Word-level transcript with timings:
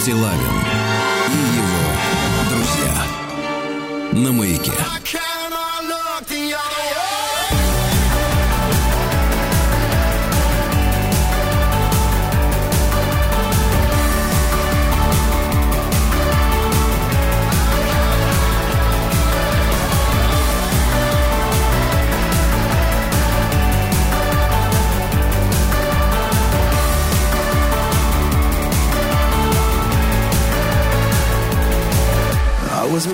Стилавин 0.00 0.32
и 1.28 1.56
его 1.58 2.48
друзья 2.48 3.04
на 4.12 4.32
маяке. 4.32 4.72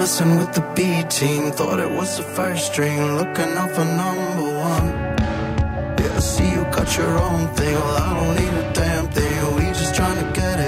Messing 0.07 0.37
with 0.39 0.55
the 0.55 0.61
B 0.77 1.03
team, 1.09 1.51
thought 1.51 1.81
it 1.81 1.91
was 1.91 2.19
the 2.19 2.23
first 2.23 2.67
string, 2.67 3.17
looking 3.17 3.53
out 3.61 3.73
for 3.75 3.85
number 3.85 4.49
one. 4.71 4.87
Yeah, 5.99 6.15
I 6.15 6.21
see 6.21 6.49
you 6.49 6.63
got 6.71 6.97
your 6.97 7.19
own 7.19 7.49
thing, 7.57 7.75
well, 7.75 7.97
I 8.07 8.15
don't 8.15 8.35
need 8.41 8.55
a 8.65 8.73
damn 8.73 9.09
thing, 9.09 9.57
we 9.57 9.63
just 9.81 9.97
trying 9.97 10.25
to 10.25 10.41
get 10.41 10.61
it 10.61 10.66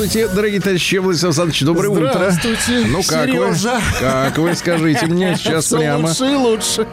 Здравствуйте, 0.00 0.34
дорогие 0.34 0.60
товарищи, 0.60 0.96
Владислав 0.96 1.28
Александрович, 1.38 1.60
доброе 1.62 1.88
утро. 1.90 2.10
Здравствуйте, 2.14 2.86
Ну 2.88 3.02
как 3.02 3.28
Сережа. 3.28 3.74
вы? 3.74 4.00
Как 4.00 4.38
вы, 4.38 4.54
скажите 4.54 5.04
мне 5.04 5.36
сейчас 5.38 5.66
Всё 5.66 5.76
прямо. 5.76 6.08
лучше 6.08 6.24
и 6.24 6.34
лучше. 6.36 6.86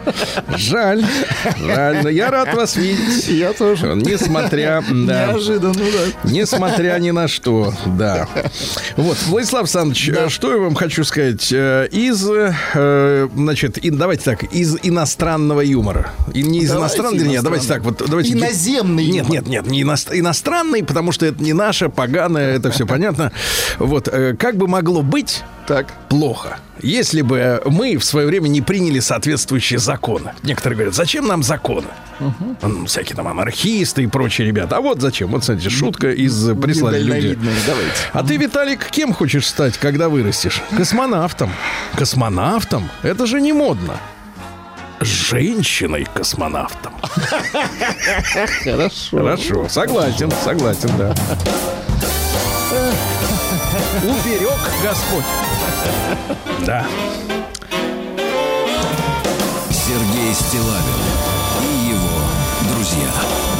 Жаль, 0.57 1.05
жаль, 1.57 2.03
но 2.03 2.09
я 2.09 2.29
рад 2.31 2.53
вас 2.53 2.75
видеть. 2.75 3.29
Я 3.29 3.53
тоже. 3.53 3.93
Несмотря, 3.95 4.83
да, 4.91 5.27
Неожиданно, 5.27 5.73
да. 5.73 6.29
несмотря 6.29 6.99
ни 6.99 7.11
на 7.11 7.29
что, 7.29 7.73
да. 7.85 8.27
Вот, 8.97 9.17
Владислав 9.27 9.61
Александрович, 9.61 10.09
э, 10.09 10.27
что 10.27 10.51
я 10.51 10.57
вам 10.57 10.75
хочу 10.75 11.05
сказать? 11.05 11.47
Э, 11.53 11.87
Из, 11.89 12.29
э, 12.29 13.29
значит, 13.33 13.79
давайте 13.83 14.23
так, 14.25 14.43
из 14.43 14.75
иностранного 14.83 15.61
юмора. 15.61 16.11
И 16.37 16.43
не 16.43 16.59
из 16.59 16.69
Давайте 16.71 16.97
иностранного, 16.97 17.27
нет, 17.27 17.43
давайте 17.43 17.67
так, 17.67 17.81
вот, 17.81 18.03
давайте... 18.07 18.33
Иноземный 18.33 19.05
Нет, 19.07 19.27
нет, 19.27 19.47
нет, 19.47 19.65
не 19.65 19.81
иност- 19.81 20.09
иностранный, 20.13 20.83
потому 20.83 21.11
что 21.11 21.25
это 21.25 21.41
не 21.43 21.53
наше, 21.53 21.89
поганое, 21.89 22.55
это 22.55 22.69
все 22.69 22.85
понятно. 22.85 23.31
Вот, 23.79 24.07
э, 24.07 24.35
как 24.37 24.55
бы 24.57 24.67
могло 24.67 25.01
быть 25.01 25.43
Так. 25.67 25.87
плохо, 26.09 26.59
если 26.79 27.21
бы 27.23 27.59
мы 27.65 27.97
в 27.97 28.03
свое 28.05 28.27
время 28.27 28.49
не 28.49 28.61
приняли 28.61 28.99
соответствующие 28.99 29.79
законы. 29.79 30.33
Некоторые 30.43 30.75
говорят, 30.75 30.93
зачем 30.93 31.25
нам 31.25 31.41
законы? 31.41 31.87
Ну, 32.19 32.85
всякие 32.85 33.15
там 33.15 33.27
анархисты 33.27 34.03
и 34.03 34.07
прочие 34.07 34.45
ребята. 34.45 34.77
А 34.77 34.81
вот 34.81 35.01
зачем? 35.01 35.29
Вот, 35.31 35.43
смотрите, 35.43 35.71
шутка 35.71 36.11
из 36.11 36.49
прислали 36.61 36.99
люди. 36.99 37.07
Недальновидные, 37.29 37.55
давайте. 37.65 37.91
А 38.13 38.23
ты, 38.23 38.37
Виталик, 38.37 38.85
кем 38.91 39.11
хочешь 39.13 39.47
стать, 39.47 39.77
когда 39.79 40.07
вырастешь? 40.09 40.61
Космонавтом. 40.75 41.49
Космонавтом? 41.95 42.87
Это 43.01 43.25
же 43.25 43.41
не 43.41 43.53
модно. 43.53 43.95
Женщиной-космонавтом. 44.99 46.93
Хорошо. 48.63 49.17
Хорошо, 49.17 49.69
согласен, 49.69 50.31
согласен, 50.43 50.89
да. 50.97 51.15
Уберег 54.03 54.59
Господь. 54.83 55.25
Да. 56.65 56.85
Сергей 59.69 60.33
Стилавин 60.33 61.01
и 61.61 61.89
его 61.89 62.19
друзья». 62.73 63.56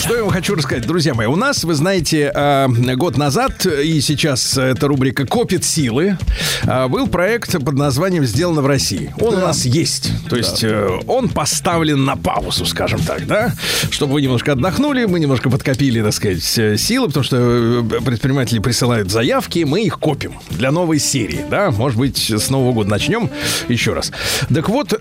Что 0.00 0.16
я 0.16 0.22
вам 0.22 0.32
хочу 0.32 0.54
рассказать, 0.54 0.86
друзья 0.86 1.12
мои. 1.12 1.26
У 1.26 1.36
нас, 1.36 1.62
вы 1.62 1.74
знаете, 1.74 2.32
э, 2.34 2.68
год 2.96 3.18
назад, 3.18 3.66
и 3.66 4.00
сейчас 4.00 4.56
эта 4.56 4.88
рубрика 4.88 5.26
«Копит 5.26 5.62
силы», 5.62 6.16
э, 6.62 6.88
был 6.88 7.06
проект 7.06 7.52
под 7.62 7.74
названием 7.74 8.24
«Сделано 8.24 8.62
в 8.62 8.66
России». 8.66 9.12
Он 9.20 9.34
у 9.34 9.40
нас 9.40 9.66
есть. 9.66 10.10
То 10.30 10.36
есть 10.36 10.64
э, 10.64 10.88
он 11.06 11.28
поставлен 11.28 12.06
на 12.06 12.16
паузу, 12.16 12.64
скажем 12.64 13.00
так, 13.00 13.26
да? 13.26 13.52
Чтобы 13.90 14.14
вы 14.14 14.22
немножко 14.22 14.52
отдохнули, 14.52 15.04
мы 15.04 15.20
немножко 15.20 15.50
подкопили, 15.50 16.00
так 16.00 16.14
сказать, 16.14 16.58
э, 16.58 16.78
силы, 16.78 17.08
потому 17.08 17.22
что 17.22 17.36
э, 17.36 17.82
предприниматели 18.00 18.58
присылают 18.58 19.10
заявки, 19.10 19.64
мы 19.64 19.82
их 19.82 19.98
копим 19.98 20.40
для 20.48 20.72
новой 20.72 20.98
серии, 20.98 21.44
да? 21.50 21.70
Может 21.70 21.98
быть, 21.98 22.30
с 22.30 22.48
Нового 22.48 22.72
года 22.72 22.88
начнем 22.88 23.28
еще 23.68 23.92
раз. 23.92 24.12
Так 24.52 24.70
вот, 24.70 24.94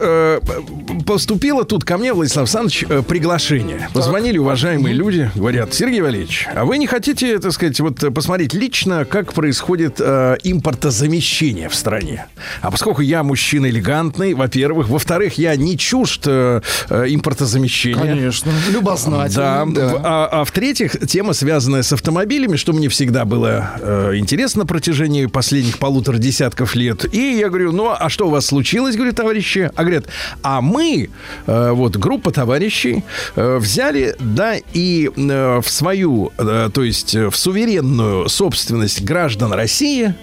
поступило 1.09 1.65
тут 1.65 1.85
ко 1.85 1.97
мне, 1.97 2.13
Владислав 2.13 2.43
Александрович, 2.43 2.85
э, 2.87 3.01
приглашение. 3.01 3.89
Позвонили 3.93 4.37
уважаемые 4.37 4.93
люди, 4.93 5.31
говорят, 5.33 5.73
Сергей 5.73 6.01
Валерьевич, 6.01 6.47
а 6.53 6.65
вы 6.65 6.77
не 6.77 6.85
хотите, 6.85 7.39
так 7.39 7.51
сказать, 7.51 7.79
вот 7.79 8.03
э, 8.03 8.11
посмотреть 8.11 8.53
лично, 8.53 9.05
как 9.05 9.33
происходит 9.33 9.95
э, 9.99 10.35
импортозамещение 10.43 11.67
в 11.67 11.73
стране? 11.73 12.27
А 12.61 12.69
поскольку 12.69 13.01
я 13.01 13.23
мужчина 13.23 13.71
элегантный, 13.71 14.35
во-первых, 14.35 14.87
во-вторых, 14.87 15.39
я 15.39 15.55
не 15.55 15.79
чужд 15.79 16.25
э, 16.27 16.61
э, 16.91 17.05
импортозамещения. 17.09 17.97
Конечно. 17.97 18.51
Любознательный. 18.69 19.35
Да. 19.35 19.65
да. 19.65 20.01
А, 20.03 20.29
а 20.31 20.45
в-третьих, 20.45 21.07
тема, 21.07 21.33
связанная 21.33 21.81
с 21.81 21.91
автомобилями, 21.91 22.55
что 22.55 22.71
мне 22.71 22.87
всегда 22.87 23.25
было 23.25 23.71
э, 23.79 24.11
интересно 24.17 24.59
на 24.59 24.67
протяжении 24.67 25.25
последних 25.25 25.79
полутора 25.79 26.19
десятков 26.19 26.75
лет. 26.75 27.11
И 27.11 27.39
я 27.39 27.49
говорю, 27.49 27.71
ну 27.71 27.95
а 27.97 28.09
что 28.09 28.27
у 28.27 28.29
вас 28.29 28.45
случилось, 28.45 28.95
говорю, 28.95 29.13
товарищи? 29.13 29.71
А 29.75 29.81
говорят, 29.81 30.05
а 30.43 30.61
мы, 30.61 30.98
э, 31.47 31.71
вот 31.71 31.97
группа 31.97 32.31
товарищей, 32.31 33.03
э, 33.35 33.57
взяли, 33.57 34.15
да, 34.19 34.55
и 34.73 35.09
э, 35.15 35.61
в 35.61 35.69
свою, 35.69 36.31
то 36.37 36.83
есть 36.83 37.15
в 37.15 37.35
суверенную 37.35 38.27
собственность 38.29 39.03
граждан 39.03 39.53
России 39.53 40.13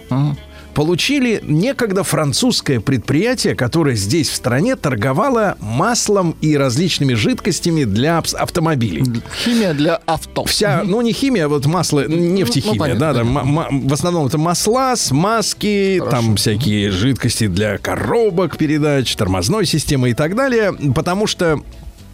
получили 0.76 1.40
некогда 1.42 2.02
французское 2.02 2.80
предприятие, 2.80 3.54
которое 3.54 3.96
здесь 3.96 4.28
в 4.28 4.34
стране 4.36 4.76
торговало 4.76 5.56
маслом 5.58 6.36
и 6.42 6.54
различными 6.54 7.14
жидкостями 7.14 7.84
для 7.84 8.18
автомобилей. 8.18 9.02
Химия 9.42 9.72
для 9.72 9.96
авто. 10.04 10.44
Вся, 10.44 10.82
ну 10.84 11.00
не 11.00 11.14
химия, 11.14 11.46
а 11.46 11.48
вот 11.48 11.64
масло, 11.64 12.06
нефтехимия, 12.06 12.74
Ну, 12.74 12.78
понятно, 12.78 13.00
да, 13.00 13.12
да, 13.14 13.68
в 13.70 13.92
основном 13.92 14.26
это 14.26 14.36
масла, 14.36 14.96
смазки, 14.96 16.02
там 16.10 16.36
всякие 16.36 16.90
жидкости 16.90 17.46
для 17.46 17.78
коробок 17.78 18.58
передач, 18.58 19.16
тормозной 19.16 19.64
системы 19.64 20.10
и 20.10 20.14
так 20.14 20.36
далее, 20.36 20.74
потому 20.94 21.26
что 21.26 21.58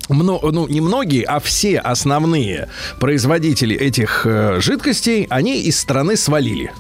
мно- 0.09 0.38
ну, 0.53 0.69
не 0.69 0.81
многие, 0.81 1.25
а 1.25 1.41
все 1.41 1.79
основные 1.81 2.69
производители 3.00 3.75
этих 3.76 4.25
э, 4.25 4.61
жидкостей, 4.61 5.26
они 5.31 5.62
из 5.62 5.81
страны 5.81 6.17
свалили. 6.17 6.73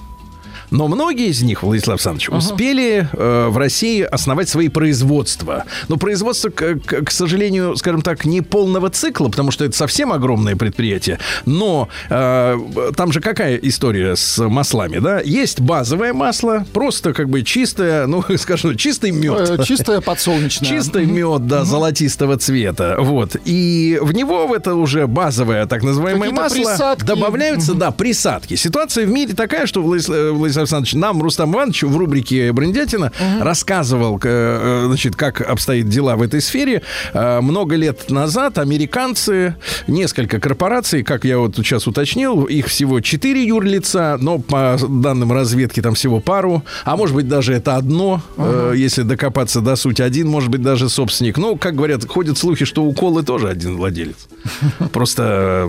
Но 0.72 0.88
многие 0.88 1.28
из 1.28 1.42
них, 1.42 1.62
Владислав 1.62 1.94
Александрович, 1.96 2.28
успели 2.30 3.08
э, 3.12 3.46
в 3.48 3.56
России 3.56 4.02
основать 4.02 4.48
свои 4.48 4.68
производства. 4.68 5.64
Но 5.88 5.96
производство, 5.96 6.48
к, 6.50 6.76
к- 6.80 7.02
к 7.04 7.10
сожалению, 7.10 7.76
скажем 7.76 8.02
так, 8.02 8.24
не 8.24 8.40
полного 8.40 8.90
цикла, 8.90 9.28
потому 9.28 9.50
что 9.50 9.64
это 9.64 9.76
совсем 9.76 10.12
огромное 10.12 10.56
предприятие. 10.56 11.18
Но 11.46 11.88
э, 12.10 12.58
там 12.96 13.12
же 13.12 13.20
какая 13.20 13.56
история 13.56 14.16
с 14.16 14.38
маслами, 14.42 14.98
да? 14.98 15.20
Есть 15.20 15.60
базовое 15.60 16.12
масло, 16.12 16.66
просто 16.72 17.12
как 17.12 17.28
бы 17.28 17.42
чистое, 17.42 18.06
ну, 18.06 18.24
скажем, 18.38 18.76
чистый 18.76 19.10
мед. 19.10 19.50
Э, 19.50 19.62
Чистая 19.64 20.00
подсолнечная. 20.00 20.68
Чистый 20.72 21.04
мед, 21.06 21.46
да, 21.46 21.64
золотистого 21.64 22.36
цвета. 22.38 22.96
Вот. 22.98 23.36
И 23.44 23.98
в 24.00 24.12
него, 24.12 24.46
в 24.46 24.52
это 24.52 24.74
уже 24.74 25.06
базовое 25.06 25.66
так 25.66 25.82
называемое 25.82 26.30
масло, 26.30 26.56
присадки. 26.56 27.04
добавляются, 27.04 27.74
да, 27.74 27.90
присадки. 27.90 28.54
Ситуация 28.54 29.06
в 29.06 29.10
мире 29.10 29.34
такая, 29.34 29.66
что 29.66 29.82
Владислав, 29.82 30.32
Владислав 30.32 30.61
Александрович, 30.62 30.94
нам, 30.94 31.22
Рустам 31.22 31.52
Иванович, 31.54 31.82
в 31.84 31.96
рубрике 31.96 32.52
«Брендятина» 32.52 33.12
рассказывал, 33.40 34.18
к- 34.18 34.26
э, 34.28 34.84
значит, 34.86 35.16
как 35.16 35.40
обстоят 35.40 35.88
дела 35.88 36.16
в 36.16 36.22
этой 36.22 36.40
сфере. 36.40 36.82
Э, 37.12 37.40
Много 37.40 37.76
лет 37.76 38.10
назад 38.10 38.58
американцы, 38.58 39.54
несколько 39.86 40.38
корпораций, 40.40 41.02
как 41.02 41.24
я 41.24 41.38
вот 41.38 41.56
сейчас 41.56 41.86
уточнил, 41.86 42.44
их 42.44 42.66
всего 42.66 43.00
четыре 43.00 43.46
юрлица, 43.46 44.16
но 44.20 44.38
по 44.38 44.76
данным 44.88 45.32
разведки 45.32 45.80
там 45.82 45.94
всего 45.94 46.20
пару, 46.20 46.62
а 46.84 46.96
может 46.96 47.14
быть 47.14 47.28
даже 47.28 47.52
это 47.52 47.76
одно, 47.76 48.20
э, 48.36 48.74
если 48.76 49.02
докопаться 49.02 49.60
до 49.60 49.76
сути, 49.76 50.02
один, 50.02 50.28
может 50.28 50.50
быть 50.50 50.62
даже 50.62 50.88
собственник. 50.88 51.38
Ну, 51.38 51.56
как 51.56 51.74
говорят, 51.74 52.06
ходят 52.08 52.38
слухи, 52.38 52.64
что 52.64 52.84
у 52.84 52.92
Колы 52.92 53.22
тоже 53.22 53.48
один 53.48 53.76
владелец. 53.76 54.16
Просто 54.92 55.68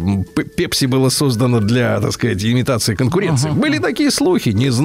Пепси 0.55 0.85
было 0.85 1.09
создано 1.09 1.59
для, 1.59 1.99
так 1.99 2.11
сказать, 2.11 2.43
имитации 2.43 2.95
конкуренции. 2.95 3.49
Были 3.49 3.77
такие 3.79 4.11
слухи, 4.11 4.49
не 4.49 4.69
знаю. 4.69 4.82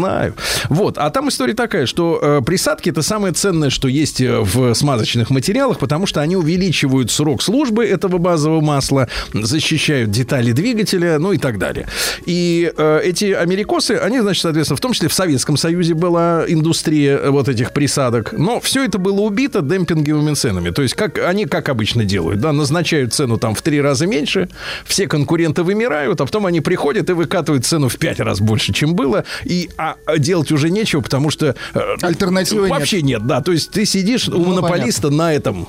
Вот, 0.68 0.98
а 0.98 1.10
там 1.10 1.28
история 1.28 1.54
такая, 1.54 1.86
что 1.86 2.18
э, 2.20 2.40
присадки 2.44 2.90
это 2.90 3.02
самое 3.02 3.34
ценное, 3.34 3.70
что 3.70 3.88
есть 3.88 4.20
э, 4.20 4.40
в 4.40 4.74
смазочных 4.74 5.30
материалах, 5.30 5.78
потому 5.78 6.06
что 6.06 6.20
они 6.20 6.36
увеличивают 6.36 7.10
срок 7.10 7.42
службы 7.42 7.84
этого 7.84 8.18
базового 8.18 8.60
масла, 8.60 9.08
защищают 9.32 10.10
детали 10.10 10.52
двигателя, 10.52 11.18
ну 11.18 11.32
и 11.32 11.38
так 11.38 11.58
далее. 11.58 11.88
И 12.26 12.72
э, 12.76 13.00
эти 13.04 13.32
америкосы, 13.32 13.92
они, 13.92 14.20
значит, 14.20 14.42
соответственно, 14.42 14.76
в 14.76 14.80
том 14.80 14.92
числе 14.92 15.08
в 15.08 15.14
Советском 15.14 15.56
Союзе 15.56 15.94
была 15.94 16.44
индустрия 16.46 17.16
э, 17.18 17.30
вот 17.30 17.48
этих 17.48 17.72
присадок, 17.72 18.32
но 18.32 18.60
все 18.60 18.84
это 18.84 18.98
было 18.98 19.20
убито 19.20 19.62
демпинговыми 19.62 20.34
ценами. 20.34 20.70
То 20.70 20.82
есть 20.82 20.94
как 20.94 21.18
они 21.18 21.46
как 21.46 21.68
обычно 21.68 22.04
делают, 22.04 22.40
да, 22.40 22.52
назначают 22.52 23.12
цену 23.12 23.38
там 23.38 23.54
в 23.54 23.62
три 23.62 23.80
раза 23.80 24.06
меньше, 24.06 24.48
все 24.84 25.06
конкуренты 25.06 25.62
вымирают, 25.62 26.20
а 26.20 26.26
потом 26.26 26.46
они 26.46 26.60
приходят 26.60 27.10
и 27.10 27.12
выкатывают 27.12 27.64
цену 27.64 27.88
в 27.88 27.96
пять 27.96 28.20
раз 28.20 28.40
больше, 28.40 28.72
чем 28.72 28.94
было, 28.94 29.24
и 29.44 29.70
а, 29.76 29.87
а 30.06 30.18
делать 30.18 30.52
уже 30.52 30.70
нечего, 30.70 31.00
потому 31.00 31.30
что 31.30 31.54
э, 31.74 31.80
Альтернативы 32.02 32.62
нет. 32.62 32.70
вообще 32.70 33.02
нет. 33.02 33.26
да. 33.26 33.40
То 33.40 33.52
есть 33.52 33.70
ты 33.70 33.84
сидишь 33.84 34.28
у 34.28 34.32
Ну, 34.32 34.44
монополиста 34.46 35.10
на 35.10 35.32
этом 35.32 35.68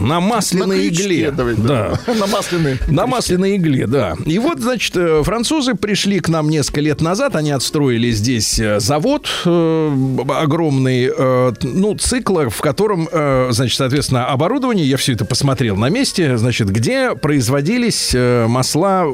на 0.00 0.20
масляной 0.20 0.78
На 0.78 0.88
игле. 0.88 1.30
давай, 1.30 1.54
да. 1.56 1.98
На 2.06 2.26
масляной. 2.26 2.78
На 2.88 3.06
масляной 3.06 3.56
игле, 3.56 3.86
да. 3.86 4.16
И 4.24 4.38
вот, 4.38 4.60
значит, 4.60 4.96
э, 4.96 5.22
французы 5.22 5.74
пришли 5.74 6.20
к 6.20 6.28
нам 6.28 6.48
несколько 6.48 6.80
лет 6.80 7.00
назад. 7.00 7.36
Они 7.36 7.50
отстроили 7.50 8.10
здесь 8.10 8.58
э, 8.58 8.80
завод 8.80 9.28
э, 9.44 10.16
огромный, 10.28 11.10
э, 11.16 11.52
ну, 11.62 11.94
цикла, 11.96 12.50
в 12.50 12.60
котором, 12.60 13.08
э, 13.10 13.48
значит, 13.50 13.76
соответственно, 13.76 14.26
оборудование, 14.26 14.86
я 14.86 14.96
все 14.96 15.12
это 15.12 15.24
посмотрел 15.24 15.76
на 15.76 15.88
месте, 15.88 16.36
значит, 16.36 16.68
где 16.70 17.14
производились 17.14 18.14
масла, 18.14 19.04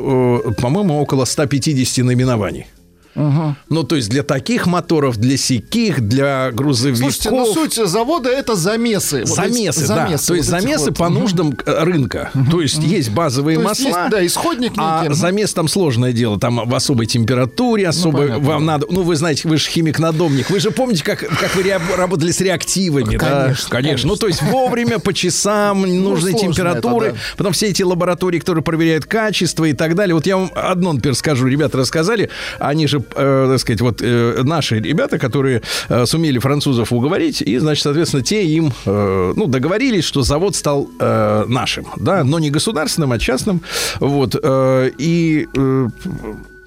по-моему, 0.60 0.98
около 0.98 1.24
150 1.24 2.04
наименований. 2.04 2.66
Ну, 3.14 3.82
то 3.84 3.96
есть 3.96 4.08
для 4.08 4.22
таких 4.22 4.66
моторов, 4.66 5.16
для 5.16 5.36
сяких, 5.36 6.00
для 6.00 6.50
грузовиков. 6.52 7.12
Слушайте, 7.12 7.30
ну 7.30 7.46
суть 7.52 7.74
завода 7.74 8.30
это 8.30 8.54
замесы. 8.56 9.24
Вот 9.26 9.38
эти 9.38 9.52
Замесы, 9.52 9.80
да. 9.88 10.06
замесы, 10.06 10.26
То 10.28 10.34
есть 10.34 10.50
вот 10.50 10.60
замесы 10.60 10.84
вот. 10.86 10.98
по 10.98 11.08
нуждам 11.08 11.56
э, 11.66 11.84
рынка. 11.84 12.30
То 12.50 12.60
есть 12.60 12.78
есть 12.78 13.10
базовые 13.10 13.58
То 13.58 13.64
масла. 13.64 13.84
есть, 13.86 14.10
да, 14.10 14.26
исходник 14.26 14.72
А 14.76 14.98
некий. 15.00 15.10
Мгм. 15.10 15.14
замес 15.14 15.52
там 15.52 15.68
сложное 15.68 16.12
дело. 16.12 16.38
Там 16.38 16.68
в 16.68 16.74
особой 16.74 17.06
температуре, 17.06 17.88
особо 17.88 18.18
понятно, 18.18 18.44
вам 18.46 18.64
надо. 18.66 18.86
Ну, 18.90 19.02
вы 19.02 19.16
знаете, 19.16 19.48
вы 19.48 19.56
же 19.56 19.68
химик-надомник. 19.68 20.50
Вы 20.50 20.60
же 20.60 20.70
помните, 20.70 21.04
как, 21.04 21.20
как 21.20 21.54
вы 21.54 21.62
работали 21.96 22.30
с 22.30 22.40
реактивами, 22.40 23.16
да? 23.16 23.42
Конечно, 23.44 23.70
конечно. 23.70 24.08
Ну, 24.08 24.16
то 24.16 24.26
есть 24.28 24.42
вовремя, 24.42 24.98
по 24.98 25.12
часам, 25.12 25.82
нужной 25.82 26.32
сложно 26.32 26.48
температуры. 26.48 27.06
это, 27.08 27.14
да. 27.16 27.20
Потом 27.36 27.52
все 27.52 27.68
эти 27.68 27.82
лаборатории, 27.82 28.38
которые 28.38 28.62
проверяют 28.64 29.06
качество 29.06 29.64
и 29.64 29.72
так 29.72 29.94
далее. 29.94 30.14
Вот 30.14 30.26
я 30.26 30.36
вам 30.36 30.50
одно, 30.54 30.92
например, 30.92 31.14
скажу. 31.16 31.46
Ребята 31.46 31.78
рассказали. 31.78 32.30
Они 32.58 32.86
же, 32.86 33.01
э, 33.14 33.46
так 33.50 33.58
сказать, 33.60 33.80
вот 33.80 34.02
э, 34.02 34.42
наши 34.42 34.80
ребята, 34.80 35.18
которые 35.18 35.62
э, 35.88 36.06
сумели 36.06 36.38
французов 36.38 36.92
уговорить, 36.92 37.42
и, 37.42 37.58
значит, 37.58 37.82
соответственно, 37.82 38.22
те 38.22 38.44
им, 38.44 38.72
э, 38.86 39.32
ну, 39.36 39.46
договорились, 39.46 40.04
что 40.04 40.22
завод 40.22 40.56
стал 40.56 40.88
э, 40.98 41.44
нашим, 41.48 41.86
да, 41.96 42.24
но 42.24 42.38
не 42.38 42.50
государственным, 42.50 43.12
а 43.12 43.18
частным. 43.18 43.62
Вот. 44.00 44.36
э, 44.42 44.90
и 44.98 45.46
э, 45.56 45.88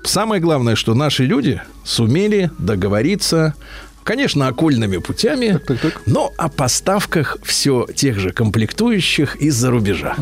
самое 0.04 0.42
главное, 0.42 0.76
что 0.76 0.94
наши 0.94 1.26
люди 1.26 1.62
сумели 1.84 2.52
договориться 2.58 3.54
Конечно, 4.06 4.48
окольными 4.48 4.98
путями, 4.98 5.60
но 6.06 6.32
о 6.38 6.48
поставках 6.48 7.38
все 7.42 7.88
тех 7.96 8.20
же 8.20 8.30
комплектующих 8.30 9.36
из-за 9.38 9.72
рубежа. 9.72 10.16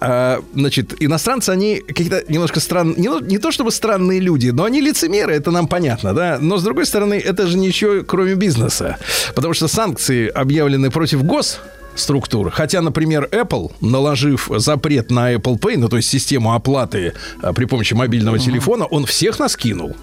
А, 0.00 0.42
значит, 0.54 0.94
иностранцы, 1.00 1.48
они 1.48 1.80
какие-то 1.80 2.24
немножко 2.28 2.60
странные, 2.60 2.96
не, 2.96 3.08
ну, 3.08 3.20
не 3.20 3.38
то 3.38 3.52
чтобы 3.52 3.70
странные 3.70 4.20
люди, 4.20 4.50
но 4.50 4.64
они 4.64 4.82
лицемеры, 4.82 5.32
это 5.32 5.50
нам 5.50 5.66
понятно, 5.66 6.12
да. 6.12 6.36
Но 6.42 6.58
с 6.58 6.62
другой 6.62 6.84
стороны, 6.84 7.14
это 7.14 7.46
же 7.46 7.56
ничего, 7.56 8.04
кроме 8.04 8.34
бизнеса. 8.34 8.98
Потому 9.34 9.54
что 9.54 9.66
санкции 9.66 10.28
объявлены 10.28 10.90
против 10.90 11.24
гос 11.24 11.58
структур. 11.94 12.50
Хотя, 12.50 12.82
например, 12.82 13.30
Apple, 13.32 13.72
наложив 13.80 14.50
запрет 14.56 15.10
на 15.10 15.32
Apple 15.32 15.58
Pay, 15.58 15.78
ну, 15.78 15.88
то 15.88 15.96
есть 15.96 16.10
систему 16.10 16.54
оплаты 16.54 17.14
а, 17.40 17.54
при 17.54 17.64
помощи 17.64 17.94
мобильного 17.94 18.38
телефона, 18.38 18.84
он 18.84 19.06
всех 19.06 19.38
нас 19.38 19.56
кинул. 19.56 19.96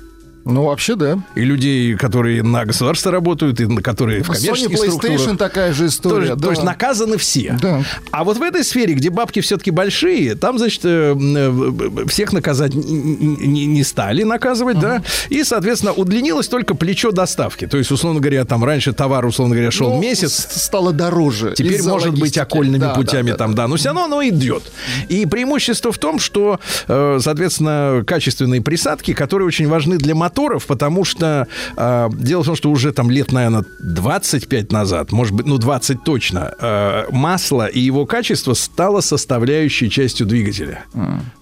Ну, 0.50 0.64
вообще, 0.66 0.96
да. 0.96 1.20
И 1.36 1.42
людей, 1.42 1.96
которые 1.96 2.44
на 2.44 2.66
государство 2.66 3.12
работают, 3.12 3.60
и 3.60 3.66
на 3.66 3.82
которые 3.82 4.24
в 4.24 4.30
Sony 4.30 4.36
коммерческих 4.36 4.80
PlayStation 4.80 5.00
структурах. 5.18 5.38
такая 5.38 5.74
же 5.74 5.88
история. 5.88 6.16
Тоже- 6.30 6.36
да. 6.36 6.44
То 6.46 6.50
есть 6.52 6.64
наказаны 6.64 7.18
все. 7.18 7.58
Да. 7.62 7.84
А 8.12 8.24
вот 8.24 8.38
в 8.38 8.42
этой 8.42 8.64
сфере, 8.64 8.94
где 8.94 9.10
бабки 9.10 9.42
все-таки 9.42 9.72
большие, 9.72 10.36
там, 10.36 10.58
значит, 10.58 10.82
э, 10.86 11.16
э, 11.18 12.06
всех 12.08 12.34
наказать 12.34 12.74
не, 12.74 13.66
не 13.66 13.84
стали 13.84 14.24
наказывать, 14.24 14.80
да. 14.80 15.04
И, 15.30 15.44
соответственно, 15.44 15.94
удлинилось 15.94 16.48
только 16.48 16.76
плечо 16.76 17.12
доставки. 17.12 17.68
То 17.68 17.78
есть, 17.78 17.92
условно 17.92 18.20
говоря, 18.20 18.46
там 18.46 18.64
раньше 18.64 18.94
товар, 18.94 19.26
условно 19.26 19.56
говоря, 19.56 19.72
шел 19.72 19.94
Ну, 19.96 20.02
месяц. 20.02 20.48
стало 20.52 20.94
дороже. 20.94 21.54
Теперь 21.56 21.82
может 21.84 22.12
быть 22.12 22.20
логистики. 22.22 22.40
окольными 22.40 22.82
Да, 22.82 22.94
путями 22.94 23.32
да, 23.32 23.38
там, 23.38 23.56
да, 23.56 23.68
но 23.68 23.76
все 23.76 23.90
равно 23.90 24.06
оно 24.06 24.24
идет. 24.28 24.64
И 25.10 25.26
преимущество 25.26 25.92
в 25.92 25.98
том, 25.98 26.20
что, 26.20 26.60
э, 26.88 27.20
соответственно, 27.22 28.04
качественные 28.06 28.62
присадки, 28.62 29.14
которые 29.14 29.48
очень 29.48 29.68
важны 29.68 29.98
для 29.98 30.16
моторов, 30.38 30.66
потому 30.68 31.04
что 31.04 31.48
э, 31.76 32.10
дело 32.14 32.44
в 32.44 32.46
том, 32.46 32.56
что 32.56 32.72
уже 32.72 32.92
там 32.92 33.10
лет, 33.12 33.32
наверное, 33.32 33.66
25 33.80 34.72
назад, 34.72 35.12
может 35.12 35.34
быть, 35.34 35.46
ну 35.48 35.58
20 35.58 36.04
точно, 36.04 36.54
э, 36.60 37.06
масло 37.12 37.68
и 37.68 37.80
его 37.80 38.06
качество 38.06 38.54
стало 38.54 39.02
составляющей 39.02 39.90
частью 39.90 40.28
двигателя. 40.28 40.86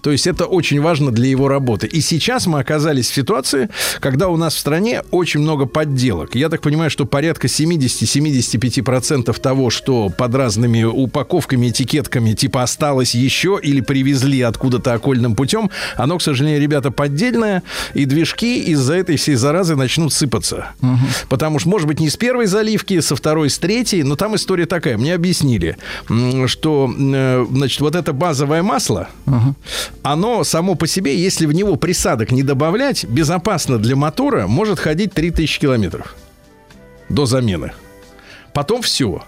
То 0.02 0.10
есть 0.10 0.26
это 0.26 0.46
очень 0.46 0.80
важно 0.80 1.10
для 1.10 1.28
его 1.28 1.48
работы. 1.48 1.86
И 1.86 2.00
сейчас 2.00 2.46
мы 2.46 2.60
оказались 2.60 3.10
в 3.10 3.14
ситуации, 3.14 3.68
когда 4.00 4.28
у 4.28 4.36
нас 4.36 4.54
в 4.54 4.58
стране 4.58 5.02
очень 5.10 5.40
много 5.40 5.66
подделок. 5.66 6.34
Я 6.34 6.48
так 6.48 6.62
понимаю, 6.62 6.90
что 6.90 7.04
порядка 7.04 7.48
70-75% 7.48 9.40
того, 9.40 9.70
что 9.70 10.08
под 10.08 10.34
разными 10.34 10.84
упаковками, 10.84 11.68
этикетками 11.68 12.32
типа 12.32 12.62
осталось 12.62 13.14
еще 13.14 13.58
или 13.62 13.80
привезли 13.80 14.40
откуда-то 14.42 14.94
окольным 14.94 15.34
путем, 15.34 15.70
оно, 15.96 16.18
к 16.18 16.22
сожалению, 16.22 16.60
ребята, 16.60 16.90
поддельное, 16.90 17.62
и 17.94 18.04
движки 18.04 18.72
из-за 18.76 18.94
этой 18.94 19.16
всей 19.16 19.34
заразы 19.34 19.76
начнут 19.76 20.12
сыпаться. 20.12 20.68
Потому 21.28 21.58
что, 21.58 21.68
может 21.68 21.88
быть, 21.88 22.00
не 22.00 22.08
с 22.08 22.16
первой 22.16 22.46
заливки, 22.46 23.00
со 23.00 23.16
второй, 23.16 23.50
с 23.50 23.58
третьей, 23.58 24.02
но 24.02 24.16
там 24.16 24.36
история 24.36 24.66
такая. 24.66 24.96
Мне 24.96 25.14
объяснили, 25.14 25.76
что, 26.46 26.92
э, 26.96 27.46
значит, 27.50 27.80
вот 27.80 27.94
это 27.94 28.12
базовое 28.12 28.62
масло, 28.62 29.08
оно 30.02 30.44
само 30.44 30.74
по 30.74 30.86
себе, 30.86 31.16
если 31.16 31.46
в 31.46 31.52
него 31.52 31.76
присадок 31.76 32.30
не 32.30 32.42
добавлять, 32.42 33.04
безопасно 33.04 33.78
для 33.78 33.96
мотора 33.96 34.46
может 34.46 34.78
ходить 34.78 35.12
3000 35.12 35.60
километров 35.60 36.14
до 37.08 37.26
замены. 37.26 37.72
Потом 38.56 38.80
все, 38.80 39.22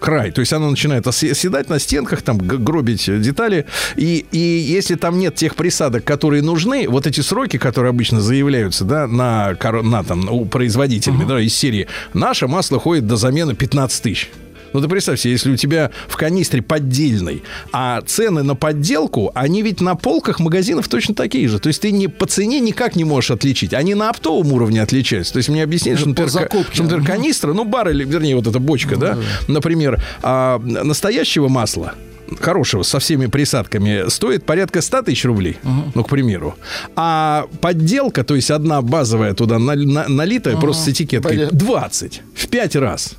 край. 0.00 0.32
То 0.32 0.40
есть 0.40 0.52
оно 0.52 0.68
начинает 0.68 1.06
осе- 1.06 1.30
оседать 1.30 1.68
на 1.68 1.78
стенках, 1.78 2.22
там 2.22 2.36
гробить 2.36 3.04
детали. 3.20 3.64
И, 3.94 4.26
и 4.32 4.38
если 4.38 4.96
там 4.96 5.20
нет 5.20 5.36
тех 5.36 5.54
присадок, 5.54 6.02
которые 6.02 6.42
нужны, 6.42 6.88
вот 6.88 7.06
эти 7.06 7.20
сроки, 7.20 7.58
которые 7.58 7.90
обычно 7.90 8.20
заявляются, 8.20 8.84
да, 8.84 9.06
на, 9.06 9.56
на 9.82 10.02
там, 10.02 10.28
у 10.28 10.46
производителями, 10.46 11.24
да, 11.28 11.40
из 11.40 11.54
серии, 11.54 11.86
наше 12.12 12.48
масло 12.48 12.80
ходит 12.80 13.06
до 13.06 13.14
замены 13.14 13.54
15 13.54 14.02
тысяч. 14.02 14.30
Ну, 14.72 14.80
ты 14.80 14.88
представь 14.88 15.20
себе, 15.20 15.32
если 15.32 15.52
у 15.52 15.56
тебя 15.56 15.90
в 16.08 16.16
канистре 16.16 16.62
поддельный, 16.62 17.42
а 17.72 18.00
цены 18.02 18.42
на 18.42 18.54
подделку, 18.54 19.30
они 19.34 19.62
ведь 19.62 19.80
на 19.80 19.94
полках 19.94 20.40
магазинов 20.40 20.88
точно 20.88 21.14
такие 21.14 21.48
же. 21.48 21.58
То 21.58 21.68
есть 21.68 21.82
ты 21.82 21.92
не, 21.92 22.08
по 22.08 22.26
цене 22.26 22.60
никак 22.60 22.96
не 22.96 23.04
можешь 23.04 23.30
отличить. 23.30 23.74
Они 23.74 23.94
на 23.94 24.10
оптовом 24.10 24.52
уровне 24.52 24.82
отличаются. 24.82 25.32
То 25.32 25.38
есть 25.38 25.48
мне 25.48 25.62
объяснили, 25.62 25.96
что, 25.96 26.08
например, 26.08 26.30
закупке. 26.30 26.74
что, 26.74 26.82
например, 26.84 27.06
канистра, 27.06 27.52
ну, 27.52 27.64
баррель, 27.64 28.04
вернее, 28.04 28.36
вот 28.36 28.46
эта 28.46 28.58
бочка, 28.58 28.96
да, 28.96 29.18
например, 29.48 30.02
а, 30.22 30.58
настоящего 30.58 31.48
масла, 31.48 31.94
хорошего, 32.40 32.82
со 32.82 32.98
всеми 32.98 33.26
присадками, 33.26 34.08
стоит 34.08 34.44
порядка 34.46 34.80
100 34.80 35.02
тысяч 35.02 35.24
рублей, 35.24 35.58
ну, 35.94 36.02
к 36.04 36.08
примеру. 36.08 36.54
А 36.96 37.46
подделка, 37.60 38.24
то 38.24 38.34
есть 38.34 38.50
одна 38.50 38.80
базовая 38.80 39.34
туда 39.34 39.58
на- 39.58 39.74
на- 39.74 40.08
налитая, 40.08 40.56
просто 40.56 40.84
с 40.84 40.88
этикеткой, 40.88 41.36
Понятно. 41.36 41.58
20, 41.58 42.22
в 42.34 42.48
5 42.48 42.76
раз. 42.76 43.14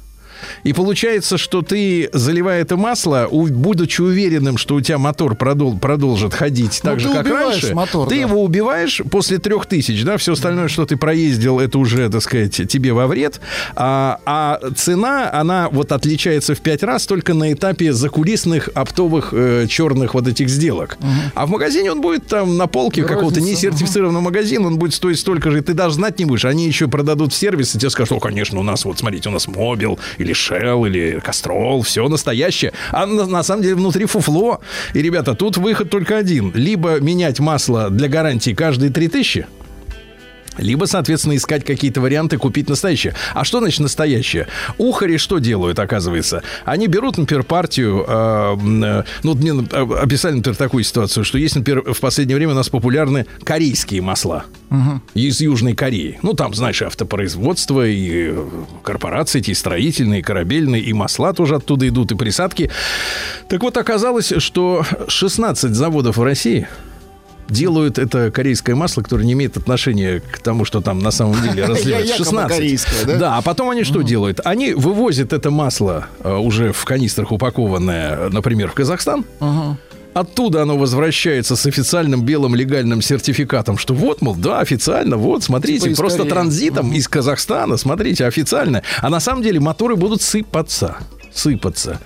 И 0.64 0.74
получается, 0.74 1.38
что 1.38 1.62
ты, 1.62 2.10
заливая 2.14 2.62
это 2.62 2.78
масло, 2.78 3.28
у- 3.30 3.48
будучи 3.48 4.02
уверенным, 4.02 4.58
что 4.58 4.76
у 4.76 4.82
тебя 4.82 4.98
мотор 4.98 5.34
продол- 5.34 5.80
продолжит 5.80 6.34
ходить 6.34 6.80
Ну, 6.84 6.90
так 6.92 7.00
же, 7.00 7.10
как 7.10 7.28
раньше, 7.28 7.74
мотор, 7.76 8.08
ты 8.08 8.16
да. 8.16 8.22
его 8.22 8.44
убиваешь 8.44 9.02
после 9.10 9.38
трех 9.38 9.66
тысяч, 9.66 10.04
да, 10.04 10.18
все 10.18 10.34
остальное, 10.34 10.68
что 10.68 10.86
ты 10.86 10.98
проездил, 10.98 11.60
это 11.60 11.78
уже, 11.80 12.10
так 12.10 12.22
сказать, 12.22 12.56
тебе 12.70 12.94
во 12.94 13.08
вред. 13.08 13.40
А, 13.76 14.20
а 14.26 14.60
цена, 14.76 15.30
она 15.34 15.70
вот 15.70 15.92
отличается 15.92 16.56
в 16.56 16.60
пять 16.62 16.84
раз 16.84 17.06
только 17.06 17.34
на 17.34 17.54
этапе 17.54 17.94
закулисных 17.94 18.70
оптовых 18.74 19.30
э, 19.34 19.68
черных 19.68 20.14
вот 20.14 20.28
этих 20.28 20.50
сделок. 20.50 20.98
А 21.36 21.46
в 21.46 21.50
магазине 21.50 21.92
он 21.92 22.02
будет 22.02 22.28
там 22.28 22.58
на 22.58 22.68
полке 22.68 23.04
какого-то 23.04 23.42
несертифицированного 23.42 24.22
магазина, 24.22 24.68
он 24.68 24.78
будет 24.78 24.94
стоить 24.94 25.20
столько 25.20 25.52
же, 25.52 25.60
и 25.60 25.62
ты 25.62 25.74
даже 25.74 25.96
знать 25.96 26.20
не 26.20 26.26
будешь. 26.26 26.46
Они 26.46 26.68
еще 26.68 26.88
продадут 26.88 27.34
в 27.34 27.36
сервис, 27.36 27.76
и 27.76 27.80
тебе 27.80 27.90
скажут, 27.90 28.14
о, 28.14 28.20
конечно, 28.20 28.60
у 28.60 28.64
нас, 28.64 28.86
вот 28.86 29.00
смотрите, 29.00 29.30
у 29.30 29.32
нас 29.32 29.48
Мобил, 29.48 30.00
или 30.18 30.33
Shell, 30.34 30.88
или 30.88 31.20
Кастрол, 31.20 31.82
все 31.82 32.08
настоящее. 32.08 32.74
А 32.92 33.06
на, 33.06 33.26
на 33.26 33.44
самом 33.44 33.64
деле 33.64 33.76
внутри 33.76 34.06
фуфло. 34.06 34.60
И, 34.94 35.02
ребята, 35.02 35.36
тут 35.36 35.58
выход 35.58 35.90
только 35.90 36.18
один. 36.18 36.52
Либо 36.54 37.00
менять 37.00 37.40
масло 37.40 37.90
для 37.90 38.08
гарантии 38.08 38.54
каждые 38.54 38.92
3000, 38.92 39.48
либо, 40.58 40.86
соответственно, 40.86 41.36
искать 41.36 41.66
какие-то 41.66 42.02
варианты, 42.02 42.38
купить 42.38 42.70
настоящее. 42.70 43.16
А 43.34 43.44
что 43.44 43.60
значит 43.60 43.80
настоящее? 43.80 44.48
Ухари 44.78 45.18
что 45.18 45.40
делают, 45.40 45.80
оказывается? 45.80 46.44
Они 46.66 46.88
берут, 46.88 47.18
например, 47.18 47.44
партию... 47.44 48.06
э, 48.08 48.58
э, 48.84 49.04
ну, 49.24 49.36
мне 49.36 49.52
э, 49.72 49.82
описали, 50.02 50.36
например, 50.36 50.56
такую 50.56 50.84
ситуацию, 50.84 51.24
что 51.24 51.38
есть, 51.38 51.56
например, 51.56 51.94
в 51.94 52.00
последнее 52.00 52.36
время 52.36 52.54
у 52.54 52.56
нас 52.56 52.70
популярны 52.70 53.26
корейские 53.44 54.02
масла 54.02 54.46
из 55.14 55.40
Южной 55.40 55.76
Кореи. 55.76 56.20
Ну, 56.24 56.34
там, 56.34 56.54
знаешь, 56.54 56.82
автопроизводство, 56.82 57.86
и 57.86 58.32
э, 58.32 58.48
корпорации 58.84 59.40
эти, 59.40 59.52
и 59.52 59.54
строительные, 59.54 60.20
и 60.20 60.24
корабельные, 60.24 60.82
и 60.82 60.94
масла 60.94 61.34
тоже 61.34 61.56
оттуда 61.56 61.88
идут, 61.88 62.12
и 62.12 62.16
присадки. 62.16 62.72
Так 63.50 63.62
вот, 63.62 63.78
оказалось, 63.78 64.34
что 64.38 64.84
16 65.08 65.74
заводов 65.74 66.18
в 66.18 66.24
России 66.24 66.68
делают 67.50 68.00
это 68.00 68.32
корейское 68.32 68.76
масло, 68.76 69.02
которое 69.02 69.26
не 69.26 69.34
имеет 69.34 69.58
отношения 69.58 70.20
к 70.20 70.40
тому, 70.40 70.66
что 70.66 70.82
там 70.82 71.00
на 71.00 71.12
самом 71.12 71.42
деле 71.42 71.66
разливают. 71.68 72.08
Якобы 72.08 72.26
16. 72.26 72.58
корейское, 72.58 73.06
да? 73.06 73.18
Да, 73.18 73.38
а 73.38 73.42
потом 73.42 73.70
они 73.70 73.84
что 73.84 74.02
делают? 74.02 74.40
Они 74.44 74.74
вывозят 74.74 75.34
это 75.34 75.52
масло 75.52 76.08
э, 76.24 76.34
уже 76.34 76.72
в 76.72 76.86
канистрах 76.86 77.32
упакованное, 77.32 78.30
например, 78.30 78.70
в 78.70 78.74
Казахстан. 78.74 79.26
Оттуда 80.14 80.62
оно 80.62 80.78
возвращается 80.78 81.56
с 81.56 81.66
официальным 81.66 82.24
белым 82.24 82.54
легальным 82.54 83.02
сертификатом, 83.02 83.80
что 83.80 83.96
вот, 83.96 84.22
мол, 84.22 84.36
да, 84.36 84.60
официально, 84.60 85.18
вот, 85.18 85.44
смотрите, 85.44 85.90
Типа 85.90 85.98
просто 85.98 86.26
транзитом 86.26 86.94
из 86.94 87.08
Казахстана, 87.08 87.78
смотрите, 87.78 88.26
официально. 88.26 88.84
А 89.02 89.10
на 89.10 89.20
самом 89.20 89.42
деле 89.42 89.60
моторы 89.60 89.96
будут 89.96 90.22
сыпаться 90.22 90.98
сыпаться. 91.34 92.00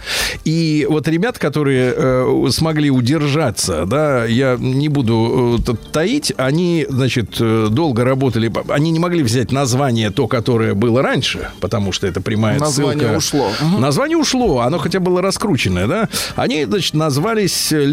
И 0.45 0.87
вот 0.89 1.07
ребят, 1.07 1.37
которые 1.37 1.93
э, 1.95 2.47
смогли 2.51 2.89
удержаться, 2.89 3.85
да, 3.85 4.25
я 4.25 4.57
не 4.59 4.89
буду 4.89 5.59
э, 5.67 5.73
таить, 5.91 6.33
они, 6.37 6.85
значит, 6.89 7.37
э, 7.39 7.67
долго 7.69 8.03
работали, 8.03 8.51
они 8.69 8.91
не 8.91 8.99
могли 8.99 9.23
взять 9.23 9.51
название 9.51 10.09
то, 10.11 10.27
которое 10.27 10.73
было 10.73 11.01
раньше, 11.01 11.49
потому 11.59 11.91
что 11.91 12.07
это 12.07 12.21
прямая 12.21 12.59
Название 12.59 12.99
ссылка. 13.03 13.17
ушло. 13.17 13.51
Мгм. 13.61 13.81
Название 13.81 14.17
ушло, 14.17 14.59
оно 14.59 14.77
хотя 14.77 14.99
было 14.99 15.21
раскрученное, 15.21 15.87
да. 15.87 16.09
Они, 16.35 16.65
значит, 16.65 16.93
назвались 16.93 17.71
э, 17.71 17.85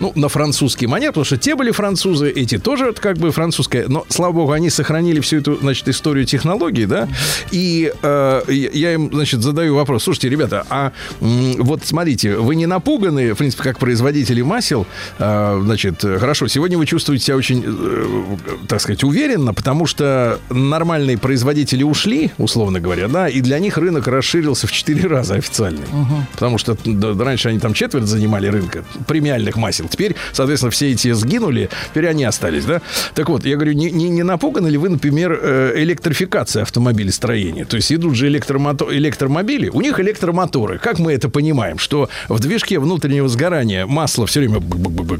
Ну, 0.00 0.12
на 0.14 0.28
французский 0.28 0.86
манер, 0.86 1.08
потому 1.08 1.24
что 1.24 1.36
те 1.36 1.54
были 1.54 1.70
французы, 1.70 2.30
эти 2.30 2.58
тоже 2.58 2.92
как 2.92 3.18
бы 3.18 3.30
французское, 3.30 3.86
но, 3.88 4.04
слава 4.08 4.32
богу, 4.32 4.52
они 4.52 4.70
сохранили 4.70 5.20
всю 5.20 5.38
эту, 5.38 5.56
значит, 5.56 5.88
историю 5.88 6.26
технологий, 6.26 6.86
да, 6.86 7.08
и 7.50 7.92
э, 8.02 8.42
я 8.48 8.94
им, 8.94 9.10
значит, 9.12 9.42
задаю 9.42 9.74
вопрос, 9.76 10.04
слушайте, 10.04 10.28
ребята, 10.28 10.66
а 10.68 10.92
вот 11.20 11.84
смотрите, 11.84 12.36
вы 12.36 12.56
не 12.56 12.66
напуганы, 12.66 13.34
в 13.34 13.38
принципе, 13.38 13.62
как 13.62 13.78
производители 13.78 14.42
масел, 14.42 14.86
э, 15.18 15.60
значит, 15.64 16.04
э, 16.04 16.18
хорошо, 16.18 16.48
сегодня 16.48 16.78
вы 16.78 16.86
чувствуете 16.86 17.24
себя 17.26 17.36
очень, 17.36 17.62
э, 17.64 18.36
так 18.68 18.80
сказать, 18.80 19.04
уверенно, 19.04 19.54
потому 19.54 19.86
что 19.86 20.40
нормальные 20.50 21.18
производители 21.18 21.82
ушли, 21.82 22.32
условно 22.38 22.80
говоря, 22.80 23.08
да, 23.08 23.28
и 23.28 23.40
для 23.40 23.58
них 23.58 23.78
рынок 23.78 24.06
расширился 24.08 24.66
в 24.66 24.72
4 24.72 25.08
раза 25.08 25.34
официальный, 25.34 25.86
потому 26.32 26.58
что 26.58 26.76
да, 26.84 27.14
раньше 27.24 27.48
они 27.48 27.58
там 27.58 27.74
четверть 27.74 28.06
занимали 28.06 28.46
рынка 28.48 28.84
премиальных 29.06 29.51
масел, 29.56 29.88
теперь, 29.88 30.14
соответственно, 30.32 30.70
все 30.70 30.90
эти 30.92 31.12
сгинули, 31.12 31.68
теперь 31.90 32.08
они 32.08 32.24
остались, 32.24 32.64
да. 32.64 32.80
Так 33.14 33.28
вот, 33.28 33.44
я 33.44 33.56
говорю, 33.56 33.72
не, 33.72 33.90
не, 33.90 34.08
не 34.08 34.22
напуганы 34.22 34.68
ли 34.68 34.78
вы, 34.78 34.88
например, 34.88 35.38
э, 35.42 35.72
электрификацией 35.76 36.62
автомобилестроения? 36.62 37.64
То 37.64 37.76
есть 37.76 37.92
идут 37.92 38.14
же 38.14 38.28
электромото- 38.28 38.92
электромобили, 38.94 39.68
у 39.68 39.80
них 39.80 39.98
электромоторы. 40.00 40.78
Как 40.78 40.98
мы 40.98 41.12
это 41.12 41.28
понимаем? 41.28 41.78
Что 41.78 42.08
в 42.28 42.40
движке 42.40 42.78
внутреннего 42.78 43.28
сгорания 43.28 43.86
масло 43.86 44.26
все 44.26 44.40
время 44.40 44.60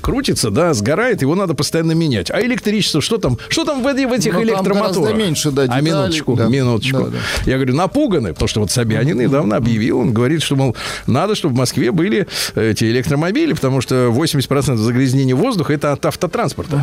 крутится, 0.01 0.51
да, 0.51 0.75
сгорает, 0.75 1.23
его 1.23 1.35
надо 1.35 1.55
постоянно 1.55 1.93
менять. 1.93 2.31
А 2.31 2.41
электричество, 2.43 3.01
что 3.01 3.19
там? 3.19 3.39
Что 3.49 3.65
там 3.65 3.83
в, 3.83 3.85
в 3.85 4.13
этих 4.13 4.33
Ну, 4.33 4.41
там 4.41 4.43
электромоторах? 4.49 5.17
меньше, 5.17 5.51
да, 5.51 5.63
а 5.63 5.67
деталей, 5.67 5.85
минуточку, 5.91 6.37
да. 6.37 6.49
минуточку. 6.49 6.99
Да, 7.05 7.07
да. 7.11 7.19
Я 7.47 7.57
говорю, 7.57 7.75
напуганы, 7.75 8.33
потому 8.33 8.49
что 8.49 8.61
вот 8.61 8.71
Собянин 8.71 9.19
недавно 9.19 9.57
объявил, 9.57 9.99
он 10.01 10.13
говорит, 10.13 10.43
что, 10.43 10.57
мол, 10.57 10.77
надо, 11.07 11.35
чтобы 11.35 11.55
в 11.55 11.59
Москве 11.59 11.91
были 11.93 12.27
эти 12.55 12.85
электромобили, 12.85 13.53
потому 13.53 13.81
что 13.81 14.11
80% 14.23 14.77
загрязнения 14.77 15.35
воздуха 15.35 15.73
это 15.73 15.93
от 15.93 16.05
автотранспорта. 16.07 16.83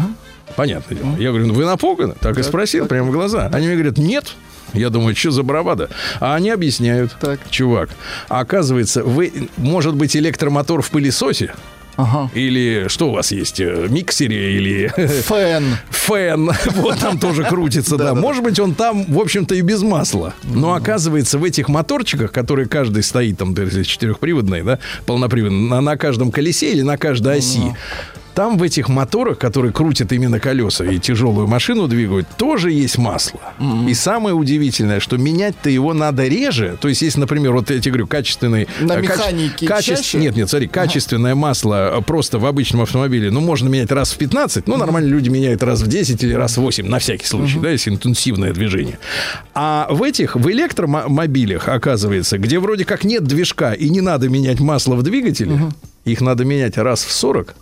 Понятно. 0.56 0.96
дело. 0.96 1.16
Я 1.18 1.30
говорю, 1.30 1.48
ну 1.48 1.54
вы 1.54 1.66
напуганы? 1.66 2.16
Так 2.20 2.38
и 2.38 2.44
спросил 2.44 2.86
прямо 2.88 3.10
в 3.10 3.12
глаза. 3.12 3.50
Они 3.54 3.68
мне 3.68 3.76
говорят, 3.76 3.98
нет. 3.98 4.36
Я 4.74 4.90
думаю, 4.90 5.16
что 5.16 5.32
за 5.32 5.44
бравада? 5.44 5.90
А 6.20 6.36
они 6.36 6.50
объясняют. 6.52 7.16
Так. 7.20 7.40
Чувак, 7.50 7.90
оказывается, 8.28 9.04
вы, 9.04 9.50
может 9.58 9.96
быть, 9.96 10.16
электромотор 10.16 10.82
в 10.82 10.90
пылесосе? 10.92 11.54
Ага. 12.00 12.32
Или 12.34 12.86
что 12.88 13.10
у 13.10 13.12
вас 13.12 13.34
есть? 13.34 13.60
э, 13.60 13.88
Миксере 13.90 14.54
или 14.56 14.88
Фэн. 14.96 15.66
фэн, 15.90 16.52
вот 16.76 16.98
там 17.00 17.20
тоже 17.20 17.44
крутится, 17.44 17.98
да. 17.98 18.16
Может 18.16 18.42
быть, 18.42 18.58
он 18.58 18.74
там, 18.74 19.04
в 19.04 19.20
общем-то, 19.20 19.54
и 19.54 19.60
без 19.62 19.82
масла. 19.82 20.34
Но 20.44 20.74
оказывается, 20.76 21.38
в 21.38 21.44
этих 21.44 21.68
моторчиках, 21.68 22.32
которые 22.32 22.70
каждый 22.70 23.04
стоит, 23.04 23.38
там, 23.38 23.54
четырехприводные, 23.54 24.64
да, 24.64 24.80
полноприводные, 25.06 25.70
на, 25.70 25.82
на 25.82 25.98
каждом 25.98 26.32
колесе 26.32 26.72
или 26.72 26.84
на 26.84 26.98
каждой 26.98 27.40
оси, 27.40 27.76
там 28.40 28.58
в 28.58 28.64
этих 28.64 28.88
моторах, 28.88 29.38
которые 29.38 29.74
крутят 29.74 30.14
именно 30.14 30.40
колеса 30.40 30.86
и 30.86 30.98
тяжелую 30.98 31.46
машину 31.48 31.90
двигают, 31.90 32.26
тоже 32.38 32.72
есть 32.72 32.98
масло. 32.98 33.42
И 33.86 33.94
самое 33.94 34.34
удивительное, 34.34 35.02
что 35.02 35.18
менять-то 35.18 35.70
его 35.70 35.94
надо 35.94 36.26
реже. 36.26 36.78
То 36.80 36.88
есть, 36.88 37.02
если, 37.02 37.20
например, 37.20 37.52
вот 37.52 37.70
я 37.70 37.82
тебе 37.82 37.92
говорю, 37.92 38.08
качественный... 38.08 38.70
На 38.80 38.94
э, 38.94 39.02
каче- 39.02 39.02
механике 39.02 39.66
каче- 39.66 39.98
чаще? 39.98 40.20
Нет, 40.20 40.38
нет, 40.38 40.50
смотри, 40.50 40.70
качественное 40.70 41.36
масло 41.36 41.98
э, 41.98 42.02
просто 42.02 42.40
в 42.40 42.46
обычном 42.46 42.80
автомобиле, 42.84 43.30
ну, 43.30 43.42
можно 43.42 43.68
менять 43.68 43.92
раз 43.92 44.14
в 44.14 44.18
15, 44.18 44.68
ну, 44.68 44.78
нормально 44.78 45.10
люди 45.10 45.28
меняют 45.28 45.62
раз 45.62 45.82
в 45.82 45.88
10 45.88 46.24
или 46.24 46.32
раз 46.34 46.56
в 46.56 46.62
8, 46.62 46.88
на 46.88 47.00
всякий 47.00 47.26
случай, 47.26 47.60
да, 47.60 47.72
если 47.72 47.90
интенсивное 47.90 48.54
движение. 48.54 49.00
А 49.54 49.86
в 49.92 50.02
этих, 50.02 50.38
в 50.38 50.50
электромобилях, 50.50 51.68
оказывается, 51.68 52.38
где 52.38 52.58
вроде 52.60 52.86
как 52.86 53.04
нет 53.04 53.26
движка 53.26 53.74
и 53.74 53.90
не 53.90 54.00
надо 54.00 54.30
менять 54.30 54.62
масло 54.62 54.96
в 54.96 55.04
двигателе, 55.04 55.60
их 56.06 56.22
надо 56.22 56.46
менять 56.46 56.78
раз 56.78 57.04
в 57.04 57.12
40, 57.12 57.54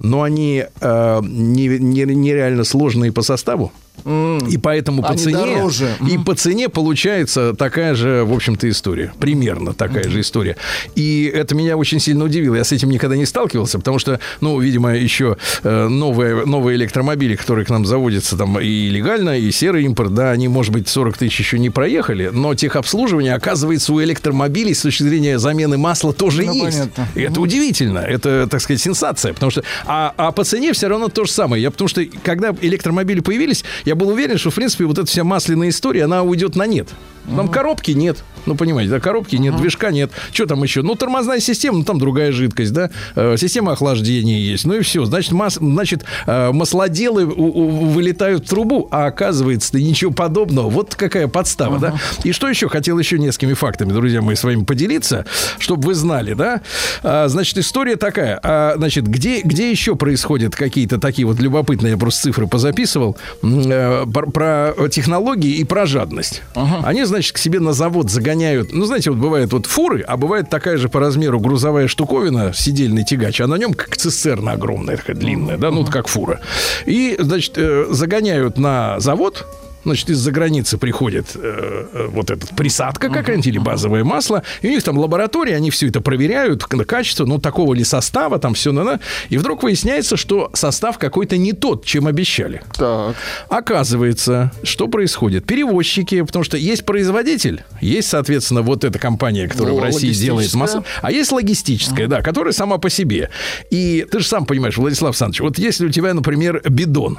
но 0.00 0.22
они 0.22 0.64
э, 0.80 1.20
не- 1.22 1.78
не- 1.78 2.14
нереально 2.14 2.64
сложные 2.64 3.12
по 3.12 3.22
составу. 3.22 3.72
И 4.04 4.58
поэтому 4.58 5.02
по 5.02 5.10
Они 5.10 5.18
цене 5.18 5.36
дороже. 5.36 5.88
и 6.10 6.18
по 6.18 6.34
цене 6.34 6.68
получается 6.68 7.54
такая 7.54 7.94
же, 7.94 8.24
в 8.24 8.32
общем-то, 8.34 8.68
история. 8.68 9.12
Примерно 9.18 9.72
такая 9.72 10.08
же 10.10 10.20
история. 10.20 10.56
И 10.94 11.30
это 11.32 11.54
меня 11.54 11.76
очень 11.76 12.00
сильно 12.00 12.24
удивило. 12.24 12.54
Я 12.56 12.64
с 12.64 12.72
этим 12.72 12.90
никогда 12.90 13.16
не 13.16 13.24
сталкивался, 13.24 13.78
потому 13.78 13.98
что, 13.98 14.20
ну, 14.40 14.58
видимо, 14.60 14.94
еще 14.94 15.36
э, 15.62 15.88
новые, 15.88 16.44
новые 16.44 16.76
электромобили, 16.76 17.34
которые 17.36 17.64
к 17.64 17.70
нам 17.70 17.86
заводятся 17.86 18.36
там 18.36 18.58
и 18.60 18.88
легально, 18.90 19.38
и 19.38 19.50
серый 19.50 19.84
импорт, 19.84 20.12
да, 20.12 20.32
они, 20.32 20.48
может 20.48 20.72
быть, 20.72 20.88
40 20.88 21.16
тысяч 21.16 21.38
еще 21.38 21.58
не 21.58 21.70
проехали, 21.70 22.30
но 22.32 22.54
техобслуживание, 22.54 23.34
оказывается, 23.34 23.92
у 23.92 24.02
электромобилей 24.02 24.74
с 24.74 24.82
точки 24.82 25.02
зрения 25.04 25.38
замены 25.38 25.78
масла 25.78 26.12
тоже 26.12 26.42
Ну, 26.42 26.52
есть. 26.52 26.78
понятно. 26.78 27.08
И 27.14 27.22
это 27.22 27.40
удивительно. 27.40 28.00
Это, 28.00 28.46
так 28.50 28.60
сказать, 28.60 28.82
сенсация. 28.82 29.32
Потому 29.32 29.50
что, 29.50 29.62
а, 29.86 30.12
а 30.16 30.30
по 30.32 30.44
цене 30.44 30.72
все 30.72 30.88
равно 30.88 31.08
то 31.08 31.24
же 31.24 31.30
самое. 31.32 31.62
Я, 31.62 31.70
потому 31.70 31.88
что, 31.88 32.04
когда 32.22 32.54
электромобили 32.60 33.20
появились, 33.20 33.64
я 33.84 33.94
был 33.94 34.08
уверен, 34.08 34.38
что, 34.38 34.50
в 34.50 34.54
принципе, 34.54 34.84
вот 34.84 34.98
эта 34.98 35.06
вся 35.06 35.24
масляная 35.24 35.68
история, 35.68 36.04
она 36.04 36.22
уйдет 36.22 36.56
на 36.56 36.66
нет. 36.66 36.88
Там 37.36 37.48
коробки 37.48 37.92
нет. 37.92 38.22
Ну, 38.46 38.54
понимаете, 38.56 38.90
да, 38.90 39.00
коробки 39.00 39.36
нет, 39.36 39.56
движка 39.56 39.90
нет. 39.90 40.10
Что 40.30 40.44
там 40.44 40.62
еще? 40.62 40.82
Ну, 40.82 40.94
тормозная 40.96 41.40
система, 41.40 41.78
ну, 41.78 41.84
там 41.84 41.98
другая 41.98 42.30
жидкость, 42.30 42.74
да. 42.74 42.90
Э, 43.16 43.36
система 43.38 43.72
охлаждения 43.72 44.38
есть. 44.38 44.66
Ну 44.66 44.74
и 44.74 44.80
все. 44.82 45.06
Значит, 45.06 45.32
мас- 45.32 45.54
значит 45.58 46.04
э, 46.26 46.52
маслоделы 46.52 47.24
у- 47.24 47.32
у- 47.32 47.68
вылетают 47.86 48.44
в 48.44 48.48
трубу, 48.50 48.86
а 48.90 49.06
оказывается, 49.06 49.74
ничего 49.78 50.10
подобного. 50.12 50.68
Вот 50.68 50.94
какая 50.94 51.26
подстава, 51.26 51.78
да. 51.78 51.94
И 52.22 52.32
что 52.32 52.46
еще? 52.48 52.68
Хотел 52.68 52.98
еще 52.98 53.18
несколькими 53.18 53.54
фактами, 53.54 53.92
друзья 53.92 54.20
мои, 54.20 54.34
с 54.34 54.44
вами 54.44 54.64
поделиться, 54.64 55.24
чтобы 55.58 55.86
вы 55.86 55.94
знали, 55.94 56.34
да. 56.34 56.60
А, 57.02 57.28
значит, 57.28 57.56
история 57.56 57.96
такая. 57.96 58.38
А, 58.42 58.74
значит, 58.76 59.06
где, 59.06 59.40
где 59.40 59.70
еще 59.70 59.96
происходят 59.96 60.54
какие-то 60.54 60.98
такие 60.98 61.26
вот 61.26 61.40
любопытные, 61.40 61.92
я 61.92 61.96
просто 61.96 62.24
цифры 62.24 62.46
позаписывал, 62.46 63.16
э, 63.42 64.04
про, 64.12 64.26
про 64.26 64.88
технологии 64.90 65.52
и 65.56 65.64
про 65.64 65.86
жадность. 65.86 66.42
Они, 66.84 67.04
значит, 67.14 67.32
к 67.32 67.38
себе 67.38 67.60
на 67.60 67.72
завод 67.72 68.10
загоняют, 68.10 68.72
ну, 68.72 68.84
знаете, 68.84 69.10
вот 69.10 69.18
бывает 69.18 69.52
вот 69.52 69.66
фуры, 69.66 70.02
а 70.02 70.16
бывает 70.16 70.50
такая 70.50 70.76
же 70.76 70.88
по 70.88 71.00
размеру 71.00 71.38
грузовая 71.38 71.88
штуковина, 71.88 72.52
сидельный 72.52 73.04
тигач, 73.04 73.40
а 73.40 73.46
на 73.46 73.54
нем 73.54 73.74
как 73.74 73.96
цистерна 73.96 74.52
огромная, 74.52 74.96
такая 74.96 75.16
длинная, 75.16 75.56
да, 75.56 75.70
ну, 75.70 75.80
вот 75.82 75.90
как 75.90 76.08
фура. 76.08 76.40
И, 76.86 77.16
значит, 77.18 77.54
э, 77.56 77.86
загоняют 77.90 78.58
на 78.58 78.98
завод, 79.00 79.46
Значит, 79.84 80.10
из-за 80.10 80.32
границы 80.32 80.78
приходит 80.78 81.32
э, 81.34 81.86
э, 81.92 82.06
вот 82.10 82.30
эта 82.30 82.46
присадка 82.54 83.08
какая-нибудь 83.08 83.46
или 83.46 83.58
базовое 83.58 84.04
масло, 84.04 84.42
и 84.62 84.68
у 84.68 84.70
них 84.70 84.82
там 84.82 84.98
лаборатория, 84.98 85.56
они 85.56 85.70
все 85.70 85.88
это 85.88 86.00
проверяют 86.00 86.70
на 86.72 86.84
качество, 86.84 87.24
ну, 87.26 87.38
такого 87.38 87.74
ли 87.74 87.84
состава, 87.84 88.38
там 88.38 88.54
все, 88.54 88.72
на 88.72 89.00
и 89.28 89.38
вдруг 89.38 89.62
выясняется, 89.62 90.16
что 90.16 90.50
состав 90.54 90.98
какой-то 90.98 91.36
не 91.36 91.52
тот, 91.52 91.84
чем 91.84 92.06
обещали. 92.06 92.62
Так. 92.76 93.16
Оказывается, 93.48 94.52
что 94.62 94.88
происходит? 94.88 95.46
Перевозчики, 95.46 96.22
потому 96.22 96.44
что 96.44 96.56
есть 96.56 96.84
производитель, 96.84 97.64
есть, 97.80 98.08
соответственно, 98.08 98.62
вот 98.62 98.84
эта 98.84 98.98
компания, 98.98 99.48
которая 99.48 99.74
Ну, 99.74 99.80
в 99.80 99.82
России 99.82 100.12
делает 100.12 100.52
масло, 100.54 100.84
а 101.02 101.12
есть 101.12 101.32
логистическая, 101.32 102.08
да, 102.08 102.22
которая 102.22 102.52
сама 102.52 102.78
по 102.78 102.90
себе. 102.90 103.30
И 103.70 104.06
ты 104.10 104.20
же 104.20 104.26
сам 104.26 104.46
понимаешь, 104.46 104.76
Владислав 104.76 105.10
Александрович, 105.10 105.40
вот 105.40 105.58
если 105.58 105.86
у 105.86 105.90
тебя, 105.90 106.14
например, 106.14 106.62
бидон, 106.68 107.18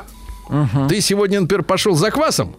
ты 0.89 1.01
сегодня, 1.01 1.41
например, 1.41 1.63
пошел 1.63 1.95
за 1.95 2.11
квасом, 2.11 2.55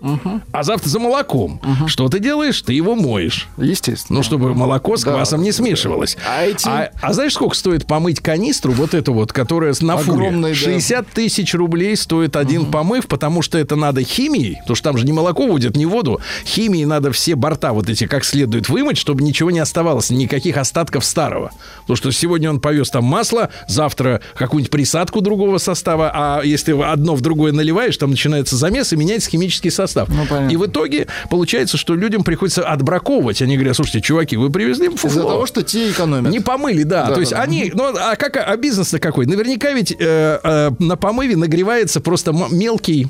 а 0.52 0.62
завтра 0.62 0.88
за 0.88 0.98
молоком. 0.98 1.60
Что 1.86 2.08
ты 2.08 2.18
делаешь? 2.18 2.62
Ты 2.62 2.72
его 2.72 2.94
моешь. 2.94 3.48
Естественно. 3.56 4.18
Ну, 4.18 4.22
чтобы 4.22 4.54
молоко 4.54 4.96
с 4.96 5.02
Да. 5.04 5.12
квасом 5.12 5.42
не 5.42 5.52
смешивалось. 5.52 6.16
А 6.28 6.42
эти- 6.44 6.68
а 6.68 7.12
знаешь, 7.12 7.34
сколько 7.34 7.54
стоит 7.56 7.86
помыть 7.86 8.20
канистру, 8.20 8.72
вот 8.72 8.94
эту 8.94 9.12
вот, 9.12 9.32
которая 9.32 9.74
на 9.80 9.96
фуре? 9.98 10.28
Огромные, 10.28 10.52
да. 10.54 10.58
60 10.58 11.06
тысяч 11.08 11.54
рублей 11.54 11.96
стоит 11.96 12.36
один 12.36 12.66
помыв, 12.66 13.06
потому 13.06 13.42
что 13.42 13.58
это 13.58 13.76
надо 13.76 14.02
химией, 14.02 14.56
потому 14.60 14.76
что 14.76 14.84
там 14.90 14.98
же 14.98 15.04
не 15.06 15.12
молоко 15.12 15.46
будет, 15.46 15.76
не 15.76 15.86
воду. 15.86 16.20
Химией 16.44 16.84
надо 16.86 17.12
все 17.12 17.34
борта 17.34 17.72
вот 17.72 17.88
эти 17.88 18.06
как 18.06 18.24
следует 18.24 18.68
вымыть, 18.68 18.98
чтобы 18.98 19.22
ничего 19.22 19.50
не 19.50 19.58
оставалось, 19.58 20.10
никаких 20.10 20.56
остатков 20.56 21.04
старого. 21.04 21.50
Потому 21.82 21.96
что 21.96 22.10
сегодня 22.10 22.50
он 22.50 22.60
повез 22.60 22.90
там 22.90 23.04
масло, 23.04 23.50
завтра 23.68 24.20
какую-нибудь 24.36 24.70
присадку 24.70 25.20
другого 25.20 25.58
состава, 25.58 26.10
а 26.14 26.42
если 26.42 26.72
одно 26.82 27.14
в 27.14 27.20
другое 27.20 27.52
наливаешь, 27.76 27.96
там 27.96 28.10
начинается 28.10 28.56
замес 28.56 28.92
и 28.92 28.96
меняется 28.96 29.30
химический 29.30 29.70
состав. 29.70 30.08
Ну, 30.08 30.26
понятно. 30.26 30.52
и 30.52 30.56
в 30.56 30.66
итоге 30.66 31.06
получается, 31.30 31.76
что 31.76 31.94
людям 31.94 32.24
приходится 32.24 32.66
отбраковывать. 32.66 33.42
Они 33.42 33.56
говорят, 33.56 33.76
слушайте, 33.76 34.00
чуваки, 34.00 34.36
вы 34.36 34.50
привезли 34.50 34.88
фуфло. 34.88 35.08
Из-за 35.08 35.22
того, 35.22 35.46
что 35.46 35.62
те 35.62 35.90
экономят. 35.90 36.32
Не 36.32 36.40
помыли, 36.40 36.82
да. 36.82 37.06
Да, 37.06 37.14
То 37.14 37.20
есть 37.20 37.32
да, 37.32 37.38
да. 37.38 37.42
они, 37.42 37.70
ну 37.74 37.94
а 37.96 38.16
как, 38.16 38.36
а 38.36 38.56
бизнес-то 38.56 38.98
какой? 38.98 39.26
Наверняка 39.26 39.72
ведь 39.72 39.92
э, 39.92 40.40
э, 40.42 40.70
на 40.78 40.96
помыве 40.96 41.36
нагревается 41.36 42.00
просто 42.00 42.32
мелкий 42.50 43.08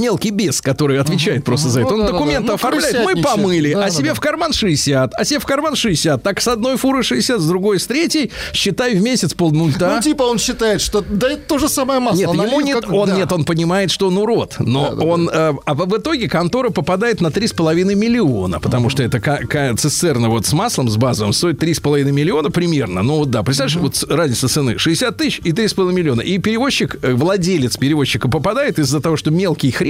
Мелкий 0.00 0.30
бес, 0.30 0.60
который 0.60 0.98
отвечает 0.98 1.44
просто 1.44 1.68
за 1.68 1.80
это. 1.80 1.90
Ну, 1.90 1.94
Он 1.96 2.00
да, 2.00 2.06
да, 2.06 2.12
документы 2.12 2.42
да. 2.46 2.48
Ну, 2.48 2.54
оформляет. 2.54 3.04
Мы 3.04 3.22
помыли, 3.22 3.72
Да, 3.72 3.80
а 3.80 3.82
да, 3.84 3.90
себе 3.90 4.08
да. 4.08 4.14
в 4.14 4.20
карман 4.20 4.52
60, 4.52 5.14
а 5.14 5.24
себе 5.24 5.40
в 5.40 5.46
карман 5.46 5.76
60. 5.76 6.22
Так 6.22 6.40
с 6.40 6.48
одной 6.48 6.76
фуры 6.76 7.02
60, 7.02 7.40
с 7.40 7.46
другой 7.46 7.80
с 7.80 7.86
третьей. 7.86 8.30
Считай 8.52 8.94
в 8.94 9.02
месяц 9.02 9.34
полмульта. 9.34 9.92
Ну, 9.94 10.00
типа 10.02 10.22
он 10.22 10.38
считает, 10.38 10.80
что 10.80 11.02
да 11.08 11.30
это 11.30 11.42
то 11.46 11.58
же 11.58 11.68
самое 11.68 12.00
масло. 12.00 12.18
Нет, 12.18 12.32
ему 12.34 12.60
нет, 12.60 12.80
как- 12.80 12.92
он 12.92 13.08
да. 13.08 13.16
нет, 13.16 13.32
он 13.32 13.44
понимает, 13.44 13.90
что 13.90 14.08
он 14.08 14.18
урод, 14.18 14.56
но 14.58 14.90
Да, 14.90 14.94
да, 14.96 15.04
он, 15.04 15.28
э, 15.32 15.54
а 15.64 15.74
в 15.74 15.96
итоге 15.96 16.28
контора 16.28 16.70
попадает 16.70 17.20
на 17.20 17.28
3,5 17.30 17.94
миллиона, 17.94 18.60
потому 18.60 18.90
что 18.90 19.02
это 19.02 19.20
цистерна 19.76 20.28
вот 20.28 20.46
с 20.46 20.52
маслом, 20.52 20.88
с 20.88 20.96
базовым, 20.96 21.32
стоит 21.32 21.62
3,5 21.62 22.10
миллиона 22.12 22.50
примерно, 22.50 23.02
ну 23.02 23.16
вот 23.18 23.30
да, 23.30 23.42
представляешь, 23.42 23.76
вот 23.76 24.04
разница 24.10 24.48
цены, 24.48 24.78
60 24.78 25.16
тысяч 25.16 25.40
и 25.44 25.52
3,5 25.52 25.92
миллиона, 25.92 26.20
и 26.20 26.38
перевозчик, 26.38 26.96
э, 27.02 27.12
владелец 27.14 27.76
перевозчика 27.76 28.28
попадает 28.28 28.78
из-за 28.78 29.00
того, 29.00 29.16
что 29.16 29.30
мелкий 29.30 29.70
хрен, 29.70 29.85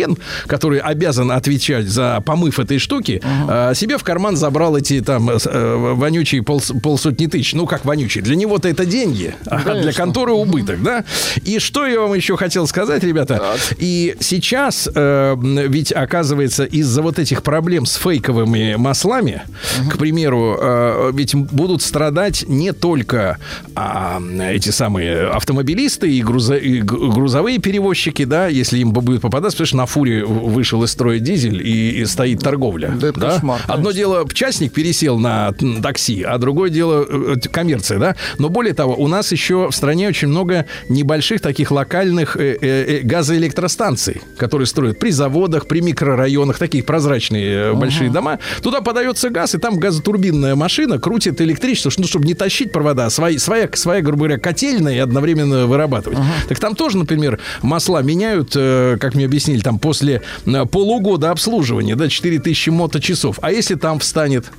который 0.47 0.79
обязан 0.79 1.31
отвечать 1.31 1.87
за 1.87 2.21
помыв 2.25 2.59
этой 2.59 2.79
штуки, 2.79 3.21
э, 3.49 3.73
себе 3.75 3.99
в 3.99 4.05
карман 4.05 4.37
забрал 4.37 4.77
эти 4.77 5.01
там 5.01 5.31
э, 5.31 5.39
э, 5.45 5.75
вонючие 5.95 6.43
полс- 6.43 6.79
полсотни 6.81 7.27
тысяч, 7.27 7.55
ну 7.55 7.67
как 7.67 7.85
вонючие, 7.85 8.23
для 8.23 8.37
него-то 8.37 8.69
это 8.69 8.85
деньги, 8.85 9.35
а 9.47 9.57
для 9.63 9.73
Конечно. 9.73 9.93
конторы 9.93 10.33
убыток, 10.33 10.83
да? 10.83 11.05
И 11.45 11.59
что 11.59 11.87
я 11.87 12.01
вам 12.01 12.15
еще 12.15 12.37
хотел 12.37 12.67
сказать, 12.67 13.03
ребята? 13.05 13.41
И 13.79 14.17
сейчас, 14.21 14.89
э, 14.95 15.37
ведь 15.69 15.93
оказывается, 15.93 16.65
из-за 16.65 17.03
вот 17.03 17.19
этих 17.19 17.43
проблем 17.43 17.87
с 17.87 17.97
фейковыми 17.97 18.75
маслами, 18.77 19.43
к 19.91 19.99
примеру, 19.99 20.59
э, 20.61 21.11
ведь 21.15 21.35
будут 21.35 21.83
страдать 21.83 22.45
не 22.49 22.73
только 22.73 23.39
а, 23.75 24.21
эти 24.53 24.71
самые 24.71 25.29
автомобилисты 25.29 26.11
и, 26.11 26.23
грузо- 26.23 26.59
и 26.59 26.81
грузовые 26.81 27.59
перевозчики, 27.59 28.25
да, 28.25 28.47
если 28.49 28.79
им 28.79 28.93
будет 28.93 29.21
попадаться, 29.23 29.57
потому 29.57 29.67
что 29.67 29.77
на 29.77 29.86
фуре 29.87 30.25
вышел 30.25 30.83
из 30.85 30.91
строя 30.91 31.19
дизель 31.19 31.67
и, 31.67 32.01
и 32.01 32.05
стоит 32.07 32.41
торговля. 32.41 32.89
Да 33.01 33.09
это 33.09 33.21
кошмар, 33.21 33.59
конечно. 33.59 33.75
Одно 33.75 33.91
дело, 33.91 34.27
частник 34.33 34.73
пересел 34.73 35.19
на 35.19 35.53
такси, 35.83 36.23
а 36.23 36.39
другое 36.39 36.71
дело 36.71 37.05
э, 37.09 37.37
э, 37.37 37.49
коммерция, 37.49 37.99
да. 37.99 38.17
Но 38.39 38.49
более 38.49 38.75
того, 38.75 38.95
у 38.95 39.09
нас 39.09 39.33
еще 39.33 39.69
в 39.71 39.75
стране 39.75 40.09
очень 40.09 40.29
много 40.29 40.67
небольших 40.89 41.41
таких 41.41 41.71
локальных 41.71 42.37
э, 42.37 42.59
э, 42.61 42.99
э, 42.99 43.01
газоэлектростанций, 43.03 44.23
которые 44.37 44.67
строят 44.67 44.99
при 44.99 45.11
заводах, 45.11 45.67
при 45.67 45.81
микрорайонах, 45.81 46.59
такие 46.59 46.83
прозрачные 46.83 47.71
э, 47.71 47.73
большие 47.75 48.11
дома. 48.11 48.39
Туда 48.63 48.81
подается 48.81 49.31
газ, 49.31 49.55
и 49.55 49.59
там 49.59 49.79
газотурбинная 49.79 50.55
машина 50.55 50.99
крутит 50.99 51.41
электричество, 51.41 51.93
ну, 51.99 52.07
чтобы 52.07 52.27
не 52.27 52.35
тащить 52.35 52.73
провода, 52.73 53.07
а 53.07 53.11
свои, 53.11 53.39
своя, 53.39 53.69
своя, 53.73 54.03
грубо 54.03 54.25
говоря, 54.25 54.39
котельная 54.39 54.95
и 54.95 54.99
одновременно 54.99 55.67
вырабатывать. 55.67 56.19
Так 56.49 56.59
там 56.59 56.75
тоже, 56.75 56.99
например, 56.99 57.39
масла 57.63 58.03
меняют, 58.03 58.53
как 58.53 59.15
мне 59.15 59.25
объяснили, 59.25 59.61
там 59.67 59.81
после 59.81 60.23
э, 60.45 60.65
полугода 60.67 61.33
обслуживания, 61.33 61.97
да, 61.97 62.09
4000 62.09 62.69
моточасов. 62.71 63.41
А 63.43 63.51
если 63.51 63.75
там 63.75 63.99
встанет 63.99 64.53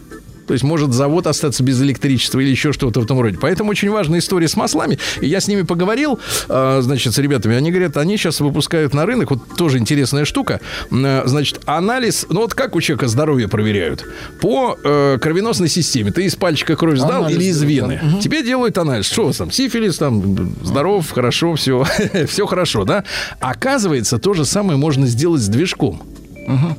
то 0.47 0.53
есть 0.53 0.63
может 0.63 0.93
завод 0.93 1.27
остаться 1.27 1.63
без 1.63 1.81
электричества 1.81 2.39
или 2.39 2.49
еще 2.49 2.71
что-то 2.73 3.01
в 3.01 3.03
этом 3.03 3.19
роде. 3.19 3.37
Поэтому 3.39 3.71
очень 3.71 3.89
важная 3.89 4.19
история 4.19 4.47
с 4.47 4.55
маслами. 4.55 4.97
И 5.21 5.27
я 5.27 5.41
с 5.41 5.47
ними 5.47 5.63
поговорил, 5.63 6.19
э, 6.47 6.79
значит, 6.81 7.13
с 7.13 7.17
ребятами. 7.17 7.55
Они 7.55 7.71
говорят, 7.71 7.97
они 7.97 8.17
сейчас 8.17 8.39
выпускают 8.39 8.93
на 8.93 9.05
рынок, 9.05 9.31
вот 9.31 9.41
тоже 9.57 9.77
интересная 9.77 10.25
штука. 10.25 10.59
Э, 10.91 11.23
Значит, 11.27 11.59
анализ, 11.65 12.25
ну 12.29 12.41
вот 12.41 12.53
как 12.53 12.75
у 12.75 12.81
человека 12.81 13.07
здоровье 13.07 13.47
проверяют? 13.47 14.05
По 14.41 14.77
э, 14.81 15.17
кровеносной 15.21 15.67
системе. 15.67 16.11
Ты 16.11 16.25
из 16.25 16.35
пальчика 16.35 16.75
кровь 16.75 16.97
сдал 16.97 17.25
Анализ 17.25 17.37
или 17.37 17.45
из 17.45 17.61
вены? 17.61 17.99
Мгм. 18.01 18.19
Тебе 18.19 18.43
делают 18.43 18.77
анализ. 18.77 19.05
Что 19.05 19.23
у 19.23 19.27
вас 19.27 19.37
там? 19.37 19.51
Сифилис, 19.51 19.97
там, 19.97 20.55
здоров, 20.63 21.09
хорошо, 21.11 21.55
все. 21.55 21.85
все 22.27 22.47
хорошо, 22.47 22.85
да? 22.85 23.03
Оказывается, 23.39 24.17
то 24.17 24.33
же 24.33 24.45
самое 24.45 24.77
можно 24.77 25.05
сделать 25.07 25.41
с 25.41 25.47
движком. 25.47 26.01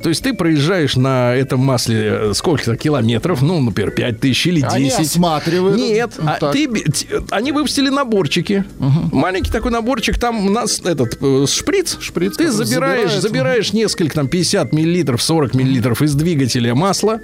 То 0.01 0.09
есть 0.09 0.23
ты 0.23 0.33
проезжаешь 0.33 0.95
на 0.95 1.35
этом 1.35 1.59
масле 1.59 1.97
э, 2.29 2.31
сколько-то 2.33 2.75
километров, 2.75 3.41
ну, 3.41 3.59
например, 3.61 3.91
5 3.91 4.19
тысяч 4.19 4.47
или 4.47 4.61
10. 4.61 4.73
Они 4.73 4.89
осматривают. 4.89 5.77
Нет, 5.77 6.13
Ну, 6.17 6.29
а 6.29 6.51
ты, 6.51 6.67
они 7.29 7.51
выпустили 7.51 7.89
наборчики. 7.89 8.63
Маленький 9.11 9.51
такой 9.51 9.71
наборчик, 9.71 10.17
там 10.17 10.45
у 10.47 10.49
нас 10.49 10.81
этот 10.83 11.17
э, 11.21 11.45
шприц. 11.47 11.97
Шприц, 11.99 12.37
Ты 12.37 12.51
забираешь, 12.51 13.13
забираешь 13.13 13.73
несколько, 13.73 14.15
там, 14.15 14.27
50 14.27 14.73
миллилитров, 14.73 15.21
40 15.21 15.53
миллилитров 15.53 16.01
из 16.01 16.15
двигателя 16.15 16.73
масла, 16.75 17.19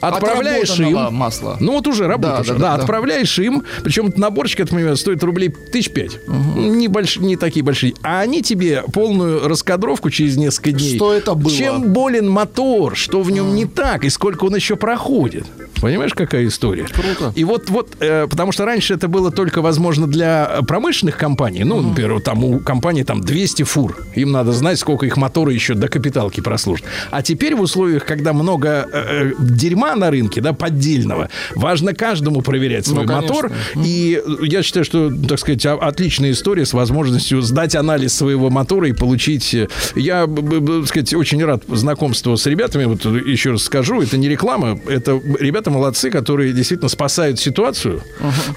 отправляешь 0.00 0.70
Отработанного 0.70 1.08
им. 1.08 1.14
масла. 1.14 1.56
Ну 1.60 1.72
вот 1.72 1.86
уже 1.86 2.06
работаешь. 2.06 2.46
Да, 2.46 2.52
Да, 2.54 2.58
да, 2.58 2.76
да, 2.76 2.82
отправляешь 2.82 3.38
им. 3.38 3.64
Причем 3.82 4.12
наборчик, 4.16 4.60
это, 4.60 4.72
например, 4.74 4.96
стоит 4.96 5.22
рублей 5.22 5.50
тысяч 5.72 5.90
пять. 5.90 6.18
Не, 6.26 6.88
больш- 6.88 7.20
не 7.20 7.36
такие 7.36 7.64
большие. 7.64 7.94
А 8.02 8.20
они 8.20 8.42
тебе 8.42 8.84
полную 8.92 9.46
раскадровку 9.48 10.10
через 10.10 10.36
несколько 10.36 10.72
дней. 10.72 10.96
Что 10.96 11.12
это 11.12 11.34
было? 11.34 11.52
Чем 11.58 11.92
болен 11.92 12.28
мотор, 12.28 12.96
что 12.96 13.22
в 13.22 13.30
нем 13.30 13.54
не 13.54 13.64
так 13.66 14.04
и 14.04 14.10
сколько 14.10 14.44
он 14.44 14.54
еще 14.56 14.76
проходит. 14.76 15.44
Понимаешь, 15.80 16.12
какая 16.14 16.46
история? 16.46 16.86
Круто. 16.86 17.32
И 17.36 17.44
вот, 17.44 17.70
вот, 17.70 17.96
э, 18.00 18.26
потому 18.28 18.52
что 18.52 18.64
раньше 18.64 18.94
это 18.94 19.08
было 19.08 19.30
только 19.30 19.62
возможно 19.62 20.06
для 20.06 20.50
э, 20.58 20.62
промышленных 20.64 21.16
компаний. 21.16 21.64
Ну, 21.64 21.80
например, 21.80 22.20
там 22.20 22.44
у 22.44 22.58
компании 22.58 23.02
там 23.04 23.20
200 23.20 23.62
фур. 23.62 23.96
Им 24.14 24.32
надо 24.32 24.52
знать, 24.52 24.78
сколько 24.78 25.06
их 25.06 25.16
моторы 25.16 25.52
еще 25.52 25.74
до 25.74 25.88
капиталки 25.88 26.40
прослужат. 26.40 26.84
А 27.10 27.22
теперь 27.22 27.54
в 27.54 27.60
условиях, 27.60 28.04
когда 28.04 28.32
много 28.32 28.88
э, 28.92 29.30
э, 29.30 29.32
дерьма 29.38 29.94
на 29.94 30.10
рынке, 30.10 30.40
да, 30.40 30.52
поддельного, 30.52 31.28
важно 31.54 31.94
каждому 31.94 32.42
проверять 32.42 32.86
свой 32.86 33.06
Ну, 33.06 33.12
мотор. 33.12 33.52
И 33.76 34.20
э, 34.24 34.30
я 34.42 34.62
считаю, 34.62 34.84
что, 34.84 35.10
так 35.28 35.38
сказать, 35.38 35.64
отличная 35.66 36.32
история 36.32 36.66
с 36.66 36.72
возможностью 36.72 37.40
сдать 37.42 37.76
анализ 37.76 38.14
своего 38.14 38.50
мотора 38.50 38.88
и 38.88 38.92
получить... 38.92 39.54
Я, 39.94 40.26
так 40.26 40.86
сказать, 40.86 41.14
очень 41.14 41.42
рад 41.48 41.64
знакомству 41.68 42.36
с 42.36 42.46
ребятами. 42.46 42.84
Вот 42.84 43.04
еще 43.04 43.52
раз 43.52 43.62
скажу, 43.62 44.00
это 44.00 44.16
не 44.16 44.28
реклама, 44.28 44.78
это 44.86 45.20
ребята 45.40 45.70
молодцы, 45.70 46.10
которые 46.10 46.52
действительно 46.52 46.88
спасают 46.88 47.40
ситуацию. 47.40 48.02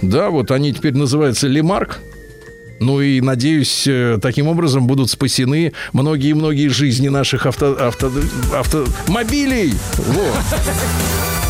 Да, 0.02 0.30
вот 0.30 0.52
они 0.52 0.74
теперь 0.74 0.94
называются 0.96 1.48
Лемарк. 1.48 2.00
Ну 2.80 3.00
и, 3.00 3.22
надеюсь, 3.22 3.86
э, 3.86 4.18
таким 4.20 4.48
образом 4.48 4.88
будут 4.88 5.12
спасены 5.12 5.72
многие-многие 5.94 6.68
жизни 6.68 7.10
наших 7.10 7.46
авто, 7.46 7.78
авто, 7.80 8.12
автомобилей. 8.56 9.74
Вот. 9.98 11.41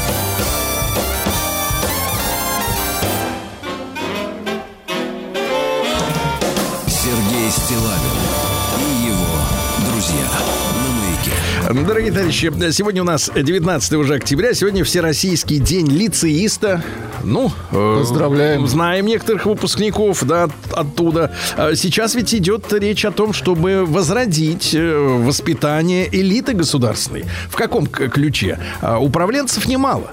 Дорогие 11.74 12.12
товарищи, 12.12 12.52
сегодня 12.72 13.02
у 13.02 13.06
нас 13.06 13.32
19 13.34 13.94
уже 13.94 14.16
октября, 14.16 14.54
сегодня 14.54 14.84
Всероссийский 14.84 15.58
день 15.60 15.88
лицеиста. 15.88 16.84
Ну, 17.24 17.50
э, 17.72 17.98
Поздравляем. 18.00 18.68
Знаем 18.68 19.06
некоторых 19.06 19.46
выпускников, 19.46 20.22
да, 20.26 20.46
от- 20.46 20.52
оттуда. 20.74 21.34
А 21.56 21.74
Сейчас 21.76 22.14
ведь 22.16 22.36
идет 22.36 22.74
речь 22.74 23.06
о 23.06 23.12
том, 23.12 23.32
чтобы 23.32 23.86
возродить 23.86 24.74
э, 24.74 24.98
воспитание 24.98 26.10
элиты 26.12 26.54
государственной. 26.54 27.24
В 27.50 27.56
каком 27.56 27.86
ключе? 27.88 28.60
А, 28.82 29.00
Управленцев 29.00 29.66
немало. 29.66 30.12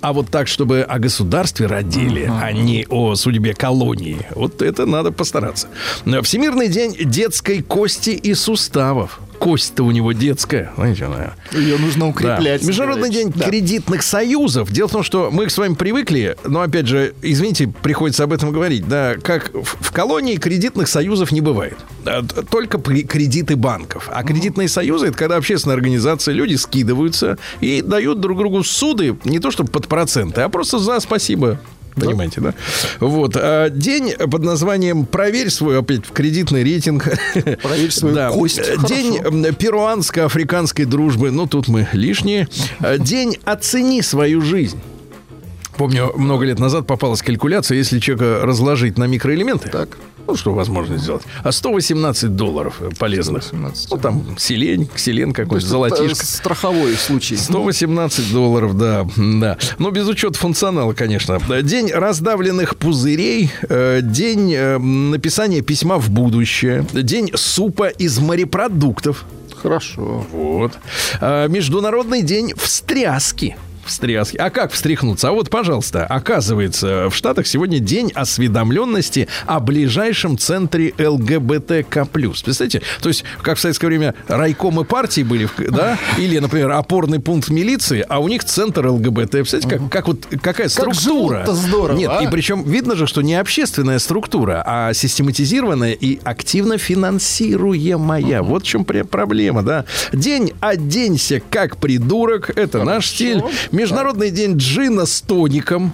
А 0.00 0.12
вот 0.12 0.28
так, 0.30 0.48
чтобы 0.48 0.82
о 0.82 0.98
государстве 0.98 1.66
родили, 1.66 2.30
а 2.40 2.50
не 2.52 2.86
о 2.88 3.14
судьбе 3.14 3.52
колонии. 3.54 4.26
Вот 4.34 4.62
это 4.62 4.86
надо 4.86 5.12
постараться. 5.12 5.68
Всемирный 6.22 6.68
день 6.68 6.96
детской 7.00 7.62
кости 7.62 8.10
и 8.10 8.34
суставов. 8.34 9.20
Кость-то 9.38 9.84
у 9.84 9.90
него 9.90 10.12
детская. 10.12 10.72
Знаете, 10.76 11.04
она... 11.04 11.34
Ее 11.52 11.78
нужно 11.78 12.08
укреплять. 12.08 12.60
Да. 12.62 12.66
Международный 12.66 13.10
день 13.10 13.32
Да. 13.34 13.44
кредитных 13.46 14.02
союзов. 14.02 14.70
Дело 14.72 14.88
в 14.88 14.92
том, 14.92 15.02
что 15.02 15.30
мы 15.30 15.48
с 15.48 15.56
вами 15.56 15.74
привыкли, 15.74 16.36
но 16.44 16.60
опять 16.60 16.86
же, 16.86 17.14
извините, 17.22 17.68
приходится 17.82 18.24
об 18.24 18.32
этом 18.32 18.50
говорить, 18.52 18.88
да, 18.88 19.14
как 19.22 19.52
в, 19.54 19.92
колонии 19.92 20.36
кредитных 20.36 20.88
союзов 20.88 21.32
не 21.32 21.40
бывает. 21.40 21.76
Т- 22.04 22.22
Только 22.50 22.78
кредиты 22.78 23.56
банков. 23.56 24.08
А 24.12 24.22
кредитные 24.24 24.68
союзы 24.68 25.06
это 25.08 25.16
когда 25.18 25.36
общественная 25.36 25.76
организация, 25.76 26.34
люди 26.34 26.54
скидываются 26.56 27.38
и 27.60 27.82
дают 27.82 28.20
друг 28.20 28.38
другу 28.38 28.62
суды 28.64 29.16
не 29.24 29.38
то 29.38 29.50
чтобы 29.50 29.70
под 29.70 29.88
проценты, 29.88 30.40
а 30.42 30.48
просто 30.48 30.78
за 30.78 31.00
спасибо. 31.00 31.60
Понимаете, 32.06 32.40
да? 32.40 32.54
Вот. 33.00 33.32
а, 33.36 33.68
День 33.70 34.12
под 34.14 34.42
названием 34.42 35.06
«Проверь 35.06 35.50
свой 35.50 35.78
опять 35.78 36.02
кредитный 36.12 36.62
рейтинг». 36.62 37.08
Проверь 37.62 37.90
свою 37.90 38.14
Да. 38.14 38.30
кость. 38.30 38.58
Э. 38.58 38.76
День 38.86 39.18
перуанско-африканской 39.54 40.84
дружбы. 40.84 41.30
Ну, 41.30 41.46
тут 41.46 41.68
мы 41.68 41.88
лишние. 41.92 42.48
Э, 42.80 42.98
День 42.98 43.38
«Оцени 43.44 44.02
свою 44.02 44.40
жизнь». 44.40 44.80
Помню, 45.76 46.12
много 46.16 46.44
лет 46.44 46.58
назад 46.58 46.86
попалась 46.86 47.22
калькуляция, 47.22 47.76
если 47.78 48.00
человека 48.00 48.40
разложить 48.44 48.98
на 48.98 49.04
микроэлементы, 49.04 49.68
Так. 49.68 49.96
Ну, 50.28 50.36
что 50.36 50.52
возможно 50.52 50.98
сделать, 50.98 51.22
а 51.42 51.50
118 51.52 52.36
долларов 52.36 52.76
э, 52.80 52.90
полезных. 52.98 53.42
118. 53.44 53.90
Ну, 53.90 53.96
там 53.96 54.38
селень, 54.38 54.88
селен 54.94 55.30
То 55.30 55.42
какой-то, 55.42 55.56
есть 55.56 55.68
золотишко. 55.68 56.26
Страховой 56.26 56.94
случай. 56.96 57.36
118 57.36 58.32
долларов, 58.32 58.76
да, 58.76 59.06
да. 59.16 59.56
Ну, 59.78 59.90
без 59.90 60.06
учета 60.06 60.38
функционала, 60.38 60.92
конечно. 60.92 61.40
День 61.62 61.90
раздавленных 61.90 62.76
пузырей, 62.76 63.50
э, 63.68 64.00
день 64.02 64.52
э, 64.54 64.76
написания 64.78 65.62
письма 65.62 65.98
в 65.98 66.10
будущее, 66.10 66.84
день 66.92 67.30
супа 67.34 67.88
из 67.88 68.18
морепродуктов. 68.18 69.24
Хорошо. 69.62 70.26
Вот. 70.30 70.78
А, 71.20 71.46
Международный 71.48 72.22
день 72.22 72.52
встряски. 72.54 73.56
Встряски. 73.88 74.36
А 74.36 74.50
как 74.50 74.72
встряхнуться? 74.72 75.30
А 75.30 75.32
вот, 75.32 75.50
пожалуйста, 75.50 76.04
оказывается, 76.04 77.08
в 77.10 77.14
Штатах 77.14 77.46
сегодня 77.46 77.78
день 77.78 78.12
осведомленности 78.14 79.28
о 79.46 79.60
ближайшем 79.60 80.38
центре 80.38 80.92
ЛГБТК+. 80.98 82.04
Представляете? 82.04 82.82
То 83.00 83.08
есть, 83.08 83.24
как 83.42 83.56
в 83.58 83.60
советское 83.60 83.86
время 83.86 84.14
райкомы 84.28 84.84
партии 84.84 85.22
были, 85.22 85.48
да? 85.70 85.98
Или, 86.18 86.38
например, 86.38 86.70
опорный 86.72 87.18
пункт 87.18 87.48
милиции, 87.48 88.04
а 88.08 88.18
у 88.18 88.28
них 88.28 88.44
центр 88.44 88.86
ЛГБТ. 88.86 89.30
Представляете, 89.30 89.68
как, 89.68 89.90
как 89.90 90.08
вот, 90.08 90.26
какая 90.42 90.68
структура? 90.68 91.44
живут-то 91.44 91.54
здорово, 91.54 91.96
Нет, 91.96 92.10
а? 92.12 92.22
и 92.22 92.26
причем 92.26 92.62
видно 92.64 92.94
же, 92.94 93.06
что 93.06 93.22
не 93.22 93.34
общественная 93.36 93.98
структура, 93.98 94.62
а 94.66 94.92
систематизированная 94.92 95.92
и 95.92 96.20
активно 96.24 96.78
финансируемая. 96.78 98.42
Вот 98.42 98.64
в 98.64 98.66
чем 98.66 98.84
проблема, 98.84 99.62
да. 99.62 99.84
День 100.12 100.52
«Оденься 100.60 101.40
как 101.50 101.78
придурок»— 101.78 102.50
это 102.56 102.84
наш 102.84 103.06
стиль. 103.06 103.42
Международный 103.78 104.32
день 104.32 104.56
джина 104.56 105.06
с 105.06 105.20
тоником. 105.20 105.92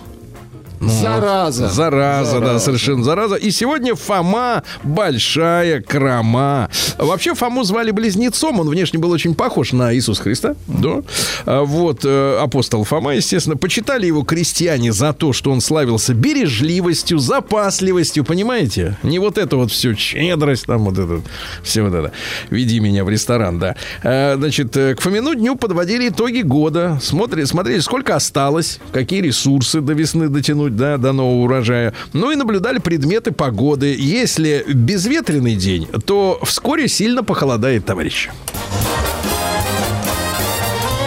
Ну, 0.85 0.91
Зараза. 0.91 1.69
Зараза, 1.69 2.33
да, 2.41 2.47
Зараза. 2.47 2.65
совершенно 2.65 3.03
зараза. 3.05 3.35
И 3.37 3.51
сегодня 3.51 3.95
Фома 3.95 4.63
большая 4.83 5.81
крома. 5.81 6.69
Вообще 6.99 7.35
Фому 7.35 7.65
звали 7.65 7.91
близнецом, 7.91 8.61
он 8.61 8.69
внешне 8.69 8.99
был 8.99 9.11
очень 9.11 9.35
похож 9.35 9.73
на 9.73 9.95
Иисуса 9.95 10.23
Христа. 10.23 10.55
Да. 10.67 11.03
А 11.47 11.63
Вот 11.65 12.01
э, 12.05 12.39
апостол 12.41 12.85
Фома, 12.85 13.15
естественно, 13.15 13.57
почитали 13.57 14.07
его 14.07 14.23
крестьяне 14.23 14.93
за 14.93 15.13
то, 15.13 15.33
что 15.33 15.51
он 15.51 15.61
славился 15.61 16.15
бережливостью, 16.15 17.19
запасливостью, 17.19 18.25
понимаете? 18.25 18.97
Не 19.03 19.19
вот 19.19 19.39
это 19.39 19.57
вот 19.57 19.71
все, 19.71 19.95
щедрость, 19.95 20.67
там 20.67 20.85
вот 20.85 20.99
это, 20.99 21.21
все 21.63 21.83
вот 21.83 21.95
это. 21.95 22.13
Веди 22.51 22.81
меня 22.81 23.05
в 23.05 23.09
ресторан, 23.09 23.59
да. 23.59 23.77
Э, 24.03 24.35
Значит, 24.37 24.77
э, 24.77 24.95
к 24.95 25.01
Фомину 25.01 25.35
дню 25.35 25.57
подводили 25.57 26.09
итоги 26.09 26.41
года. 26.43 26.99
Смотрели, 27.03 27.45
смотрели, 27.45 27.81
сколько 27.81 28.15
осталось, 28.17 28.79
какие 28.93 29.21
ресурсы 29.23 29.81
до 29.81 29.93
весны 29.95 30.29
дотянуть, 30.29 30.74
да, 30.77 30.97
до 30.99 31.13
нового 31.13 31.45
урожая. 31.45 31.95
Ну 32.13 32.31
и 32.31 32.37
наблюдали 32.37 32.79
предметы 32.79 33.33
погоды. 33.33 33.95
Если 33.99 34.65
безветренный 34.69 35.55
день, 35.57 35.89
то 36.07 36.39
вскоре 36.43 36.89
сильно 36.89 37.23
похолодает, 37.25 37.85
товарищи. 37.87 38.31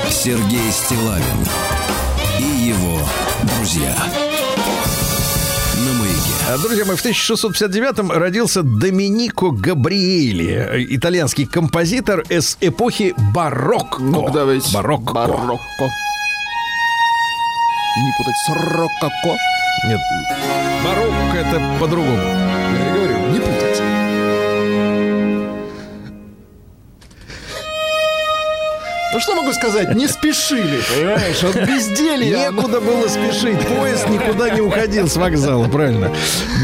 Сергей 0.10 0.72
Стилавин 0.72 1.24
и 2.40 2.68
его 2.70 3.00
друзья. 3.44 3.96
А, 6.50 6.58
Друзья 6.60 6.86
мои, 6.86 6.96
в 6.96 7.06
1659-м 7.06 8.10
родился 8.10 8.64
Доминико 8.64 9.52
Габриэли, 9.52 10.86
итальянский 10.96 11.46
композитор 11.46 12.22
из 12.30 12.58
эпохи 12.62 13.14
барокко. 13.34 14.02
Ну, 14.02 14.30
давайте. 14.30 14.74
Барокко. 14.74 15.14
Барокко. 15.14 15.90
Не 17.98 18.12
путать 18.18 18.38
с 18.46 18.50
рококо. 18.50 19.38
Нет, 19.84 20.02
барокко 20.84 21.38
это 21.38 21.78
по-другому. 21.80 22.47
Ну 29.13 29.22
что 29.22 29.36
могу 29.36 29.54
сказать? 29.54 29.96
Не 29.96 30.08
спешили, 30.08 30.82
понимаешь? 30.93 31.41
От 31.43 31.56
безделья. 31.67 32.52
Некуда 32.52 32.82
было 32.82 33.08
спешить. 33.08 33.60
Поезд 33.65 34.10
никуда 34.10 34.50
не 34.50 34.60
уходил 34.60 35.08
с 35.08 35.15
вокзала, 35.15 35.67
правильно? 35.70 36.13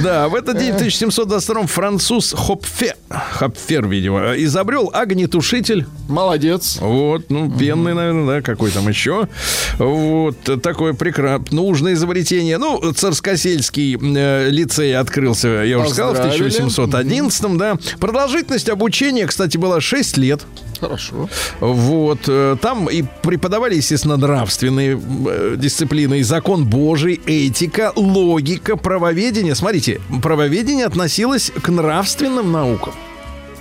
Да, 0.04 0.28
в 0.28 0.36
этот 0.36 0.58
день, 0.58 0.74
в 0.74 0.76
1722 0.76 1.68
француз 1.68 2.34
Хопфе, 2.38 2.96
Хопфер, 3.10 3.88
видимо, 3.88 4.34
изобрел 4.36 4.90
огнетушитель. 4.94 5.86
Молодец. 6.10 6.80
Вот, 6.82 7.30
ну, 7.30 7.50
пенный, 7.50 7.94
наверное, 7.94 8.36
да, 8.36 8.42
какой 8.42 8.72
там 8.72 8.90
еще. 8.90 9.30
Вот, 9.78 10.38
такое 10.62 10.94
прекрасное, 10.94 11.48
нужное 11.52 11.94
изобретение. 11.94 12.58
Ну, 12.58 12.92
Царскосельский 12.92 13.98
э, 13.98 14.50
лицей 14.50 14.96
открылся, 14.98 15.48
я 15.48 15.80
уже 15.80 15.90
сказал, 15.90 16.14
в 16.14 16.18
Поздравили. 16.18 16.50
1811, 16.50 17.58
да. 17.58 17.78
Продолжительность 18.00 18.68
обучения, 18.68 19.26
кстати, 19.28 19.58
была 19.58 19.80
6 19.80 20.18
лет. 20.18 20.42
Хорошо. 20.80 21.30
Вот, 21.62 22.28
там 22.62 22.90
и 22.90 23.04
преподавали, 23.22 23.76
естественно, 23.76 24.18
нравственные 24.18 25.00
э, 25.00 25.56
дисциплины, 25.58 26.20
и 26.20 26.24
закон 26.24 26.66
Божий, 26.66 27.22
этика, 27.26 27.92
логика, 27.96 28.76
правоведение. 28.76 29.56
Смотрите, 29.56 30.02
правоведение 30.22 30.86
относилось 30.86 31.52
к 31.62 31.70
нравственным 31.70 32.52
наукам. 32.52 32.94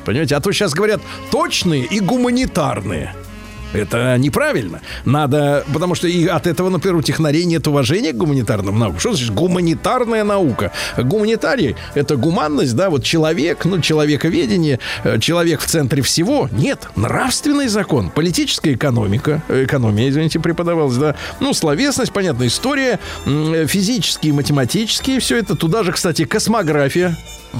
Понимаете, 0.04 0.36
а 0.36 0.40
то 0.40 0.52
сейчас 0.52 0.74
говорят 0.74 1.00
точные 1.30 1.84
и 1.84 2.00
гуманитарные. 2.00 3.14
Это 3.72 4.16
неправильно. 4.18 4.80
Надо, 5.04 5.64
потому 5.72 5.94
что 5.94 6.08
и 6.08 6.26
от 6.26 6.46
этого, 6.46 6.68
например, 6.68 6.96
у 6.96 7.02
технарей 7.02 7.44
нет 7.44 7.66
уважения 7.66 8.12
к 8.12 8.16
гуманитарным 8.16 8.78
наукам. 8.78 9.00
Что 9.00 9.12
значит 9.12 9.34
гуманитарная 9.34 10.24
наука? 10.24 10.72
Гуманитарий— 10.96 11.76
это 11.94 12.16
гуманность, 12.16 12.74
да, 12.76 12.90
вот 12.90 13.04
человек, 13.04 13.64
ну, 13.64 13.80
человековедение, 13.80 14.78
э, 15.04 15.18
человек 15.18 15.60
в 15.60 15.66
центре 15.66 16.02
всего. 16.02 16.48
Нет, 16.52 16.88
нравственный 16.96 17.68
закон, 17.68 18.10
политическая 18.10 18.74
экономика, 18.74 19.42
э, 19.48 19.64
экономия, 19.64 20.08
извините, 20.08 20.40
преподавалась, 20.40 20.96
да, 20.96 21.14
ну, 21.40 21.54
словесность, 21.54 22.12
понятно, 22.12 22.46
история, 22.46 22.98
э, 23.26 23.66
физические, 23.66 24.32
математические, 24.32 25.20
все 25.20 25.38
это. 25.38 25.56
Туда 25.56 25.82
же, 25.82 25.92
кстати, 25.92 26.24
космография, 26.24 27.16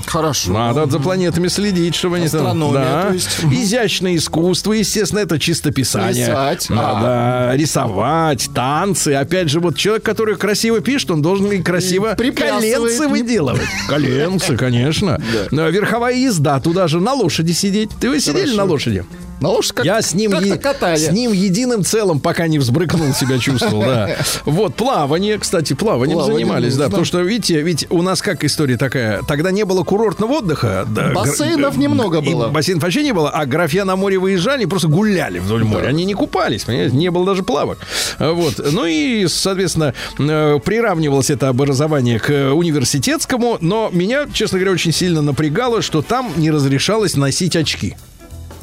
Хорошо. 0.06 0.52
надо 0.52 0.86
за 0.86 0.98
планетами 0.98 1.48
следить, 1.48 1.94
чтобы 1.94 2.16
они 2.16 2.28
там... 2.28 2.72
Да. 2.72 3.08
то 3.08 3.14
есть. 3.14 3.44
Изящное 3.44 4.16
искусство, 4.16 4.72
естественно, 4.72 5.20
это 5.20 5.38
чистописание. 5.38 6.26
Писать. 6.26 6.70
Надо 6.70 7.54
рисовать, 7.56 8.50
танцы. 8.54 9.14
Опять 9.14 9.50
же, 9.50 9.60
вот 9.60 9.76
человек, 9.76 10.04
который 10.04 10.36
красиво 10.36 10.80
пишет, 10.80 11.10
он 11.10 11.22
должен 11.22 11.50
и 11.52 11.62
красиво 11.62 12.14
коленцы 12.14 13.08
выделывать. 13.08 13.68
Коленцы, 13.88 14.56
конечно. 14.56 15.20
А 15.50 15.70
Верховая 15.70 16.14
езда, 16.14 16.60
туда 16.60 16.88
же 16.88 17.00
на 17.00 17.12
лошади 17.12 17.52
сидеть. 17.52 17.90
Ты 18.00 18.10
вы 18.10 18.20
сидели 18.20 18.54
на 18.54 18.64
лошади? 18.64 19.04
На 19.42 19.48
лошадь 19.48 19.72
как, 19.72 19.84
Я 19.84 20.00
с 20.00 20.14
ним, 20.14 20.32
е- 20.40 20.56
катали. 20.56 20.96
с 20.96 21.10
ним 21.10 21.32
единым 21.32 21.84
целым, 21.84 22.20
пока 22.20 22.46
не 22.46 22.58
взбрыкнул, 22.58 23.12
себя 23.12 23.38
чувствовал, 23.38 23.82
да. 23.82 24.16
Вот, 24.44 24.74
плавание, 24.74 25.38
кстати, 25.38 25.72
плаванием 25.74 26.18
Плавание 26.18 26.38
занимались, 26.46 26.72
да, 26.74 26.84
нужно. 26.84 26.84
потому 26.86 27.04
что, 27.04 27.20
видите, 27.20 27.60
ведь 27.60 27.86
у 27.90 28.02
нас 28.02 28.22
как 28.22 28.44
история 28.44 28.76
такая, 28.76 29.22
тогда 29.22 29.50
не 29.50 29.64
было 29.64 29.82
курортного 29.84 30.34
отдыха. 30.38 30.86
да, 30.88 31.10
Бассейнов 31.12 31.76
немного 31.76 32.18
и 32.20 32.32
было. 32.32 32.48
Бассейнов 32.48 32.82
вообще 32.82 33.02
не 33.02 33.12
было, 33.12 33.30
а 33.30 33.44
графья 33.44 33.84
на 33.84 33.96
море 33.96 34.18
выезжали 34.18 34.62
и 34.62 34.66
просто 34.66 34.88
гуляли 34.88 35.38
вдоль 35.40 35.64
моря. 35.64 35.88
Они 35.88 36.04
не 36.04 36.14
купались, 36.14 36.64
понимаете, 36.64 36.96
не 36.96 37.10
было 37.10 37.26
даже 37.26 37.42
плавок. 37.42 37.78
Вот, 38.18 38.60
ну 38.72 38.84
и, 38.86 39.26
соответственно, 39.28 39.94
э, 40.18 40.58
приравнивалось 40.64 41.30
это 41.30 41.48
образование 41.48 42.18
к 42.20 42.52
университетскому, 42.52 43.58
но 43.60 43.90
меня, 43.92 44.26
честно 44.32 44.58
говоря, 44.58 44.72
очень 44.72 44.92
сильно 44.92 45.22
напрягало, 45.22 45.82
что 45.82 46.02
там 46.02 46.32
не 46.36 46.50
разрешалось 46.50 47.16
носить 47.16 47.56
очки. 47.56 47.96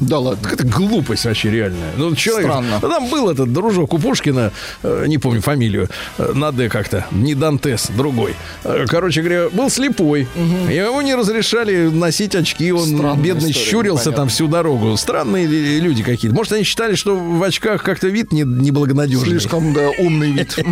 Да 0.00 0.18
ладно. 0.18 0.48
Это 0.50 0.66
глупость 0.66 1.24
вообще 1.24 1.50
реальная. 1.50 1.92
Ну, 1.96 2.14
человек, 2.14 2.50
Странно. 2.50 2.80
Там 2.80 3.08
был 3.08 3.30
этот 3.30 3.52
дружок 3.52 3.92
у 3.94 3.98
Пушкина, 3.98 4.50
э, 4.82 5.04
не 5.06 5.18
помню 5.18 5.40
фамилию, 5.42 5.88
э, 6.18 6.32
на 6.34 6.52
Д 6.52 6.68
как-то, 6.68 7.06
не 7.10 7.34
Дантес, 7.34 7.88
другой. 7.96 8.34
Э, 8.64 8.86
короче 8.88 9.20
говоря, 9.20 9.48
был 9.50 9.68
слепой. 9.70 10.26
И 10.68 10.74
Ему 10.74 11.00
не 11.02 11.14
разрешали 11.14 11.88
носить 11.88 12.34
очки, 12.34 12.72
он 12.72 12.86
Странная 12.86 13.22
бедный 13.22 13.50
история, 13.50 13.66
щурился 13.66 14.00
непонятно. 14.04 14.22
там 14.22 14.28
всю 14.28 14.46
дорогу. 14.48 14.96
Странные 14.96 15.46
люди 15.46 16.02
какие-то. 16.02 16.34
Может, 16.34 16.52
они 16.54 16.64
считали, 16.64 16.94
что 16.94 17.16
в 17.16 17.42
очках 17.42 17.82
как-то 17.82 18.08
вид 18.08 18.32
не, 18.32 18.42
неблагонадежный. 18.42 19.28
Слишком, 19.28 19.74
да, 19.74 19.90
умный 19.98 20.32
вид. 20.32 20.56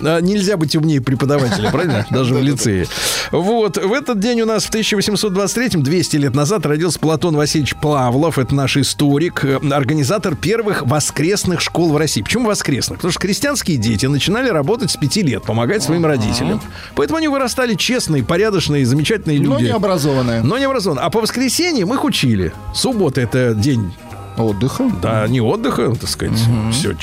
А, 0.00 0.20
Нельзя 0.20 0.56
быть 0.56 0.76
умнее 0.76 1.00
преподавателя, 1.00 1.70
правильно? 1.70 2.06
Даже 2.10 2.34
в 2.34 2.42
лицее. 2.42 2.86
Вот. 3.32 3.76
В 3.78 3.92
этот 3.92 4.18
день 4.20 4.42
у 4.42 4.46
нас 4.46 4.64
в 4.64 4.70
1823-м, 4.70 5.82
200 5.82 6.16
лет 6.16 6.34
назад, 6.34 6.66
родился 6.66 6.98
Платон 6.98 7.36
Васильевич 7.36 7.74
Плавлов. 7.76 8.38
Это 8.38 8.54
наш 8.54 8.65
историк, 8.76 9.44
э, 9.44 9.60
организатор 9.70 10.34
первых 10.34 10.82
воскресных 10.82 11.60
школ 11.60 11.92
в 11.92 11.96
России. 11.96 12.22
Почему 12.22 12.46
воскресных? 12.48 12.98
Потому 12.98 13.12
что 13.12 13.20
крестьянские 13.20 13.76
дети 13.76 14.06
начинали 14.06 14.48
работать 14.48 14.90
с 14.90 14.96
5 14.96 15.16
лет, 15.22 15.42
помогать 15.44 15.82
своим 15.82 16.06
родителям. 16.06 16.60
Поэтому 16.94 17.18
они 17.18 17.28
вырастали 17.28 17.74
честные, 17.74 18.24
порядочные, 18.24 18.86
замечательные 18.86 19.38
люди. 19.38 19.48
Но 19.48 19.60
не 19.60 19.68
образованная. 19.68 20.42
Но 20.42 20.58
не 20.58 20.64
образованные. 20.64 21.04
А 21.04 21.10
по 21.10 21.20
воскресеньям 21.20 21.92
их 21.92 22.02
учили. 22.02 22.52
Суббота 22.74 23.20
это 23.20 23.54
день, 23.54 23.94
Отдыха. 24.36 24.90
да, 25.02 25.26
не 25.28 25.40
отдыха, 25.40 25.94
так 25.94 26.08
сказать. 26.08 26.38
Все 26.72 26.94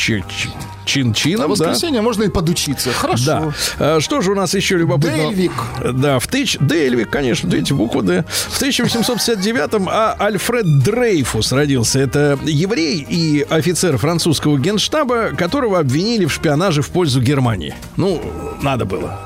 чин-чином, 0.86 1.52
А 1.52 1.56
в 1.56 1.58
да. 1.58 1.65
воскресенье 1.65 2.02
можно 2.02 2.24
и 2.24 2.30
подучиться. 2.30 2.91
Хорошо. 2.91 3.24
Да. 3.26 3.54
А, 3.80 4.00
Что 4.00 4.22
же 4.22 4.32
у 4.32 4.36
нас 4.36 4.54
еще 4.54 4.78
любопытно? 4.78 5.30
Дельвик. 5.30 5.52
Да, 5.93 6.19
в 6.19 6.28
тысяч... 6.28 6.58
Дельвик, 6.60 7.10
конечно, 7.10 7.48
видите, 7.48 7.74
букву 7.74 8.02
Д. 8.02 8.26
В 8.28 8.62
1859-м 8.62 9.89
а 9.89 10.15
Альфред 10.19 10.84
Дрейфус 10.84 11.52
родился. 11.52 12.00
Это 12.00 12.38
еврей 12.43 13.06
и 13.08 13.46
офицер 13.50 13.98
французского 13.98 14.58
генштаба, 14.58 15.30
которого 15.38 15.80
обвинили 15.80 16.26
в 16.26 16.34
шпионаже 16.34 16.82
в 16.82 16.89
пользу 16.89 17.22
Германии. 17.22 17.76
Ну, 17.98 18.22
надо 18.62 18.86
было 18.86 19.19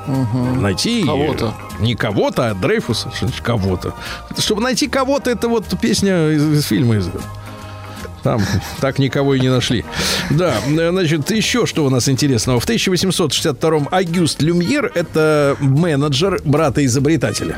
найти... 0.56 1.04
Кого-то. 1.04 1.54
Не 1.80 1.94
кого-то, 1.94 2.50
а 2.50 2.54
Дрейфуса. 2.54 3.10
Кого-то? 3.42 3.94
Чтобы 4.38 4.62
найти 4.62 4.88
кого-то, 4.88 5.30
это 5.30 5.48
вот 5.48 5.64
песня 5.80 6.30
из, 6.32 6.44
из 6.44 6.64
фильма 6.64 6.96
из 6.96 7.08
там 8.28 8.42
так 8.80 8.98
никого 8.98 9.34
и 9.34 9.40
не 9.40 9.48
нашли. 9.48 9.84
Да, 10.28 10.54
значит, 10.66 11.30
еще 11.30 11.64
что 11.64 11.86
у 11.86 11.90
нас 11.90 12.08
интересного. 12.10 12.60
В 12.60 12.68
1862-м 12.68 13.88
Агюст 13.90 14.42
Люмьер– 14.42 14.92
это 14.94 15.56
менеджер 15.60 16.40
брата-изобретателя. 16.44 17.56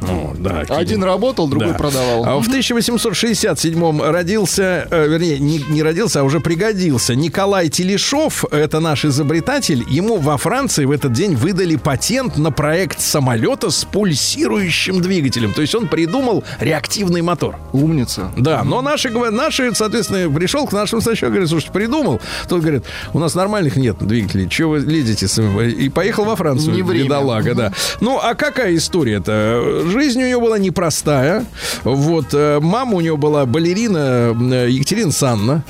Ну, 0.00 0.34
да, 0.38 0.64
Один 0.68 1.04
работал, 1.04 1.48
другой 1.48 1.72
да. 1.72 1.74
продавал. 1.74 2.24
А 2.24 2.40
в 2.40 2.48
1867-м 2.48 4.02
родился, 4.02 4.88
э, 4.90 5.06
вернее, 5.06 5.38
не, 5.38 5.58
не 5.68 5.82
родился, 5.82 6.20
а 6.20 6.22
уже 6.22 6.40
пригодился 6.40 7.14
Николай 7.14 7.68
Телешов. 7.68 8.44
Это 8.50 8.80
наш 8.80 9.04
изобретатель. 9.04 9.84
Ему 9.88 10.16
во 10.16 10.38
Франции 10.38 10.86
в 10.86 10.92
этот 10.92 11.12
день 11.12 11.34
выдали 11.34 11.76
патент 11.76 12.38
на 12.38 12.50
проект 12.50 13.00
самолета 13.00 13.70
с 13.70 13.84
пульсирующим 13.84 15.02
двигателем. 15.02 15.52
То 15.52 15.60
есть 15.60 15.74
он 15.74 15.88
придумал 15.88 16.42
реактивный 16.58 17.20
мотор. 17.20 17.58
Умница. 17.72 18.30
Да, 18.36 18.64
но 18.64 18.80
наши, 18.80 19.10
наши, 19.10 19.74
соответственно, 19.74 20.05
местный 20.06 20.30
пришел 20.30 20.66
к 20.66 20.72
нашему 20.72 21.02
сначала, 21.02 21.30
говорит, 21.30 21.48
слушайте, 21.48 21.72
придумал. 21.72 22.20
Тот 22.48 22.60
говорит, 22.60 22.84
у 23.12 23.18
нас 23.18 23.34
нормальных 23.34 23.76
нет 23.76 23.96
двигателей, 24.00 24.48
чего 24.48 24.72
вы 24.72 24.78
лезете? 24.80 25.28
с 25.28 25.38
им?» 25.38 25.60
И 25.60 25.88
поехал 25.88 26.24
во 26.24 26.36
Францию, 26.36 26.74
Не 26.74 26.82
время. 26.82 27.04
бедолага, 27.04 27.54
да. 27.54 27.72
Ну, 28.00 28.18
а 28.22 28.34
какая 28.34 28.76
история-то? 28.76 29.84
Жизнь 29.86 30.22
у 30.22 30.26
него 30.26 30.40
была 30.40 30.58
непростая. 30.58 31.44
Вот, 31.84 32.26
э, 32.32 32.60
мама 32.60 32.96
у 32.96 33.00
него 33.00 33.16
была 33.16 33.46
балерина 33.46 34.36
э, 34.38 34.68
Екатерина 34.70 35.12
Санна. 35.12 35.64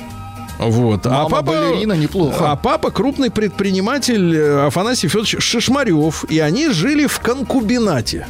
Вот. 0.59 1.05
Мама 1.05 1.41
балерина, 1.41 1.93
неплохо. 1.93 2.51
А 2.51 2.55
папа 2.55 2.89
крупный 2.91 3.29
предприниматель 3.29 4.35
э, 4.35 4.65
Афанасий 4.67 5.07
Федорович 5.07 5.37
Шишмарев. 5.39 6.25
И 6.29 6.39
они 6.39 6.69
жили 6.69 7.05
в 7.05 7.19
конкубинате. 7.19 8.27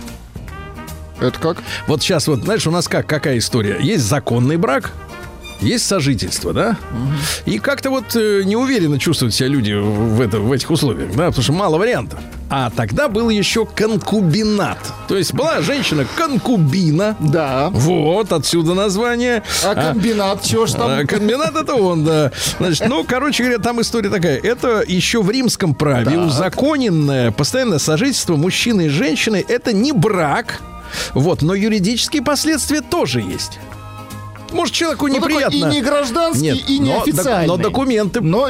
Это 1.20 1.39
как? 1.39 1.58
Вот 1.88 2.02
сейчас 2.02 2.28
вот, 2.28 2.43
знаешь, 2.43 2.67
у 2.67 2.72
нас 2.72 2.88
как, 2.88 3.08
какая 3.08 3.38
история? 3.39 3.78
Есть 3.80 4.04
законный 4.04 4.58
брак, 4.58 4.91
есть 5.62 5.86
сожительство, 5.86 6.54
да? 6.54 6.78
И 7.46 7.60
как-то 7.60 7.89
вот 7.89 8.15
э, 8.15 8.43
неуверенно 8.43 9.00
чувствуют 9.00 9.34
себя 9.34 9.48
люди 9.48 9.74
в, 9.74 10.22
это, 10.22 10.39
в 10.39 10.52
этих 10.52 10.70
условиях, 10.70 11.12
да, 11.15 11.28
потому 11.28 11.43
что 11.43 11.54
мало 11.54 11.78
вариантов. 11.78 12.20
А 12.50 12.70
тогда 12.70 13.10
был 13.10 13.30
еще 13.30 13.65
конкубинат. 13.65 14.78
То 15.08 15.17
есть 15.17 15.34
была 15.34 15.62
женщина 15.62 16.06
конкубина. 16.15 17.17
Да. 17.20 17.70
Вот, 17.72 18.32
отсюда 18.32 18.74
название. 18.74 19.43
А 19.65 19.76
комбинат, 19.76 20.43
чего 20.43 20.65
ж 20.65 20.74
там? 20.74 20.89
А, 20.89 21.06
комбинат 21.06 21.56
это 21.56 21.76
он, 21.76 22.06
да. 22.06 22.32
Значит, 22.60 22.88
ну, 22.88 23.04
короче 23.04 23.43
говоря, 23.43 23.60
там 23.60 23.82
история 23.82 24.10
такая. 24.10 24.39
Это 24.39 24.84
еще 24.88 25.22
в 25.22 25.30
римском 25.30 25.76
праве 25.76 26.17
узаконенное 26.17 27.32
постоянное 27.32 27.80
сожительство 27.80 28.38
мужчины 28.38 28.86
и 28.86 28.89
женщины. 28.89 29.43
Это 29.48 29.74
не 29.74 29.91
брак. 29.91 30.62
Вот, 31.13 31.41
но 31.41 31.54
юридические 31.54 32.22
последствия 32.22 32.82
тоже 32.82 33.20
есть. 33.20 33.60
Может, 34.51 34.73
человеку 34.75 35.07
Ну, 35.07 35.15
такой 35.15 35.33
неприятно. 35.33 35.55
и 35.55 35.62
не 35.75 35.81
гражданский, 35.81 36.41
Нет, 36.41 36.69
и 36.69 36.79
не 36.79 36.91
но, 36.93 37.01
официальный. 37.01 37.47
но 37.47 37.57
документы 37.57 38.21
Но 38.21 38.49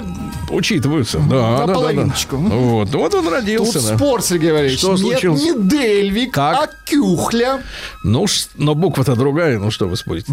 учитываются. 0.49 1.17
Да, 1.19 1.25
да, 1.29 1.37
да, 1.51 1.57
да. 1.57 1.65
Наполовиночку. 1.67 2.37
Вот, 2.37 2.89
вот 2.93 3.13
он 3.13 3.23
тут 3.23 3.31
родился. 3.33 3.81
да. 3.87 3.95
спор, 3.97 4.21
Сергей 4.21 4.51
Валерьевич. 4.51 4.79
Что 4.79 4.91
Нет, 4.91 4.99
случилось? 5.01 5.41
не 5.43 5.53
Дельвик, 5.67 6.33
Так. 6.33 6.55
а 6.57 6.89
Кюхля. 6.89 7.61
Ну, 8.03 8.25
но 8.55 8.75
буква-то 8.75 9.15
другая. 9.15 9.59
Ну, 9.59 9.71
что 9.71 9.87
вы 9.87 9.97
спорите? 9.97 10.31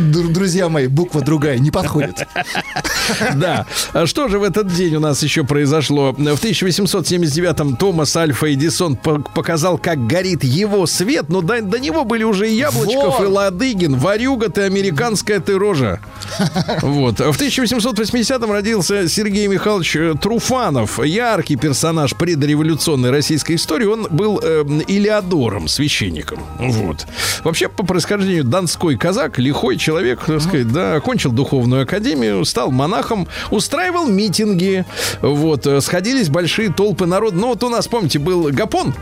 Друзья 0.00 0.68
мои, 0.68 0.86
буква 0.88 1.20
другая, 1.20 1.58
не 1.58 1.70
подходит. 1.70 2.26
Да. 3.34 3.66
А 3.92 4.06
что 4.06 4.28
же 4.28 4.38
в 4.38 4.44
этот 4.44 4.68
день 4.72 4.94
у 4.94 5.00
нас 5.00 5.22
еще 5.24 5.42
произошло? 5.42 6.12
В 6.12 6.18
1879-м 6.18 7.76
Томас 7.76 8.14
Альфа 8.16 8.52
Эдисон 8.54 8.94
по- 8.96 9.18
показал, 9.20 9.76
как 9.76 10.06
горит 10.06 10.44
его 10.44 10.86
свет, 10.86 11.28
но 11.28 11.40
до, 11.42 11.60
до 11.62 11.78
него 11.80 12.04
были 12.04 12.22
уже 12.22 12.48
и 12.50 12.54
Яблочков, 12.54 13.18
Вот. 13.18 13.24
и 13.24 13.26
Ладыгин, 13.26 13.96
Варюга 13.96 14.48
ты, 14.50 14.62
американская 15.02 15.40
ты 15.40 15.58
рожа. 15.58 16.00
Вот. 16.82 17.18
В 17.18 17.40
1880-м 17.40 18.50
родился 18.50 19.08
Сергей 19.08 19.46
Михайлович 19.46 19.96
э, 19.96 20.14
Труфанов, 20.20 21.04
яркий 21.04 21.56
персонаж 21.56 22.14
предреволюционной 22.14 23.10
российской 23.10 23.56
истории. 23.56 23.86
Он 23.86 24.06
был 24.10 24.40
э, 24.42 24.64
Илеодором, 24.86 25.68
священником. 25.68 26.38
Вот. 26.58 27.06
Вообще, 27.44 27.68
по 27.68 27.84
происхождению 27.84 28.44
донской 28.44 28.96
казак, 28.96 29.38
лихой 29.38 29.76
человек, 29.76 30.20
так 30.26 30.40
сказать, 30.40 30.72
да, 30.72 30.96
окончил 30.96 31.32
духовную 31.32 31.82
академию, 31.82 32.44
стал 32.44 32.70
монахом, 32.70 33.28
устраивал 33.50 34.06
митинги, 34.06 34.84
вот, 35.20 35.66
э, 35.66 35.80
сходились 35.80 36.28
большие 36.28 36.72
толпы 36.72 37.06
народа. 37.06 37.36
Ну, 37.36 37.48
вот 37.48 37.62
у 37.62 37.68
нас, 37.68 37.88
помните, 37.88 38.18
был 38.18 38.48
Гапон, 38.50 38.94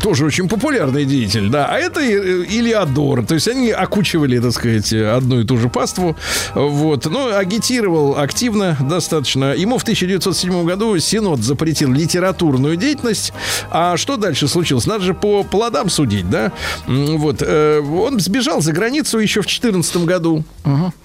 тоже 0.00 0.26
очень 0.26 0.48
популярный 0.48 1.04
деятель, 1.04 1.48
да, 1.48 1.66
а 1.66 1.78
это 1.78 2.00
э, 2.00 2.44
Илеодор, 2.48 3.24
то 3.24 3.34
есть 3.34 3.48
они 3.48 3.70
окучивали, 3.70 4.38
так 4.38 4.52
сказать, 4.52 4.92
одну 4.92 5.33
и 5.40 5.44
ту 5.44 5.56
же 5.58 5.68
паству, 5.68 6.16
вот, 6.54 7.06
ну, 7.06 7.34
агитировал 7.34 8.18
активно 8.18 8.76
достаточно. 8.80 9.54
Ему 9.54 9.78
в 9.78 9.82
1907 9.82 10.64
году 10.64 10.98
Синод 10.98 11.40
запретил 11.40 11.92
литературную 11.92 12.76
деятельность, 12.76 13.32
а 13.70 13.96
что 13.96 14.16
дальше 14.16 14.48
случилось? 14.48 14.86
Надо 14.86 15.04
же 15.04 15.14
по 15.14 15.42
плодам 15.44 15.88
судить, 15.90 16.28
да? 16.30 16.52
Вот, 16.86 17.42
э, 17.42 17.80
он 17.80 18.20
сбежал 18.20 18.60
за 18.60 18.72
границу 18.72 19.18
еще 19.18 19.40
в 19.40 19.44
2014 19.46 20.04
году. 20.04 20.44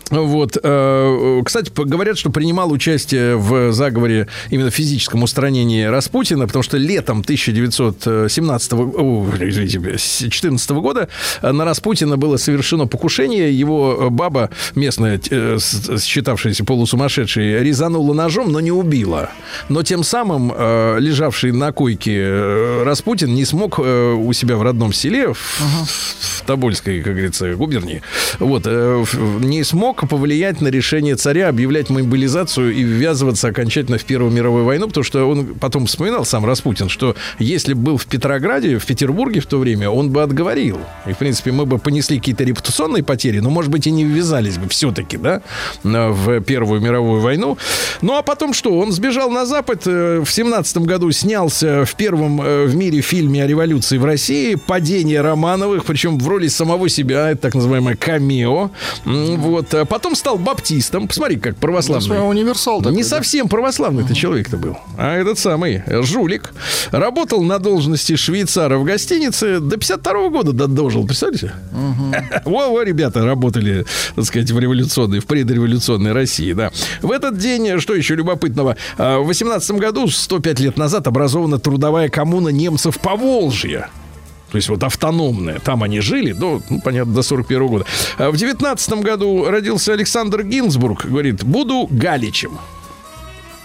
Вот, 0.09 0.57
э, 0.61 1.41
кстати, 1.45 1.69
п- 1.69 1.83
говорят, 1.85 2.17
что 2.17 2.31
принимал 2.31 2.71
участие 2.71 3.35
в 3.35 3.71
заговоре 3.71 4.27
именно 4.49 4.71
физическом 4.71 5.21
устранении 5.21 5.83
Распутина, 5.83 6.47
потому 6.47 6.63
что 6.63 6.77
летом 6.77 7.21
1917 7.21 8.73
о, 8.73 9.25
извините, 9.39 9.97
14 10.29 10.69
года 10.71 11.09
э, 11.43 11.51
на 11.51 11.63
Распутина 11.65 12.17
было 12.17 12.37
совершено 12.37 12.87
покушение. 12.87 13.57
Его 13.57 13.97
э, 13.99 14.09
баба 14.19 14.49
местная, 14.75 15.17
э, 15.32 15.58
считавшаяся 16.01 16.65
полусумасшедшей, 16.65 17.63
резанула 17.63 18.13
ножом, 18.13 18.51
но 18.51 18.60
не 18.60 18.71
убила. 18.71 19.29
Но 19.69 19.82
тем 19.82 20.03
самым 20.03 20.51
э, 20.53 20.97
лежавший 20.99 21.53
на 21.53 21.71
койке 21.71 22.17
э, 22.17 22.84
Распутин 22.84 23.34
не 23.34 23.45
смог 23.45 23.79
у 23.79 24.34
себя 24.34 24.58
в 24.58 24.62
родном 24.62 24.91
селе, 24.91 25.34
в, 25.34 25.38
в 25.38 26.43
Тобольской, 26.45 27.01
как 27.01 27.13
говорится, 27.13 27.55
губернии, 27.55 28.01
вот, 28.39 28.65
не 28.65 29.63
смог 29.63 30.10
повлиять 30.10 30.60
на 30.60 30.67
решение 30.67 31.15
царя 31.15 31.47
объявлять 31.47 31.89
мобилизацию 31.89 32.73
и 32.73 32.84
ввязываться 32.84 33.47
окончательно 33.47 33.97
в 33.97 34.03
Первую 34.03 34.32
мировую 34.32 34.65
войну, 34.65 34.88
потому 34.88 35.03
что 35.03 35.29
он 35.29 35.45
потом 35.45 35.86
вспоминал 35.86 36.25
сам 36.25 36.45
Распутин, 36.45 36.89
что 36.89 37.15
если 37.38 37.73
бы 37.73 37.82
был 37.82 37.97
в 37.97 38.05
Петрограде, 38.05 38.77
в 38.79 38.86
Петербурге 38.86 39.39
в 39.39 39.45
то 39.45 39.60
время, 39.60 39.89
он 39.89 40.10
бы 40.10 40.23
отговорил. 40.23 40.79
И, 41.08 41.13
в 41.13 41.17
принципе, 41.17 41.51
мы 41.51 41.65
бы 41.65 41.77
понесли 41.77 42.17
какие-то 42.17 42.43
репутационные 42.43 43.03
потери, 43.03 43.39
но, 43.39 43.49
может 43.49 43.71
быть, 43.71 43.88
и 43.88 43.91
не 43.91 44.09
ввязались 44.10 44.58
бы 44.58 44.67
все-таки, 44.69 45.17
да, 45.17 45.41
в 45.84 46.41
Первую 46.41 46.82
мировую 46.82 47.22
войну. 47.22 47.58
Ну, 48.02 48.15
а 48.15 48.22
потом 48.22 48.54
что? 48.54 48.78
Он 48.78 48.91
сбежал 48.91 49.30
на 49.30 49.45
Запад, 49.45 49.84
э, 49.86 50.19
в 50.19 50.32
семнадцатом 50.32 50.84
году 50.84 51.12
снялся 51.12 51.86
в 51.86 51.95
первом 51.95 52.41
э, 52.41 52.65
в 52.65 52.76
мире 52.76 53.02
фильме 53.02 53.43
о 53.43 53.48
революции 53.48 53.98
в 53.98 54.06
России 54.06 54.56
«Падение 54.56 55.22
Романовых», 55.22 55.86
причем 55.86 56.17
в 56.17 56.28
роли 56.28 56.48
самого 56.48 56.89
себя, 56.89 57.30
это 57.32 57.41
так 57.41 57.56
называемое 57.56 57.95
камео. 57.95 58.72
Вот. 59.06 59.74
А 59.74 59.86
Потом 59.86 60.15
стал 60.15 60.38
баптистом. 60.38 61.08
Посмотри, 61.08 61.38
как 61.38 61.58
православный. 61.58 62.30
Универсал 62.30 62.80
такой. 62.80 62.95
Не 62.95 63.04
да. 63.04 63.10
совсем 63.10 63.48
православный-то 63.50 64.13
человек-то 64.13 64.58
был. 64.58 64.78
А 64.98 65.15
этот 65.15 65.39
самый 65.39 65.84
жулик. 65.88 66.54
Работал 66.91 67.43
на 67.43 67.60
должности 67.60 68.15
швейцара 68.15 68.78
в 68.78 68.84
гостинице. 68.84 69.60
До 69.60 69.78
52 69.78 70.30
года 70.30 70.67
дожил. 70.67 71.06
Представляете? 71.06 71.54
Во-во, 72.45 72.84
ребята 72.84 73.26
работали, 73.26 73.86
так 74.15 74.25
сказать, 74.25 74.51
в 74.51 74.59
революционной, 74.59 75.19
в 75.19 75.25
предреволюционной 75.25 76.13
России, 76.13 76.53
да. 76.53 76.71
В 77.01 77.12
этот 77.12 77.38
день, 77.38 77.79
что 77.79 77.95
еще 77.95 78.15
любопытного, 78.15 78.77
э, 78.97 79.17
в 79.17 79.27
18 79.27 79.71
году, 79.79 80.07
105 80.07 80.59
лет 80.59 80.77
назад, 80.77 81.07
образована 81.07 81.59
трудовая 81.59 82.09
коммуна 82.09 82.49
немцев 82.49 82.99
Поволжья. 82.99 83.89
То 84.51 84.55
есть 84.55 84.69
вот 84.69 84.83
автономная. 84.83 85.59
Там 85.59 85.83
они 85.83 85.99
жили 85.99 86.31
до, 86.31 86.62
ну, 86.69 86.81
понятно, 86.81 87.13
до 87.13 87.21
41 87.21 87.67
года. 87.67 87.85
А 88.17 88.31
В 88.31 88.38
19 88.38 88.93
году 89.03 89.45
родился 89.45 89.93
Александр 89.93 90.43
Гинзбург. 90.43 91.05
Говорит, 91.05 91.43
буду 91.43 91.88
Галичем. 91.91 92.57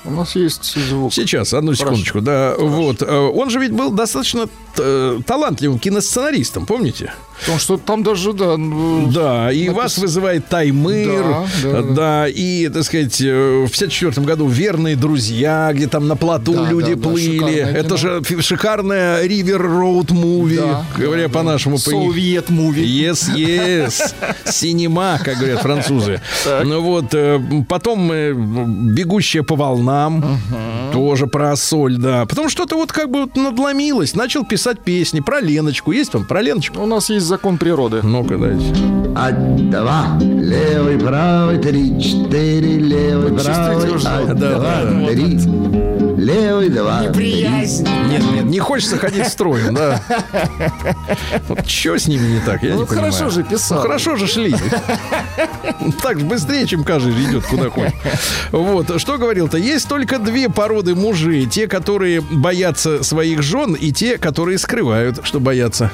У 0.05 0.11
нас 0.11 0.37
есть 0.37 0.75
звук. 0.89 1.13
Сейчас, 1.15 1.55
одну 1.55 1.75
секундочку. 1.75 2.21
Да, 2.21 2.55
вот. 2.59 3.01
Э, 3.03 3.07
Он 3.35 3.49
же 3.51 3.59
ведь 3.59 3.73
был 3.73 3.91
достаточно 3.91 4.49
э, 4.79 5.21
талантливым 5.27 5.79
киносценаристом, 5.79 6.67
помните? 6.67 7.13
Потому 7.41 7.59
что 7.59 7.79
там 7.79 8.03
даже, 8.03 8.33
да... 8.35 8.57
ну, 8.57 9.11
Да, 9.11 9.51
и 9.51 9.67
напис- 9.69 9.73
вас 9.75 9.99
вызывает 9.99 10.47
Таймыр, 10.49 11.23
Да, 11.23 11.47
да, 11.63 11.83
да, 11.83 11.95
да. 11.95 12.29
и, 12.29 12.69
так 12.69 12.85
сказать, 12.85 13.19
э, 13.21 13.65
в 13.67 13.71
54 13.71 14.27
году 14.27 14.47
«Верные 14.47 14.95
друзья», 14.95 15.71
где 15.73 15.87
там 15.89 16.07
на 16.07 16.17
плоту 16.17 16.53
Да, 16.53 16.69
люди 16.71 16.95
да, 16.95 17.01
да, 17.01 17.09
плыли. 17.09 17.33
шикарное 17.39 17.71
Это 17.73 17.85
кино. 17.85 17.97
же 17.97 18.23
шикарная 18.43 19.23
Ривер 19.27 19.63
Роуд 19.63 20.11
Муви, 20.11 20.59
Да, 20.59 20.85
говоря 20.99 21.29
да, 21.29 21.29
по-нашему. 21.31 21.77
по- 21.77 21.91
Совет 21.91 22.51
муви. 22.51 22.85
Yes, 22.85 23.35
yes. 23.35 24.13
Синема, 24.53 25.19
как 25.25 25.39
говорят 25.39 25.63
французы. 25.63 26.21
Ну 26.65 26.83
вот, 26.83 27.15
э, 27.15 27.41
потом 27.69 28.13
э, 28.13 28.33
«Бегущая 28.35 29.43
по 29.43 29.57
волнам», 29.57 29.94
тоже 30.93 31.27
про 31.27 31.57
соль, 31.57 31.97
да. 31.97 32.27
Потом 32.27 32.49
что-то 32.49 32.77
вот 32.77 32.93
как 32.93 33.11
бы 33.11 33.23
вот 33.23 33.37
надломилось. 33.37 34.15
Начал 34.15 34.45
писать 34.45 34.81
песни 34.81 35.21
про 35.21 35.41
Леночку. 35.41 35.93
Есть 35.93 36.13
там 36.13 36.25
про 36.25 36.43
Леночку? 36.43 36.81
У 36.81 36.87
нас 36.87 37.11
есть 37.11 37.27
закон 37.27 37.59
природы. 37.59 38.01
Ну-ка, 38.03 38.39
дайте. 38.39 38.65
А 39.17 39.31
два, 39.33 40.19
левый, 40.21 40.99
правый, 40.99 41.59
три, 41.59 42.01
четыре, 42.01 42.79
левый, 42.79 43.33
правый, 43.33 43.95
а 44.07 44.35
Да, 44.35 44.35
два, 44.35 44.83
да, 44.85 45.07
три, 45.09 45.39
левый 46.17 46.69
два. 46.69 47.05
Неприязнь. 47.07 47.87
Нет, 48.09 48.23
нет, 48.33 48.45
не 48.45 48.59
хочется 48.59 48.97
ходить 48.99 49.27
строем, 49.29 49.75
да. 49.75 50.01
Вот 51.49 51.67
что 51.69 51.99
с 51.99 52.07
ними 52.07 52.27
не 52.35 52.41
так, 52.41 52.63
я 52.63 52.75
Ну, 52.75 52.81
не 52.81 52.87
понимаю. 52.87 53.13
хорошо 53.13 53.31
же 53.31 53.43
писал. 53.43 53.79
Ну, 53.79 53.83
хорошо 53.83 54.17
же 54.17 54.27
шли. 54.27 54.55
Так 56.03 56.21
быстрее, 56.23 56.67
чем 56.67 56.85
каждый 56.85 57.13
идет 57.25 57.45
куда 57.45 57.69
хочет. 57.71 57.95
Вот, 58.53 59.01
что 59.01 59.19
говорил-то? 59.19 59.59
Есть 59.59 59.89
только 59.89 60.19
две 60.19 60.49
породы 60.49 60.95
мужей. 60.95 61.47
Те, 61.47 61.67
которые 61.67 62.21
боятся 62.21 63.03
своих 63.03 63.43
жен, 63.43 63.75
и 63.75 63.93
те, 63.93 64.17
которые 64.19 64.59
скрывают, 64.59 65.21
что 65.25 65.41
боятся. 65.41 65.91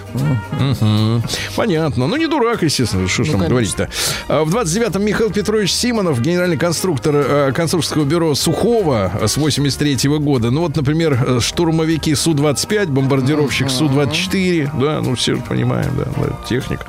Понятно. 1.56 2.06
Ну, 2.06 2.16
не 2.16 2.26
дурак, 2.26 2.62
естественно. 2.62 3.09
Что 3.09 3.24
ж 3.24 3.30
там 3.30 3.40
говорить-то. 3.46 3.88
А, 4.28 4.44
В 4.44 4.54
29-м 4.54 5.04
Михаил 5.04 5.30
Петрович 5.30 5.72
Симонов, 5.72 6.20
генеральный 6.20 6.56
конструктор 6.56 7.14
э, 7.16 7.52
конструкторского 7.52 8.04
бюро 8.04 8.35
Сухого 8.35 9.12
с 9.26 9.37
83 9.37 9.96
года. 10.18 10.51
Ну, 10.51 10.62
вот, 10.62 10.77
например, 10.77 11.18
э, 11.27 11.40
штурмовики 11.40 12.14
Су-25, 12.14 12.87
бомбардировщик 12.87 13.70
Су-24. 13.70 14.70
Да, 14.81 15.01
ну, 15.03 15.14
все 15.14 15.37
же 15.37 15.42
понимаем, 15.42 15.90
да, 15.96 16.05
да, 16.16 16.37
техника. 16.49 16.87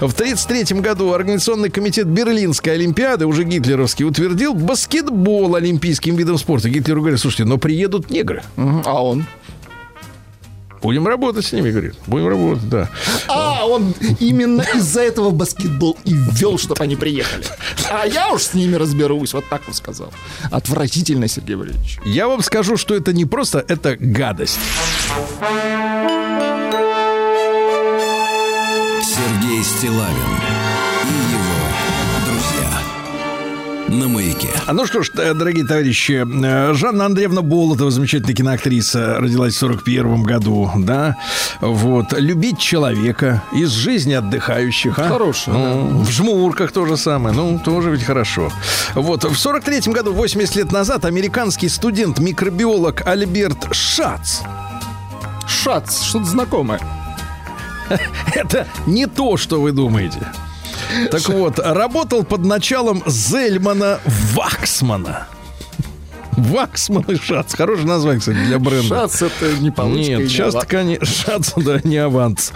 В 0.00 0.12
33 0.12 0.80
году 0.80 1.12
Организационный 1.12 1.70
комитет 1.70 2.06
Берлинской 2.06 2.74
Олимпиады, 2.74 3.26
уже 3.26 3.44
гитлеровский, 3.44 4.04
утвердил 4.04 4.54
баскетбол 4.54 5.54
олимпийским 5.56 6.16
видом 6.16 6.38
спорта. 6.38 6.68
Гитлеру 6.68 7.00
говорят, 7.00 7.20
слушайте, 7.20 7.44
но 7.44 7.58
приедут 7.58 8.10
негры. 8.10 8.42
А 8.56 9.02
он? 9.02 9.26
Будем 10.82 11.06
работать 11.06 11.44
с 11.44 11.52
ними, 11.52 11.70
говорит. 11.70 11.94
Будем 12.06 12.28
работать, 12.28 12.68
да. 12.68 12.88
А, 13.28 13.66
он 13.66 13.94
именно 14.18 14.62
из-за 14.74 15.02
этого 15.02 15.30
баскетбол 15.30 15.98
и 16.04 16.14
ввел, 16.14 16.58
чтобы 16.58 16.82
они 16.82 16.96
приехали. 16.96 17.44
А 17.90 18.06
я 18.06 18.32
уж 18.32 18.42
с 18.42 18.54
ними 18.54 18.76
разберусь, 18.76 19.34
вот 19.34 19.44
так 19.48 19.62
он 19.68 19.74
сказал. 19.74 20.12
Отвратительно, 20.50 21.28
Сергей 21.28 21.56
Валерьевич. 21.56 21.98
Я 22.04 22.28
вам 22.28 22.42
скажу, 22.42 22.76
что 22.76 22.94
это 22.94 23.12
не 23.12 23.26
просто, 23.26 23.64
это 23.68 23.96
гадость. 23.96 24.58
Сергей 29.02 29.62
Стилавин 29.62 30.49
На 33.90 34.06
маяке. 34.06 34.48
А 34.66 34.72
ну 34.72 34.86
что 34.86 35.02
ж, 35.02 35.10
э, 35.18 35.34
дорогие 35.34 35.64
товарищи, 35.66 36.24
э, 36.24 36.74
Жанна 36.74 37.06
Андреевна 37.06 37.42
Болотова, 37.42 37.90
замечательная 37.90 38.36
киноактриса, 38.36 39.16
родилась 39.18 39.54
в 39.54 39.58
41 39.58 40.22
году, 40.22 40.70
да? 40.76 41.16
Вот. 41.60 42.12
Любить 42.12 42.60
человека 42.60 43.42
из 43.52 43.70
жизни 43.70 44.12
отдыхающих. 44.12 44.96
А? 44.96 45.08
Хорошая, 45.08 45.54
Ну, 45.56 46.02
В 46.02 46.10
жмурках 46.10 46.70
то 46.70 46.86
же 46.86 46.96
самое. 46.96 47.34
Ну, 47.34 47.58
тоже 47.58 47.90
ведь 47.90 48.04
хорошо. 48.04 48.52
Вот. 48.94 49.24
В 49.24 49.36
43 49.36 49.92
году, 49.92 50.12
80 50.12 50.54
лет 50.54 50.70
назад, 50.70 51.04
американский 51.04 51.68
студент-микробиолог 51.68 53.04
Альберт 53.04 53.74
Шац 53.74 54.42
Шац, 55.48 56.02
что-то 56.02 56.26
знакомое. 56.26 56.80
Это 58.36 58.68
не 58.86 59.06
то, 59.06 59.36
что 59.36 59.60
вы 59.60 59.72
думаете. 59.72 60.28
Так 61.10 61.28
вот, 61.28 61.58
работал 61.58 62.24
под 62.24 62.44
началом 62.44 63.02
Зельмана 63.06 64.00
Ваксмана. 64.34 65.26
Ваксман 66.36 67.02
и 67.08 67.16
Шац. 67.16 67.54
Хорошее 67.54 67.86
название, 67.86 68.20
кстати, 68.20 68.38
для 68.46 68.58
бренда. 68.58 68.88
Шац 68.88 69.20
это 69.20 69.52
не 69.60 69.70
получка. 69.70 70.10
Нет, 70.12 70.20
не 70.20 70.28
сейчас 70.28 70.54
аванс. 70.54 70.68
конечно, 70.70 71.06
шац, 71.06 71.52
да, 71.56 71.80
не 71.84 71.98
аванс. 71.98 72.52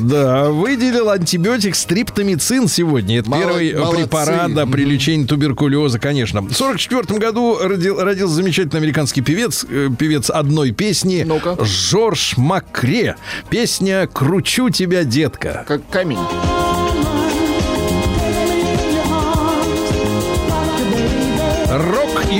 Да, 0.00 0.48
выделил 0.48 1.10
антибиотик 1.10 1.74
стриптомицин 1.74 2.66
сегодня. 2.66 3.18
Это 3.18 3.28
Мало- 3.28 3.42
первый 3.42 3.74
молодцы. 3.74 4.02
препарат 4.04 4.54
да, 4.54 4.64
при 4.64 4.84
лечении 4.84 5.26
туберкулеза, 5.26 5.98
конечно. 5.98 6.40
В 6.40 6.52
44 6.54 7.18
году 7.18 7.58
родил, 7.60 8.00
родился 8.00 8.34
замечательный 8.36 8.78
американский 8.78 9.20
певец, 9.20 9.66
э, 9.68 9.90
певец 9.98 10.30
одной 10.30 10.70
песни, 10.70 11.24
Ну-ка. 11.26 11.62
Жорж 11.62 12.34
Макре. 12.38 13.16
Песня 13.50 14.06
«Кручу 14.10 14.70
тебя, 14.70 15.04
детка». 15.04 15.64
Как 15.68 15.86
камень. 15.90 16.18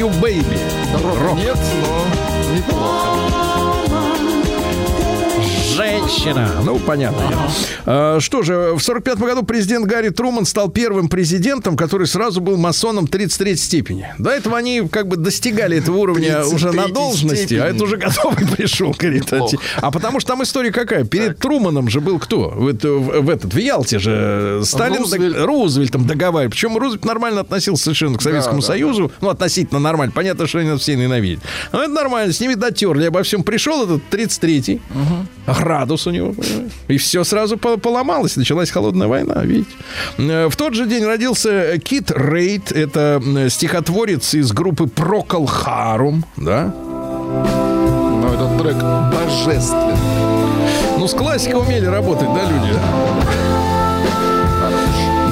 You 0.07 0.21
baby. 0.21 0.59
Рока 1.03 1.35
нет, 1.35 1.59
но 1.83 1.86
Женщина. 6.07 6.49
Ну, 6.65 6.79
понятно. 6.79 7.21
А, 7.85 8.21
что 8.21 8.43
же, 8.43 8.75
в 8.77 8.81
45 8.81 9.19
году 9.19 9.43
президент 9.43 9.87
Гарри 9.87 10.11
Труман 10.11 10.47
стал 10.47 10.69
первым 10.71 11.09
президентом, 11.09 11.77
который 11.77 12.07
сразу 12.07 12.41
был 12.41 12.57
масоном 12.57 13.09
33 13.09 13.57
степени. 13.57 14.15
До 14.19 14.31
этого 14.31 14.57
они 14.57 14.87
как 14.89 15.09
бы 15.09 15.17
достигали 15.17 15.79
этого 15.79 15.97
уровня 15.97 16.45
уже 16.45 16.67
на 16.69 16.85
33 16.85 16.93
должности, 16.93 17.45
степени. 17.47 17.59
а 17.59 17.67
это 17.67 17.83
уже 17.85 17.97
готовый 17.97 18.47
пришел, 18.57 18.95
говорит. 18.97 19.25
Неплохо. 19.33 19.57
А 19.79 19.91
потому 19.91 20.21
что 20.21 20.29
там 20.33 20.43
история 20.45 20.71
какая? 20.71 21.03
Перед 21.05 21.39
Труманом 21.41 21.89
же 21.91 22.01
был 22.01 22.21
кто? 22.21 22.51
В, 22.51 22.73
в- 22.73 23.21
в 23.23 23.29
этот, 23.29 23.53
в 23.53 23.59
Ялте 23.59 23.99
же 23.99 24.61
Сталин, 24.65 24.99
Рузвельт. 25.03 25.37
дог- 25.37 25.45
Рузвельтом 25.47 26.07
договаривал. 26.07 26.53
Причем 26.53 26.77
Рузвельт 26.79 27.05
нормально 27.05 27.41
относился 27.41 27.83
совершенно 27.85 28.17
к 28.17 28.23
Советскому 28.23 28.61
да. 28.61 28.67
Союзу. 28.67 29.11
Ну, 29.21 29.29
относительно 29.29 29.81
нормально. 29.81 30.13
Понятно, 30.15 30.47
что 30.47 30.61
они 30.61 30.71
нас 30.71 30.83
все 30.83 30.95
ненавидят. 30.95 31.43
Но 31.73 31.83
это 31.83 31.91
нормально. 31.93 32.33
С 32.33 32.39
ними 32.39 32.55
дотерли. 32.55 33.07
Обо 33.07 33.25
всем 33.25 33.43
пришел 33.43 33.83
этот 33.83 34.03
33-й. 34.11 34.81
Градус 35.47 35.96
у 36.05 36.11
него, 36.11 36.33
понимаешь? 36.33 36.73
И 36.89 36.97
все 36.99 37.23
сразу 37.23 37.57
по- 37.57 37.77
поломалось. 37.77 38.37
Началась 38.37 38.73
холодная 38.73 39.07
война, 39.07 39.41
видите. 39.45 39.71
Э, 40.19 40.49
В 40.49 40.57
тот 40.57 40.75
же 40.75 40.87
день 40.87 41.05
родился 41.05 41.79
Кит 41.79 42.11
Рейд. 42.11 42.73
Это 42.73 43.23
стихотворец 43.49 44.35
из 44.35 44.51
группы 44.51 44.89
Прокол 44.89 45.47
Харум. 45.47 46.25
Да? 46.37 46.75
Но 46.75 48.33
этот 48.35 48.61
трек 48.61 48.77
божественный. 49.15 49.95
Ну, 50.99 51.07
с 51.07 51.13
классикой 51.15 51.61
умели 51.61 51.85
работать, 51.87 52.29
да, 52.35 52.43
люди? 52.51 52.75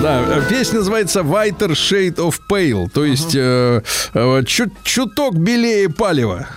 Да, 0.05 0.23
э, 0.37 0.43
песня 0.51 0.81
называется 0.81 1.21
Whiter 1.21 1.71
Shade 1.71 2.17
of 2.17 2.39
Pale, 2.47 2.91
то 2.93 3.07
есть 3.07 3.35
э, 3.35 3.81
э, 4.13 4.43
чуть, 4.47 4.71
чуток 4.83 5.35
белее 5.35 5.89
палева. 5.89 6.47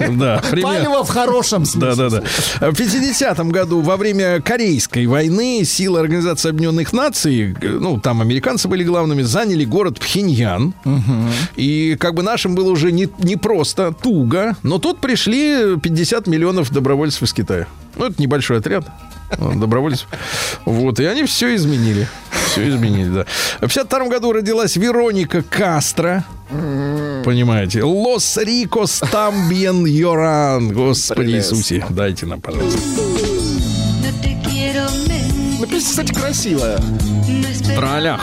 Да. 0.00 0.42
Палево 0.50 1.04
в 1.04 1.08
хорошем 1.08 1.62
Да, 1.62 1.94
смысле. 1.94 1.94
да, 1.96 2.22
да. 2.60 2.70
В 2.70 2.74
50-м 2.74 3.50
году 3.50 3.80
во 3.80 3.96
время 3.96 4.40
Корейской 4.40 5.06
войны 5.06 5.62
силы 5.64 6.00
Организации 6.00 6.48
Объединенных 6.48 6.92
Наций, 6.92 7.54
э, 7.60 7.68
ну, 7.68 8.00
там 8.00 8.20
американцы 8.20 8.66
были 8.66 8.82
главными, 8.82 9.22
заняли 9.22 9.64
город 9.64 10.00
Пхеньян. 10.00 10.74
И 11.54 11.96
как 12.00 12.14
бы 12.14 12.24
нашим 12.24 12.56
было 12.56 12.70
уже 12.70 12.90
не, 12.90 13.08
не 13.18 13.36
просто, 13.36 13.92
туго. 13.92 14.56
Но 14.64 14.78
тут 14.78 15.00
пришли 15.00 15.76
50 15.80 16.26
миллионов 16.26 16.72
добровольцев 16.72 17.22
из 17.22 17.32
Китая. 17.32 17.68
Ну, 17.94 18.06
это 18.06 18.20
небольшой 18.20 18.58
отряд 18.58 18.86
добровольцев. 19.36 20.08
Вот, 20.64 21.00
и 21.00 21.04
они 21.04 21.24
все 21.24 21.54
изменили. 21.54 22.08
Все 22.46 22.68
изменили, 22.68 23.10
да. 23.10 23.24
В 23.58 23.68
52 23.68 24.08
году 24.08 24.32
родилась 24.32 24.76
Вероника 24.76 25.42
Кастро. 25.42 26.24
Понимаете? 26.48 27.82
Лос 27.82 28.38
Рикос 28.38 29.02
Тамбьен 29.10 29.84
Йоран. 29.84 30.72
Господи. 30.72 31.32
Иисусе, 31.32 31.84
дайте 31.90 32.26
нам, 32.26 32.40
пожалуйста. 32.40 32.80
Ну, 35.58 35.66
песня, 35.66 35.90
кстати, 35.90 36.12
красивая. 36.12 36.78
Amor, 37.78 38.18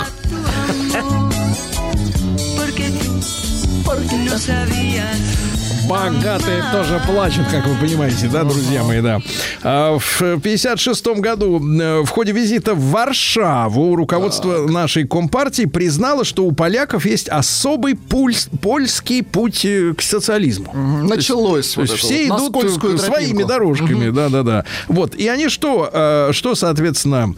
Porque 3.85 4.15
no 4.17 4.37
sabías. 4.39 5.54
Богатые 5.87 6.63
тоже 6.71 7.01
плачут, 7.05 7.45
как 7.51 7.67
вы 7.67 7.75
понимаете, 7.75 8.27
да, 8.27 8.43
друзья 8.43 8.83
мои, 8.83 9.01
да. 9.01 9.21
А 9.61 9.97
В 9.99 10.39
56 10.39 11.05
году 11.19 11.59
э, 11.59 12.01
в 12.01 12.09
ходе 12.09 12.31
визита 12.31 12.73
в 12.73 12.91
Варшаву 12.91 13.95
руководство 13.95 14.67
нашей 14.67 15.07
компартии 15.07 15.65
признало, 15.65 16.25
что 16.25 16.45
у 16.45 16.51
поляков 16.51 17.05
есть 17.05 17.29
особый 17.29 17.95
пульс, 17.95 18.49
польский 18.61 19.23
путь 19.23 19.63
э, 19.65 19.93
к 19.95 20.01
социализму. 20.01 20.73
Началось. 20.73 21.73
То 21.73 21.81
есть 21.81 21.93
вот 21.93 21.99
это 21.99 22.07
все 22.07 22.29
вот, 22.29 22.53
на 22.53 22.59
идут 22.59 22.83
э, 22.83 22.97
своими 22.97 23.43
дорожками, 23.43 24.09
да-да-да. 24.09 24.65
Вот, 24.87 25.15
и 25.15 25.27
они 25.27 25.49
что, 25.49 26.31
что, 26.31 26.55
соответственно, 26.55 27.35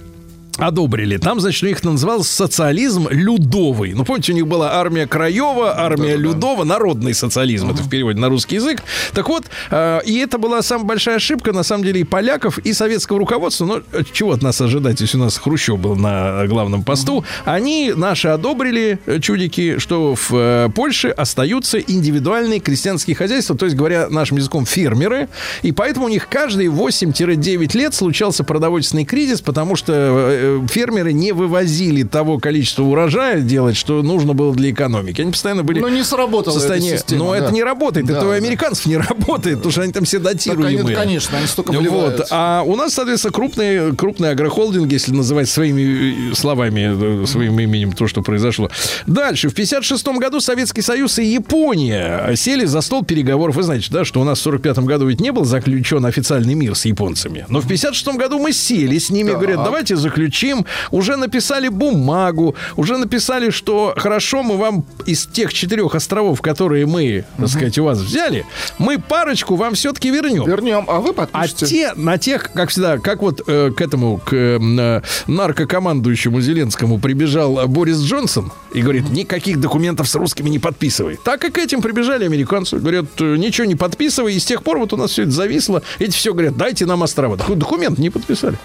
одобрили. 0.58 1.18
Там, 1.18 1.40
значит, 1.40 1.64
у 1.64 1.68
них 1.68 1.84
назывался 1.84 2.34
социализм 2.34 3.08
людовый. 3.10 3.94
Ну, 3.94 4.04
помните, 4.04 4.32
у 4.32 4.36
них 4.36 4.48
была 4.48 4.74
армия 4.74 5.08
Краева, 5.08 5.80
армия 5.80 6.16
Людова, 6.16 6.64
народный 6.64 7.14
социализм, 7.14 7.72
это 7.72 7.84
в 7.84 7.90
переводе 7.90 8.20
на 8.20 8.30
русский 8.30 8.56
язык. 8.56 8.82
Так 9.14 9.30
вот, 9.30 9.46
э, 9.72 10.00
и 10.06 10.18
это 10.18 10.38
была 10.38 10.62
самая 10.62 10.86
большая 10.86 11.16
ошибка, 11.16 11.54
на 11.54 11.64
самом 11.64 11.84
деле, 11.84 12.02
и 12.02 12.04
поляков, 12.04 12.58
и 12.60 12.74
советского 12.74 13.20
руководства. 13.20 13.66
Но 13.66 13.82
э, 13.92 14.04
чего 14.12 14.32
от 14.32 14.42
нас 14.42 14.60
ожидать, 14.62 15.00
если 15.02 15.18
у 15.18 15.22
нас 15.22 15.38
Хрущев 15.38 15.80
был 15.80 15.96
на 15.96 16.46
главном 16.48 16.84
посту? 16.84 17.24
Они 17.46 17.94
наши 17.96 18.28
одобрили, 18.28 19.00
э, 19.06 19.20
чудики, 19.20 19.78
что 19.78 20.16
в 20.16 20.32
э, 20.34 20.70
Польше 20.74 21.10
остаются 21.10 21.80
индивидуальные 21.80 22.60
крестьянские 22.60 23.16
хозяйства, 23.16 23.56
то 23.56 23.66
есть, 23.66 23.78
говоря 23.78 24.10
нашим 24.10 24.38
языком, 24.38 24.66
фермеры. 24.66 25.30
И 25.62 25.72
поэтому 25.72 26.06
у 26.06 26.10
них 26.10 26.28
каждые 26.30 26.70
8-9 26.70 27.78
лет 27.78 27.94
случался 27.94 28.44
продовольственный 28.44 29.06
кризис, 29.06 29.42
потому 29.42 29.76
что 29.76 29.94
э, 29.94 30.47
фермеры 30.70 31.14
не 31.14 31.32
вывозили 31.32 32.04
того 32.04 32.40
количества 32.40 32.84
урожая 32.84 33.42
делать, 33.42 33.76
что 33.78 34.02
нужно 34.02 34.34
было 34.34 34.54
для 34.54 34.72
экономики. 34.72 35.22
Они 35.22 35.32
постоянно 35.32 35.64
были 35.64 35.80
Но 35.80 35.90
не 35.90 36.04
сработала 36.04 36.56
в 36.56 36.60
состоянии... 36.60 36.90
эта 36.92 37.00
система, 37.00 37.26
Но 37.26 37.32
да. 37.32 37.38
это 37.38 37.54
не 37.54 37.64
работает. 37.64 38.06
Да, 38.06 38.18
это 38.18 38.26
у 38.28 38.30
да. 38.30 38.36
американцев 38.36 38.86
не 38.86 38.98
работает, 38.98 39.58
потому 39.58 39.72
что 39.72 39.82
они 39.82 39.92
там 39.94 40.06
все 40.06 40.20
Так, 40.20 40.60
они- 40.60 40.94
конечно, 40.94 41.38
они 41.38 41.48
столько 41.48 41.72
Вот. 41.72 41.80
вливают. 41.82 42.28
А 42.32 42.64
у 42.66 42.76
нас, 42.76 42.94
соответственно, 42.94 43.34
крупные, 43.34 43.94
крупные 43.96 44.32
агрохолдинги, 44.32 44.94
если 44.94 45.12
называть 45.12 45.50
своими 45.50 46.32
э, 46.32 46.36
словами, 46.36 47.24
э, 47.24 47.26
своим 47.26 47.60
именем 47.60 47.92
то, 47.94 48.08
что 48.08 48.22
произошло. 48.22 48.70
Дальше. 49.06 49.50
В 49.50 49.54
56 49.56 50.08
году 50.20 50.40
Советский 50.40 50.82
Союз 50.82 51.20
и 51.20 51.26
Япония 51.26 52.34
сели 52.36 52.66
за 52.66 52.82
стол 52.82 53.04
переговоров. 53.04 53.56
Вы 53.56 53.64
знаете, 53.64 53.88
да, 53.92 54.06
что 54.06 54.22
у 54.22 54.24
нас 54.24 54.40
в 54.40 54.42
45 54.42 54.80
году 54.80 55.08
ведь 55.08 55.22
не 55.22 55.32
был 55.32 55.46
заключен 55.46 56.06
официальный 56.06 56.54
мир 56.54 56.76
с 56.76 56.86
японцами. 56.86 57.46
Но 57.50 57.60
в 57.62 57.68
56 57.68 58.08
году 58.18 58.40
мы 58.40 58.54
сели 58.54 58.98
с 58.98 59.10
ними, 59.10 59.32
говорят, 59.32 59.64
давайте 59.64 59.96
заключим. 59.96 60.37
Уже 60.92 61.16
написали 61.16 61.68
бумагу, 61.70 62.56
уже 62.76 62.98
написали, 62.98 63.50
что 63.50 63.94
хорошо, 63.98 64.44
мы 64.44 64.58
вам 64.58 64.86
из 65.06 65.26
тех 65.26 65.54
четырех 65.54 65.96
островов, 65.96 66.42
которые 66.42 66.86
мы, 66.86 67.26
так 67.38 67.48
сказать, 67.50 67.78
у 67.80 67.84
вас 67.86 68.00
взяли, 68.00 68.46
мы 68.78 69.00
парочку 69.00 69.56
вам 69.56 69.74
все-таки 69.74 70.10
вернем. 70.12 70.46
Вернем, 70.46 70.86
а 70.88 71.00
вы 71.00 71.10
А 71.10 71.14
подпишите. 71.26 71.66
те, 71.66 71.94
на 71.96 72.18
тех, 72.18 72.52
как 72.54 72.70
всегда, 72.70 72.98
как 73.00 73.22
вот 73.22 73.42
э, 73.48 73.72
к 73.76 73.82
этому, 73.82 74.18
к 74.18 74.34
э, 74.34 74.56
м, 74.58 75.02
наркокомандующему 75.28 76.40
Зеленскому 76.42 77.00
прибежал 77.00 77.60
э, 77.60 77.66
Борис 77.68 78.00
Джонсон 78.02 78.52
и 78.74 78.82
говорит, 78.82 79.10
никаких 79.10 79.60
документов 79.60 80.08
с 80.08 80.16
русскими 80.16 80.50
не 80.50 80.60
подписывай. 80.60 81.18
Так 81.24 81.44
и 81.46 81.50
к 81.52 81.58
этим 81.58 81.82
прибежали 81.82 82.26
американцы. 82.26 82.78
Говорят, 82.78 83.06
«Э, 83.20 83.36
ничего 83.38 83.66
не 83.66 83.76
подписывай. 83.76 84.36
И 84.36 84.40
с 84.40 84.46
тех 84.46 84.64
пор 84.64 84.78
вот 84.80 84.94
у 84.94 84.98
нас 84.98 85.12
все 85.12 85.24
это 85.24 85.32
зависло. 85.32 85.82
Эти 86.00 86.12
все 86.12 86.34
говорят, 86.34 86.58
дайте 86.58 86.86
нам 86.86 87.02
острова. 87.04 87.38
Документ 87.38 87.98
не 87.98 88.10
подписали. 88.10 88.58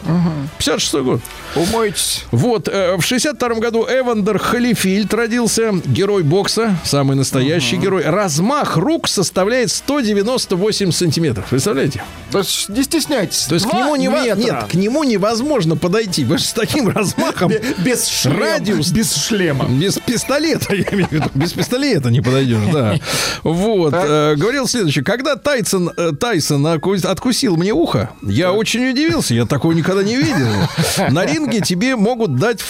56 0.58 0.94
год. 1.02 1.20
Умойтесь. 1.62 2.24
Вот, 2.30 2.68
э, 2.68 2.96
в 2.96 3.02
62 3.02 3.48
году 3.60 3.86
Эвандер 3.88 4.38
Халифильд 4.38 5.12
родился, 5.14 5.72
герой 5.84 6.22
бокса, 6.22 6.76
самый 6.84 7.16
настоящий 7.16 7.76
герой. 7.76 8.02
Размах 8.04 8.76
рук 8.76 9.08
составляет 9.08 9.70
198 9.70 10.92
сантиметров. 10.92 11.46
Представляете? 11.50 12.02
Да 12.32 12.40
не 12.68 12.82
стесняйтесь. 12.82 13.44
То 13.46 13.54
есть 13.54 13.66
к 13.66 13.72
нему, 13.72 13.96
метра. 13.96 14.34
Нет, 14.34 14.64
к 14.70 14.74
нему 14.74 15.04
невозможно 15.04 15.76
подойти. 15.76 16.24
Вы 16.24 16.38
же 16.38 16.44
с 16.44 16.52
таким 16.52 16.88
размахом 16.88 17.50
Бе- 17.50 17.62
Без 17.78 18.08
шлема. 18.08 18.40
Радиус. 18.40 18.90
Без 18.90 19.14
шлема. 19.14 19.66
без 19.68 19.98
пистолета, 19.98 20.74
я 20.74 20.84
имею 20.92 21.08
в 21.08 21.12
виду, 21.12 21.30
без 21.34 21.52
пистолета 21.52 22.10
не 22.10 22.20
подойдешь, 22.20 22.72
да. 22.72 22.96
Вот, 23.42 23.92
э, 23.94 24.34
говорил 24.36 24.66
следующее. 24.66 25.04
Когда 25.04 25.36
Тайсон, 25.36 25.90
э, 25.96 26.12
Тайсон 26.18 26.66
откусил 26.66 27.56
мне 27.56 27.72
ухо, 27.72 28.10
я 28.22 28.52
очень 28.52 28.88
удивился, 28.90 29.34
я 29.34 29.46
такого 29.46 29.72
никогда 29.72 30.02
не 30.02 30.16
видел. 30.16 30.46
На 31.10 31.24
ринге 31.52 31.60
тебе 31.66 31.96
могут 31.96 32.36
дать 32.36 32.60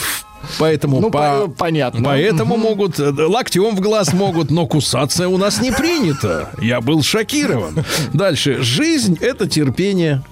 Поэтому 0.58 1.00
Ну, 1.00 1.10
по- 1.10 1.46
по- 1.46 1.48
понятно. 1.48 2.02
Поэтому 2.02 2.56
могут, 2.56 2.98
э, 2.98 3.10
локтем 3.12 3.76
в 3.76 3.80
глаз 3.80 4.12
могут, 4.12 4.50
но 4.50 4.66
кусаться 4.66 5.28
у 5.28 5.38
нас 5.38 5.60
не 5.60 5.70
принято. 5.70 6.50
Я 6.60 6.80
был 6.80 7.02
шокирован. 7.02 7.84
Дальше. 8.12 8.60
Жизнь– 8.60 9.16
это 9.20 9.46
терпение. 9.48 10.22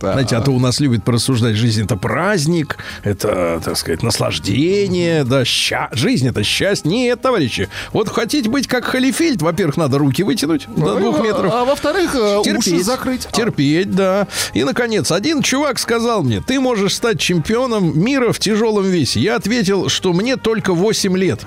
Знаете, 0.00 0.36
а 0.36 0.40
то 0.40 0.52
у 0.52 0.58
нас 0.58 0.80
любят 0.80 1.04
порассуждать, 1.04 1.56
жизнь 1.56 1.84
это 1.84 1.96
праздник, 1.96 2.78
это, 3.02 3.60
так 3.62 3.76
сказать, 3.76 4.02
наслаждение, 4.02 5.24
да, 5.24 5.44
ща... 5.44 5.88
жизнь 5.92 6.26
это 6.26 6.42
счастье. 6.42 6.90
Нет, 6.90 7.20
товарищи, 7.20 7.68
вот 7.92 8.08
хотите 8.08 8.48
быть 8.48 8.66
как 8.66 8.84
Халифельд, 8.84 9.42
во-первых, 9.42 9.76
надо 9.76 9.98
руки 9.98 10.22
вытянуть 10.22 10.66
до 10.74 10.96
двух 10.96 11.20
метров. 11.22 11.52
А 11.52 11.64
во-вторых, 11.64 12.14
э, 12.14 12.38
уши 12.38 12.50
Терпеть, 12.50 12.84
закрыть. 12.84 13.28
А, 13.30 13.32
терпеть, 13.32 13.90
да. 13.94 14.26
И, 14.54 14.64
наконец, 14.64 15.12
один 15.12 15.42
чувак 15.42 15.78
сказал 15.78 16.22
мне, 16.22 16.40
ты 16.40 16.60
можешь 16.60 16.94
стать 16.94 17.20
чемпионом 17.20 17.98
мира 17.98 18.32
в 18.32 18.38
тяжелом 18.38 18.84
весе. 18.84 19.20
Я 19.20 19.36
ответил, 19.36 19.88
что 19.88 20.12
мне 20.12 20.36
только 20.36 20.72
8 20.72 21.16
лет. 21.16 21.40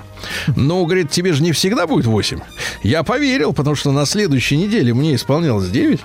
Но, 0.56 0.84
говорит, 0.84 1.10
тебе 1.10 1.32
же 1.32 1.42
не 1.42 1.52
всегда 1.52 1.86
будет 1.86 2.06
8. 2.06 2.40
Я 2.82 3.02
поверил, 3.02 3.52
потому 3.52 3.76
что 3.76 3.92
на 3.92 4.06
следующей 4.06 4.56
неделе 4.56 4.94
мне 4.94 5.14
исполнялось 5.14 5.68
9. 5.68 6.00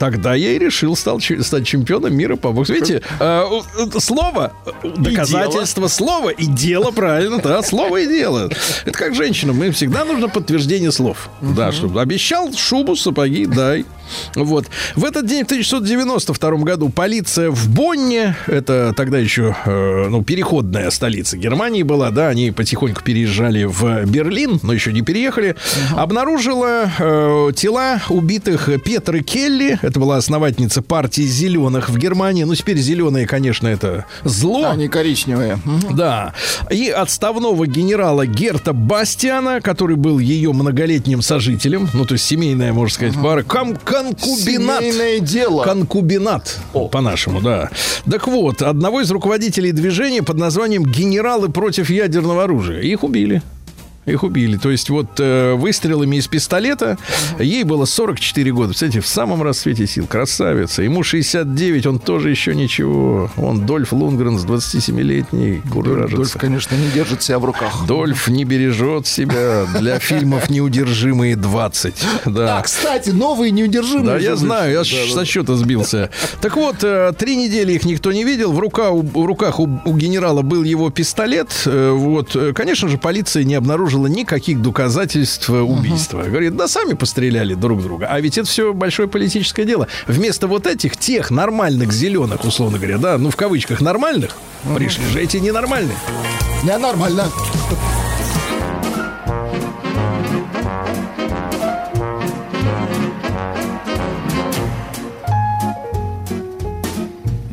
Тогда 0.00 0.34
я 0.34 0.52
и 0.52 0.58
решил 0.58 0.96
стал, 0.96 1.20
стать 1.20 1.66
чемпионом 1.66 2.14
мира 2.14 2.36
по 2.36 2.52
боксу. 2.52 2.72
Видите, 2.72 3.02
э, 3.20 3.44
э, 3.78 4.00
слово, 4.00 4.54
э, 4.64 4.88
доказательство 4.96 5.88
слова 5.88 6.30
и 6.30 6.46
дело, 6.46 6.90
правильно, 6.90 7.36
да, 7.36 7.62
слово 7.62 7.98
и 7.98 8.06
дело. 8.06 8.50
Это 8.86 8.98
как 8.98 9.14
женщинам, 9.14 9.56
мы 9.56 9.70
всегда 9.72 10.06
нужно 10.06 10.30
подтверждение 10.30 10.90
слов. 10.90 11.28
Да, 11.42 11.70
чтобы 11.70 12.00
обещал 12.00 12.50
шубу, 12.54 12.96
сапоги, 12.96 13.44
дай. 13.44 13.84
Вот. 14.34 14.66
В 14.96 15.04
этот 15.04 15.26
день, 15.26 15.42
в 15.44 15.46
1992 15.46 16.50
году, 16.58 16.88
полиция 16.88 17.50
в 17.50 17.68
Бонне, 17.68 18.36
это 18.46 18.92
тогда 18.96 19.18
еще, 19.18 19.56
э, 19.64 20.06
ну, 20.08 20.22
переходная 20.22 20.90
столица 20.90 21.36
Германии 21.36 21.82
была, 21.82 22.10
да, 22.10 22.28
они 22.28 22.50
потихоньку 22.50 23.02
переезжали 23.02 23.64
в 23.64 24.04
Берлин, 24.06 24.60
но 24.62 24.72
еще 24.72 24.92
не 24.92 25.02
переехали, 25.02 25.56
обнаружила 25.96 26.90
э, 26.98 27.50
тела 27.54 28.00
убитых 28.08 28.68
Петры 28.84 29.22
Келли, 29.22 29.78
это 29.82 30.00
была 30.00 30.16
основательница 30.16 30.82
партии 30.82 31.22
зеленых 31.22 31.88
в 31.88 31.98
Германии, 31.98 32.44
ну, 32.44 32.54
теперь 32.54 32.78
зеленые, 32.78 33.26
конечно, 33.26 33.68
это 33.68 34.06
зло. 34.24 34.68
Они 34.70 34.88
коричневые. 34.88 35.58
Мгм. 35.64 35.96
Да. 35.96 36.32
И 36.70 36.88
отставного 36.88 37.66
генерала 37.66 38.26
Герта 38.26 38.72
Бастиана, 38.72 39.60
который 39.60 39.96
был 39.96 40.18
ее 40.18 40.52
многолетним 40.52 41.22
сожителем, 41.22 41.88
ну, 41.94 42.04
то 42.04 42.14
есть 42.14 42.24
семейная, 42.24 42.72
можно 42.72 42.94
сказать, 42.94 43.14
пара, 43.22 43.42
ком- 43.42 43.76
конкубинат. 44.00 44.80
Семейное 44.80 45.20
дело. 45.20 45.64
Конкубинат, 45.64 46.58
по-нашему, 46.72 47.40
да. 47.40 47.70
Так 48.10 48.26
вот, 48.26 48.62
одного 48.62 49.00
из 49.00 49.10
руководителей 49.10 49.72
движения 49.72 50.22
под 50.22 50.36
названием 50.36 50.84
«Генералы 50.84 51.48
против 51.48 51.90
ядерного 51.90 52.44
оружия». 52.44 52.80
Их 52.80 53.02
убили. 53.04 53.42
Их 54.06 54.22
убили. 54.22 54.56
То 54.56 54.70
есть 54.70 54.88
вот 54.88 55.08
э, 55.18 55.52
выстрелами 55.54 56.16
из 56.16 56.26
пистолета 56.26 56.96
ей 57.38 57.64
было 57.64 57.84
44 57.84 58.50
года. 58.52 58.72
Кстати, 58.72 58.98
в 58.98 59.06
самом 59.06 59.42
расцвете 59.42 59.86
сил. 59.86 60.06
Красавица. 60.06 60.82
Ему 60.82 61.02
69, 61.02 61.86
он 61.86 61.98
тоже 61.98 62.30
еще 62.30 62.54
ничего. 62.54 63.30
Он 63.36 63.66
Дольф 63.66 63.92
Лунгрен 63.92 64.38
с 64.38 64.44
27-летней 64.46 65.60
куражится. 65.70 66.16
Дольф, 66.16 66.32
конечно, 66.38 66.74
не 66.76 66.88
держит 66.88 67.22
себя 67.22 67.38
в 67.38 67.44
руках. 67.44 67.84
Дольф 67.86 68.28
не 68.28 68.44
бережет 68.44 69.06
себя 69.06 69.66
для 69.78 69.98
фильмов 69.98 70.48
«Неудержимые 70.50 71.34
20». 71.36 71.94
Да. 72.30 72.58
А, 72.58 72.62
кстати, 72.62 73.10
новые 73.10 73.50
неудержимые. 73.50 74.06
Да, 74.06 74.18
я 74.18 74.36
знаю, 74.36 74.72
я 74.72 74.84
ж 74.84 75.10
со 75.12 75.24
счета 75.24 75.56
сбился. 75.56 76.10
Так 76.40 76.56
вот, 76.56 76.76
э, 76.82 77.12
три 77.18 77.36
недели 77.36 77.72
их 77.72 77.84
никто 77.84 78.12
не 78.12 78.24
видел. 78.24 78.52
В, 78.52 78.58
рука, 78.58 78.90
в 78.92 79.24
руках 79.26 79.58
у, 79.60 79.68
у 79.84 79.96
генерала 79.96 80.42
был 80.42 80.62
его 80.62 80.90
пистолет. 80.90 81.50
Э, 81.66 81.90
Вот, 81.90 82.34
э, 82.36 82.52
конечно 82.52 82.88
же, 82.88 82.98
полиция 82.98 83.44
не 83.44 83.54
обнаружила 83.54 83.89
никаких 83.98 84.62
доказательств 84.62 85.50
э, 85.50 85.60
убийства. 85.60 86.22
Говорит, 86.22 86.56
да 86.56 86.68
сами 86.68 86.94
постреляли 86.94 87.54
друг 87.54 87.82
друга. 87.82 88.06
А 88.10 88.20
ведь 88.20 88.38
это 88.38 88.48
все 88.48 88.72
большое 88.72 89.08
политическое 89.08 89.64
дело. 89.64 89.88
Вместо 90.06 90.46
вот 90.46 90.66
этих, 90.66 90.96
тех 90.96 91.30
нормальных 91.30 91.92
зеленых, 91.92 92.44
условно 92.44 92.78
говоря, 92.78 92.98
да, 92.98 93.18
ну 93.18 93.30
в 93.30 93.36
кавычках 93.36 93.80
нормальных, 93.80 94.36
пришли 94.76 95.04
же 95.06 95.20
эти 95.20 95.38
ненормальные. 95.38 95.96
Не, 96.64 96.76
нормально. 96.78 97.28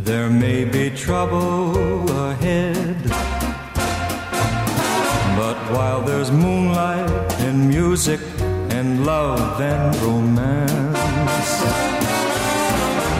There 0.03 0.29
may 0.29 0.63
be 0.63 0.89
trouble 0.89 1.86
music 7.97 8.21
and 8.77 9.07
love 9.07 9.59
and 9.59 9.95
romance, 10.03 11.51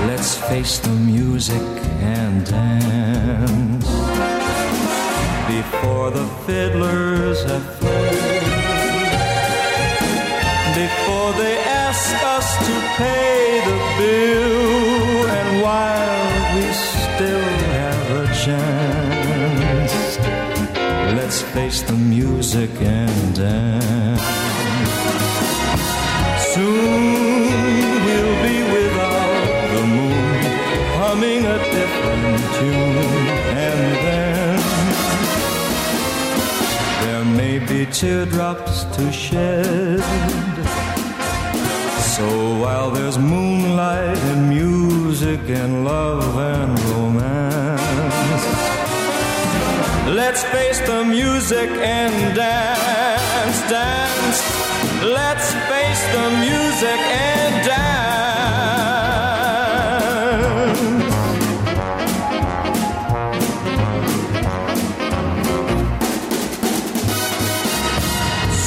let's 0.06 0.36
face 0.50 0.78
the 0.78 0.92
music 0.92 1.68
and 2.16 2.46
dance. 2.46 3.90
Before 5.48 6.12
the 6.12 6.28
fiddlers 6.46 7.44
have 7.46 7.66
played, 7.80 8.44
before 10.84 11.32
they 11.42 11.58
ask 11.88 12.14
us 12.38 12.48
to 12.68 12.74
pay 13.02 13.62
the 13.70 13.80
bill, 13.98 15.26
and 15.40 15.50
while 15.66 16.30
we 16.56 16.66
still 16.72 17.50
have 17.80 18.04
a 18.22 18.26
chance, 18.46 19.94
let's 21.18 21.42
face 21.42 21.82
the 21.82 21.94
music 21.94 22.70
and 22.80 23.36
dance. 23.36 24.17
Soon 26.58 27.44
we'll 28.06 28.36
be 28.42 28.58
without 28.76 29.42
the 29.74 29.84
moon, 29.98 30.42
humming 30.98 31.46
a 31.46 31.58
different 31.78 32.40
tune, 32.58 33.28
and 33.66 33.80
then 34.06 34.58
there 37.04 37.26
may 37.26 37.60
be 37.60 37.86
teardrops 37.92 38.86
to 38.96 39.12
shed. 39.12 40.02
So 42.16 42.26
while 42.58 42.90
there's 42.90 43.20
moonlight 43.20 44.18
and 44.18 44.50
music 44.50 45.42
and 45.50 45.86
love 45.86 46.38
and 46.40 46.80
romance, 46.90 48.18
Let's 50.08 50.44
face 50.46 50.80
the 50.88 51.06
music 51.06 51.70
and 51.70 52.36
dance, 52.36 53.60
dance. 53.70 54.57
Let's 55.04 55.54
face 55.70 56.04
the 56.12 56.30
music 56.40 57.00
and 57.00 57.66
dance. 57.66 57.98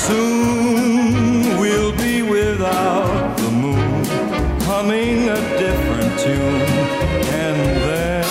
Soon 0.07 1.59
we'll 1.59 1.93
be 1.97 2.22
without 2.22 3.37
the 3.37 3.51
moon, 3.51 4.05
a 5.28 5.41
different 5.59 6.18
tune, 6.20 6.62
and 7.43 7.59
then 7.85 8.24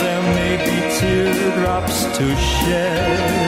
there 0.00 0.22
may 0.34 0.56
be 0.58 0.76
teardrops 0.98 2.04
to 2.18 2.36
shed. 2.36 3.43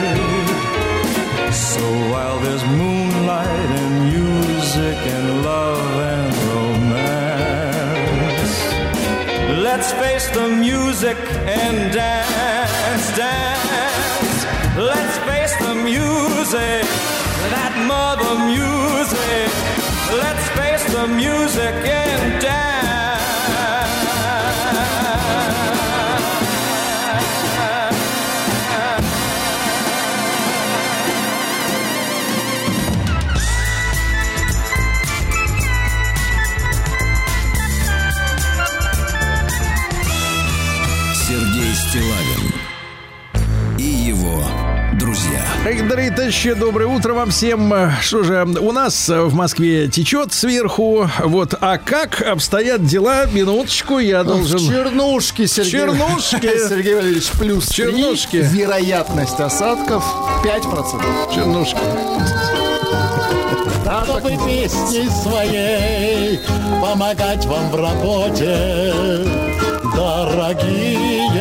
While 2.17 2.39
there's 2.39 2.65
moonlight 2.65 3.69
and 3.81 3.93
music 4.09 4.97
and 5.15 5.43
love 5.43 5.87
and 6.13 6.33
romance, 6.49 8.53
let's 9.61 9.91
face 10.01 10.27
the 10.31 10.47
music 10.47 11.17
and 11.45 11.93
dance, 11.93 13.07
dance. 13.15 14.45
Let's 14.91 15.17
face 15.29 15.55
the 15.65 15.75
music, 15.75 16.85
that 17.53 17.73
mother 17.93 18.33
music. 18.55 19.49
Let's 20.23 20.45
face 20.57 20.85
the 20.95 21.05
music 21.07 21.75
and 21.85 22.06
Дорогие 45.67 46.11
товарищи, 46.11 46.53
доброе 46.53 46.85
утро 46.85 47.13
вам 47.13 47.29
всем. 47.29 47.73
Что 48.01 48.23
же, 48.23 48.47
у 48.61 48.71
нас 48.71 49.09
в 49.09 49.33
Москве 49.33 49.89
течет 49.89 50.31
сверху. 50.31 51.09
Вот, 51.19 51.55
а 51.59 51.77
как 51.77 52.21
обстоят 52.21 52.85
дела? 52.85 53.25
Минуточку, 53.25 53.99
я 53.99 54.23
В 54.23 54.27
должен... 54.27 54.59
Чернушке, 54.59 55.45
Сергей. 55.45 55.71
Чернушке. 55.71 56.59
Сергей 56.69 56.95
Валерьевич, 56.95 57.31
плюс 57.37 57.67
три. 57.67 57.83
Чернушке. 57.83 58.41
Вероятность 58.43 59.41
осадков 59.41 60.05
5%. 60.45 61.35
Чернушка. 61.35 61.79
Чтобы 64.05 64.29
песней 64.47 65.09
своей 65.09 66.39
помогать 66.81 67.45
вам 67.45 67.69
в 67.71 67.75
работе, 67.75 68.93
дорогие 69.93 71.36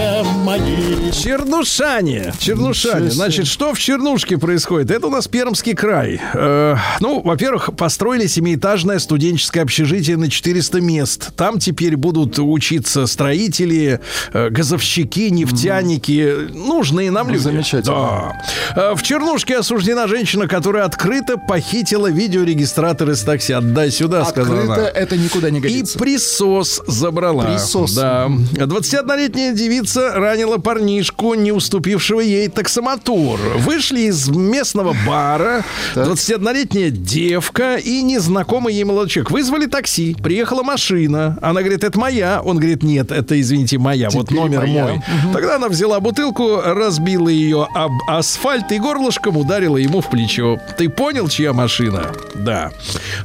мои. 0.46 1.10
Чернушане. 1.10 2.32
Чернушане. 2.38 3.10
Значит, 3.10 3.48
что 3.48 3.74
в 3.74 3.78
Чернушке 3.80 4.38
происходит? 4.38 4.92
Это 4.92 5.08
у 5.08 5.10
нас 5.10 5.26
Пермский 5.26 5.74
край. 5.74 6.20
Э, 6.34 6.76
ну, 7.00 7.20
во-первых, 7.20 7.70
построили 7.76 8.26
семиэтажное 8.28 9.00
студенческое 9.00 9.64
общежитие 9.64 10.16
на 10.16 10.30
400 10.30 10.80
мест. 10.80 11.30
Там 11.36 11.58
теперь 11.58 11.96
будут 11.96 12.38
учиться 12.38 13.06
строители, 13.08 13.98
э, 14.32 14.50
газовщики, 14.50 15.30
нефтяники. 15.30 16.48
Нужные 16.54 17.10
нам 17.10 17.28
люди. 17.28 17.42
Замечательно. 17.42 18.34
Да. 18.76 18.92
Э, 18.92 18.94
В 18.94 19.02
Чернушке 19.02 19.58
осуждена 19.58 20.06
женщина, 20.06 20.46
которая 20.46 20.84
открыто 20.84 21.38
похитила 21.38 22.06
видеорегистратор 22.08 23.10
из 23.10 23.22
такси. 23.22 23.52
Отдай 23.52 23.90
сюда, 23.90 24.24
сказала 24.24 24.60
Открыто 24.60 24.74
она. 24.74 24.88
это 24.90 25.16
никуда 25.16 25.50
не 25.50 25.58
И 25.58 25.62
годится. 25.62 25.98
присос 25.98 26.82
забрала. 26.86 27.46
Присос. 27.46 27.94
Да. 27.94 28.28
21-летняя 28.28 29.52
девица 29.52 30.12
ранила 30.36 30.58
парнишку, 30.58 31.32
не 31.32 31.50
уступившего 31.50 32.20
ей 32.20 32.48
таксомотор. 32.48 33.40
Вышли 33.56 34.00
из 34.00 34.28
местного 34.28 34.94
бара 35.06 35.64
21-летняя 35.94 36.90
девка 36.90 37.76
и 37.76 38.02
незнакомый 38.02 38.74
ей 38.74 38.84
молодой 38.84 39.08
человек. 39.08 39.30
Вызвали 39.30 39.64
такси, 39.64 40.14
приехала 40.22 40.62
машина. 40.62 41.38
Она 41.40 41.60
говорит, 41.62 41.84
это 41.84 41.98
моя. 41.98 42.42
Он 42.44 42.58
говорит, 42.58 42.82
нет, 42.82 43.12
это, 43.12 43.40
извините, 43.40 43.78
моя. 43.78 44.10
вот 44.10 44.28
Теперь 44.28 44.40
номер 44.42 44.60
моя. 44.60 44.84
мой. 44.84 45.02
Тогда 45.32 45.56
она 45.56 45.68
взяла 45.70 46.00
бутылку, 46.00 46.60
разбила 46.62 47.30
ее 47.30 47.66
об 47.74 47.92
асфальт 48.06 48.70
и 48.72 48.78
горлышком 48.78 49.38
ударила 49.38 49.78
ему 49.78 50.02
в 50.02 50.10
плечо. 50.10 50.58
Ты 50.76 50.90
понял, 50.90 51.28
чья 51.28 51.54
машина? 51.54 52.12
Да. 52.34 52.72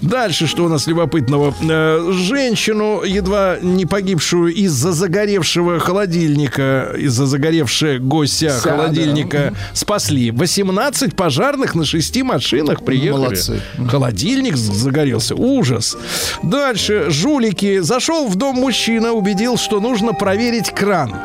Дальше, 0.01 0.47
что 0.47 0.63
у 0.63 0.69
нас 0.69 0.87
любопытного? 0.87 1.53
Э, 1.69 2.09
Женщину, 2.13 3.03
едва 3.03 3.57
не 3.61 3.85
погибшую 3.85 4.53
из-за 4.53 4.93
загоревшего 4.93 5.77
холодильника, 5.79 6.93
из-за 7.01 7.25
загоревшего 7.25 7.97
гостя 7.97 8.49
Ся, 8.49 8.71
холодильника, 8.71 9.53
спасли. 9.73 10.31
18 10.31 11.15
пожарных 11.15 11.75
на 11.75 11.85
шести 11.85 12.23
машинах 12.23 12.83
приехали. 12.83 13.11
Молодцы. 13.11 13.61
Холодильник 13.87 14.55
загорелся. 14.57 15.35
Ужас. 15.35 15.97
Дальше. 16.43 17.05
Жулики. 17.09 17.79
Зашел 17.79 18.27
в 18.27 18.35
дом 18.35 18.55
мужчина, 18.55 19.11
убедил, 19.11 19.57
что 19.57 19.79
нужно 19.79 20.13
проверить 20.13 20.71
кран. 20.71 21.15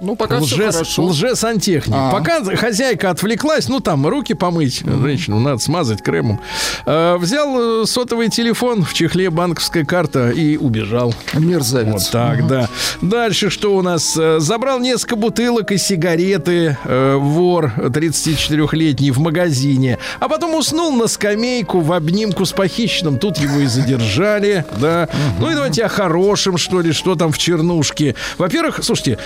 Ну, 0.00 0.14
пока 0.16 0.40
все 0.40 0.54
Лжес, 0.56 0.74
хорошо. 0.74 1.02
лжесантехник. 1.04 1.94
А. 1.96 2.12
Пока 2.12 2.44
хозяйка 2.56 3.10
отвлеклась, 3.10 3.68
ну 3.68 3.80
там 3.80 4.06
руки 4.06 4.34
помыть, 4.34 4.82
женщину 4.84 5.40
надо 5.40 5.58
смазать 5.58 6.02
кремом. 6.02 6.40
Э, 6.86 7.16
взял 7.16 7.82
э, 7.82 7.86
сотовый 7.86 8.28
телефон, 8.28 8.84
в 8.84 8.94
чехле 8.94 9.30
банковская 9.30 9.84
карта 9.84 10.30
и 10.30 10.56
убежал. 10.56 11.14
Мерзавец. 11.34 11.92
Вот 11.92 12.10
так, 12.12 12.46
да. 12.46 12.68
Дальше 13.02 13.50
что 13.50 13.74
у 13.74 13.82
нас? 13.82 14.16
Э, 14.16 14.38
Забрал 14.38 14.78
несколько 14.78 15.16
бутылок 15.16 15.72
и 15.72 15.78
сигареты 15.78 16.76
э, 16.84 17.16
вор 17.16 17.72
34-летний 17.76 19.10
в 19.10 19.18
магазине, 19.18 19.98
а 20.20 20.28
потом 20.28 20.54
уснул 20.54 20.92
на 20.92 21.06
скамейку 21.08 21.80
в 21.80 21.92
обнимку 21.92 22.44
с 22.44 22.52
похищенным. 22.52 23.18
Тут 23.18 23.38
его 23.38 23.58
и 23.60 23.66
задержали, 23.66 24.64
да. 24.80 25.08
Ну 25.40 25.50
и 25.50 25.54
давайте 25.54 25.84
о 25.84 25.88
хорошем, 25.88 26.56
что 26.56 26.80
ли, 26.80 26.92
что 26.92 27.14
там 27.16 27.32
в 27.32 27.38
Чернушке. 27.38 28.14
Во-первых, 28.38 28.80
слушайте, 28.82 29.18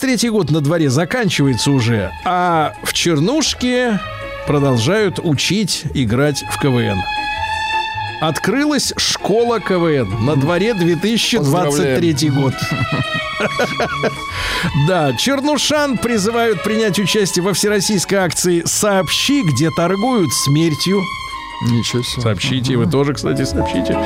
23-й 0.00 0.28
год 0.30 0.50
на 0.50 0.60
дворе 0.60 0.90
заканчивается 0.90 1.70
уже, 1.70 2.12
а 2.24 2.74
в 2.82 2.92
Чернушке 2.92 4.00
продолжают 4.46 5.18
учить 5.22 5.84
играть 5.94 6.42
в 6.50 6.60
КВН. 6.60 6.98
Открылась 8.20 8.92
школа 8.96 9.60
КВН. 9.60 10.24
На 10.24 10.36
дворе 10.36 10.74
2023 10.74 12.30
год. 12.30 12.54
Да, 14.86 15.14
Чернушан 15.14 15.96
призывают 15.96 16.62
принять 16.62 16.98
участие 16.98 17.42
во 17.42 17.54
всероссийской 17.54 18.18
акции 18.18 18.62
«Сообщи, 18.66 19.42
где 19.42 19.70
торгуют 19.70 20.30
смертью». 20.34 21.00
Ничего 21.62 22.02
себе. 22.02 22.22
Сообщите, 22.22 22.76
вы 22.76 22.86
тоже, 22.86 23.12
кстати, 23.12 23.44
сообщите. 23.44 23.98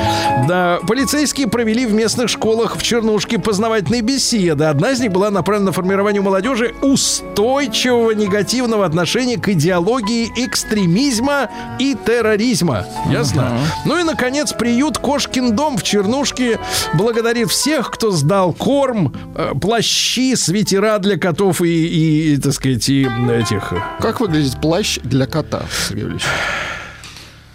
Да, 0.47 0.79
полицейские 0.87 1.47
провели 1.47 1.85
в 1.85 1.93
местных 1.93 2.29
школах 2.29 2.75
в 2.75 2.83
Чернушке 2.83 3.39
познавательные 3.39 4.01
беседы. 4.01 4.65
Одна 4.65 4.91
из 4.91 4.99
них 4.99 5.11
была 5.11 5.31
направлена 5.31 5.67
на 5.67 5.71
формирование 5.71 6.21
у 6.21 6.25
молодежи 6.25 6.73
устойчивого 6.81 8.11
негативного 8.11 8.85
отношения 8.85 9.37
к 9.37 9.47
идеологии 9.49 10.31
экстремизма 10.35 11.49
и 11.79 11.95
терроризма. 12.05 12.85
Ясно? 13.09 13.57
Ну 13.85 13.99
и, 13.99 14.03
наконец, 14.03 14.51
приют 14.51 14.97
«Кошкин 14.97 15.55
дом» 15.55 15.77
в 15.77 15.83
Чернушке 15.83 16.59
благодарит 16.93 17.49
всех, 17.49 17.89
кто 17.89 18.11
сдал 18.11 18.51
корм, 18.51 19.13
э, 19.35 19.53
плащи, 19.59 20.35
свитера 20.35 20.99
для 20.99 21.17
котов 21.17 21.61
и, 21.61 22.33
и, 22.33 22.37
так 22.37 22.53
сказать, 22.53 22.89
и 22.89 23.07
этих... 23.29 23.73
Как 23.99 24.19
выглядит 24.19 24.59
плащ 24.59 24.99
для 25.03 25.25
кота, 25.25 25.63
Сергей 25.87 26.03
Валерьевич? 26.03 26.25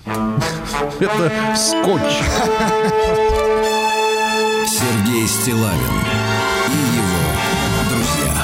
Это 0.07 1.33
скотч. 1.57 2.03
Сергей 4.67 5.27
Стилавин 5.27 5.97
и 6.69 6.97
его 6.97 7.21
друзья. 7.91 8.35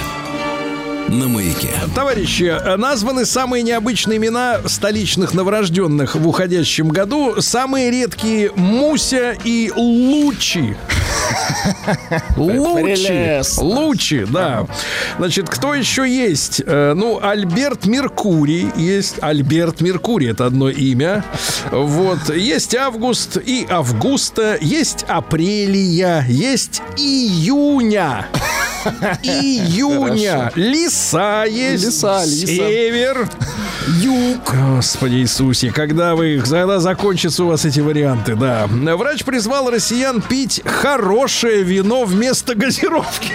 На 1.09 1.28
маяке. 1.28 1.72
Товарищи, 1.94 2.76
названы 2.76 3.24
самые 3.24 3.62
необычные 3.62 4.18
имена 4.18 4.61
столичных 4.66 5.34
новорожденных 5.34 6.14
в 6.16 6.28
уходящем 6.28 6.88
году. 6.88 7.40
Самые 7.40 7.90
редкие 7.90 8.52
Муся 8.54 9.34
и 9.44 9.70
Лучи. 9.74 10.76
Лучи. 12.36 13.40
Лучи, 13.58 14.24
да. 14.24 14.66
Значит, 15.18 15.48
кто 15.48 15.74
еще 15.74 16.08
есть? 16.08 16.62
Э, 16.64 16.94
Ну, 16.94 17.18
Альберт 17.22 17.86
Меркурий 17.86 18.70
есть. 18.76 19.16
Альберт 19.22 19.80
Меркурий, 19.80 20.30
это 20.30 20.46
одно 20.46 20.68
имя. 20.70 21.24
Вот. 21.70 22.34
Есть 22.34 22.74
Август 22.74 23.36
и 23.36 23.66
Августа. 23.68 24.58
Есть 24.60 25.04
Апрелия. 25.08 26.24
Есть 26.28 26.82
Июня. 26.96 28.26
Июня. 29.22 30.53
Лиса 30.55 31.45
есть. 31.45 31.84
Лиса, 31.84 32.24
лиса. 32.24 32.47
Север. 32.47 33.28
Юг. 34.01 34.55
Господи 34.76 35.16
Иисусе, 35.16 35.70
когда 35.70 36.14
вы, 36.14 36.41
когда 36.41 36.80
закончатся 36.80 37.45
у 37.45 37.49
вас 37.49 37.64
эти 37.64 37.80
варианты, 37.80 38.34
да. 38.34 38.66
Врач 38.66 39.24
призвал 39.24 39.70
россиян 39.70 40.20
пить 40.20 40.61
хорошее 40.64 41.62
вино 41.62 42.05
вместо 42.05 42.55
газировки. 42.55 43.32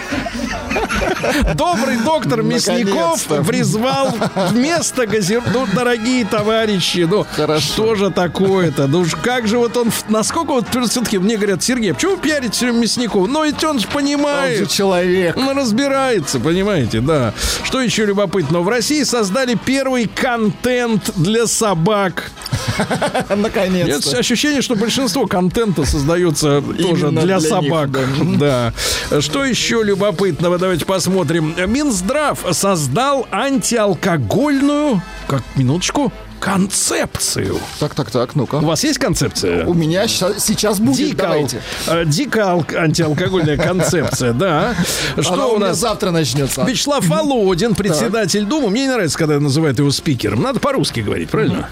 Добрый 1.55 1.97
доктор 1.97 2.41
Мясников 2.43 3.23
призвал 3.47 4.13
вместо 4.49 5.05
газировки. 5.07 5.51
Ну, 5.53 5.67
дорогие 5.73 6.25
товарищи, 6.25 7.07
ну, 7.09 7.25
Хорошо. 7.35 7.61
что 7.65 7.95
же 7.95 8.09
такое-то? 8.09 8.87
Ну, 8.87 9.05
как 9.21 9.47
же 9.47 9.57
вот 9.57 9.77
он, 9.77 9.91
насколько 10.09 10.51
вот 10.51 10.65
все-таки 10.89 11.17
мне 11.17 11.37
говорят, 11.37 11.63
Сергей, 11.63 11.93
почему 11.93 12.15
вы 12.15 12.17
пиарите 12.21 12.51
все 12.51 12.71
Мясникова? 12.71 13.27
Ну, 13.27 13.43
ведь 13.45 13.63
он 13.63 13.79
же 13.79 13.87
Он 13.87 13.93
понимает. 13.93 14.59
же 14.59 14.65
человек. 14.65 15.35
Он 15.41 15.57
разбирается, 15.57 16.39
понимаете, 16.39 17.01
да. 17.01 17.33
Что 17.63 17.81
еще 17.81 18.05
любопытно? 18.05 18.59
В 18.59 18.69
России 18.69 19.03
создали 19.03 19.55
первый 19.55 20.07
контент 20.07 21.11
для 21.15 21.47
собак. 21.47 22.31
Наконец-то. 23.35 24.17
ощущение, 24.17 24.61
что 24.61 24.75
большинство 24.75 25.25
контента 25.25 25.85
создается 25.85 26.61
тоже 26.61 27.09
для, 27.09 27.21
для 27.21 27.39
собак. 27.39 27.89
них, 27.89 28.37
да. 28.39 28.73
Что 29.19 29.43
еще 29.43 29.83
любопытного? 29.83 30.57
Давайте 30.57 30.85
посмотрим. 30.85 31.55
Минздрав 31.67 32.39
создал 32.51 33.27
антиалкогольную, 33.31 35.01
как 35.27 35.43
минуточку, 35.55 36.11
концепцию. 36.41 37.59
Так, 37.79 37.93
так, 37.93 38.09
так, 38.11 38.31
У 38.35 38.39
ну-ка. 38.39 38.55
вас 38.57 38.83
есть 38.83 38.97
концепция? 38.99 39.65
У 39.65 39.73
меня 39.73 40.07
ща- 40.07 40.39
сейчас 40.39 40.79
будет, 40.79 40.97
Дико, 41.09 41.21
давайте. 41.23 41.61
э, 41.87 42.03
дико 42.05 42.49
ал- 42.49 42.65
антиалкогольная 42.75 43.57
концепция, 43.57 44.33
да. 44.33 44.73
Что 45.19 45.47
у 45.51 45.53
у 45.53 45.57
меня 45.57 45.67
нас? 45.69 45.77
завтра 45.77 46.09
начнется. 46.11 46.63
Вячеслав 46.63 47.05
Володин, 47.07 47.75
председатель 47.75 48.45
Думы. 48.45 48.69
Мне 48.71 48.81
не 48.83 48.87
нравится, 48.89 49.17
когда 49.17 49.39
называют 49.39 49.77
его 49.79 49.91
спикером. 49.91 50.41
Надо 50.41 50.59
по-русски 50.59 51.01
говорить, 51.01 51.29
правильно? 51.29 51.69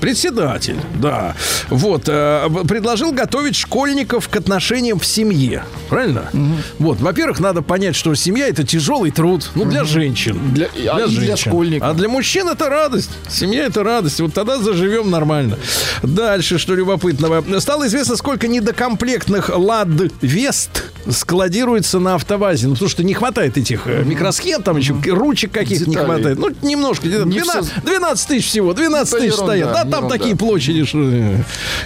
Председатель, 0.00 0.76
да. 0.94 1.34
Вот. 1.68 2.04
э, 2.06 2.48
предложил 2.68 3.12
готовить 3.12 3.56
школьников 3.56 4.28
к 4.28 4.36
отношениям 4.36 4.98
в 5.00 5.04
семье. 5.06 5.64
Правильно? 5.88 6.30
Вот. 6.78 7.00
Во-первых, 7.00 7.40
надо 7.40 7.62
понять, 7.62 7.96
что 7.96 8.14
семья 8.14 8.46
это 8.48 8.64
тяжелый 8.64 9.10
труд. 9.10 9.50
Ну, 9.56 9.64
для 9.64 9.82
женщин. 9.84 10.38
Для- 10.54 10.68
а 10.92 11.00
и 11.00 11.08
для 11.16 11.36
школьников. 11.36 11.88
А 11.88 11.94
для 11.94 12.08
мужчин 12.08 12.48
это 12.48 12.68
радость. 12.68 13.10
Семья 13.28 13.66
это 13.66 13.82
радость. 13.82 14.11
Вот 14.20 14.34
тогда 14.34 14.58
заживем 14.58 15.10
нормально. 15.10 15.58
Дальше, 16.02 16.58
что 16.58 16.74
любопытного. 16.74 17.44
Стало 17.60 17.86
известно, 17.86 18.16
сколько 18.16 18.48
недокомплектных 18.48 19.50
лад 19.56 19.88
Вест 20.20 20.84
складируется 21.10 21.98
на 21.98 22.14
автовазе. 22.16 22.66
Ну, 22.68 22.74
потому 22.74 22.88
что 22.88 23.02
не 23.02 23.14
хватает 23.14 23.56
этих 23.58 23.86
э, 23.86 24.02
микросхем, 24.04 24.62
там 24.62 24.76
еще 24.76 24.94
ручек 25.06 25.52
каких-то 25.52 25.88
не 25.88 25.96
хватает. 25.96 26.38
Ну, 26.38 26.50
немножко. 26.62 27.06
где-то 27.08 27.24
Не 27.24 27.40
12, 27.40 27.64
всё- 27.70 27.80
12 27.82 28.28
тысяч 28.28 28.46
всего. 28.48 28.72
12 28.72 29.14
Это 29.14 29.22
тысяч 29.22 29.34
стоят. 29.36 29.72
Да, 29.72 29.84
там 29.84 30.08
такие 30.08 30.36
площади, 30.36 30.84
что 30.84 30.98
э, 31.02 31.36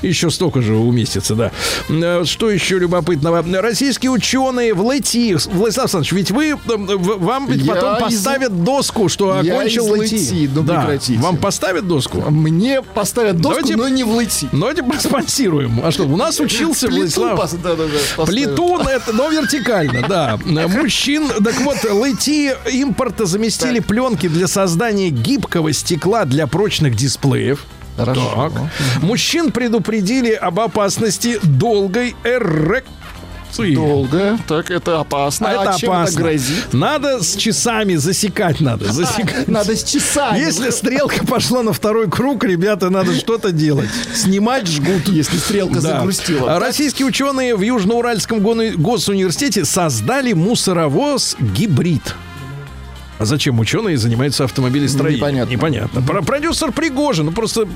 еще 0.02 0.30
столько 0.30 0.62
же 0.62 0.74
уместится, 0.74 1.34
да. 1.34 1.52
Э, 1.88 2.24
Что 2.24 2.50
еще 2.50 2.78
любопытного? 2.78 3.44
Российские 3.62 4.10
ученые 4.10 4.74
в 4.74 4.84
ЛЭТИ. 4.84 5.36
Владислав 5.52 5.84
Александрович, 5.94 6.12
ведь 6.12 6.30
вы, 6.30 6.54
вам 6.66 7.46
ведь 7.50 7.66
потом 7.66 7.94
из- 7.96 8.16
поставят 8.16 8.64
доску, 8.64 9.08
что 9.08 9.38
окончил 9.38 9.86
ЛЭТИ. 9.86 10.50
Ну 10.54 10.62
Да. 10.62 10.86
Вам 11.18 11.36
поставят 11.36 11.86
доску? 11.86 12.15
Мне 12.30 12.82
поставят 12.82 13.36
доску, 13.40 13.60
Давайте- 13.62 13.76
но 13.76 13.88
не 13.88 14.04
в 14.04 14.10
лыти. 14.10 14.48
Давайте 14.52 14.82
проспонсируем. 14.82 15.80
А 15.84 15.90
что, 15.90 16.04
у 16.04 16.16
нас 16.16 16.40
учился 16.40 16.86
Плиту 16.86 17.20
Владислав... 17.22 17.40
пос- 17.40 17.58
да, 17.62 17.74
да, 17.74 17.84
да, 17.84 17.90
поставят. 18.16 18.28
Плиту, 18.28 18.78
это, 18.78 19.12
но 19.12 19.28
вертикально, 19.30 20.06
да. 20.08 20.38
Мужчин, 20.68 21.28
так 21.28 21.60
вот, 21.60 21.84
лыти 21.84 22.54
импорта 22.72 23.26
заместили 23.26 23.80
пленки 23.80 24.28
для 24.28 24.46
создания 24.46 25.10
гибкого 25.10 25.72
стекла 25.72 26.24
для 26.24 26.46
прочных 26.46 26.94
дисплеев. 26.96 27.64
Хорошо. 27.96 28.52
Так. 28.54 29.02
Мужчин 29.02 29.50
предупредили 29.52 30.32
об 30.32 30.60
опасности 30.60 31.38
долгой 31.42 32.14
эрекции. 32.24 32.92
Долго. 33.56 34.38
Так, 34.46 34.70
это 34.70 35.00
опасно. 35.00 35.48
А 35.48 35.52
это 35.64 35.78
чем 35.78 35.90
опасно. 35.90 36.12
это 36.12 36.22
грозит? 36.22 36.72
Надо 36.72 37.22
с 37.22 37.36
часами 37.36 37.96
засекать 37.96 38.60
надо. 38.60 38.92
Засекать. 38.92 39.48
Надо 39.48 39.76
с 39.76 39.84
часами. 39.84 40.38
Если 40.38 40.70
стрелка 40.70 41.24
пошла 41.26 41.62
на 41.62 41.72
второй 41.72 42.10
круг, 42.10 42.44
ребята, 42.44 42.90
надо 42.90 43.14
что-то 43.14 43.52
делать. 43.52 43.90
Снимать 44.14 44.66
жгут. 44.66 45.08
Если 45.08 45.36
стрелка 45.38 45.80
загрустила. 45.80 46.56
А 46.56 46.60
Российские 46.60 47.06
ученые 47.06 47.56
в 47.56 47.62
Южноуральском 47.62 48.40
госуниверситете 48.40 49.64
создали 49.64 50.32
мусоровоз 50.32 51.36
гибрид. 51.40 52.14
А 53.18 53.24
зачем 53.24 53.58
ученые 53.58 53.96
занимаются 53.96 54.44
автомобилестроением? 54.44 55.18
Непонятно. 55.20 55.52
Непонятно. 55.52 56.02
Про- 56.02 56.22
Продюсер 56.22 56.72
Пригожин 56.72 57.26
ну, 57.26 57.32
просто 57.32 57.66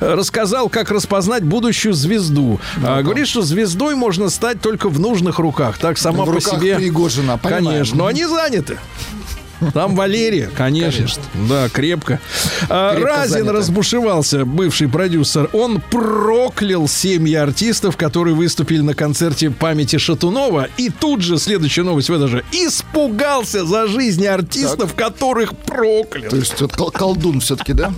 э, 0.00 0.14
рассказал, 0.14 0.68
как 0.68 0.90
распознать 0.90 1.42
будущую 1.44 1.92
звезду. 1.94 2.58
А, 2.82 3.02
говорит, 3.02 3.28
что 3.28 3.42
звездой 3.42 3.94
можно 3.94 4.30
стать 4.30 4.60
только 4.60 4.88
в 4.88 4.98
нужных 4.98 5.38
руках. 5.38 5.78
Так 5.78 5.98
сама 5.98 6.24
В 6.24 6.26
по 6.26 6.32
руках 6.32 6.58
себе. 6.60 6.76
Пригожина, 6.76 7.36
понимаем. 7.38 7.66
Конечно. 7.66 7.96
Но 7.98 8.06
они 8.06 8.24
заняты. 8.24 8.78
Там 9.74 9.94
Валерия, 9.94 10.50
конечно. 10.56 11.06
Да, 11.48 11.68
крепко. 11.68 12.20
А, 12.68 12.94
Крепко 12.94 13.08
Разин 13.12 13.30
занято. 13.32 13.52
разбушевался, 13.52 14.44
бывший 14.44 14.88
продюсер. 14.88 15.48
Он 15.52 15.80
проклял 15.80 16.88
семьи 16.88 17.34
артистов, 17.34 17.96
которые 17.96 18.34
выступили 18.34 18.80
на 18.80 18.94
концерте 18.94 19.50
памяти 19.50 19.96
Шатунова. 19.98 20.68
И 20.76 20.90
тут 20.90 21.22
же, 21.22 21.38
следующая 21.38 21.82
новость 21.82 22.08
в 22.08 22.12
это 22.12 22.28
же, 22.28 22.44
испугался 22.52 23.64
за 23.64 23.86
жизни 23.86 24.26
артистов, 24.26 24.94
которых 24.94 25.56
проклял. 25.56 26.30
То 26.30 26.36
есть 26.36 26.54
это 26.54 26.68
кол- 26.68 26.90
колдун 26.90 27.40
все-таки, 27.40 27.72
да? 27.72 27.92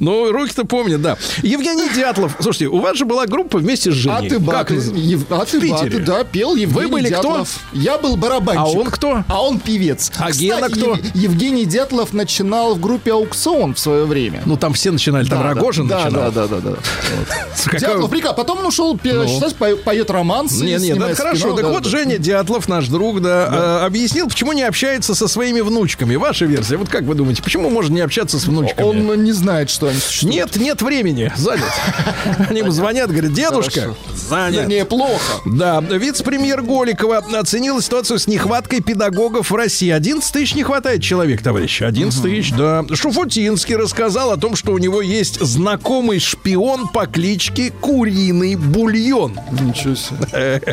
Ну, 0.00 0.30
руки-то 0.32 0.64
помнят, 0.64 1.00
да. 1.02 1.16
Евгений 1.42 1.88
Дятлов. 1.94 2.36
Слушайте, 2.40 2.66
у 2.68 2.78
вас 2.80 2.96
же 2.96 3.04
была 3.04 3.26
группа 3.26 3.58
вместе 3.58 3.90
с 3.90 3.94
Женей. 3.94 4.26
А 4.26 4.28
ты 4.28 4.38
баты? 4.38 4.74
Ев- 4.74 5.30
а 5.30 5.44
ты 5.44 5.68
баты, 5.70 5.98
да, 6.00 6.24
пел 6.24 6.54
Евгений 6.56 6.86
были 6.90 7.08
кто? 7.08 7.46
Я 7.72 7.98
был 7.98 8.16
барабанщик. 8.16 8.76
А 8.76 8.78
он 8.80 8.86
кто? 8.90 9.24
А 9.28 9.42
он 9.42 9.58
певец. 9.60 10.10
А 10.18 10.30
Кстати, 10.30 10.38
Гена 10.38 10.68
кто? 10.68 10.95
Ев- 10.96 11.14
Евгений 11.14 11.64
Дятлов 11.64 12.12
начинал 12.12 12.74
в 12.74 12.80
группе 12.80 13.12
«Аукцион» 13.12 13.74
в 13.74 13.78
свое 13.78 14.04
время. 14.04 14.42
Ну, 14.46 14.56
там 14.56 14.72
все 14.74 14.90
начинали, 14.90 15.26
там 15.28 15.40
Да, 15.42 15.48
Рогожин 15.48 15.86
да, 15.88 16.04
начинал. 16.04 16.30
Да, 16.32 16.46
да, 16.46 16.60
да, 16.60 16.70
да. 16.70 16.76
Какая- 17.64 17.80
Дятлов, 17.80 18.10
прикольно. 18.10 18.34
Потом 18.34 18.58
он 18.60 18.66
ушел, 18.66 18.96
пе- 18.98 19.12
Ну. 19.14 19.40
по- 19.58 19.76
поет 19.76 20.10
романс. 20.10 20.60
Не, 20.60 20.76
не, 20.76 20.94
да, 20.94 21.14
хорошо. 21.14 21.54
так 21.54 21.66
вот, 21.66 21.84
Женя 21.86 22.18
Дятлов, 22.18 22.68
наш 22.68 22.88
друг, 22.88 23.20
да, 23.22 23.80
э, 23.82 23.86
объяснил, 23.86 24.28
почему 24.28 24.52
не 24.52 24.62
общается 24.62 25.14
со 25.14 25.28
своими 25.28 25.60
внучками. 25.60 26.16
Ваша 26.16 26.44
версия. 26.46 26.76
Вот 26.76 26.88
как 26.88 27.02
вы 27.04 27.14
думаете, 27.14 27.42
почему 27.42 27.70
можно 27.70 27.94
не 27.94 28.00
общаться 28.00 28.38
с 28.38 28.44
внучками? 28.46 28.86
Он 28.86 29.24
не 29.24 29.32
знает, 29.32 29.70
что 29.70 29.88
они 29.88 29.98
существуют. 29.98 30.36
Нет, 30.36 30.56
нет 30.56 30.82
времени, 30.82 31.32
занят. 31.36 31.64
Они 32.50 32.60
ему 32.60 32.70
звонят, 32.70 33.10
говорят, 33.10 33.32
дедушка, 33.32 33.94
занят. 34.14 34.66
Не, 34.68 34.84
плохо. 34.84 35.40
Да, 35.46 35.80
вице-премьер 35.80 36.62
Голикова 36.62 37.18
оценила 37.38 37.80
ситуацию 37.82 38.18
с 38.18 38.26
нехваткой 38.26 38.80
педагогов 38.80 39.50
в 39.50 39.54
России. 39.54 39.90
11 39.90 40.32
тысяч 40.32 40.54
не 40.54 40.62
хватает 40.76 41.02
человек, 41.02 41.40
товарищи. 41.40 41.84
11 41.84 42.22
тысяч, 42.22 42.52
да. 42.52 42.84
Шуфутинский 42.92 43.76
рассказал 43.76 44.30
о 44.30 44.36
том, 44.36 44.56
что 44.56 44.72
у 44.72 44.78
него 44.78 45.00
есть 45.00 45.40
знакомый 45.40 46.18
шпион 46.18 46.88
по 46.88 47.06
кличке 47.06 47.72
Куриный 47.80 48.56
Бульон. 48.56 49.38
Ничего 49.52 49.94
себе. 49.94 50.62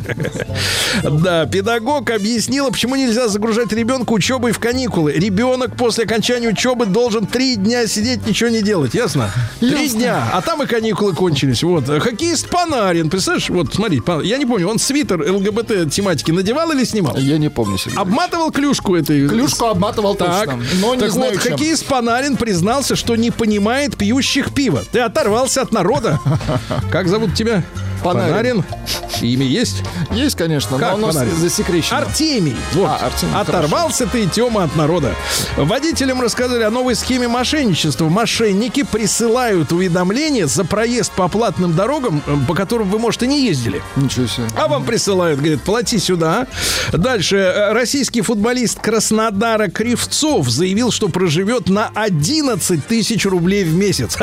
Да, 1.04 1.46
педагог 1.46 2.10
объяснила, 2.12 2.70
почему 2.70 2.96
нельзя 2.96 3.28
загружать 3.28 3.72
ребенка 3.72 4.12
учебой 4.12 4.52
в 4.52 4.60
каникулы. 4.60 5.14
Ребенок 5.14 5.76
после 5.76 6.04
окончания 6.04 6.50
учебы 6.50 6.86
должен 6.86 7.26
три 7.26 7.56
дня 7.56 7.88
сидеть, 7.88 8.26
ничего 8.28 8.50
не 8.50 8.62
делать, 8.62 8.94
ясно? 8.94 9.32
Три 9.60 9.90
дня, 9.90 10.30
а 10.34 10.42
там 10.42 10.62
и 10.64 10.66
каникулы 10.66 11.14
кончились. 11.14 11.64
Вот. 11.64 11.86
Хоккеист 11.86 12.50
Панарин, 12.50 13.10
представляешь, 13.10 13.50
вот 13.50 13.74
смотри, 13.74 14.02
я 14.24 14.38
не 14.38 14.46
помню, 14.46 14.68
он 14.68 14.80
свитер 14.80 15.22
ЛГБТ 15.32 15.92
тематики 15.92 16.32
надевал 16.32 16.72
или 16.72 16.84
снимал? 16.84 17.18
Я 17.18 17.38
не 17.38 17.50
помню, 17.50 17.78
Сергей. 17.78 17.98
Обматывал 17.98 18.52
клюшку 18.52 18.96
этой... 18.96 19.28
Клюшку 19.28 19.66
обматывал 19.66 19.93
Так, 20.02 20.46
точно, 20.46 20.64
но 20.82 20.96
не 20.96 21.02
так 21.02 21.12
знаю, 21.12 21.34
вот, 21.34 21.42
чем. 21.44 21.52
хоккеист 21.54 21.86
Панарин 21.86 22.38
признался, 22.38 22.96
что 22.96 23.16
не 23.16 23.32
понимает 23.32 23.98
пьющих 23.98 24.54
пива. 24.54 24.84
Ты 24.92 25.00
оторвался 25.00 25.62
от 25.62 25.72
народа. 25.72 26.20
Как 26.92 27.08
зовут 27.08 27.36
тебя? 27.36 27.64
Панарин. 28.04 28.64
Имя 29.22 29.46
есть? 29.46 29.84
Есть, 30.12 30.36
конечно, 30.36 30.78
Как 30.78 30.90
но 30.90 30.96
оно 30.96 31.08
Панарин? 31.08 31.36
засекречено. 31.38 32.00
Артемий. 32.00 32.56
Вот. 32.74 32.90
А, 32.90 33.06
Артемий, 33.08 33.36
Оторвался 33.36 34.06
ты, 34.08 34.28
Тёма, 34.28 34.64
от 34.64 34.76
народа. 34.76 35.14
Водителям 35.56 36.22
рассказали 36.22 36.64
о 36.64 36.70
новой 36.70 36.96
схеме 36.96 37.28
мошенничества. 37.28 38.10
Мошенники 38.10 38.84
присылают 38.84 39.72
уведомления 39.72 40.48
за 40.48 40.66
проезд 40.66 41.12
по 41.14 41.28
платным 41.30 41.74
дорогам, 41.76 42.22
э, 42.28 42.36
по 42.48 42.54
которым 42.56 42.90
вы, 42.90 43.00
может, 43.00 43.24
и 43.24 43.28
не 43.28 43.46
ездили. 43.46 43.82
Ничего 43.96 44.28
себе. 44.28 44.48
А 44.58 44.68
вам 44.68 44.84
присылают, 44.84 45.40
говорят, 45.40 45.62
плати 45.62 46.00
сюда. 46.00 46.48
Дальше. 46.92 47.38
э, 47.38 47.74
Российский 47.74 48.22
футболист 48.22 48.80
Краснодара 48.80 49.68
Кривцов 49.70 50.50
заявил, 50.50 50.92
что 50.92 51.08
проживет 51.10 51.70
на 51.70 51.90
11 51.96 52.86
тысяч 52.86 53.26
рублей 53.26 53.64
в 53.64 53.74
месяц. 53.74 54.18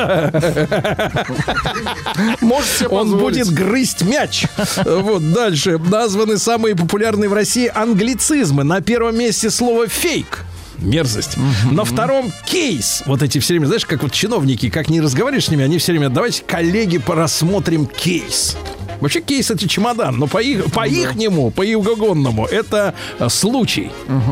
Можете 2.41 2.87
Он 2.89 3.17
будет 3.19 3.49
грызть 3.71 4.03
мяч. 4.03 4.47
Вот 4.85 5.33
дальше. 5.33 5.79
Названы 5.79 6.39
самые 6.39 6.75
популярные 6.75 7.29
в 7.29 7.33
России 7.33 7.71
англицизмы. 7.73 8.65
На 8.65 8.81
первом 8.81 9.17
месте 9.17 9.51
слово 9.51 9.87
фейк. 9.87 10.45
Мерзость. 10.81 11.37
На 11.71 11.85
втором 11.85 12.33
кейс. 12.47 13.03
Вот 13.07 13.23
эти 13.23 13.39
все 13.39 13.55
время, 13.55 13.67
знаешь, 13.67 13.87
как 13.87 14.03
вот 14.03 14.13
чиновники, 14.13 14.71
как 14.71 14.89
не 14.89 15.01
разговариваешь 15.01 15.47
с 15.47 15.51
ними, 15.51 15.65
они 15.65 15.79
все 15.79 15.93
время, 15.93 16.09
давайте, 16.09 16.43
коллеги, 16.47 16.99
порассмотрим 16.99 17.87
кейс. 17.87 18.57
Вообще 19.01 19.21
кейс 19.21 19.51
это 19.51 19.67
чемодан, 19.67 20.19
но 20.19 20.27
по 20.27 20.43
их 20.43 20.71
по 20.73 20.87
ихнему, 20.87 21.51
по 21.51 21.63
югогонному 21.63 22.47
это 22.47 22.95
э, 23.19 23.29
случай, 23.29 23.91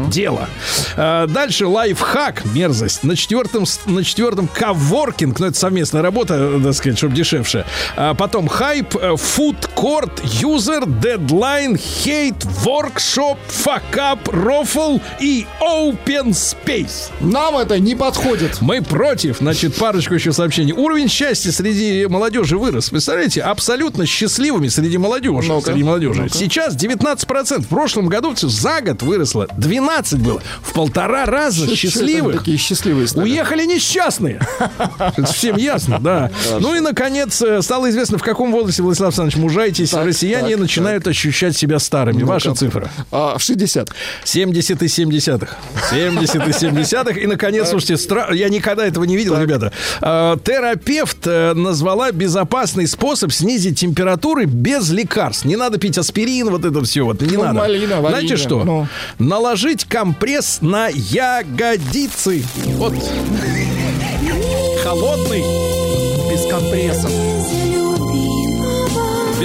дело. 0.09 0.49
Э, 0.96 1.26
дальше 1.28 1.66
лайфхак, 1.66 2.44
мерзость. 2.55 3.03
На 3.03 3.16
четвертом 3.16 3.64
на 3.86 4.05
четвертом 4.05 4.46
коворкинг, 4.46 5.40
ну 5.40 5.46
это 5.46 5.59
совместная 5.59 6.03
работа, 6.03 6.34
э, 6.34 6.61
так 6.62 6.74
сказать, 6.74 6.99
чтобы 6.99 7.16
дешевше. 7.16 7.64
А 7.96 8.14
потом 8.14 8.46
хайп, 8.46 8.94
фудкорт, 9.16 10.20
юзер, 10.24 10.86
дедлайн, 10.86 11.76
хейт, 11.76 12.44
воркшоп, 12.44 13.38
факап, 13.46 14.28
рофл 14.28 14.99
и 15.18 15.46
open 15.62 16.34
space. 16.39 17.11
Нам 17.20 17.57
это 17.57 17.78
не 17.78 17.95
подходит. 17.95 18.61
Мы 18.61 18.82
против. 18.82 19.39
Значит, 19.39 19.74
парочку 19.74 20.14
еще 20.14 20.32
сообщений. 20.32 20.72
Уровень 20.72 21.09
счастья 21.09 21.51
среди 21.53 22.07
молодежи 22.07 22.57
вырос. 22.57 22.91
Представляете, 22.91 23.43
абсолютно 23.43 24.07
счастливыми 24.07 24.68
среди 24.68 24.99
молодежи. 24.99 25.49
Ну-ка. 25.49 25.72
Среди 25.72 25.82
молодежи. 25.84 26.28
Сейчас 26.32 26.76
19%. 26.76 27.62
В 27.62 27.68
прошлом 27.68 28.07
году 28.07 28.34
всё 28.34 28.49
за 28.49 28.80
год 28.80 29.03
выросло. 29.03 29.47
12 29.57 30.20
было. 30.20 30.41
В 30.62 30.72
полтора 30.72 31.26
раза 31.26 31.74
счастливых. 31.74 32.39
такие 32.39 32.57
счастливые 32.57 33.09
стали? 33.09 33.24
Уехали 33.24 33.64
несчастные. 33.64 34.41
Всем 35.32 35.57
ясно, 35.57 35.99
да. 35.99 36.30
Ну 36.61 36.74
и, 36.74 36.80
наконец, 36.80 37.41
э, 37.43 37.62
стало 37.62 37.91
известно, 37.91 38.18
в 38.18 38.22
каком 38.22 38.53
возрасте, 38.53 38.82
Владислав 38.82 39.09
Александрович, 39.09 39.36
мужайтесь, 39.36 39.91
Так, 39.91 40.07
россияне 40.07 40.57
начинают 40.57 41.07
ощущать 41.07 41.57
себя 41.57 41.78
старыми. 41.78 42.22
Ваша 42.22 42.55
цифра. 42.55 42.91
А, 43.11 43.36
в 43.39 43.43
60. 43.43 43.91
70 44.24 44.82
и 44.82 44.89
70 44.89 45.49
70 45.91 46.28
и 46.35 46.53
70 46.53 47.16
И, 47.16 47.26
наконец, 47.26 47.68
слушайте, 47.68 47.95
стра- 47.95 48.35
я 48.35 48.49
никогда 48.49 48.87
этого 48.87 49.05
не 49.05 49.16
видел, 49.16 49.39
ребята. 49.41 49.72
А, 50.01 50.37
терапевт 50.39 51.26
э, 51.26 51.55
назвала 51.55 52.12
безопасный 52.12 52.87
способ 52.87 53.33
снизить 53.33 53.79
температуры 53.79 54.45
без 54.47 54.91
лекарств. 54.91 55.45
Не 55.45 55.57
надо 55.57 55.79
пить 55.79 55.99
аспирин, 55.99 56.51
вот 56.51 56.64
это 56.64 56.83
все. 56.85 57.03
Вот, 57.03 57.20
не 57.20 57.37
Ну, 57.37 57.43
надо. 57.45 57.55
малина, 57.59 57.87
Знаете 58.01 58.03
варенье, 58.12 58.37
что? 58.37 58.64
ну. 58.64 58.87
Наложить 59.18 59.85
компресс 59.85 60.59
на 60.61 60.89
ягодицы. 60.89 62.43
Вот. 62.76 62.95
Холодный. 64.83 65.43
Без 66.31 66.47
компрессов. 66.51 67.11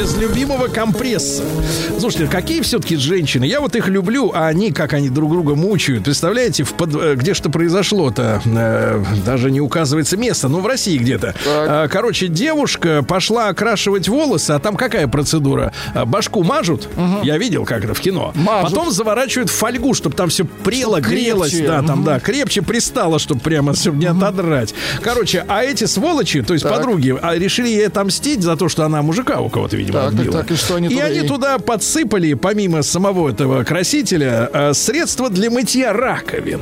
Без 0.04 0.18
любимого 0.18 0.68
компресса. 0.68 1.44
Слушайте, 1.98 2.28
какие 2.28 2.60
все-таки 2.60 2.98
женщины? 2.98 3.46
Я 3.46 3.62
вот 3.62 3.74
их 3.78 3.88
люблю, 3.88 4.34
а 4.36 4.48
они, 4.48 4.74
как 4.74 4.92
они 4.92 5.08
друг 5.08 5.32
друга 5.32 5.56
мучают. 5.56 6.04
Представляете, 6.04 6.64
в 6.66 6.74
под- 6.74 6.94
э, 6.94 7.16
где 7.16 7.34
что 7.34 7.50
произошло-то? 7.50 8.42
Э, 8.44 9.02
даже 9.26 9.50
не 9.50 9.62
указывается 9.62 10.18
место, 10.18 10.50
ну, 10.50 10.60
в 10.60 10.68
России 10.68 10.98
где-то. 10.98 11.34
Э, 11.46 11.88
короче, 11.90 12.28
девушка 12.28 13.02
пошла 13.08 13.48
окрашивать 13.48 14.10
волосы, 14.10 14.52
а 14.52 14.60
там 14.60 14.76
какая 14.76 15.08
процедура? 15.08 15.72
Э, 15.96 16.04
Башку 16.04 16.44
мажут, 16.44 16.90
я 17.24 17.38
видел 17.38 17.64
как 17.64 17.86
это 17.86 17.94
в 17.94 18.02
кино. 18.02 18.34
Мажут. 18.36 18.72
Потом 18.72 18.92
заворачивают 18.92 19.50
в 19.50 19.54
фольгу, 19.54 19.94
чтобы 19.94 20.18
там 20.18 20.28
все 20.28 20.44
прело, 20.44 20.98
Чтоб 20.98 21.12
грелось. 21.12 21.52
крепче. 21.52 21.68
Да, 21.70 21.82
там, 21.82 22.04
да, 22.04 22.20
крепче 22.20 22.62
пристало, 22.62 23.20
чтобы 23.20 23.40
прямо 23.40 23.74
чтобы 23.74 24.00
не 24.00 24.08
отодрать. 24.08 24.74
Короче, 25.02 25.46
а 25.48 25.64
эти 25.64 25.86
сволочи, 25.86 26.42
то 26.42 26.52
есть 26.54 26.64
Так. 26.66 26.76
подруги, 26.76 27.16
а, 27.22 27.36
решили 27.38 27.70
ей 27.70 27.88
отомстить 27.88 28.42
за 28.42 28.58
то, 28.58 28.68
что 28.68 28.84
она 28.84 29.02
мужика 29.02 29.40
у 29.40 29.48
кого-то, 29.48 29.78
видимо, 29.78 29.93
Так, 29.94 30.12
так, 30.12 30.20
отбила. 30.20 30.38
так, 30.40 30.52
и 30.52 30.56
что 30.56 30.76
они 30.76 30.88
и 30.88 30.90
туда 30.90 31.06
они 31.06 31.22
туда 31.22 31.60
подсыпали, 31.60 32.34
помимо 32.34 32.82
самого 32.84 33.30
этого 33.30 33.64
красителя, 33.64 34.50
э, 34.52 34.74
средства 34.74 35.30
для 35.30 35.50
мытья 35.50 35.94
раковин. 35.94 36.62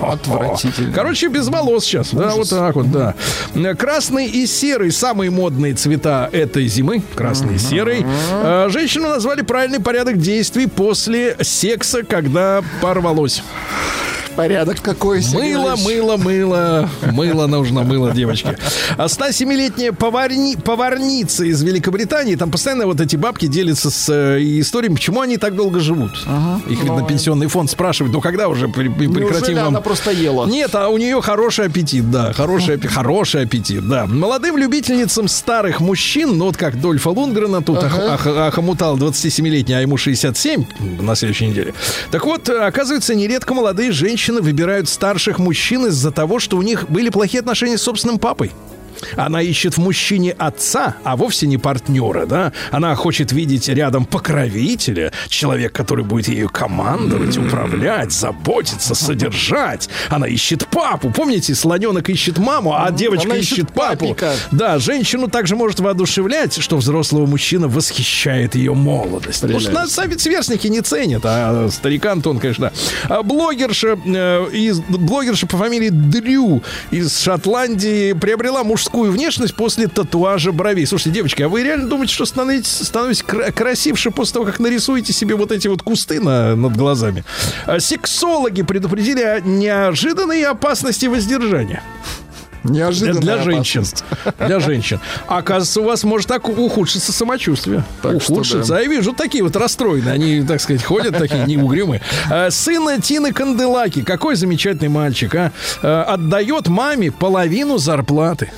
Отвратительно. 0.00 0.92
Короче, 0.92 1.28
без 1.28 1.48
волос 1.48 1.84
сейчас. 1.84 2.10
Да, 2.12 2.30
вот 2.34 2.48
так 2.48 2.74
вот, 2.76 2.90
да. 2.90 3.14
Э, 3.54 3.74
Красный 3.74 4.26
и 4.26 4.46
серый 4.46 4.92
самые 4.92 5.30
модные 5.30 5.74
цвета 5.74 6.28
этой 6.32 6.66
зимы. 6.68 7.02
Красный 7.14 7.56
и 7.56 7.58
серый. 7.58 8.06
Э, 8.30 8.68
Женщину 8.70 9.08
назвали 9.08 9.42
правильный 9.42 9.80
порядок 9.80 10.18
действий 10.18 10.66
после 10.66 11.36
секса, 11.40 12.02
когда 12.02 12.62
порвалось. 12.80 13.42
Порядок 14.36 14.82
какой, 14.82 15.22
Мыло, 15.32 15.76
мыло, 15.76 16.16
мыло. 16.18 16.90
Мыло 17.12 17.46
нужно, 17.46 17.82
мыло, 17.84 18.10
девочки. 18.12 18.56
А 18.98 19.06
107-летняя 19.06 19.92
поварни, 19.92 20.56
поварница 20.56 21.44
из 21.44 21.62
Великобритании, 21.62 22.34
там 22.36 22.50
постоянно 22.50 22.86
вот 22.86 23.00
эти 23.00 23.16
бабки 23.16 23.46
делятся 23.46 23.90
с 23.90 24.08
э, 24.12 24.38
историями, 24.60 24.94
почему 24.96 25.22
они 25.22 25.38
так 25.38 25.56
долго 25.56 25.80
живут. 25.80 26.10
Их, 26.68 26.82
видно, 26.82 27.02
пенсионный 27.06 27.46
фонд 27.46 27.70
спрашивает, 27.70 28.12
ну 28.12 28.20
когда 28.20 28.48
уже 28.48 28.68
при- 28.68 28.88
при- 28.88 29.08
прекратим 29.08 29.56
вам... 29.56 29.68
она 29.68 29.80
просто 29.80 30.10
ела? 30.10 30.46
Нет, 30.46 30.74
а 30.74 30.88
у 30.88 30.98
нее 30.98 31.22
хороший 31.22 31.66
аппетит, 31.66 32.10
да, 32.10 32.32
хороший, 32.34 32.78
хороший 32.80 33.42
аппетит, 33.44 33.88
да. 33.88 34.04
Молодым 34.06 34.58
любительницам 34.58 35.28
старых 35.28 35.80
мужчин, 35.80 36.36
ну 36.36 36.44
вот 36.46 36.56
как 36.58 36.78
Дольфа 36.78 37.08
Лунгрена, 37.08 37.62
тут 37.62 37.78
Ага. 37.78 38.14
ах- 38.14 38.26
ах- 38.26 38.48
охомутал 38.48 38.98
27-летний, 38.98 39.74
а 39.74 39.80
ему 39.80 39.96
67 39.96 40.64
на 41.00 41.14
следующей 41.16 41.46
неделе. 41.46 41.72
Так 42.10 42.26
вот, 42.26 42.48
оказывается, 42.50 43.14
нередко 43.14 43.54
молодые 43.54 43.92
женщины 43.92 44.25
выбирают 44.34 44.88
старших 44.88 45.38
мужчин 45.38 45.86
из-за 45.86 46.10
того, 46.10 46.38
что 46.38 46.56
у 46.56 46.62
них 46.62 46.90
были 46.90 47.08
плохие 47.08 47.40
отношения 47.40 47.78
с 47.78 47.82
собственным 47.82 48.18
папой. 48.18 48.52
Она 49.16 49.42
ищет 49.42 49.76
в 49.76 49.80
мужчине 49.80 50.32
отца, 50.32 50.96
а 51.04 51.16
вовсе 51.16 51.46
не 51.46 51.58
партнера, 51.58 52.26
да? 52.26 52.52
Она 52.70 52.94
хочет 52.94 53.32
видеть 53.32 53.68
рядом 53.68 54.04
покровителя, 54.04 55.12
человек, 55.28 55.72
который 55.72 56.04
будет 56.04 56.28
ею 56.28 56.48
командовать, 56.48 57.36
управлять, 57.36 58.12
заботиться, 58.12 58.94
содержать. 58.94 59.88
Она 60.08 60.26
ищет 60.26 60.66
папу. 60.68 61.10
Помните, 61.10 61.54
слоненок 61.54 62.08
ищет 62.10 62.38
маму, 62.38 62.74
а 62.76 62.90
девочка 62.90 63.26
Она 63.28 63.36
ищет, 63.36 63.52
ищет 63.58 63.72
папу. 63.72 64.08
папика. 64.08 64.32
Да, 64.50 64.78
женщину 64.78 65.28
также 65.28 65.56
может 65.56 65.80
воодушевлять, 65.80 66.58
что 66.60 66.76
взрослого 66.76 67.26
мужчина 67.26 67.68
восхищает 67.68 68.54
ее 68.54 68.74
молодость. 68.74 69.40
Потому 69.40 69.60
что 69.60 69.72
нас 69.72 69.92
сами 69.92 70.16
сверстники 70.16 70.66
не 70.68 70.80
ценят, 70.80 71.22
а 71.24 71.68
старикан-то 71.70 72.30
он, 72.30 72.38
конечно. 72.38 72.72
А 73.08 73.22
блогерша, 73.22 73.98
э, 74.04 74.50
из, 74.52 74.80
блогерша 74.80 75.46
по 75.46 75.56
фамилии 75.56 75.90
Дрю 75.90 76.62
из 76.90 77.18
Шотландии 77.20 78.12
приобрела 78.12 78.64
мужскую 78.86 79.10
внешность 79.10 79.54
после 79.54 79.88
татуажа 79.88 80.52
бровей. 80.52 80.86
Слушайте, 80.86 81.10
девочки, 81.10 81.42
а 81.42 81.48
вы 81.48 81.64
реально 81.64 81.88
думаете, 81.88 82.14
что 82.14 82.24
становитесь, 82.24 82.70
становитесь 82.86 83.22
кра- 83.24 83.50
красивше 83.50 84.10
после 84.12 84.34
того, 84.34 84.46
как 84.46 84.60
нарисуете 84.60 85.12
себе 85.12 85.34
вот 85.34 85.50
эти 85.50 85.66
вот 85.66 85.82
кусты 85.82 86.20
на- 86.20 86.54
над 86.54 86.76
глазами? 86.76 87.24
А 87.66 87.80
Сексологи 87.80 88.62
предупредили 88.62 89.22
о 89.22 89.40
неожиданной 89.40 90.42
опасности 90.44 91.06
воздержания. 91.06 91.82
Неожиданно. 92.64 93.20
Для 93.20 93.38
женщин. 93.42 93.84
Для 94.40 94.58
женщин. 94.60 94.98
Оказывается, 95.28 95.80
у 95.80 95.84
вас 95.84 96.02
может 96.04 96.26
так 96.28 96.48
ухудшиться 96.48 97.12
самочувствие. 97.12 97.84
Так 98.02 98.20
что 98.22 98.32
ухудшиться. 98.34 98.76
А 98.76 98.80
я 98.80 98.88
вижу 98.88 99.12
такие 99.12 99.44
вот 99.44 99.54
расстроенные. 99.56 100.12
Они, 100.14 100.42
так 100.42 100.60
сказать, 100.60 100.82
ходят 100.82 101.16
такие 101.16 101.44
неугрюмые. 101.44 102.00
А, 102.30 102.50
Сын 102.50 103.00
Тины 103.00 103.32
Канделаки. 103.32 104.02
Какой 104.02 104.34
замечательный 104.36 104.88
мальчик, 104.88 105.34
а. 105.36 105.52
А, 105.82 106.04
Отдает 106.14 106.66
маме 106.68 107.12
половину 107.12 107.78
зарплаты. 107.78 108.50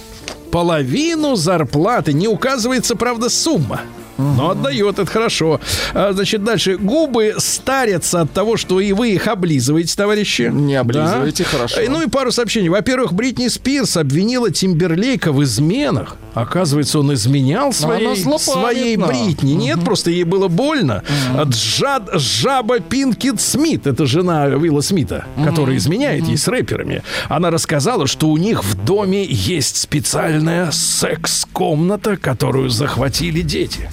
Половину 0.51 1.37
зарплаты. 1.37 2.13
Не 2.13 2.29
указывается, 2.29 2.97
правда, 2.97 3.29
сумма. 3.29 3.81
Но 4.17 4.51
отдает, 4.51 4.99
это 4.99 5.07
хорошо. 5.09 5.61
А, 5.95 6.13
значит, 6.13 6.43
дальше. 6.43 6.77
Губы 6.77 7.35
старятся 7.39 8.23
от 8.23 8.33
того, 8.33 8.57
что 8.57 8.81
и 8.81 8.93
вы 8.93 9.11
их 9.11 9.29
облизываете, 9.29 9.95
товарищи. 9.97 10.51
Не 10.53 10.75
облизывайте, 10.75 11.45
Да. 11.45 11.49
хорошо. 11.51 11.81
Ну 11.89 12.03
и 12.03 12.09
пару 12.09 12.33
сообщений. 12.33 12.69
Во-первых, 12.69 13.13
Бритни 13.13 13.47
Спирс 13.47 13.97
обвинила 13.97 14.51
Тимберлейка 14.51 15.31
в 15.31 15.45
изменах. 15.45 16.17
Оказывается, 16.35 17.01
он 17.01 17.13
изменял 17.15 17.73
своей, 17.73 18.17
своей 18.39 18.97
Бритни. 18.97 19.53
Нет, 19.53 19.85
просто 19.85 20.11
ей 20.11 20.25
было 20.25 20.49
больно. 20.49 21.03
Джад, 21.45 22.11
жаба 22.15 22.81
Пинкет 22.81 23.41
Смит, 23.41 23.87
это 23.87 24.07
жена 24.07 24.45
Уилла 24.45 24.81
Смита, 24.81 25.25
которая 25.45 25.77
изменяет 25.77 26.27
ей 26.27 26.37
с 26.37 26.49
рэперами. 26.49 27.03
Она 27.29 27.51
рассказала, 27.51 28.07
что 28.07 28.29
у 28.29 28.37
них 28.37 28.65
в 28.65 28.85
доме 28.85 29.25
есть 29.25 29.77
специальная 29.77 30.71
секс-комната, 30.71 32.17
которую 32.17 32.71
захватили 32.71 33.41
дети. 33.41 33.91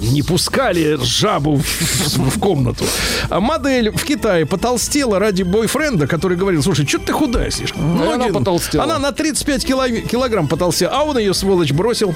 Не 0.00 0.22
пускали 0.22 0.98
жабу 1.02 1.56
в, 1.56 2.38
комнату. 2.38 2.84
А 3.30 3.40
модель 3.40 3.90
в 3.90 4.04
Китае 4.04 4.46
потолстела 4.46 5.18
ради 5.18 5.42
бойфренда, 5.42 6.06
который 6.06 6.36
говорил, 6.36 6.62
слушай, 6.62 6.86
что 6.86 6.98
ты 6.98 7.12
худая 7.12 7.50
слишком? 7.50 7.96
Ну, 7.96 8.04
и 8.04 8.14
она 8.14 8.26
Ноги- 8.26 8.32
потолстела. 8.32 8.84
Она 8.84 8.98
на 8.98 9.12
35 9.12 9.64
кило- 9.64 10.00
килограмм 10.06 10.48
потолстела, 10.48 10.92
а 10.94 11.02
он 11.04 11.18
ее, 11.18 11.34
сволочь, 11.34 11.72
бросил. 11.72 12.14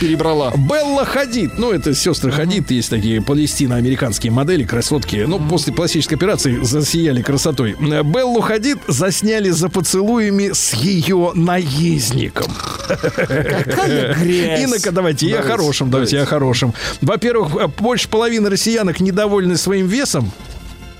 Перебрала. 0.00 0.52
Белла 0.56 1.04
Хадид, 1.04 1.58
ну 1.58 1.72
это 1.72 1.94
сестры 1.94 2.30
Хадид, 2.30 2.70
есть 2.70 2.90
такие 2.90 3.20
палестино-американские 3.22 4.30
модели, 4.32 4.64
красотки, 4.64 5.24
ну 5.26 5.40
после 5.48 5.72
пластической 5.72 6.16
операции 6.16 6.60
засияли 6.62 7.22
красотой. 7.22 7.74
Беллу 7.80 8.40
Хадид 8.40 8.78
засняли 8.88 9.50
за 9.50 9.68
поцелуями 9.68 10.50
с 10.52 10.74
ее 10.74 11.32
наездником. 11.34 12.52
Какая 12.86 14.14
грязь. 14.14 14.60
Инна-ка, 14.62 14.92
давайте, 14.92 15.26
я 15.28 15.40
о 15.40 15.42
Давайте, 15.44 15.90
давайте, 15.90 16.16
я 16.16 16.22
о 16.22 16.26
Во-первых, 17.00 17.54
э, 17.56 17.66
больше 17.66 18.08
половины 18.08 18.50
россиянок 18.50 19.00
недовольны 19.00 19.56
своим 19.56 19.86
весом. 19.86 20.32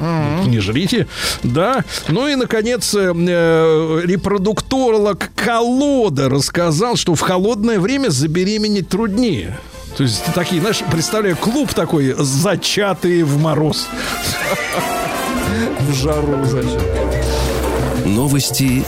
Не 0.01 0.61
жрите, 0.61 1.07
да. 1.43 1.85
Ну 2.09 2.29
и, 2.29 2.35
наконец, 2.35 2.95
э, 2.95 3.12
э, 3.14 4.01
репродукторолог 4.05 5.31
Колода 5.35 6.29
рассказал, 6.29 6.97
что 6.97 7.14
в 7.14 7.20
холодное 7.20 7.79
время 7.79 8.11
забеременеть 8.11 8.89
труднее. 8.89 9.59
То 9.97 10.03
есть 10.03 10.22
такие, 10.35 10.61
знаешь, 10.61 10.83
представляю, 10.91 11.37
клуб 11.37 11.72
такой, 11.72 12.14
зачатые 12.18 13.25
в 13.25 13.41
мороз. 13.41 13.87
В 15.81 15.95
жару, 15.95 16.45
зачем? 16.45 16.81
Новости 18.05 18.84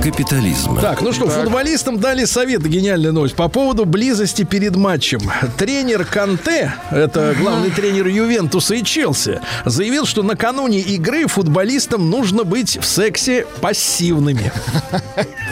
капитализма. 0.00 0.80
Так, 0.80 1.02
ну 1.02 1.12
что, 1.12 1.28
футболистам 1.28 1.98
дали 1.98 2.24
совет, 2.24 2.62
гениальная 2.62 3.10
новость, 3.10 3.34
по 3.34 3.48
поводу 3.48 3.84
близости 3.84 4.44
перед 4.44 4.76
матчем. 4.76 5.20
Тренер 5.58 6.04
Канте, 6.04 6.72
это 6.90 7.34
главный 7.38 7.70
тренер 7.70 8.06
Ювентуса 8.06 8.76
и 8.76 8.84
Челси, 8.84 9.40
заявил, 9.64 10.06
что 10.06 10.22
накануне 10.22 10.78
игры 10.78 11.26
футболистам 11.26 12.10
нужно 12.10 12.44
быть 12.44 12.78
в 12.80 12.84
сексе 12.84 13.44
пассивными. 13.60 14.52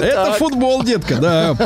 Это 0.00 0.32
футбол, 0.38 0.82
детка, 0.82 1.16
да. 1.16 1.56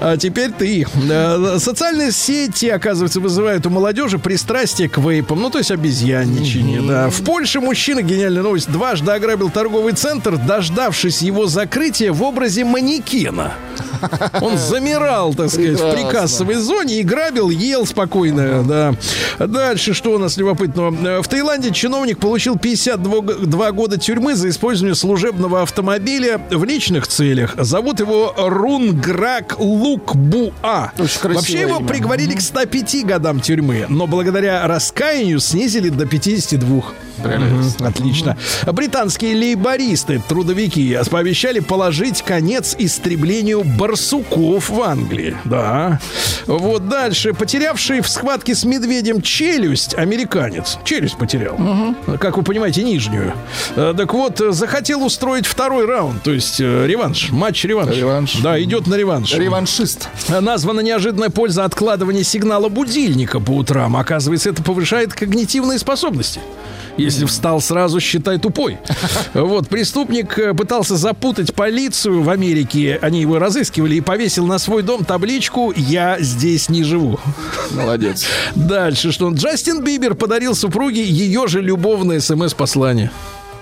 А 0.00 0.16
теперь 0.16 0.50
ты. 0.50 0.86
Э, 1.10 1.58
Социальные 1.58 2.12
сети, 2.12 2.66
оказывается, 2.68 3.20
вызывают 3.20 3.66
у 3.66 3.70
молодежи 3.70 4.18
пристрастие 4.18 4.88
к 4.88 4.98
вейпам, 4.98 5.40
ну, 5.40 5.50
то 5.50 5.58
есть 5.58 5.70
обезьянничание, 5.70 6.80
да. 6.82 7.10
В 7.10 7.22
Польше 7.22 7.60
мужчина, 7.60 8.02
гениальная 8.02 8.42
новость, 8.42 8.70
дважды 8.70 9.10
ограбил 9.12 9.50
торговый 9.50 9.92
центр, 9.94 10.36
дождавшись 10.36 11.22
его 11.22 11.46
закрытия 11.46 12.12
в 12.12 12.22
образе 12.22 12.64
манекена. 12.64 13.52
Он 14.40 14.58
замирал, 14.58 15.32
так 15.34 15.48
сказать, 15.50 15.72
в 15.72 15.76
Прекрасно. 15.78 15.92
прикассовой 16.08 16.54
зоне 16.56 17.00
и 17.00 17.02
грабил, 17.02 17.50
ел 17.50 17.86
спокойно, 17.86 18.62
да. 18.64 18.94
Дальше, 19.46 19.94
что 19.94 20.12
у 20.12 20.18
нас 20.18 20.36
любопытного? 20.36 20.94
Э, 21.18 21.22
В 21.22 21.28
Таиланде 21.28 21.70
чиновник 21.72 22.18
получил 22.18 22.58
52 22.58 23.20
г- 23.20 23.34
два 23.46 23.70
года 23.72 23.98
тюрьмы 23.98 24.34
за 24.34 24.50
использование 24.52 24.94
служебного 24.94 25.62
автомобиля 25.62 26.40
в 26.50 26.64
личных 26.64 27.08
целях. 27.08 27.54
Зовут 27.58 28.00
его 28.00 28.32
Рунграк 28.36 29.58
Лукбуа. 29.58 30.92
Вообще 30.96 31.60
его 31.62 31.78
имя. 31.78 31.86
приговорили 31.86 32.34
к 32.34 32.40
105 32.40 33.04
годам 33.04 33.40
тюрьмы, 33.40 33.86
но 33.88 34.06
благодаря 34.06 34.66
раскаянию 34.68 35.40
снизили 35.40 35.88
до 35.88 36.06
52. 36.06 36.84
Отлично. 37.80 38.36
Британские 38.66 39.34
лейбористы, 39.36 40.22
трудовики, 40.28 40.98
пообещали 41.10 41.60
положить 41.60 42.22
конец 42.22 42.74
истреблению 42.78 43.64
барсуков 43.64 44.70
в 44.70 44.80
Англии. 44.80 45.36
Да. 45.44 46.00
Вот 46.46 46.88
дальше. 46.88 47.34
Потерявший 47.34 48.00
в 48.00 48.08
схватке 48.08 48.54
с 48.54 48.64
медведем 48.64 49.20
челюсть 49.20 49.94
американец. 49.94 50.78
Челюсть 50.84 51.16
потерял. 51.16 51.58
Как 52.18 52.36
вы 52.36 52.42
понимаете, 52.42 52.82
нижнюю. 52.82 53.34
Э, 53.76 53.94
Так 53.96 54.14
вот, 54.14 54.40
э, 54.40 54.52
захотел 54.52 55.04
устроить 55.04 55.46
второй 55.46 55.86
раунд, 55.86 56.22
то 56.22 56.32
есть 56.32 56.60
э, 56.60 56.86
реванш. 56.86 57.30
Матч-реванш. 57.30 57.96
Реванш. 57.96 58.36
Да, 58.36 58.60
идет 58.62 58.86
на 58.86 58.94
реванш. 58.94 59.34
Реваншист. 59.34 60.08
Названа 60.28 60.80
неожиданная 60.80 61.30
польза 61.30 61.64
откладывания 61.64 62.22
сигнала 62.22 62.68
будильника 62.68 63.38
по 63.38 63.50
утрам. 63.52 63.96
Оказывается, 63.96 64.50
это 64.50 64.62
повышает 64.62 65.12
когнитивные 65.12 65.78
способности. 65.78 66.40
Если 66.96 67.24
встал 67.24 67.60
сразу, 67.60 68.00
считай 68.00 68.38
тупой. 68.38 68.78
Вот, 69.34 69.68
преступник 69.68 70.38
э, 70.38 70.54
пытался 70.54 70.96
запутать 70.96 71.54
полицию 71.54 72.22
в 72.22 72.30
Америке. 72.30 72.98
Они 73.00 73.20
его 73.20 73.38
разыскивали 73.38 73.96
и 73.96 74.00
повесил 74.00 74.46
на 74.46 74.58
свой 74.58 74.82
дом 74.82 75.04
табличку 75.04 75.72
«Я 75.74 76.18
здесь 76.20 76.68
не 76.68 76.84
живу». 76.84 77.18
Молодец. 77.70 78.26
Дальше, 78.54 79.12
что 79.12 79.30
Джастин 79.30 79.82
Бибер 79.82 80.14
подарил 80.14 80.54
супруге 80.54 81.02
ее 81.02 81.46
же 81.46 81.60
любовное 81.60 82.20
смс-послание. 82.20 83.10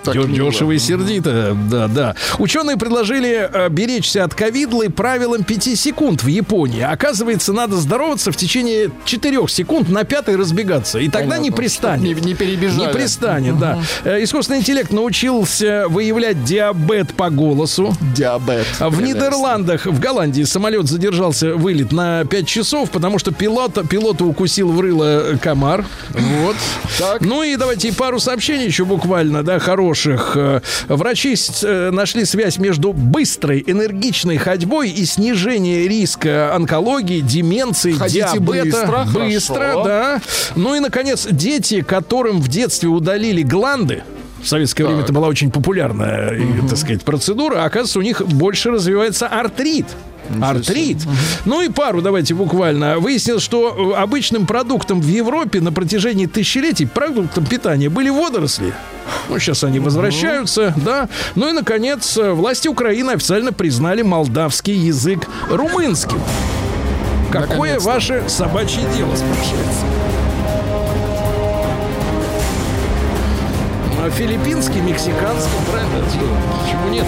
Так. 0.03 0.15
Дешево 0.31 0.71
и 0.71 0.79
сердито, 0.79 1.55
да, 1.69 1.87
да. 1.87 2.15
Ученые 2.39 2.77
предложили 2.77 3.49
э, 3.51 3.69
беречься 3.69 4.23
от 4.23 4.33
ковидлы 4.33 4.89
правилам 4.89 5.43
5 5.43 5.77
секунд 5.79 6.23
в 6.23 6.27
Японии. 6.27 6.81
Оказывается, 6.81 7.53
надо 7.53 7.75
здороваться 7.77 8.31
в 8.31 8.35
течение 8.37 8.89
4 9.05 9.47
секунд, 9.47 9.89
на 9.89 10.03
пятой 10.03 10.35
разбегаться. 10.37 10.99
И 10.99 11.07
тогда 11.09 11.37
не 11.37 11.51
Понятно. 11.51 11.57
пристанет. 11.57 12.01
Не- 12.21 12.27
не 12.29 12.33
перебежали. 12.35 12.87
Не 12.87 12.93
пристанет, 12.93 13.59
да. 13.59 13.79
Э, 14.03 14.23
Искусственный 14.23 14.59
интеллект 14.59 14.91
научился 14.91 15.85
выявлять 15.87 16.43
диабет 16.43 17.13
по 17.13 17.29
голосу. 17.29 17.93
Диабет. 18.15 18.65
А 18.79 18.89
В 18.89 18.97
Прелестно. 18.97 19.17
Нидерландах, 19.19 19.85
в 19.85 19.99
Голландии 19.99 20.43
самолет 20.43 20.87
задержался 20.87 21.55
вылет 21.55 21.91
на 21.91 22.25
5 22.25 22.47
часов, 22.47 22.89
потому 22.89 23.19
что 23.19 23.31
пилота, 23.31 23.83
пилота 23.85 24.25
укусил 24.25 24.71
в 24.71 24.79
рыло 24.79 25.37
комар. 25.41 25.85
Вот. 26.09 26.55
Так. 26.97 27.21
Ну 27.21 27.43
и 27.43 27.55
давайте 27.55 27.89
и 27.89 27.91
пару 27.91 28.19
сообщений 28.19 28.65
еще 28.65 28.85
буквально, 28.85 29.43
да, 29.43 29.59
хороших. 29.91 30.33
Э, 30.35 30.61
Врачи 30.87 31.35
э, 31.63 31.91
нашли 31.91 32.25
связь 32.25 32.57
между 32.57 32.93
быстрой, 32.93 33.63
энергичной 33.65 34.37
ходьбой 34.37 34.89
и 34.89 35.05
снижением 35.05 35.89
риска 35.89 36.55
онкологии, 36.55 37.19
деменции, 37.21 37.93
Ходите 37.93 38.19
диабета. 38.33 38.63
быстро, 38.63 39.05
Быстро, 39.13 39.55
хорошо. 39.55 39.83
да. 39.83 40.21
Ну 40.55 40.75
и, 40.75 40.79
наконец, 40.79 41.27
дети, 41.29 41.81
которым 41.81 42.41
в 42.41 42.47
детстве 42.47 42.89
удалили 42.89 43.41
гланды, 43.43 44.03
в 44.41 44.47
советское 44.47 44.85
время 44.85 45.01
это 45.01 45.13
была 45.13 45.27
очень 45.27 45.51
популярная, 45.51 46.33
и, 46.35 46.67
так 46.67 46.77
сказать, 46.77 47.03
процедура. 47.03 47.61
А 47.61 47.65
оказывается, 47.65 47.99
у 47.99 48.01
них 48.01 48.25
больше 48.25 48.71
развивается 48.71 49.27
артрит. 49.27 49.85
Артрит. 50.41 50.99
Ну 51.45 51.61
и 51.61 51.69
пару 51.69 52.01
давайте 52.01 52.33
буквально. 52.33 52.99
Выяснилось, 52.99 53.43
что 53.43 53.93
э, 53.95 54.01
обычным 54.01 54.45
продуктом 54.45 55.01
в 55.01 55.07
Европе 55.07 55.59
на 55.61 55.71
протяжении 55.71 56.25
тысячелетий 56.25 56.87
продуктом 56.87 57.45
питания 57.45 57.89
были 57.89 58.09
водоросли. 58.09 58.73
Ну, 59.29 59.39
сейчас 59.39 59.63
они 59.63 59.79
возвращаются, 59.79 60.73
да. 60.77 61.09
Ну 61.35 61.49
и, 61.49 61.51
наконец, 61.51 62.17
э, 62.17 62.31
власти 62.31 62.67
Украины 62.67 63.11
официально 63.11 63.51
признали 63.51 64.01
молдавский 64.01 64.75
язык 64.75 65.27
румынским. 65.49 66.19
Какое 67.31 67.79
ваше 67.79 68.23
собачье 68.27 68.83
дело, 68.95 69.15
спрашивается? 69.15 69.85
А 74.03 74.09
Филиппинский, 74.09 74.81
мексиканский, 74.81 75.51
правильно? 75.69 76.03
Почему 76.03 76.89
нет? 76.89 77.05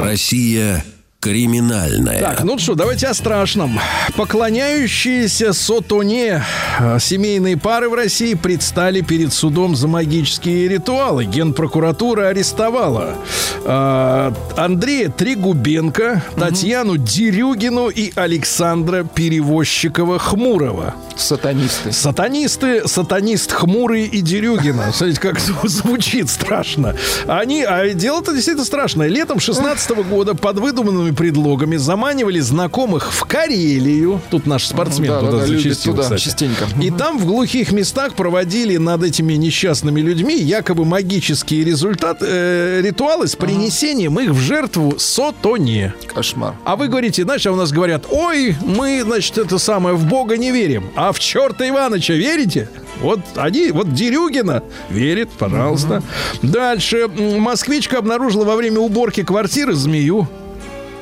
Россия 0.00 0.84
криминальная. 1.20 2.20
Так, 2.20 2.44
ну 2.44 2.58
что, 2.58 2.74
давайте 2.74 3.06
о 3.06 3.14
страшном. 3.14 3.78
Поклоняющиеся 4.16 5.52
Сотоне 5.52 6.42
э, 6.78 6.98
семейные 6.98 7.58
пары 7.58 7.90
в 7.90 7.94
России 7.94 8.32
предстали 8.34 9.02
перед 9.02 9.32
судом 9.32 9.76
за 9.76 9.86
магические 9.86 10.66
ритуалы. 10.68 11.26
Генпрокуратура 11.26 12.28
арестовала 12.28 13.16
э, 13.64 14.32
Андрея 14.56 15.10
Трегубенко, 15.10 16.22
Татьяну 16.36 16.96
Дерюгину 16.96 17.88
и 17.88 18.12
Александра 18.14 19.04
Перевозчикова-Хмурова. 19.04 20.94
Сатанисты. 21.16 21.92
Сатанисты, 21.92 22.88
сатанист 22.88 23.52
Хмурый 23.52 24.06
и 24.06 24.22
Дерюгина. 24.22 24.90
Смотрите, 24.94 25.20
как 25.20 25.36
зв- 25.38 25.68
звучит 25.68 26.30
страшно. 26.30 26.96
Они, 27.26 27.62
а 27.62 27.92
дело-то 27.92 28.32
действительно 28.32 28.64
страшное. 28.64 29.06
Летом 29.08 29.38
16 29.38 29.90
года 30.08 30.34
под 30.34 30.58
выдуманными 30.58 31.09
предлогами 31.10 31.76
заманивали 31.76 32.40
знакомых 32.40 33.12
в 33.12 33.24
Карелию. 33.24 34.20
Тут 34.30 34.46
наш 34.46 34.66
спортсмен 34.66 35.08
Да, 35.10 35.20
да, 35.20 35.26
туда 35.26 35.38
да, 35.40 35.46
зачастил, 35.46 35.92
туда 35.92 36.02
кстати. 36.04 36.22
частенько. 36.22 36.66
И 36.80 36.90
там 36.90 37.18
в 37.18 37.26
глухих 37.26 37.72
местах 37.72 38.14
проводили 38.14 38.76
над 38.76 39.02
этими 39.02 39.34
несчастными 39.34 40.00
людьми 40.00 40.36
якобы 40.36 40.84
магические 40.84 41.64
результаты, 41.64 42.26
э, 42.28 42.80
ритуалы 42.82 43.26
с 43.28 43.36
принесением 43.36 44.18
их 44.20 44.30
в 44.30 44.38
жертву 44.38 44.94
сотоне. 44.98 45.94
Кошмар. 46.12 46.54
А 46.64 46.76
вы 46.76 46.88
говорите, 46.88 47.22
знаешь, 47.24 47.46
а 47.46 47.52
у 47.52 47.56
нас 47.56 47.72
говорят, 47.72 48.06
ой, 48.10 48.56
мы, 48.64 49.02
значит, 49.04 49.38
это 49.38 49.58
самое, 49.58 49.96
в 49.96 50.06
Бога 50.06 50.36
не 50.36 50.50
верим. 50.50 50.90
А 50.96 51.12
в 51.12 51.18
черта 51.18 51.68
Иваныча 51.68 52.14
верите? 52.14 52.68
Вот 53.00 53.20
они, 53.36 53.70
вот 53.70 53.94
Дерюгина 53.94 54.62
верит, 54.90 55.30
пожалуйста. 55.30 56.02
Дальше. 56.42 57.08
М, 57.16 57.40
Москвичка 57.40 57.98
обнаружила 57.98 58.44
во 58.44 58.56
время 58.56 58.78
уборки 58.80 59.22
квартиры 59.22 59.74
змею. 59.74 60.28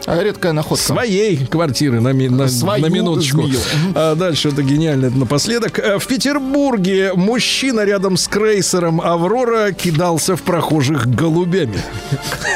А 0.07 0.23
редкая 0.23 0.53
находка. 0.53 0.85
Своей 0.87 1.37
квартиры 1.47 2.01
на, 2.01 2.13
ми- 2.13 2.29
на, 2.29 2.49
Свою 2.49 2.83
на 2.83 2.89
минуточку. 2.89 3.43
змею. 3.43 3.59
А 3.95 4.15
дальше 4.15 4.49
это 4.49 4.63
гениально, 4.63 5.07
это 5.07 5.17
напоследок. 5.19 5.79
Э, 5.79 5.99
В 5.99 6.07
Петербурге 6.07 7.13
мужчина 7.15 7.85
рядом 7.85 8.17
с 8.17 8.27
крейсером 8.29 9.01
Аврора 9.01 9.73
кидался 9.73 10.35
в 10.37 10.43
прохожих 10.43 11.07
голубями. 11.07 11.83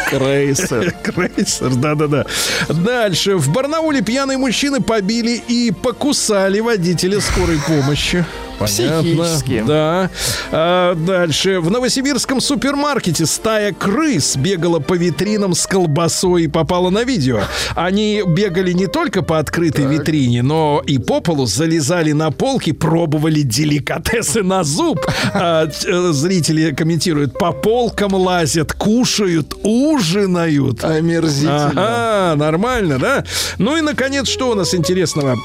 Крейсер. 0.09 0.95
Крейсер, 1.03 1.75
да-да-да. 1.75 2.25
Дальше. 2.69 3.37
В 3.37 3.51
Барнауле 3.53 4.03
пьяные 4.03 4.39
мужчины 4.39 4.81
побили 4.81 5.43
и 5.49 5.71
покусали 5.73 6.61
водителя 6.61 7.21
скорой 7.21 7.59
помощи. 7.67 8.25
Понятно. 8.67 9.03
Психически. 9.03 9.65
Да. 9.67 10.11
А, 10.51 10.95
дальше. 10.95 11.61
В 11.61 11.71
Новосибирском 11.71 12.41
супермаркете 12.41 13.27
стая 13.27 13.73
крыс 13.73 14.37
бегала 14.37 14.79
по 14.79 14.95
витринам 14.95 15.55
с 15.55 15.67
колбасой 15.67 16.45
и 16.45 16.49
попала 16.49 16.91
на 16.91 17.05
видео. 17.05 17.41
Они 17.75 18.23
бегали 18.27 18.73
не 18.73 18.87
только 18.87 19.23
по 19.23 19.39
открытой 19.39 19.87
витрине, 19.87 20.43
но 20.43 20.83
и 20.87 20.99
по 20.99 21.21
полу 21.21 21.47
залезали 21.47 22.13
на 22.13 22.31
полки, 22.31 22.73
пробовали 22.73 23.43
деликатесы 23.43 24.43
на 24.43 24.65
зуб. 24.65 25.07
А, 25.35 25.67
э, 25.67 26.13
зрители 26.13 26.73
комментируют, 26.75 27.39
по 27.39 27.53
полкам 27.53 28.15
лазят, 28.15 28.73
кушают, 28.73 29.55
ужинают. 29.63 30.85
Омерзительно. 30.85 31.73
Ага, 31.75 32.37
нормально, 32.37 32.99
да? 32.99 33.25
Ну 33.59 33.77
и, 33.77 33.81
наконец, 33.81 34.29
что 34.29 34.51
у 34.51 34.55
нас 34.55 34.75
интересного? 34.75 35.37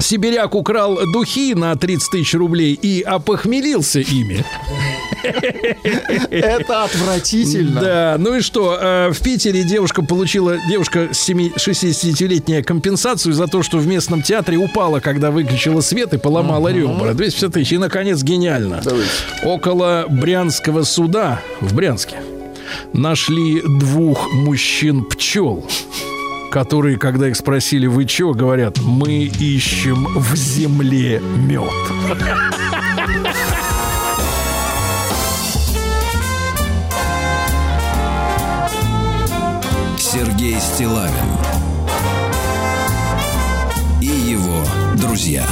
Сибиряк 0.00 0.54
украл 0.54 0.98
духи 1.12 1.54
на 1.54 1.74
30 1.76 2.10
тысяч 2.10 2.34
рублей 2.34 2.72
и 2.74 3.02
опохмелился 3.02 4.00
ими. 4.00 4.44
Это 6.30 6.84
отвратительно. 6.84 7.80
Да, 7.80 8.16
ну 8.18 8.36
и 8.36 8.40
что? 8.40 8.78
э, 8.80 9.10
В 9.12 9.20
Питере 9.20 9.64
девушка 9.64 10.02
получила, 10.02 10.56
девушка 10.68 11.08
семи- 11.12 11.52
60-летняя 11.56 12.62
компенсацию 12.62 13.32
за 13.34 13.46
то, 13.48 13.62
что 13.62 13.78
в 13.78 13.86
местном 13.86 14.22
театре 14.22 14.56
упала, 14.56 15.00
когда 15.00 15.30
выключила 15.30 15.80
свет 15.80 16.12
и 16.14 16.18
поломала 16.18 16.68
ребра. 16.68 17.12
250 17.14 17.52
тысяч. 17.52 17.72
И, 17.72 17.78
наконец, 17.78 18.22
гениально. 18.22 18.80
Около 19.42 20.06
Брянского 20.08 20.84
суда 20.84 21.40
в 21.60 21.74
Брянске 21.74 22.16
нашли 22.92 23.60
двух 23.80 24.32
мужчин-пчел 24.32 25.66
которые, 26.50 26.98
когда 26.98 27.28
их 27.28 27.36
спросили, 27.36 27.86
вы 27.86 28.04
чё, 28.04 28.32
говорят, 28.32 28.78
мы 28.80 29.24
ищем 29.24 30.06
в 30.16 30.34
земле 30.34 31.20
мед. 31.20 31.70
Сергей 39.98 40.56
Стилавин 40.58 41.12
и 44.00 44.06
его 44.06 44.64
друзья. 44.96 45.44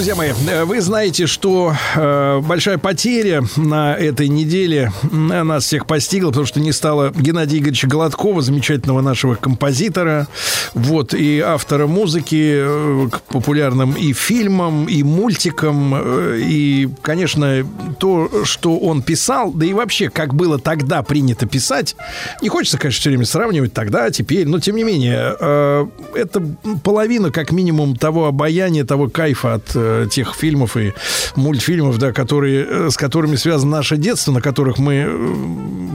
Друзья 0.00 0.14
мои, 0.14 0.30
э, 0.48 0.64
вы 0.64 0.80
знаете, 0.80 1.26
что 1.26 1.74
э, 1.94 2.40
большая 2.40 2.78
потеря 2.78 3.42
на 3.56 3.94
этой 3.94 4.28
неделе 4.28 4.90
э, 5.02 5.42
нас 5.42 5.64
всех 5.64 5.84
постигла, 5.84 6.28
потому 6.28 6.46
что 6.46 6.58
не 6.58 6.72
стало 6.72 7.12
Геннадия 7.14 7.58
Игоревича 7.58 7.86
Голодкова, 7.86 8.40
замечательного 8.40 9.02
нашего 9.02 9.34
композитора, 9.34 10.26
вот, 10.72 11.12
и 11.12 11.40
автора 11.40 11.86
музыки 11.86 12.62
э, 12.62 13.08
к 13.12 13.20
популярным 13.24 13.92
и 13.92 14.14
фильмам, 14.14 14.86
и 14.86 15.02
мультикам, 15.02 15.92
э, 15.94 16.40
и, 16.44 16.88
конечно, 17.02 17.66
то, 17.98 18.30
что 18.44 18.78
он 18.78 19.02
писал, 19.02 19.52
да 19.52 19.66
и 19.66 19.74
вообще, 19.74 20.08
как 20.08 20.32
было 20.32 20.58
тогда 20.58 21.02
принято 21.02 21.44
писать, 21.44 21.94
не 22.40 22.48
хочется, 22.48 22.78
конечно, 22.78 23.00
все 23.02 23.10
время 23.10 23.26
сравнивать 23.26 23.74
тогда, 23.74 24.10
теперь, 24.10 24.48
но 24.48 24.60
тем 24.60 24.76
не 24.76 24.82
менее, 24.82 25.36
э, 25.38 25.86
это 26.14 26.42
половина, 26.82 27.30
как 27.30 27.52
минимум, 27.52 27.96
того 27.96 28.24
обаяния, 28.24 28.86
того 28.86 29.10
кайфа 29.10 29.56
от 29.56 29.76
э, 29.90 30.06
тех 30.10 30.34
фильмов 30.34 30.76
и 30.76 30.92
мультфильмов, 31.36 31.98
да, 31.98 32.12
которые, 32.12 32.66
э, 32.66 32.90
с 32.90 32.96
которыми 32.96 33.36
связано 33.36 33.76
наше 33.78 33.96
детство, 33.96 34.32
на 34.32 34.40
которых 34.40 34.78
мы 34.78 34.94
э, 34.94 35.16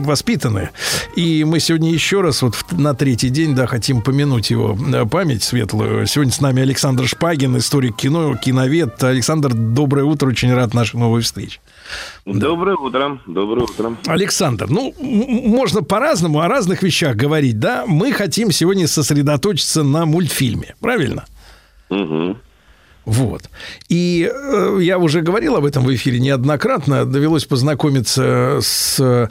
воспитаны. 0.04 0.70
И 1.16 1.44
мы 1.44 1.60
сегодня 1.60 1.90
еще 1.90 2.20
раз, 2.20 2.42
вот 2.42 2.56
на 2.72 2.94
третий 2.94 3.30
день, 3.30 3.54
да, 3.54 3.66
хотим 3.66 4.02
помянуть 4.02 4.50
его 4.50 4.76
память 5.10 5.42
светлую. 5.42 6.06
Сегодня 6.06 6.32
с 6.32 6.40
нами 6.40 6.62
Александр 6.62 7.06
Шпагин, 7.06 7.56
историк 7.56 7.96
кино, 7.96 8.36
киновед. 8.36 9.02
Александр, 9.02 9.52
доброе 9.54 10.04
утро, 10.04 10.28
очень 10.28 10.52
рад 10.54 10.74
нашей 10.74 10.96
новой 10.96 11.22
встрече. 11.22 11.60
Доброе 12.24 12.76
утро, 12.76 13.20
доброе 13.26 13.64
утро. 13.64 13.96
Александр, 14.06 14.66
ну, 14.68 14.94
можно 15.00 15.82
по-разному 15.82 16.40
о 16.40 16.48
разных 16.48 16.82
вещах 16.82 17.16
говорить, 17.16 17.58
да? 17.58 17.84
Мы 17.86 18.12
хотим 18.12 18.50
сегодня 18.50 18.88
сосредоточиться 18.88 19.82
на 19.82 20.06
мультфильме, 20.06 20.74
правильно? 20.80 21.24
Мгм. 21.88 22.38
Вот. 23.06 23.48
И 23.88 24.28
э, 24.28 24.78
я 24.82 24.98
уже 24.98 25.20
говорил 25.20 25.54
об 25.54 25.64
этом 25.64 25.84
в 25.84 25.94
эфире 25.94 26.18
неоднократно. 26.18 27.04
Довелось 27.04 27.44
познакомиться 27.44 28.58
с 28.60 28.96
э, 28.98 29.28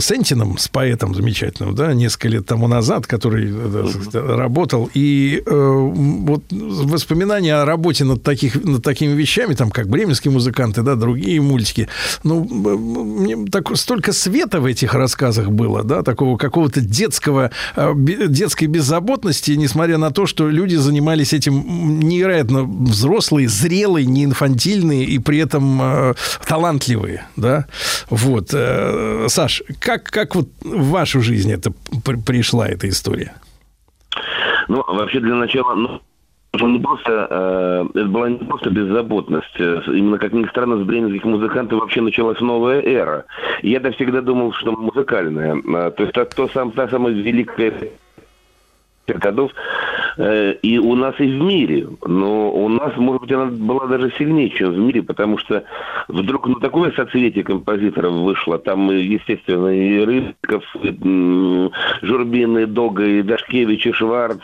Сентином, 0.00 0.56
с 0.56 0.66
поэтом 0.68 1.14
замечательным, 1.14 1.74
да, 1.74 1.92
несколько 1.92 2.28
лет 2.28 2.46
тому 2.46 2.66
назад, 2.66 3.06
который 3.06 3.52
э, 3.52 3.86
сказать, 3.90 4.14
работал. 4.14 4.88
И 4.94 5.42
э, 5.44 5.50
вот 5.50 6.44
воспоминания 6.50 7.56
о 7.56 7.66
работе 7.66 8.04
над, 8.04 8.22
таких, 8.22 8.64
над 8.64 8.82
такими 8.82 9.12
вещами, 9.12 9.52
там, 9.52 9.70
как 9.70 9.88
«Бременские 9.88 10.32
музыканты», 10.32 10.80
да, 10.80 10.94
другие 10.94 11.42
мультики. 11.42 11.88
Ну, 12.24 12.42
мне 12.44 13.36
так, 13.50 13.76
столько 13.76 14.14
света 14.14 14.62
в 14.62 14.64
этих 14.64 14.94
рассказах 14.94 15.50
было, 15.50 15.82
да, 15.84 16.02
такого 16.02 16.38
какого-то 16.38 16.80
детского, 16.80 17.50
э, 17.76 17.92
детской 17.96 18.64
беззаботности, 18.64 19.50
несмотря 19.50 19.98
на 19.98 20.10
то, 20.10 20.24
что 20.24 20.48
люди 20.48 20.76
занимались 20.76 21.34
этим 21.34 22.00
невероятно 22.00 22.29
взрослые, 22.44 23.48
зрелые, 23.48 24.06
не 24.06 24.24
инфантильные 24.24 25.04
и 25.04 25.18
при 25.18 25.38
этом 25.38 25.80
э, 25.82 26.14
талантливые, 26.46 27.26
да. 27.36 27.66
Вот. 28.10 28.50
Э, 28.54 29.26
Саш, 29.28 29.62
как, 29.78 30.04
как 30.04 30.34
вот 30.34 30.48
в 30.62 30.90
вашу 30.90 31.20
жизнь 31.20 31.52
это 31.52 31.72
при- 32.04 32.16
пришла 32.20 32.68
эта 32.68 32.88
история? 32.88 33.34
Ну, 34.68 34.82
вообще 34.86 35.20
для 35.20 35.34
начала, 35.34 35.74
ну, 35.74 36.00
это 36.52 36.64
не 36.64 36.78
просто, 36.80 37.26
э, 37.30 37.98
это 37.98 38.08
была 38.08 38.28
не 38.30 38.38
просто 38.38 38.70
беззаботность. 38.70 39.56
Э, 39.58 39.82
Именно, 39.86 40.18
как 40.18 40.32
ни 40.32 40.46
странно, 40.48 40.82
с 40.82 40.86
бременских 40.86 41.24
музыкантов 41.24 41.78
вообще 41.80 42.00
началась 42.00 42.40
новая 42.40 42.80
эра. 42.82 43.24
Я-то 43.62 43.90
всегда 43.92 44.20
думал, 44.20 44.52
что 44.52 44.72
музыкальная. 44.72 45.56
Э, 45.56 45.90
То 45.90 46.02
есть 46.04 46.12
та, 46.14 46.24
то 46.24 46.48
сам, 46.48 46.72
та 46.72 46.88
самая 46.88 47.12
великая 47.14 47.72
годов 49.18 49.52
э, 50.16 50.54
и 50.62 50.78
у 50.78 50.94
нас, 50.94 51.14
и 51.18 51.24
в 51.24 51.42
мире. 51.42 51.88
Но 52.04 52.50
у 52.50 52.68
нас, 52.68 52.96
может 52.96 53.22
быть, 53.22 53.32
она 53.32 53.46
была 53.46 53.86
даже 53.86 54.12
сильнее, 54.18 54.50
чем 54.50 54.72
в 54.72 54.78
мире, 54.78 55.02
потому 55.02 55.38
что 55.38 55.64
вдруг 56.08 56.46
ну, 56.46 56.54
такое 56.56 56.92
соцветие 56.92 57.44
композиторов 57.44 58.12
вышло. 58.12 58.58
Там, 58.58 58.90
и, 58.90 59.02
естественно, 59.02 59.68
и 59.68 60.04
Рыбков, 60.04 60.64
и 60.82 61.70
Журбин, 62.02 62.58
и 62.58 62.66
Дога, 62.66 63.04
и 63.04 63.22
Дашкевич, 63.22 63.86
и 63.86 63.92
Шварц, 63.92 64.40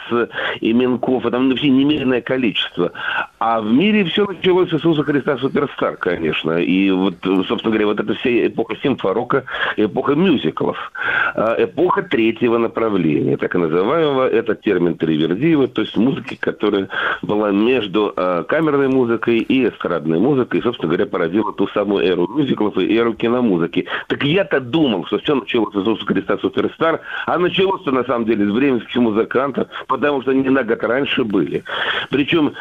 и 0.61 0.73
Минков. 0.73 1.27
и 1.27 1.31
Там 1.31 1.51
вообще 1.51 1.69
немеренное 1.69 2.21
количество. 2.21 2.93
А 3.39 3.61
в 3.61 3.70
мире 3.70 4.05
все 4.05 4.24
началось 4.24 4.70
с 4.70 4.74
Иисуса 4.74 5.03
Христа 5.03 5.37
Суперстар, 5.37 5.97
конечно. 5.97 6.53
И 6.53 6.91
вот, 6.91 7.16
собственно 7.22 7.70
говоря, 7.70 7.87
вот 7.87 8.01
эта 8.01 8.14
вся 8.14 8.47
эпоха 8.47 8.76
симфорока, 8.82 9.45
эпоха 9.76 10.14
мюзиклов, 10.14 10.93
а, 11.34 11.55
эпоха 11.59 12.03
третьего 12.03 12.57
направления, 12.57 13.37
так 13.37 13.55
называемого, 13.55 14.26
это 14.26 14.55
термин 14.55 14.97
Тривердиева, 14.97 15.68
то 15.68 15.82
есть 15.82 15.97
музыки, 15.99 16.37
которая 16.41 16.89
была 17.20 17.51
между 17.51 18.12
а, 18.16 18.43
камерной 18.45 18.89
музыкой 18.89 19.39
и 19.39 19.68
эстрадной 19.68 20.18
музыкой, 20.18 20.61
и, 20.61 20.62
собственно 20.62 20.89
говоря, 20.89 21.07
породила 21.07 21.53
ту 21.53 21.68
самую 21.68 22.07
эру 22.07 22.26
мюзиклов 22.28 22.78
и 22.78 22.97
эру 22.97 23.12
киномузыки. 23.12 23.87
Так 24.07 24.24
я-то 24.24 24.61
думал, 24.61 25.05
что 25.07 25.18
все 25.18 25.34
началось 25.34 25.74
с 25.74 25.76
Иисуса 25.76 26.07
Христа 26.07 26.39
Суперстар, 26.39 27.01
а 27.26 27.39
началось-то 27.39 27.91
на 27.91 28.05
самом 28.05 28.24
деле 28.24 28.47
с 28.47 28.51
бременских 28.51 28.97
музыкантов, 28.97 29.68
потому 29.89 30.22
что 30.22 30.30
они 30.30 30.49
на 30.49 30.62
год 30.62 30.82
раньше 30.82 31.22
были. 31.22 31.64
Причем 32.09 32.55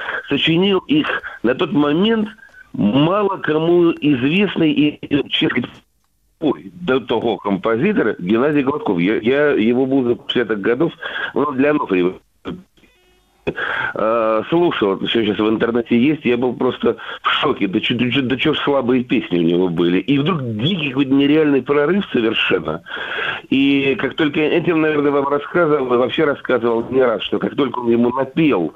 сочинил 0.65 0.79
их 0.87 1.07
на 1.43 1.55
тот 1.55 1.71
момент 1.71 2.29
мало 2.73 3.37
кому 3.37 3.91
известный 3.91 4.71
и, 4.71 5.29
честно 5.29 5.67
до 6.39 6.99
того 6.99 7.37
композитора 7.37 8.15
Геннадий 8.19 8.61
Гладков. 8.61 8.99
Я, 8.99 9.17
я 9.17 9.51
его 9.51 9.85
за 10.03 10.11
50-х 10.11 10.55
годов, 10.55 10.91
он 11.33 11.55
для 11.55 11.71
Ануфриева 11.71 12.19
э, 13.93 14.43
слушал, 14.49 14.99
все 15.07 15.23
сейчас 15.23 15.39
в 15.39 15.49
интернете 15.49 15.97
есть, 15.97 16.25
я 16.25 16.37
был 16.37 16.53
просто 16.53 16.97
в 17.21 17.29
шоке, 17.29 17.67
да 17.67 17.79
что 17.81 17.95
да, 17.95 18.05
да, 18.21 18.37
чё 18.37 18.53
слабые 18.53 19.03
песни 19.03 19.39
у 19.39 19.43
него 19.43 19.69
были. 19.69 19.99
И 19.99 20.19
вдруг 20.19 20.41
дикий 20.57 20.89
какой-то 20.89 21.13
нереальный 21.13 21.61
прорыв 21.61 22.05
совершенно. 22.11 22.81
И 23.49 23.95
как 23.99 24.15
только 24.15 24.41
этим, 24.41 24.81
наверное, 24.81 25.11
вам 25.11 25.27
рассказывал, 25.27 25.85
вообще 25.85 26.25
рассказывал 26.25 26.85
не 26.89 27.01
раз, 27.01 27.23
что 27.23 27.39
как 27.39 27.55
только 27.55 27.79
он 27.79 27.89
ему 27.89 28.09
напел, 28.09 28.73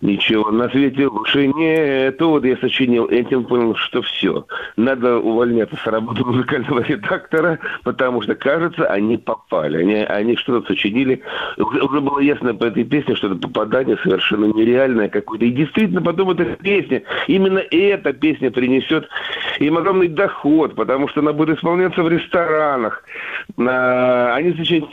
ничего 0.00 0.50
на 0.50 0.68
свете 0.70 1.06
лучше 1.06 1.46
нету, 1.48 2.30
вот 2.30 2.44
я 2.44 2.56
сочинил, 2.56 3.06
этим 3.06 3.44
понял, 3.44 3.74
что 3.76 4.02
все. 4.02 4.46
Надо 4.76 5.18
увольняться 5.18 5.76
с 5.76 5.86
работы 5.86 6.24
музыкального 6.24 6.80
редактора, 6.80 7.58
потому 7.84 8.22
что, 8.22 8.34
кажется, 8.34 8.86
они 8.86 9.16
попали. 9.18 9.78
Они, 9.78 9.94
они 9.94 10.36
что-то 10.36 10.66
сочинили. 10.66 11.22
Уже, 11.58 12.00
было 12.00 12.20
ясно 12.20 12.54
по 12.54 12.64
этой 12.64 12.84
песне, 12.84 13.14
что 13.14 13.28
это 13.28 13.36
попадание 13.36 13.96
совершенно 14.02 14.46
нереальное 14.46 15.08
какое-то. 15.08 15.44
И 15.44 15.50
действительно, 15.50 16.02
потом 16.02 16.30
эта 16.30 16.44
песня, 16.44 17.02
именно 17.26 17.58
эта 17.58 18.12
песня 18.12 18.50
принесет 18.50 19.08
им 19.58 19.76
огромный 19.76 20.08
доход, 20.08 20.74
потому 20.74 21.08
что 21.08 21.20
она 21.20 21.32
будет 21.32 21.58
исполняться 21.58 22.02
в 22.02 22.08
ресторанах. 22.08 23.04
А, 23.58 24.34
Они 24.34 24.52
сочиняют 24.52 24.90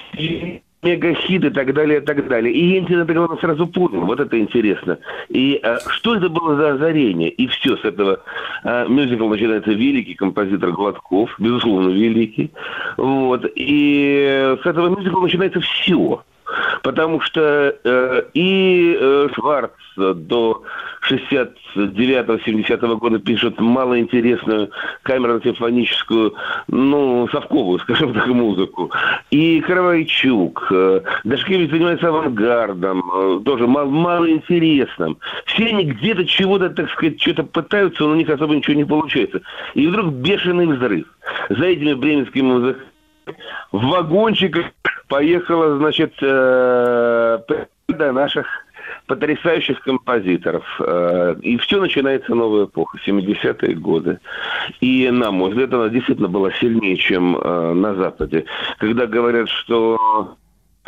мегахит 0.84 1.43
и 1.43 1.49
так 1.49 1.73
далее, 1.73 1.99
и 1.99 2.05
так 2.05 2.28
далее. 2.28 2.53
И 2.53 2.75
Ентин 2.75 2.99
это 2.99 3.13
главное 3.13 3.38
сразу 3.38 3.67
понял, 3.67 4.01
вот 4.01 4.19
это 4.19 4.39
интересно. 4.39 4.99
И 5.30 5.59
а, 5.63 5.80
что 5.89 6.15
это 6.15 6.30
было 6.30 6.55
за 6.55 6.73
озарение? 6.73 7.30
И 7.30 7.47
все, 7.47 7.78
с 7.78 7.84
этого 7.84 8.19
а, 8.63 8.88
мюзикл 8.88 9.28
начинается 9.28 9.71
великий 9.71 10.13
композитор 10.13 10.71
Гладков, 10.71 11.36
безусловно, 11.39 11.89
великий. 11.89 12.51
Вот. 12.97 13.45
И 13.55 14.55
с 14.63 14.65
этого 14.65 14.89
мюзикла 14.89 15.21
начинается 15.21 15.59
все. 15.59 16.23
Потому 16.84 17.22
что 17.22 17.76
э, 17.84 18.24
и 18.34 18.97
э, 19.00 19.28
Шварц 19.36 19.71
до 19.97 20.63
69-70 21.09 22.96
года 22.97 23.20
пишет 23.20 23.59
малоинтересную 23.59 24.70
камерно-симфоническую, 25.04 26.34
ну, 26.67 27.28
совковую, 27.32 27.80
скажем 27.84 28.13
так, 28.13 28.28
музыку. 28.28 28.92
И 29.32 29.62
Кровайчук, 29.62 30.67
э, 30.71 31.01
Дашкевич 31.24 31.71
занимается 31.71 32.09
авангардом, 32.09 33.04
э, 33.13 33.39
тоже 33.43 33.67
мал- 33.67 33.89
малоинтересным. 33.89 35.17
Все 35.46 35.67
они 35.67 35.86
где-то 35.86 36.26
чего-то, 36.26 36.70
так 36.70 36.89
сказать, 36.92 37.21
что-то 37.21 37.43
пытаются, 37.43 38.04
но 38.04 38.12
у 38.12 38.16
них 38.16 38.30
особо 38.30 38.55
ничего 38.55 38.76
не 38.76 38.86
получается. 38.86 39.42
И 39.74 39.88
вдруг 39.88 40.13
бешеный 40.13 40.67
взрыв. 40.67 41.05
За 41.50 41.66
этими 41.66 41.93
бременскими 41.93 42.43
музыкантами 42.43 42.88
в 43.71 43.86
вагончиках 43.88 44.66
поехала, 45.08 45.78
значит, 45.78 46.13
э, 46.21 47.39
до 47.88 48.12
наших 48.12 48.47
потрясающих 49.05 49.82
композиторов. 49.82 50.66
Э, 50.79 51.36
И 51.42 51.58
все 51.58 51.79
начинается 51.79 52.36
новая 52.36 52.66
эпоха, 52.66 52.97
70-е 53.05 53.75
годы. 53.75 54.20
И, 54.82 55.09
на 55.09 55.32
мой 55.32 55.51
взгляд, 55.51 55.74
она 55.74 55.89
действительно 55.89 56.28
была 56.28 56.51
сильнее, 56.51 56.97
чем 56.97 57.38
э, 57.38 57.74
на 57.74 57.96
Западе. 57.96 58.46
Когда 58.79 59.05
говорят, 59.05 59.50
что 59.50 60.36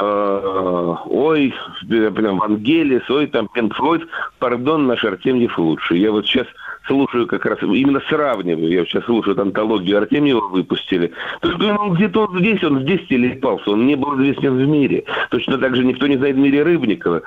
ой, 0.02 1.54
прям 1.90 2.38
Вангелис, 2.38 3.10
ой, 3.10 3.28
там 3.28 3.50
Пинк 3.50 3.76
Флойд, 3.76 4.08
пардон, 4.40 4.88
наш 4.88 5.04
Артемьев 5.04 5.60
лучше. 5.60 5.98
Я 5.98 6.12
вот 6.12 6.26
сейчас 6.26 6.48
слушаю 6.90 7.28
как 7.28 7.46
раз, 7.46 7.60
именно 7.62 8.02
сравниваю, 8.10 8.70
я 8.70 8.84
сейчас 8.84 9.06
слушаю 9.06 9.36
вот 9.36 9.42
антологию 9.42 10.00
Артемьева 10.00 10.48
выпустили. 10.48 11.14
То 11.40 11.50
есть, 11.50 11.60
ну, 11.62 11.94
где-то 11.94 12.26
он 12.26 12.40
здесь, 12.40 12.64
он 12.64 12.82
здесь 12.82 13.08
телепался, 13.08 13.72
он 13.72 13.86
не 13.88 13.96
был 13.96 14.16
известен 14.18 14.58
в 14.58 14.68
мире. 14.68 15.06
Точно 15.30 15.58
так 15.58 15.76
же 15.76 15.86
никто 15.86 16.08
не 16.08 16.18
знает 16.18 16.36
в 16.36 16.40
мире 16.40 16.64
Рыбникова. 16.64 17.22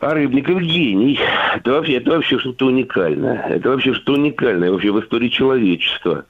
А 0.00 0.12
Рыбников 0.12 0.60
гений. 0.60 1.18
Это 1.56 1.72
вообще, 1.72 1.94
это 1.94 2.10
вообще 2.10 2.38
что-то 2.38 2.66
уникальное. 2.66 3.46
Это 3.48 3.70
вообще 3.70 3.94
что-то 3.94 4.14
уникальное 4.14 4.70
вообще 4.70 4.90
в 4.90 5.00
истории 5.00 5.28
человечества. 5.28 6.26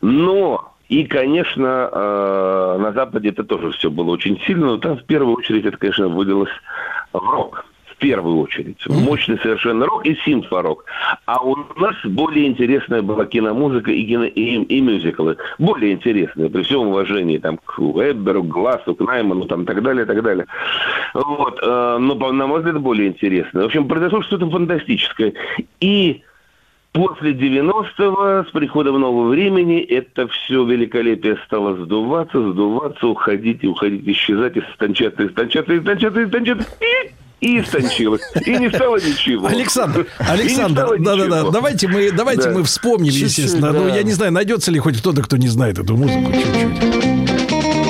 Но 0.00 0.76
и, 0.88 1.04
конечно, 1.04 1.90
э, 1.90 2.78
на 2.78 2.92
Западе 2.92 3.30
это 3.30 3.42
тоже 3.42 3.72
все 3.72 3.90
было 3.90 4.10
очень 4.10 4.40
сильно, 4.46 4.66
но 4.66 4.76
там 4.78 4.98
в 4.98 5.04
первую 5.04 5.36
очередь 5.36 5.64
это, 5.64 5.76
конечно, 5.76 6.08
вылилось 6.08 6.52
в 7.12 7.18
рок. 7.18 7.64
В 7.96 7.98
первую 7.98 8.40
очередь. 8.40 8.76
Мощный 8.88 9.38
совершенно 9.38 9.86
рок 9.86 10.04
и 10.04 10.14
симфорок. 10.16 10.84
А 11.24 11.42
у 11.42 11.56
нас 11.76 11.94
более 12.04 12.46
интересная 12.46 13.00
была 13.00 13.24
киномузыка 13.24 13.90
и, 13.90 14.04
кино, 14.04 14.24
и, 14.24 14.62
и 14.62 14.80
мюзиклы. 14.82 15.38
Более 15.58 15.92
интересная, 15.92 16.50
при 16.50 16.62
всем 16.62 16.88
уважении 16.88 17.38
там, 17.38 17.56
к 17.56 17.78
Эбберу, 17.78 18.42
к 18.42 18.48
Глассу, 18.48 18.94
к 18.94 19.00
Найману, 19.00 19.46
там, 19.46 19.64
так 19.64 19.82
далее, 19.82 20.04
так 20.04 20.22
далее. 20.22 20.46
Вот. 21.14 21.58
э, 21.62 21.96
но, 21.98 22.14
на 22.32 22.46
мой 22.46 22.58
взгляд, 22.58 22.80
более 22.82 23.08
интересная. 23.08 23.62
В 23.62 23.66
общем, 23.66 23.88
произошло 23.88 24.20
что-то 24.22 24.50
фантастическое. 24.50 25.32
И 25.80 26.22
После 26.96 27.32
90-го, 27.32 28.48
с 28.48 28.52
приходом 28.52 28.98
нового 28.98 29.28
времени, 29.28 29.80
это 29.80 30.26
все 30.28 30.64
великолепие 30.64 31.36
стало 31.44 31.76
сдуваться, 31.76 32.40
сдуваться, 32.52 33.06
уходить 33.06 33.62
и 33.64 33.66
уходить, 33.66 34.08
исчезать, 34.08 34.56
истончаться, 34.56 35.26
истончаться, 35.26 35.76
истончаться, 35.76 36.24
истончаться, 36.24 36.66
и, 36.80 37.10
и 37.40 37.60
истончилось. 37.60 38.22
И 38.44 38.50
не 38.56 38.68
стало 38.70 38.96
ничего. 38.96 39.46
Александр, 39.48 40.06
Александр, 40.18 40.96
да-да-да, 40.98 41.50
давайте 41.50 41.86
мы, 41.88 42.10
давайте 42.10 42.44
Да. 42.44 42.50
мы 42.50 42.62
вспомним, 42.64 43.12
Чуть-чуть, 43.12 43.38
естественно. 43.38 43.72
Ну, 43.72 43.88
да. 43.88 43.96
я 43.96 44.02
не 44.02 44.12
знаю, 44.12 44.32
найдется 44.32 44.70
ли 44.70 44.78
хоть 44.78 44.98
кто-то, 44.98 45.22
кто 45.22 45.36
не 45.36 45.48
знает 45.48 45.78
эту 45.78 45.96
музыку 45.96 46.32
чуть-чуть. 46.32 47.86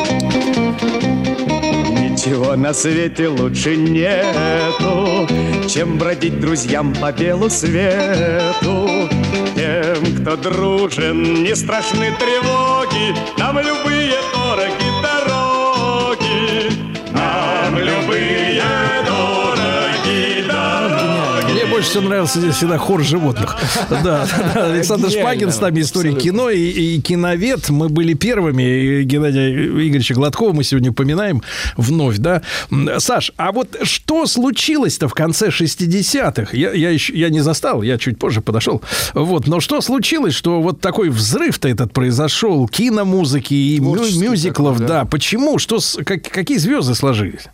Ничего 2.26 2.56
на 2.56 2.74
свете 2.74 3.28
лучше 3.28 3.76
нету, 3.76 5.28
чем 5.68 5.96
бродить 5.98 6.40
друзьям 6.40 6.92
по 6.94 7.12
белу 7.12 7.48
свету. 7.48 8.88
Тем, 9.54 10.16
кто 10.20 10.36
дружен, 10.36 11.44
не 11.44 11.54
страшны 11.54 12.12
тревоги, 12.18 13.14
нам 13.38 13.58
любые 13.60 14.12
дороги. 14.34 14.85
Больше 21.86 21.98
всего 21.98 22.08
нравился 22.08 22.40
здесь 22.40 22.54
всегда 22.56 22.78
хор 22.78 23.02
животных. 23.02 23.56
Да, 24.02 24.26
Александр. 24.54 25.10
Шпагин 25.10 25.50
с 25.50 25.60
нами, 25.60 25.82
Абсолютно. 25.82 26.20
кино 26.20 26.50
и, 26.50 27.00
киновед. 27.00 27.68
Мы 27.70 27.88
были 27.88 28.14
первыми. 28.14 29.02
Геннадия 29.02 29.48
Игоревича 29.50 30.14
Гладкова 30.14 30.52
мы 30.52 30.64
сегодня 30.64 30.90
упоминаем 30.90 31.42
вновь, 31.76 32.18
да. 32.18 32.42
Саш, 32.98 33.32
а 33.36 33.52
вот 33.52 33.76
что 33.82 34.26
случилось-то 34.26 35.08
в 35.08 35.14
конце 35.14 35.48
60-х? 35.48 36.56
Я, 36.56 36.72
я, 36.72 36.90
еще, 36.90 37.14
я 37.16 37.28
не 37.30 37.40
застал, 37.40 37.82
я 37.82 37.98
чуть 37.98 38.18
позже 38.18 38.40
подошел. 38.40 38.82
Вот, 39.14 39.46
но 39.46 39.60
что 39.60 39.80
случилось, 39.80 40.34
что 40.34 40.60
вот 40.60 40.80
такой 40.80 41.08
взрыв-то 41.10 41.68
этот 41.68 41.92
произошел? 41.92 42.66
Киномузыки 42.68 43.54
и 43.54 43.78
мю- 43.80 43.94
мюзиклов, 43.96 44.74
такой, 44.74 44.88
да. 44.88 45.00
да. 45.00 45.04
Почему? 45.04 45.58
Что, 45.58 45.78
как- 46.04 46.22
какие 46.22 46.58
звезды 46.58 46.94
сложились? 46.94 47.46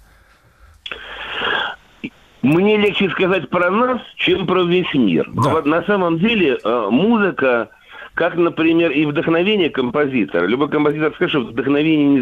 Мне 2.43 2.77
легче 2.77 3.09
сказать 3.11 3.49
про 3.49 3.71
нас, 3.71 4.01
чем 4.17 4.47
про 4.47 4.65
весь 4.65 4.93
мир. 4.95 5.31
Да. 5.33 5.51
Вот 5.51 5.67
на 5.67 5.83
самом 5.85 6.19
деле 6.19 6.59
э, 6.63 6.89
музыка, 6.91 7.71
как, 8.15 8.35
например, 8.35 8.91
и 8.91 9.07
вдохновение 9.07 9.71
композитора. 9.71 10.47
Любой 10.47 10.69
композитор 10.69 11.15
скажет, 11.15 11.31
что 11.31 11.51
вдохновение 11.53 12.09
не 12.09 12.21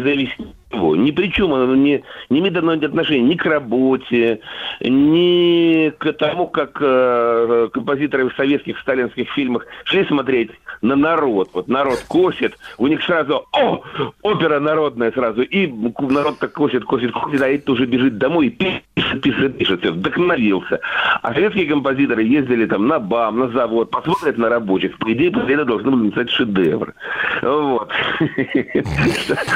него. 0.73 0.95
Ни 0.95 1.11
при 1.11 1.31
чем 1.31 1.53
оно 1.53 1.75
не, 1.75 2.03
не 2.29 2.39
имеет 2.39 2.83
отношения 2.83 3.21
ни 3.21 3.35
к 3.35 3.45
работе, 3.45 4.39
ни 4.81 5.89
к 5.89 6.13
тому, 6.13 6.47
как 6.47 6.77
э, 6.81 7.69
композиторы 7.73 8.29
в 8.29 8.33
советских 8.35 8.79
сталинских 8.79 9.29
фильмах 9.31 9.65
шли 9.85 10.05
смотреть 10.05 10.51
на 10.81 10.95
народ. 10.95 11.49
Вот 11.53 11.67
народ 11.67 12.03
косит, 12.07 12.57
у 12.77 12.87
них 12.87 13.03
сразу, 13.03 13.45
о, 13.53 13.81
опера 14.21 14.59
народная 14.59 15.11
сразу. 15.11 15.41
И 15.41 15.67
народ 15.99 16.39
так 16.39 16.51
косит, 16.53 16.83
косит, 16.85 17.11
косит, 17.11 17.41
а 17.41 17.47
этот 17.49 17.69
уже 17.69 17.85
бежит 17.85 18.17
домой 18.17 18.47
и 18.47 18.49
пишет, 18.49 19.21
пишет, 19.21 19.57
пишет, 19.57 19.79
все, 19.81 19.91
вдохновился. 19.91 20.79
А 21.21 21.33
советские 21.33 21.67
композиторы 21.67 22.23
ездили 22.23 22.65
там 22.65 22.87
на 22.87 22.99
БАМ, 22.99 23.39
на 23.39 23.47
завод, 23.49 23.91
посмотрят 23.91 24.37
на 24.37 24.49
рабочих. 24.49 24.97
По 24.97 25.11
идее, 25.13 25.31
после 25.31 25.53
этого 25.53 25.67
должны 25.67 25.91
были 25.91 26.05
написать 26.05 26.29
шедевр. 26.31 26.93
Вот. 27.41 27.89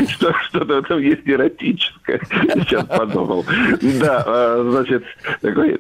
Что- 0.10 0.34
Что-то 0.34 0.66
в 0.76 0.78
этом 0.80 1.00
есть 1.06 1.22
эротическое. 1.26 2.20
Сейчас 2.30 2.86
подумал. 2.86 3.46
Да, 4.00 4.24
а, 4.26 4.68
значит, 4.72 5.04
такой 5.42 5.80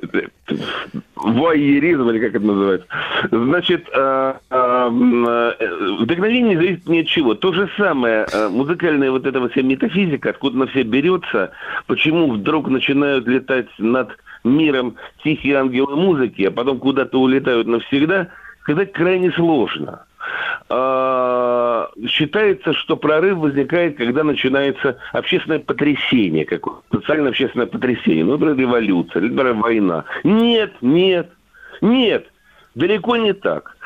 вуайеризм, 1.15 2.09
или 2.09 2.19
как 2.19 2.35
это 2.35 2.45
называется. 2.45 2.87
Значит, 3.31 3.87
а, 3.93 4.39
а, 4.49 4.89
э, 4.89 5.95
вдохновение 5.99 6.57
зависит 6.57 6.87
ни 6.87 6.99
от 6.99 7.07
чего. 7.07 7.35
То 7.35 7.53
же 7.53 7.69
самое, 7.77 8.27
музыкальная 8.49 9.11
вот 9.11 9.25
эта 9.25 9.47
вся 9.49 9.61
метафизика, 9.61 10.29
откуда 10.29 10.57
она 10.57 10.67
все 10.67 10.83
берется, 10.83 11.51
почему 11.87 12.31
вдруг 12.31 12.69
начинают 12.69 13.27
летать 13.27 13.67
над 13.77 14.09
миром 14.43 14.95
тихие 15.23 15.57
ангелы 15.57 15.95
музыки, 15.95 16.43
а 16.43 16.51
потом 16.51 16.79
куда-то 16.79 17.19
улетают 17.19 17.67
навсегда, 17.67 18.27
сказать 18.61 18.93
крайне 18.93 19.31
сложно. 19.31 20.05
Э, 20.69 21.85
считается, 22.07 22.73
что 22.73 22.97
прорыв 22.97 23.37
возникает, 23.37 23.97
когда 23.97 24.23
начинается 24.23 24.97
общественное 25.13 25.59
потрясение, 25.59 26.45
какое 26.45 26.75
социальное 26.91 27.29
общественное 27.29 27.67
потрясение, 27.67 28.23
ну, 28.23 28.33
например, 28.33 28.57
революция, 28.57 29.21
например, 29.21 29.53
война. 29.53 30.05
Нет, 30.23 30.73
нет, 30.81 31.29
нет, 31.81 32.27
далеко 32.75 33.17
не 33.17 33.33
так. 33.33 33.77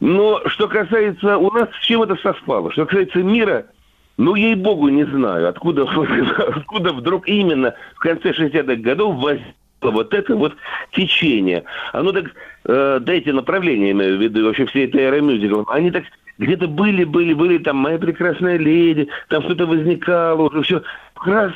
Но 0.00 0.40
что 0.46 0.68
касается 0.68 1.38
у 1.38 1.50
нас, 1.50 1.68
с 1.80 1.84
чем 1.84 2.02
это 2.02 2.16
совпало? 2.16 2.70
Что 2.72 2.86
касается 2.86 3.18
мира, 3.22 3.66
ну, 4.18 4.34
ей-богу, 4.34 4.88
не 4.88 5.04
знаю, 5.04 5.48
откуда, 5.48 5.82
откуда 6.48 6.92
вдруг 6.92 7.28
именно 7.28 7.74
в 7.96 8.00
конце 8.00 8.30
60-х 8.30 8.76
годов 8.76 9.16
возникло 9.16 9.54
вот 9.90 10.14
это 10.14 10.36
вот 10.36 10.54
течение. 10.92 11.64
Оно 11.92 12.12
так, 12.12 12.26
э, 12.64 12.98
дайте 13.00 13.32
направление, 13.32 13.92
имею 13.92 14.18
в 14.18 14.20
виду, 14.20 14.44
вообще 14.44 14.66
все 14.66 14.84
это 14.84 14.98
эры 14.98 15.22
они 15.68 15.90
так 15.90 16.04
где-то 16.38 16.68
были, 16.68 17.04
были, 17.04 17.32
были, 17.32 17.58
там, 17.58 17.76
«Моя 17.76 17.98
прекрасная 17.98 18.58
леди», 18.58 19.08
там 19.28 19.42
что-то 19.44 19.66
возникало 19.66 20.48
уже, 20.48 20.62
все, 20.62 20.82
раз, 21.24 21.52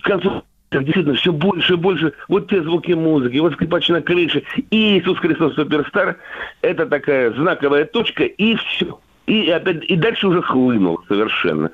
к 0.00 0.04
концу 0.04 0.42
так 0.68 0.84
действительно 0.84 1.14
все 1.14 1.32
больше 1.32 1.74
и 1.74 1.76
больше. 1.76 2.12
Вот 2.28 2.48
те 2.48 2.62
звуки 2.62 2.92
музыки, 2.92 3.38
вот 3.38 3.52
скрипач 3.52 3.88
на 3.88 4.02
крыше, 4.02 4.42
и 4.70 4.98
Иисус 4.98 5.18
Христос 5.18 5.54
Суперстар. 5.54 6.16
Это 6.60 6.86
такая 6.86 7.32
знаковая 7.32 7.84
точка, 7.84 8.24
и 8.24 8.56
все. 8.56 8.98
И 9.26 9.50
опять 9.50 9.84
и 9.84 9.96
дальше 9.96 10.28
уже 10.28 10.40
хлынуло 10.40 10.98
совершенно. 11.08 11.70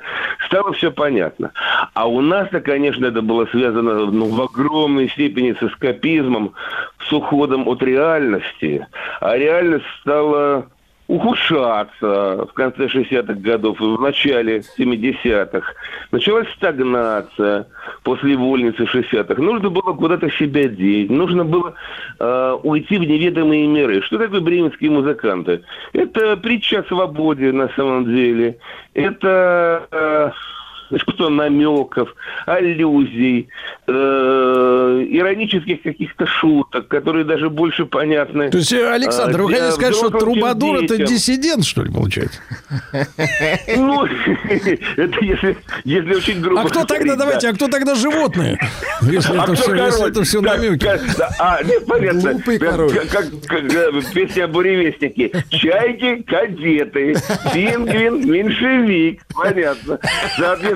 Стало 0.47 0.73
все 0.73 0.91
понятно. 0.91 1.53
А 1.93 2.09
у 2.09 2.21
нас-то, 2.23 2.61
конечно, 2.61 3.07
это 3.07 3.21
было 3.21 3.47
связано 3.47 4.07
ну, 4.07 4.27
в 4.27 4.41
огромной 4.41 5.09
степени 5.11 5.53
с 5.53 5.63
эскапизмом, 5.63 6.55
с 6.99 7.13
уходом 7.13 7.69
от 7.69 7.83
реальности. 7.83 8.87
А 9.21 9.37
реальность 9.37 9.85
стала 10.01 10.67
ухудшаться 11.13 12.47
в 12.47 12.53
конце 12.55 12.87
60-х 12.87 13.35
годов 13.35 13.79
и 13.83 13.85
в 13.85 14.01
начале 14.01 14.63
70-х. 14.79 15.75
Началась 16.11 16.49
стагнация 16.57 17.67
после 18.03 18.35
вольницы 18.35 18.85
60-х. 18.85 19.43
Нужно 19.43 19.69
было 19.69 19.93
куда-то 19.93 20.31
себя 20.31 20.69
деть, 20.69 21.11
нужно 21.11 21.45
было 21.45 21.75
э, 22.19 22.59
уйти 22.63 22.97
в 22.97 23.03
неведомые 23.03 23.67
миры. 23.67 24.01
Что 24.01 24.17
такое 24.17 24.41
бременские 24.41 24.91
музыканты? 24.91 25.63
Это 25.93 26.39
притча 26.39 26.79
о 26.79 26.85
свободе 26.85 27.53
на 27.53 27.69
самом 27.77 28.07
деле. 28.07 28.57
Это... 28.95 29.87
Э, 29.91 30.31
искусство 30.93 31.29
намеков, 31.29 32.15
аллюзий, 32.47 33.49
э, 33.87 33.93
иронических 35.11 35.83
каких-то 35.83 36.27
шуток, 36.27 36.89
которые 36.89 37.25
даже 37.25 37.51
больше 37.51 37.87
понятны. 37.87 38.51
То 38.51 38.59
есть, 38.59 38.73
э, 38.73 38.91
Александр, 38.91 39.41
э, 39.41 39.43
вы 39.43 39.53
хотите 39.53 39.73
сказать, 39.73 39.95
что 39.95 40.11
Трубадур 40.11 40.77
это 40.77 40.99
диссидент, 40.99 41.65
что 41.65 41.83
ли, 41.83 41.93
получается? 41.93 42.41
Ну, 43.77 44.05
это 44.49 45.25
если, 45.25 45.57
если 45.85 46.15
очень 46.15 46.41
грубо 46.41 46.63
А 46.63 46.65
кто 46.65 46.85
тогда, 46.85 47.17
давайте, 47.17 47.49
да. 47.49 47.53
а 47.53 47.55
кто 47.55 47.69
тогда 47.69 47.95
животные? 47.95 48.59
Если 49.03 49.37
А 49.37 49.45
это 50.09 50.23
все, 50.23 50.41
намеки. 50.41 50.89
А, 51.39 51.63
нет, 51.63 51.87
понятно. 51.87 52.41
Как, 53.11 53.27
э, 53.53 53.91
песня 54.15 54.49
«Буревестники». 54.49 55.33
Чайки, 55.51 56.23
кадеты, 56.23 57.15
пингвин, 57.53 58.31
меньшевик. 58.31 59.23
Понятно. 59.35 59.99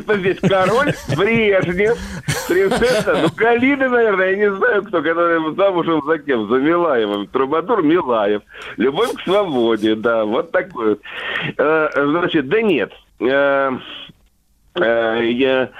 Соответственно, 0.06 0.18
здесь 0.18 0.38
король, 0.40 0.92
Брежнев, 1.16 1.98
принцесса, 2.48 3.18
ну, 3.22 3.28
Калина, 3.30 3.88
наверное, 3.88 4.30
я 4.30 4.36
не 4.36 4.54
знаю, 4.54 4.82
кто, 4.84 5.02
который 5.02 5.54
замужем 5.54 6.02
за 6.06 6.18
кем, 6.18 6.48
за 6.48 6.56
Милаевым. 6.56 7.26
Трубадур 7.26 7.82
Милаев. 7.82 8.42
Любовь 8.76 9.12
к 9.14 9.20
свободе, 9.22 9.94
да, 9.94 10.24
вот 10.24 10.52
такой 10.52 10.90
вот. 10.90 11.00
Э, 11.58 11.88
Значит, 11.94 12.48
да 12.48 12.62
нет. 12.62 12.92
Э, 13.20 13.72
Э, 14.78 15.20
я, 15.24 15.70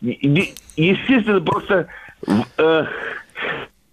естественно, 0.00 1.40
просто 1.40 1.88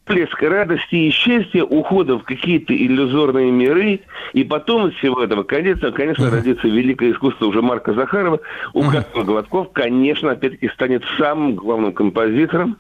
всплеск 0.04 0.42
радости 0.42 0.96
и 0.96 1.10
счастья, 1.12 1.64
ухода 1.64 2.18
в 2.18 2.24
какие-то 2.24 2.76
иллюзорные 2.76 3.52
миры, 3.52 4.02
и 4.34 4.44
потом 4.44 4.90
из 4.90 4.96
всего 4.96 5.24
этого, 5.24 5.44
конечно, 5.44 5.92
конечно, 5.92 6.30
родится 6.30 6.68
великое 6.68 7.12
искусство 7.12 7.46
уже 7.46 7.62
Марка 7.62 7.94
Захарова, 7.94 8.40
у 8.74 8.84
которого 8.84 9.24
Гладков, 9.24 9.72
конечно, 9.72 10.32
опять-таки 10.32 10.70
станет 10.70 11.04
самым 11.18 11.56
главным 11.56 11.94
композитором, 11.94 12.78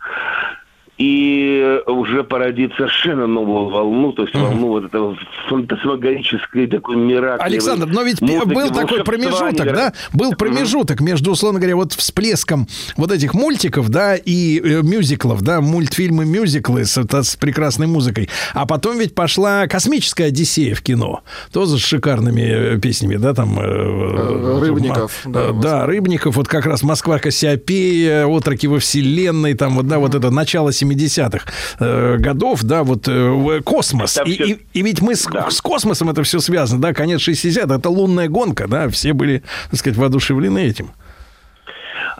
и 0.97 1.79
уже 1.87 2.23
породит 2.23 2.73
совершенно 2.75 3.25
новую 3.25 3.69
волну, 3.69 4.11
то 4.11 4.23
есть 4.23 4.35
волну 4.35 4.67
вот 4.67 4.85
этого 4.85 5.17
фантасмагорической 5.49 6.67
такой 6.67 6.97
миракливой 6.97 7.45
Александр, 7.45 7.87
но 7.87 8.03
ведь 8.03 8.21
музыки, 8.21 8.45
был 8.45 8.67
такой 8.69 8.99
волшебства 8.99 9.03
промежуток, 9.03 9.73
да? 9.73 9.93
Был 10.13 10.33
промежуток 10.33 11.01
между, 11.01 11.31
условно 11.31 11.59
говоря, 11.59 11.75
вот 11.75 11.93
всплеском 11.93 12.67
вот 12.95 13.11
этих 13.11 13.33
мультиков, 13.33 13.89
да, 13.89 14.15
и 14.15 14.59
э, 14.59 14.81
мюзиклов, 14.83 15.41
да, 15.41 15.61
мультфильмы, 15.61 16.25
мюзиклы 16.25 16.85
с, 16.85 16.95
с 16.95 17.35
прекрасной 17.37 17.87
музыкой. 17.87 18.29
А 18.53 18.67
потом 18.67 18.99
ведь 18.99 19.15
пошла 19.15 19.65
космическая 19.67 20.25
Одиссея 20.25 20.75
в 20.75 20.81
кино. 20.81 21.21
Тоже 21.51 21.79
с 21.79 21.81
шикарными 21.81 22.75
э, 22.75 22.79
песнями, 22.79 23.15
да, 23.15 23.33
там... 23.33 23.57
э, 23.59 24.59
Рыбников, 24.59 25.25
э, 25.25 25.29
да, 25.29 25.51
Да, 25.51 25.85
Рыбников, 25.87 26.35
вот 26.35 26.47
как 26.47 26.67
раз 26.67 26.83
Москва 26.83 27.17
Кассиопея, 27.17 28.27
отроки 28.27 28.67
во 28.67 28.77
Вселенной, 28.77 29.55
там 29.55 29.75
вот, 29.75 29.87
да, 29.87 29.97
вот 29.97 30.13
это 30.13 30.29
начало 30.29 30.71
70-х 30.83 31.45
э, 31.79 32.17
годов, 32.17 32.63
да, 32.63 32.83
вот 32.83 33.07
э, 33.07 33.61
космос. 33.63 34.19
И, 34.25 34.33
всё- 34.33 34.45
и- 34.45 34.57
и 34.73 34.81
ведь 34.81 35.01
мы 35.01 35.15
с, 35.15 35.25
Да. 35.25 35.49
с 35.49 35.61
космосом 35.61 36.09
это 36.09 36.23
все 36.23 36.39
связано, 36.39 36.81
да, 36.81 36.93
конец 36.93 37.21
60 37.21 37.69
это 37.71 37.89
лунная 37.89 38.27
гонка, 38.27 38.67
да, 38.67 38.89
все 38.89 39.13
были, 39.13 39.43
так 39.71 39.79
сказать, 39.79 39.97
воодушевлены 39.97 40.59
этим. 40.59 40.91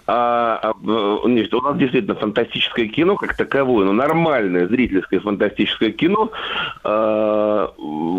А, 0.06 0.60
а, 0.62 0.72
э, 0.72 1.56
у 1.56 1.62
нас 1.62 1.78
действительно 1.78 2.16
фантастическое 2.16 2.88
кино 2.88 3.16
как 3.16 3.38
таковое, 3.38 3.86
но 3.86 3.94
нормальное 3.94 4.68
зрительское 4.68 5.22
фантастическое 5.22 5.92
кино, 5.92 6.30
а, 6.84 7.72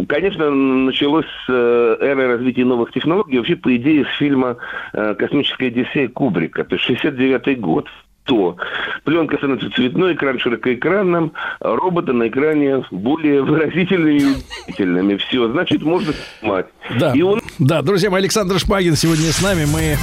конечно, 0.09 0.51
началось 0.51 1.27
с 1.47 1.51
эры 1.51 2.27
развития 2.29 2.65
новых 2.65 2.91
технологий, 2.93 3.37
вообще, 3.39 3.57
по 3.57 3.75
идее, 3.77 4.07
с 4.07 4.19
фильма 4.19 4.57
«Космическая 4.93 5.67
Одиссея» 5.67 6.09
Кубрика, 6.09 6.65
то 6.65 6.77
есть 6.77 6.87
69 6.87 7.61
год. 7.61 7.87
То 8.25 8.57
пленка 9.05 9.37
становится 9.37 9.71
цветной, 9.71 10.15
экран 10.15 10.39
широкоэкранным, 10.39 11.33
а 11.61 11.77
роботы 11.77 12.13
на 12.13 12.29
экране 12.29 12.83
более 12.91 13.43
выразительными 13.43 14.19
и 14.19 14.25
убедительными. 14.25 15.17
Все, 15.17 15.51
значит, 15.51 15.83
можно 15.83 16.13
снимать. 16.41 16.67
Да, 16.99 17.13
И 17.13 17.23
он 17.23 17.41
да, 17.59 17.83
друзья 17.83 18.11
мои, 18.11 18.21
Александр 18.21 18.59
Шпагин 18.59 18.97
сегодня 18.97 19.31
с 19.31 19.41
нами. 19.41 19.65
Мы 19.65 19.97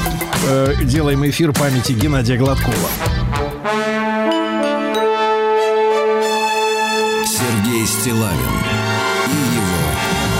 э, 0.47 0.73
делаем 0.83 1.27
эфир 1.27 1.51
памяти 1.51 1.91
Геннадия 1.91 2.37
Гладкова. 2.37 2.89
Сергей 7.25 7.85
Стилавин 7.85 8.55
и 9.27 9.55
его 9.57 9.81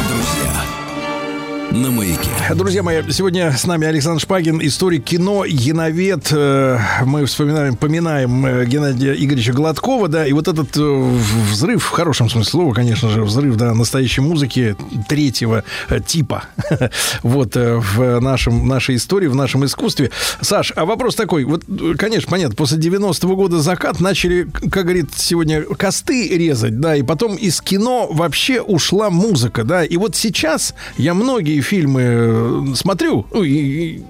друзья. 0.08 1.84
На 1.84 1.92
маяке. 1.92 2.21
Друзья 2.50 2.82
мои, 2.82 3.02
сегодня 3.10 3.52
с 3.52 3.66
нами 3.66 3.88
Александр 3.88 4.20
Шпагин, 4.22 4.60
историк 4.66 5.04
кино, 5.04 5.46
яновед. 5.46 6.30
Э, 6.32 6.80
Мы 7.06 7.26
вспоминаем, 7.26 7.76
поминаем 7.76 8.46
э, 8.46 8.66
Геннадия 8.66 9.14
Игоревича 9.14 9.54
Гладкова, 9.54 10.08
да, 10.08 10.26
и 10.26 10.34
вот 10.34 10.48
этот 10.48 10.76
э, 10.76 11.20
взрыв, 11.52 11.84
в 11.84 11.90
хорошем 11.90 12.30
смысле 12.30 12.50
слова, 12.50 12.74
конечно 12.74 13.10
же, 13.10 13.24
взрыв, 13.24 13.56
да, 13.58 13.74
настоящей 13.74 14.22
музыки 14.22 14.76
третьего 15.08 15.64
типа, 16.08 16.46
вот, 17.24 17.56
в 17.56 18.20
нашем, 18.20 18.68
нашей 18.68 18.96
истории, 18.96 19.28
в 19.28 19.36
нашем 19.36 19.64
искусстве. 19.66 20.12
Саш, 20.42 20.74
а 20.76 20.86
вопрос 20.86 21.16
такой, 21.16 21.44
вот, 21.44 21.64
конечно, 21.98 22.30
понятно, 22.30 22.56
после 22.56 22.78
90-го 22.80 23.36
года 23.36 23.60
закат 23.60 24.00
начали, 24.00 24.48
как 24.72 24.84
говорит 24.84 25.10
сегодня, 25.16 25.62
косты 25.64 26.30
резать, 26.30 26.80
да, 26.80 26.96
и 26.96 27.04
потом 27.04 27.36
из 27.36 27.62
кино 27.62 28.08
вообще 28.12 28.62
ушла 28.62 29.10
музыка, 29.10 29.64
да, 29.64 29.86
и 29.86 29.98
вот 29.98 30.16
сейчас 30.16 30.74
я 30.98 31.14
многие 31.14 31.62
фильмы 31.62 32.31
э, 32.32 32.76
смотрю, 32.76 33.26
ну, 33.32 33.44
и, 33.44 33.54
и 33.54 34.04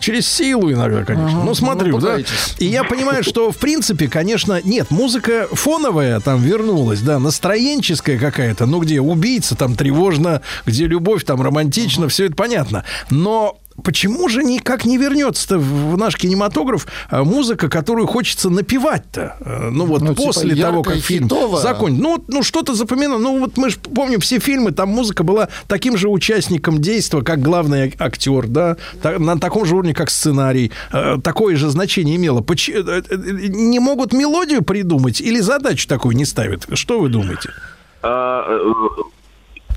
через 0.00 0.28
силу 0.28 0.70
иногда, 0.70 1.04
конечно, 1.04 1.38
Ага, 1.38 1.46
ну, 1.46 1.54
смотрю, 1.54 1.92
ну, 1.92 2.00
да, 2.00 2.18
и 2.58 2.66
я 2.66 2.84
понимаю, 2.84 3.24
что, 3.24 3.50
в 3.50 3.56
принципе, 3.56 4.08
конечно, 4.08 4.60
нет, 4.62 4.90
музыка 4.90 5.48
фоновая 5.50 6.20
там 6.20 6.40
вернулась, 6.42 7.00
да, 7.00 7.18
настроенческая 7.18 8.18
какая-то, 8.18 8.66
ну, 8.66 8.80
где 8.80 9.00
убийца, 9.00 9.56
там 9.56 9.74
тревожно, 9.74 10.42
где 10.64 10.86
любовь, 10.86 11.24
там 11.24 11.42
романтично, 11.42 12.08
все 12.08 12.26
это 12.26 12.36
понятно, 12.36 12.84
но 13.10 13.58
Почему 13.84 14.28
же 14.28 14.42
никак 14.42 14.84
не 14.84 14.96
вернется-то 14.98 15.58
в 15.58 15.96
наш 15.98 16.16
кинематограф 16.16 16.86
а, 17.10 17.24
музыка, 17.24 17.68
которую 17.68 18.06
хочется 18.06 18.50
напевать-то? 18.50 19.36
Э, 19.40 19.68
Ну 19.70 19.86
вот 19.86 20.02
Ну, 20.02 20.08
типа 20.14 20.22
после 20.22 20.54
того, 20.56 20.78
яркая, 20.78 20.94
как 20.96 21.04
фильм 21.04 21.24
хитовая. 21.24 21.62
закончится. 21.62 22.02
Ну, 22.02 22.10
вот, 22.16 22.28
ну 22.28 22.42
что-то 22.42 22.74
запоминаю. 22.74 23.18
Ну 23.20 23.38
вот 23.40 23.56
мы 23.56 23.70
же 23.70 23.78
помним 23.78 24.20
все 24.20 24.38
фильмы, 24.38 24.72
там 24.72 24.88
музыка 24.88 25.22
была 25.24 25.48
таким 25.68 25.96
же 25.96 26.08
участником 26.08 26.80
действия, 26.80 27.22
как 27.22 27.40
главный 27.42 27.94
актер, 27.98 28.46
да, 28.46 28.76
на 29.18 29.38
таком 29.38 29.64
же 29.66 29.74
уровне, 29.74 29.94
как 29.94 30.10
сценарий. 30.10 30.72
Э, 30.92 31.16
Такое 31.22 31.56
же 31.56 31.68
значение 31.70 32.16
имело. 32.16 32.40
Поч- 32.40 32.70
э, 32.70 33.02
э, 33.10 33.16
Не 33.48 33.78
могут 33.80 34.12
мелодию 34.12 34.62
придумать 34.62 35.20
или 35.20 35.40
задачу 35.40 35.86
такую 35.88 36.16
не 36.16 36.24
ставят? 36.24 36.66
Что 36.72 36.98
вы 36.98 37.08
думаете? 37.08 37.50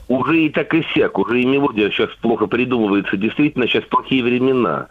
Уже 0.09 0.45
и 0.45 0.49
так 0.49 0.73
и 0.73 0.83
сяк, 0.95 1.19
уже 1.19 1.39
и 1.39 1.45
мелодия 1.45 1.91
сейчас 1.91 2.09
плохо 2.21 2.47
придумывается. 2.47 3.15
Действительно, 3.15 3.67
сейчас 3.67 3.83
плохие 3.83 4.23
времена. 4.23 4.87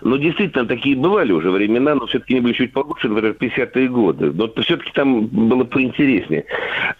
Но 0.00 0.16
действительно, 0.16 0.64
такие 0.64 0.96
бывали 0.96 1.30
уже 1.30 1.50
времена, 1.50 1.94
но 1.94 2.06
все-таки 2.06 2.32
они 2.32 2.40
были 2.40 2.54
чуть 2.54 2.72
получше, 2.72 3.10
например, 3.10 3.36
50-е 3.38 3.88
годы. 3.88 4.32
Но 4.32 4.48
все-таки 4.62 4.90
там 4.94 5.26
было 5.26 5.64
поинтереснее. 5.64 6.46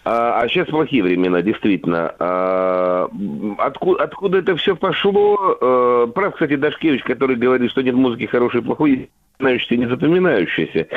А, 0.05 0.39
а 0.39 0.47
сейчас 0.49 0.67
плохие 0.67 1.01
времена, 1.01 1.41
действительно. 1.41 2.13
А, 2.19 3.09
откуда, 3.57 4.03
откуда 4.03 4.37
это 4.37 4.55
все 4.55 4.75
пошло? 4.75 5.57
А, 5.59 6.05
прав, 6.05 6.33
кстати, 6.33 6.55
Дашкевич, 6.55 7.01
который 7.01 7.37
говорит, 7.37 7.71
что 7.71 7.81
нет 7.81 7.95
музыки 7.95 8.27
хорошей 8.27 8.61
и 8.61 8.63
плохой, 8.63 9.09
запоминающийся 9.39 9.73
и 9.73 9.77
не 9.77 9.85
запоминающийся. 9.87 10.87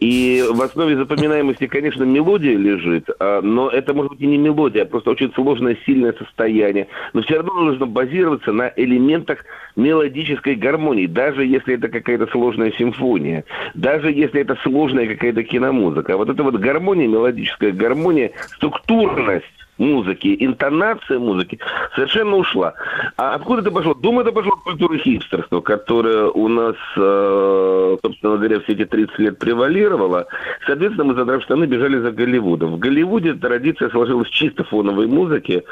И 0.00 0.44
в 0.50 0.62
основе 0.62 0.96
запоминаемости, 0.96 1.66
конечно, 1.66 2.04
мелодия 2.04 2.56
лежит, 2.56 3.08
а, 3.18 3.40
но 3.42 3.68
это 3.68 3.94
может 3.94 4.12
быть 4.12 4.20
и 4.20 4.26
не 4.26 4.38
мелодия, 4.38 4.82
а 4.82 4.86
просто 4.86 5.10
очень 5.10 5.32
сложное, 5.32 5.76
сильное 5.86 6.12
состояние. 6.12 6.88
Но 7.12 7.22
все 7.22 7.36
равно 7.36 7.54
нужно 7.64 7.86
базироваться 7.86 8.52
на 8.52 8.72
элементах 8.76 9.44
мелодической 9.76 10.54
гармонии, 10.54 11.06
даже 11.06 11.44
если 11.44 11.74
это 11.74 11.88
какая-то 11.88 12.26
сложная 12.28 12.72
симфония, 12.72 13.44
даже 13.74 14.10
если 14.10 14.40
это 14.40 14.56
сложная 14.62 15.06
какая-то 15.06 15.42
киномузыка. 15.42 16.16
Вот 16.16 16.28
эта 16.28 16.42
вот 16.42 16.56
гармония, 16.56 17.08
мелодическая 17.08 17.72
гармония, 17.72 18.32
структурность, 18.56 19.46
музыки, 19.78 20.36
интонация 20.40 21.18
музыки 21.18 21.58
совершенно 21.94 22.36
ушла. 22.36 22.74
А 23.16 23.34
откуда 23.34 23.62
это 23.62 23.70
пошло? 23.70 23.94
Думаю, 23.94 24.22
это 24.22 24.32
пошло 24.32 24.52
от 24.52 24.60
культуры 24.60 24.98
хипстерства, 24.98 25.60
которая 25.60 26.26
у 26.26 26.48
нас, 26.48 26.76
э, 26.96 27.96
собственно 28.02 28.36
говоря, 28.36 28.60
все 28.60 28.72
эти 28.72 28.84
30 28.84 29.18
лет 29.18 29.38
превалировала. 29.38 30.26
Соответственно, 30.66 31.04
мы, 31.04 31.14
задрав 31.14 31.42
штаны, 31.42 31.64
бежали 31.64 31.98
за 31.98 32.10
Голливудом. 32.10 32.76
В 32.76 32.78
Голливуде 32.78 33.34
традиция 33.34 33.90
сложилась 33.90 34.28
чисто 34.30 34.64
фоновой 34.64 35.06
музыки. 35.06 35.64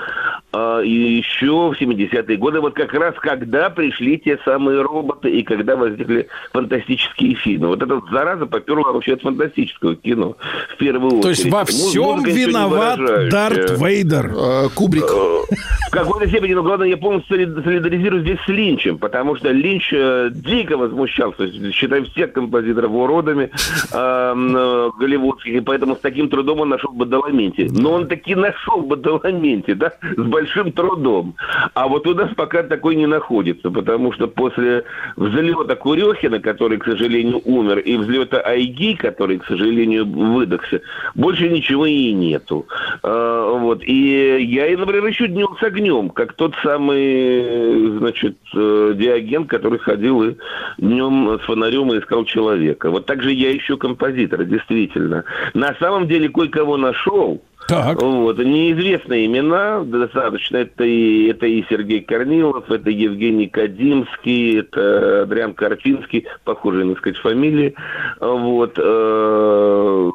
А, 0.53 0.81
и 0.81 0.91
еще 0.91 1.73
в 1.73 1.81
70-е 1.81 2.37
годы, 2.37 2.61
вот 2.61 2.75
как 2.75 2.93
раз 2.95 3.15
когда 3.19 3.71
пришли 3.71 4.19
те 4.19 4.39
самые 4.45 4.83
роботы 4.83 5.31
и 5.31 5.43
когда 5.43 5.77
возникли 5.77 6.29
фантастические 6.53 7.35
фильмы. 7.35 7.69
Вот 7.69 7.83
эта 7.83 8.01
зараза 8.13 8.47
поперла 8.47 8.93
вообще 8.93 9.15
от 9.15 9.23
фантастического 9.23 9.97
кино. 9.97 10.37
В 10.75 10.77
первую 10.77 11.19
очередь. 11.19 11.23
То 11.23 11.29
есть 11.31 11.51
во 11.51 11.65
всем 11.65 12.05
Музыка 12.05 12.31
виноват. 12.31 12.99
Дарт 13.31 13.71
Вейдер. 13.81 13.94
Э, 14.03 14.69
Кубрик. 14.75 15.05
В 15.05 15.91
какой-то 15.91 16.27
степени, 16.29 16.55
но 16.55 16.63
главное, 16.63 16.89
я 16.89 16.97
полностью 16.97 17.37
солид- 17.37 17.63
солидаризируюсь 17.63 18.23
здесь 18.25 18.39
с 18.45 18.49
Линчем, 18.49 18.99
потому 18.99 19.37
что 19.37 19.51
Линч 19.51 19.93
э, 19.93 20.31
дико 20.33 20.77
возмущался, 20.77 21.51
считая 21.73 22.03
всех 22.05 22.33
композиторов 22.33 22.91
уродами 22.91 23.45
э, 23.45 23.51
э, 23.93 24.91
голливудских, 24.99 25.55
и 25.55 25.61
поэтому 25.61 25.95
с 25.95 26.01
таким 26.01 26.29
трудом 26.29 26.61
он 26.61 26.71
нашел 26.71 26.91
Бадаламенти. 26.93 27.69
Но 27.71 27.93
он 27.93 28.09
таки 28.09 28.35
нашел 28.35 28.83
Бадаламенти, 28.83 29.75
да, 29.75 29.93
с 30.17 30.21
большим 30.21 30.73
трудом. 30.73 31.35
А 31.75 31.87
вот 31.87 32.07
у 32.09 32.15
нас 32.15 32.31
пока 32.35 32.65
такой 32.65 32.97
не 32.97 33.07
находится, 33.07 33.71
потому 33.71 34.13
что 34.13 34.27
после 34.27 34.85
взлета 35.17 35.77
Курехина, 35.77 36.41
который, 36.41 36.79
к 36.79 36.85
сожалению, 36.85 37.41
умер, 37.45 37.79
и 37.79 37.97
взлета 37.97 38.41
Айги, 38.41 38.95
который, 38.95 39.39
к 39.39 39.47
сожалению, 39.47 40.07
выдохся, 40.07 40.81
больше 41.15 41.49
ничего 41.49 41.87
и 41.87 42.13
нету. 42.13 42.67
Э, 43.03 43.59
вот. 43.61 43.84
И 43.85 44.47
я, 44.49 44.67
и, 44.69 44.77
например, 44.77 45.11
ищу 45.11 45.27
днем 45.27 45.57
с 45.61 45.63
огнем, 45.63 46.09
как 46.09 46.33
тот 46.33 46.55
самый, 46.63 47.99
значит, 47.99 48.39
э, 48.55 48.93
Диоген, 48.97 49.47
который 49.47 49.79
ходил 49.79 50.23
и 50.23 50.37
днем 50.79 51.39
с 51.39 51.45
фонарем 51.45 51.93
и 51.93 51.99
искал 51.99 52.25
человека. 52.25 52.91
Вот 52.91 53.05
так 53.05 53.23
же 53.23 53.31
я 53.31 53.55
ищу 53.55 53.77
композитора, 53.77 54.45
действительно. 54.45 55.25
На 55.53 55.75
самом 55.75 56.09
деле 56.09 56.31
кое-кого 56.31 56.79
нашел, 56.79 57.43
Так. 57.69 58.01
вот. 58.01 58.39
Неизвестные 58.39 59.27
имена 59.27 59.83
достаточно. 59.85 60.59
Это 60.59 60.85
и, 60.85 61.29
это 61.29 61.47
и 61.47 61.65
Сергей 61.69 62.01
Корнилов, 62.01 62.71
это 62.71 62.91
Евгений 62.91 63.49
Кадимский, 63.49 64.61
это 64.61 65.23
Адриан 65.23 65.55
Карпинский, 65.55 66.27
похожие, 66.45 66.89
так 66.89 66.99
сказать, 66.99 67.19
фамилии. 67.19 67.75
Вот. 68.21 68.79
э, 68.79 70.11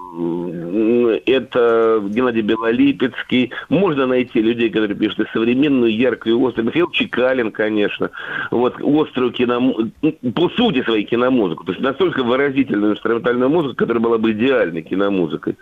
Это 1.26 2.02
Геннадий 2.04 2.42
Белолипецкий. 2.42 3.52
Можно 3.70 4.06
найти 4.06 4.42
людей, 4.42 4.70
которые 4.70 4.98
пишут 4.98 5.22
и 5.22 5.26
современную, 5.34 5.96
яркую, 5.96 6.40
и 6.40 6.48
острую. 6.48 6.68
Михаил 6.68 6.92
Чекалин, 6.92 7.52
конечно. 7.52 8.10
Вот. 8.52 8.76
Острую 8.82 9.32
киномузыку. 9.32 9.92
По 10.36 10.50
сути 10.50 10.84
своей 10.84 11.06
киномузыку. 11.06 11.64
То 11.64 11.72
есть 11.72 11.84
настолько 11.84 12.24
выразительную 12.24 12.94
инструментальную 12.94 13.50
музыку, 13.50 13.76
которая 13.76 14.02
была 14.02 14.18
бы 14.18 14.32
идеальной 14.32 14.82
киномузыкой. 14.82 15.56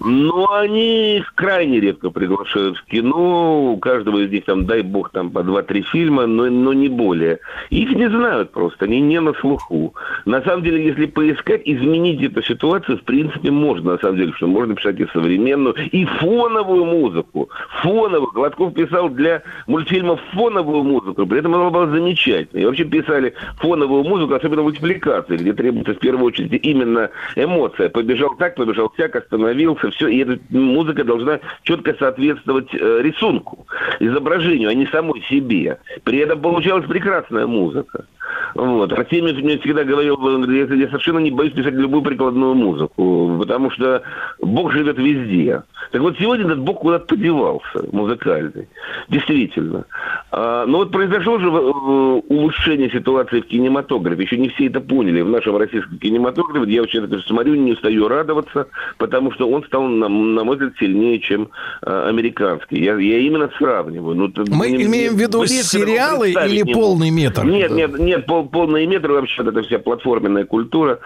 Но 0.00 0.52
они 0.54 1.22
крайне 1.34 1.80
редко 1.80 2.10
приглашают 2.10 2.76
в 2.78 2.84
кино. 2.84 3.72
У 3.72 3.76
каждого 3.78 4.18
из 4.18 4.30
них 4.30 4.44
там, 4.44 4.66
дай 4.66 4.82
бог, 4.82 5.10
там 5.10 5.30
по 5.30 5.42
два-три 5.42 5.82
фильма, 5.82 6.26
но, 6.26 6.50
но 6.50 6.72
не 6.72 6.88
более. 6.88 7.40
Их 7.70 7.90
не 7.90 8.08
знают 8.08 8.52
просто, 8.52 8.84
они 8.84 9.00
не 9.00 9.20
на 9.20 9.32
слуху. 9.34 9.94
На 10.24 10.42
самом 10.42 10.62
деле, 10.62 10.84
если 10.84 11.06
поискать, 11.06 11.62
изменить 11.64 12.22
эту 12.22 12.42
ситуацию, 12.42 12.98
в 12.98 13.02
принципе, 13.02 13.50
можно, 13.50 13.92
на 13.92 13.98
самом 13.98 14.16
деле, 14.16 14.32
что 14.34 14.46
можно 14.46 14.74
писать 14.74 15.00
и 15.00 15.06
современную, 15.12 15.74
и 15.90 16.04
фоновую 16.04 16.84
музыку. 16.84 17.48
Фоновую. 17.82 18.32
Гладков 18.32 18.74
писал 18.74 19.08
для 19.08 19.42
мультфильмов 19.66 20.20
фоновую 20.32 20.84
музыку, 20.84 21.26
при 21.26 21.38
этом 21.38 21.54
она 21.54 21.70
была 21.70 21.86
замечательной. 21.86 22.62
И 22.62 22.66
вообще 22.66 22.84
писали 22.84 23.34
фоновую 23.58 24.04
музыку, 24.04 24.34
особенно 24.34 24.62
мультипликации, 24.62 25.36
где 25.36 25.52
требуется 25.52 25.94
в 25.94 25.98
первую 25.98 26.26
очередь 26.26 26.64
именно 26.64 27.10
эмоция. 27.36 27.88
Побежал 27.88 28.34
так, 28.36 28.54
побежал 28.54 28.90
всяк, 28.94 29.16
остановился, 29.16 29.90
все. 29.90 30.08
И 30.08 30.18
эта 30.18 30.38
музыка 30.50 31.04
должна 31.04 31.21
четко 31.62 31.94
соответствовать 31.94 32.74
э, 32.74 33.00
рисунку, 33.02 33.66
изображению, 34.00 34.70
а 34.70 34.74
не 34.74 34.86
самой 34.86 35.22
себе. 35.22 35.78
При 36.04 36.18
этом 36.18 36.40
получалась 36.40 36.86
прекрасная 36.86 37.46
музыка. 37.46 38.06
Вот. 38.54 38.92
Артемьев 38.92 39.36
мне 39.38 39.58
всегда 39.58 39.84
говорил, 39.84 40.18
я, 40.50 40.64
я 40.64 40.86
совершенно 40.88 41.18
не 41.18 41.30
боюсь 41.30 41.52
писать 41.52 41.74
любую 41.74 42.02
прикладную 42.02 42.54
музыку, 42.54 43.36
потому 43.38 43.70
что 43.70 44.02
Бог 44.40 44.72
живет 44.72 44.98
везде. 44.98 45.62
Так 45.90 46.00
вот, 46.00 46.16
сегодня 46.18 46.46
этот 46.46 46.60
Бог 46.60 46.80
куда-то 46.80 47.06
подевался, 47.06 47.84
музыкальный. 47.92 48.68
Действительно. 49.08 49.84
А, 50.30 50.64
но 50.66 50.78
вот 50.78 50.92
произошло 50.92 51.38
же 51.38 51.48
э, 51.48 51.50
улучшение 51.50 52.90
ситуации 52.90 53.40
в 53.40 53.46
кинематографе. 53.46 54.22
Еще 54.22 54.38
не 54.38 54.48
все 54.50 54.66
это 54.66 54.80
поняли. 54.80 55.20
В 55.20 55.28
нашем 55.28 55.56
российском 55.56 55.98
кинематографе, 55.98 56.72
я 56.72 56.82
очень 56.82 57.04
это 57.04 57.18
смотрю, 57.20 57.54
не 57.56 57.72
устаю 57.72 58.08
радоваться, 58.08 58.68
потому 58.98 59.32
что 59.32 59.48
он 59.50 59.64
стал, 59.64 59.82
на, 59.82 60.08
на 60.08 60.44
мой 60.44 60.56
взгляд, 60.56 60.74
сильнее, 60.78 61.18
чем 61.18 61.50
э, 61.82 62.08
американский. 62.08 62.82
Я, 62.82 62.96
я 62.96 63.18
именно 63.18 63.50
сравниваю. 63.58 64.16
Ну, 64.16 64.32
Мы 64.48 64.68
мне- 64.68 64.84
имеем 64.84 65.14
в 65.16 65.18
виду 65.20 65.44
сериалы 65.46 66.30
или 66.30 66.62
не 66.62 66.72
полный 66.72 67.10
метр? 67.10 67.44
Нет, 67.44 67.70
нет, 67.70 67.98
нет, 67.98 68.26
пол, 68.26 68.48
полные 68.48 68.86
метры 68.86 69.14
вообще 69.14 69.42
это 69.42 69.62
вся 69.62 69.78
платформенная 69.78 70.44
культура. 70.44 71.00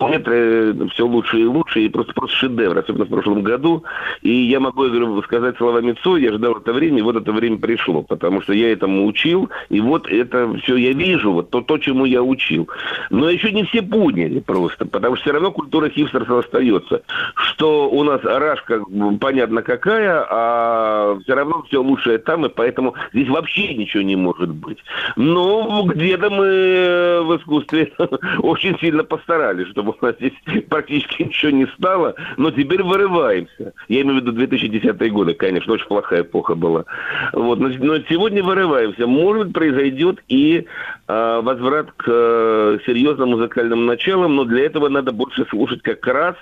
Метры 0.00 0.88
все 0.90 1.06
лучше 1.06 1.40
и 1.40 1.44
лучше, 1.44 1.80
и 1.80 1.88
просто, 1.88 2.12
просто 2.12 2.36
шедевр, 2.36 2.78
особенно 2.78 3.04
в 3.04 3.08
прошлом 3.08 3.42
году. 3.42 3.82
И 4.22 4.30
я 4.30 4.60
могу 4.60 4.84
я 4.84 4.90
говорю, 4.90 5.20
сказать 5.22 5.56
словами 5.56 5.96
Цой, 6.02 6.22
я 6.22 6.32
ждал 6.32 6.54
это 6.54 6.72
время, 6.72 6.98
и 6.98 7.02
вот 7.02 7.16
это 7.16 7.32
время 7.32 7.58
пришло, 7.58 8.02
потому 8.02 8.40
что 8.40 8.52
я 8.52 8.72
этому 8.72 9.06
учил, 9.06 9.50
и 9.68 9.80
вот 9.80 10.08
это 10.08 10.54
все 10.62 10.76
я 10.76 10.92
вижу, 10.92 11.32
вот 11.32 11.50
то, 11.50 11.60
то, 11.62 11.78
чему 11.78 12.04
я 12.04 12.22
учил. 12.22 12.68
Но 13.10 13.28
еще 13.28 13.50
не 13.50 13.64
все 13.64 13.82
поняли 13.82 14.38
просто, 14.38 14.86
потому 14.86 15.16
что 15.16 15.24
все 15.24 15.32
равно 15.32 15.50
культура 15.50 15.88
хипстерства 15.88 16.40
остается. 16.40 17.02
Что 17.34 17.90
у 17.90 18.04
нас 18.04 18.22
рашка 18.22 18.82
понятно 19.20 19.62
какая, 19.62 20.24
а 20.30 21.18
все 21.22 21.34
равно 21.34 21.64
все 21.68 21.82
лучшее 21.82 22.18
там, 22.18 22.46
и 22.46 22.48
поэтому 22.48 22.94
здесь 23.12 23.28
вообще 23.28 23.74
ничего 23.74 24.02
не 24.02 24.16
может 24.16 24.50
быть. 24.50 24.78
Но 25.16 25.82
где-то 25.84 26.30
мы 26.30 27.22
в 27.24 27.36
искусстве 27.36 27.92
очень 28.38 28.78
сильно 28.78 29.02
постарались, 29.02 29.68
чтобы 29.68 29.87
у 30.00 30.04
нас 30.04 30.16
здесь 30.16 30.32
практически 30.68 31.22
ничего 31.22 31.50
не 31.50 31.66
стало, 31.66 32.14
но 32.36 32.50
теперь 32.50 32.82
вырываемся. 32.82 33.72
Я 33.88 34.02
имею 34.02 34.20
в 34.20 34.22
виду 34.22 34.32
2010 34.32 35.12
годы, 35.12 35.34
конечно, 35.34 35.72
очень 35.72 35.86
плохая 35.86 36.22
эпоха 36.22 36.54
была. 36.54 36.84
Вот, 37.32 37.58
но, 37.58 37.68
но 37.68 37.98
сегодня 38.08 38.42
вырываемся. 38.42 39.06
Может 39.06 39.52
произойдет 39.52 40.22
и 40.28 40.66
э, 41.06 41.40
возврат 41.42 41.92
к 41.92 42.04
э, 42.06 42.78
серьезным 42.86 43.30
музыкальным 43.30 43.86
началам, 43.86 44.36
но 44.36 44.44
для 44.44 44.66
этого 44.66 44.88
надо 44.88 45.12
больше 45.12 45.46
слушать 45.50 45.82
как 45.82 46.06
раз 46.06 46.36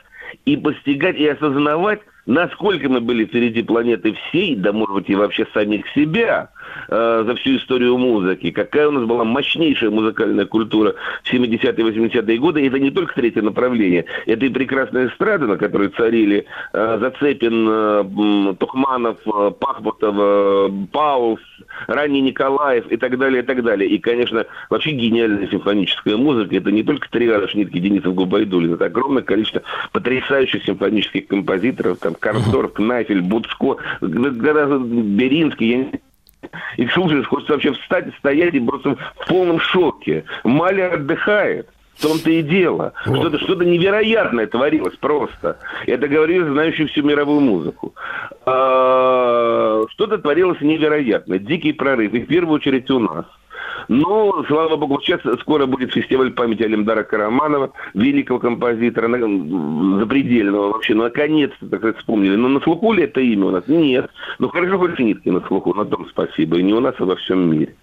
и 0.44 0.56
постигать 0.56 1.16
и 1.16 1.26
осознавать, 1.26 2.00
насколько 2.26 2.88
мы 2.88 3.00
были 3.00 3.24
впереди 3.24 3.62
планеты 3.62 4.14
всей, 4.14 4.56
да, 4.56 4.72
может 4.72 4.94
быть, 4.94 5.08
и 5.08 5.14
вообще 5.14 5.46
самих 5.54 5.88
себя 5.90 6.50
э, 6.88 7.24
за 7.26 7.34
всю 7.36 7.56
историю 7.56 7.96
музыки. 7.96 8.50
Какая 8.50 8.88
у 8.88 8.90
нас 8.90 9.04
была 9.04 9.24
мощнейшая 9.24 9.90
музыкальная 9.90 10.44
культура 10.44 10.94
в 11.22 11.32
70-е, 11.32 11.72
80-е 11.72 12.38
годы. 12.38 12.62
И 12.62 12.68
это 12.68 12.78
не 12.78 12.90
только 12.90 13.14
третье 13.14 13.42
направление. 13.42 14.04
Это 14.26 14.44
и 14.44 14.48
прекрасная 14.48 15.08
эстрада, 15.08 15.46
на 15.46 15.56
которой 15.56 15.88
царили 15.88 16.46
э, 16.72 16.98
Зацепин, 17.00 17.66
э, 17.68 18.54
Тухманов, 18.58 19.18
э, 19.26 19.52
Пахмутов, 19.58 20.14
э, 20.18 20.70
Паулс, 20.92 21.40
ранний 21.86 22.20
Николаев 22.20 22.86
и 22.90 22.96
так 22.96 23.18
далее, 23.18 23.42
и 23.42 23.46
так 23.46 23.62
далее. 23.62 23.88
И, 23.88 23.98
конечно, 23.98 24.44
вообще 24.68 24.90
гениальная 24.90 25.48
симфоническая 25.48 26.16
музыка. 26.16 26.56
Это 26.56 26.72
не 26.72 26.82
только 26.82 27.08
Триада, 27.08 27.48
Шнитки, 27.48 27.78
Денисов, 27.78 28.14
Губайдулин. 28.14 28.74
Это 28.74 28.86
огромное 28.86 29.22
количество 29.22 29.62
потрясающих 29.92 30.64
симфонических 30.64 31.28
композиторов. 31.28 31.98
Там 31.98 32.15
Карсдорф, 32.18 32.72
Кнафель, 32.74 33.22
Буцко, 33.22 33.76
гораздо 34.00 34.78
Беринский. 34.78 35.70
Я 35.70 35.76
не 35.78 36.00
их 36.76 36.92
слушаешь, 36.92 37.26
хочется 37.26 37.54
вообще 37.54 37.72
встать, 37.72 38.06
стоять 38.18 38.54
и 38.54 38.60
просто 38.60 38.96
в 39.16 39.26
полном 39.28 39.60
шоке. 39.60 40.24
Малер 40.44 40.94
отдыхает. 40.94 41.68
В 41.96 42.02
том-то 42.02 42.30
и 42.30 42.42
дело. 42.42 42.92
Что-то, 43.04 43.38
что-то 43.38 43.64
невероятное 43.64 44.46
творилось 44.46 44.96
просто. 44.96 45.56
Это 45.86 46.06
говорили 46.08 46.42
знающие 46.42 46.88
всю 46.88 47.02
мировую 47.02 47.40
музыку. 47.40 47.94
А, 48.44 49.82
Что-то 49.88 50.18
творилось 50.18 50.60
невероятное. 50.60 51.38
Дикий 51.38 51.72
прорыв. 51.72 52.12
И 52.12 52.20
в 52.20 52.26
первую 52.26 52.56
очередь 52.56 52.90
у 52.90 52.98
нас. 52.98 53.24
Но, 53.88 54.44
слава 54.48 54.76
богу, 54.76 55.00
сейчас 55.00 55.20
скоро 55.40 55.66
будет 55.66 55.92
фестиваль 55.92 56.30
памяти 56.30 56.64
Алимдара 56.64 57.02
Караманова, 57.02 57.72
великого 57.94 58.38
композитора, 58.38 59.08
запредельного 59.08 60.72
вообще. 60.72 60.94
Наконец-то, 60.94 61.66
так 61.68 61.80
сказать, 61.80 61.98
вспомнили. 61.98 62.36
Но 62.36 62.48
на 62.48 62.60
слуху 62.60 62.92
ли 62.92 63.04
это 63.04 63.20
имя 63.20 63.46
у 63.46 63.50
нас? 63.50 63.64
Нет. 63.68 64.10
Ну, 64.38 64.48
хорошо, 64.48 64.78
хоть 64.78 64.98
Нитки 64.98 65.28
на 65.28 65.40
слуху, 65.46 65.74
на 65.74 65.84
том 65.84 66.06
спасибо. 66.08 66.58
И 66.58 66.62
не 66.62 66.74
у 66.74 66.80
нас, 66.80 66.94
а 66.98 67.04
во 67.04 67.16
всем 67.16 67.50
мире. 67.50 67.74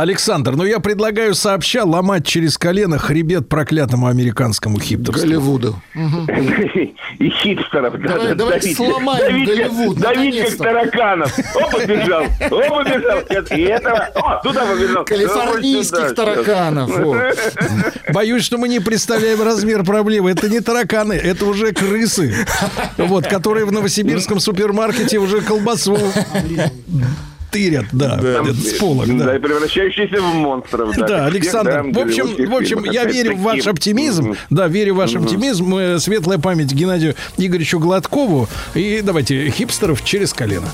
Александр, 0.00 0.52
ну 0.56 0.64
я 0.64 0.80
предлагаю 0.80 1.34
сообща 1.34 1.84
ломать 1.84 2.26
через 2.26 2.56
колено 2.56 2.96
хребет 2.96 3.50
проклятому 3.50 4.06
американскому 4.06 4.80
хиптерству. 4.80 5.28
Голливуду. 5.28 5.82
И 7.18 7.28
хипстеров. 7.28 8.00
Давай- 8.00 8.28
да, 8.28 8.34
давайте 8.34 8.74
давить- 8.74 8.76
сломаем 8.78 9.44
Голливуд, 9.44 9.98
Давить 9.98 10.40
как 10.40 10.56
тараканов. 10.56 11.38
О, 11.54 11.70
побежал, 11.70 12.22
о, 12.22 12.82
побежал. 12.82 13.20
И 13.50 13.60
этого, 13.60 13.98
о, 14.14 14.42
туда 14.42 14.64
побежал. 14.64 15.04
Калифорнийских 15.04 16.14
тараканов. 16.14 16.90
Боюсь, 18.14 18.42
что 18.42 18.56
мы 18.56 18.68
не 18.70 18.80
представляем 18.80 19.42
размер 19.42 19.84
проблемы. 19.84 20.30
Это 20.30 20.48
не 20.48 20.60
тараканы, 20.60 21.12
это 21.12 21.44
уже 21.44 21.72
крысы, 21.72 22.34
вот, 22.96 23.26
которые 23.26 23.66
в 23.66 23.72
новосибирском 23.72 24.40
супермаркете 24.40 25.18
уже 25.18 25.42
колбасу 25.42 25.98
тырят, 27.50 27.86
да, 27.92 28.18
Там, 28.18 28.54
с 28.54 28.72
полок, 28.74 29.06
да. 29.06 29.24
да. 29.24 29.36
и 29.36 29.38
превращающиеся 29.38 30.20
в 30.20 30.34
монстров. 30.34 30.96
Да, 30.96 31.06
Да, 31.06 31.26
Александр, 31.26 31.70
всех, 31.70 31.84
в 31.86 31.92
да, 31.92 32.02
общем, 32.02 32.50
в 32.50 32.54
общем, 32.54 32.84
я 32.84 33.04
верю 33.04 33.36
в 33.36 33.40
ваш 33.40 33.66
оптимизм. 33.66 34.34
Да, 34.50 34.68
верю 34.68 34.94
в 34.94 34.96
ваш 34.98 35.14
оптимизм. 35.14 35.74
Э, 35.74 35.98
Светлая 35.98 36.38
память 36.38 36.72
Геннадию 36.72 37.14
Игоревичу 37.36 37.78
Гладкову. 37.78 38.48
И 38.74 39.00
давайте 39.02 39.50
хипстеров 39.50 40.04
через 40.04 40.32
колено. 40.32 40.68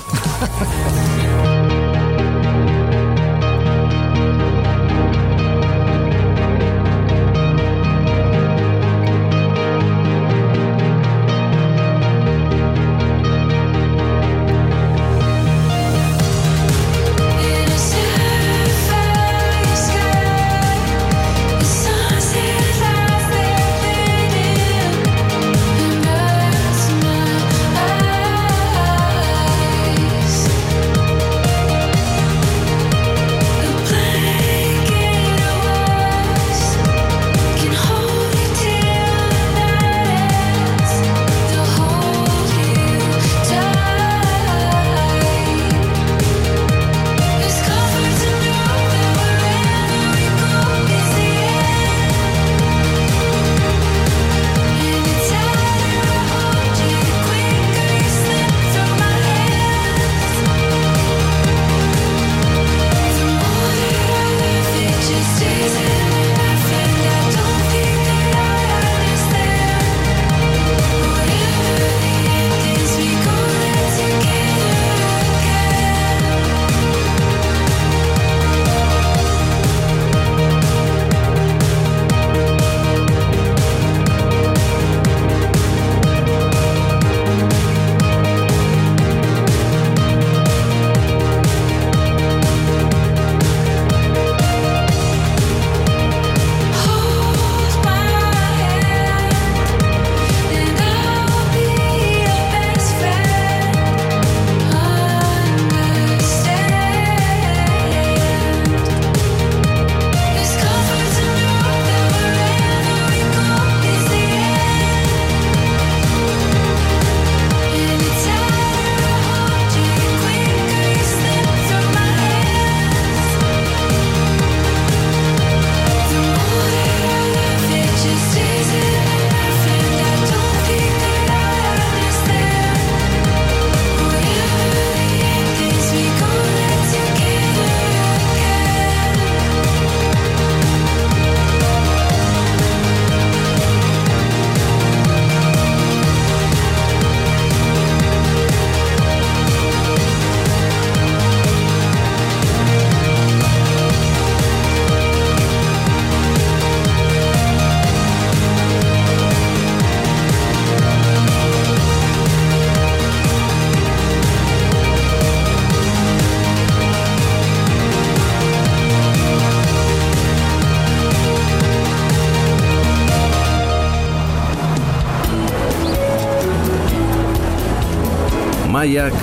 Маяк 178.87 179.13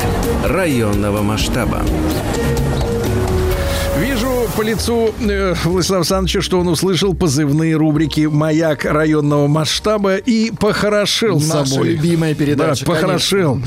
районного 0.44 1.22
масштаба. 1.22 1.73
По 4.86 4.90
лицу 4.90 5.14
э, 5.20 5.54
Владислава 5.64 6.00
Александровича, 6.00 6.40
что 6.42 6.60
он 6.60 6.68
услышал 6.68 7.14
позывные 7.14 7.76
рубрики 7.76 8.28
«Маяк 8.30 8.84
районного 8.84 9.46
масштаба» 9.46 10.16
и 10.16 10.50
похорошел 10.50 11.40
с 11.40 11.48
Наша 11.48 11.70
собой. 11.70 11.88
любимая 11.90 12.34
передача, 12.34 12.84
Да, 12.84 12.92
похорошел. 12.92 13.60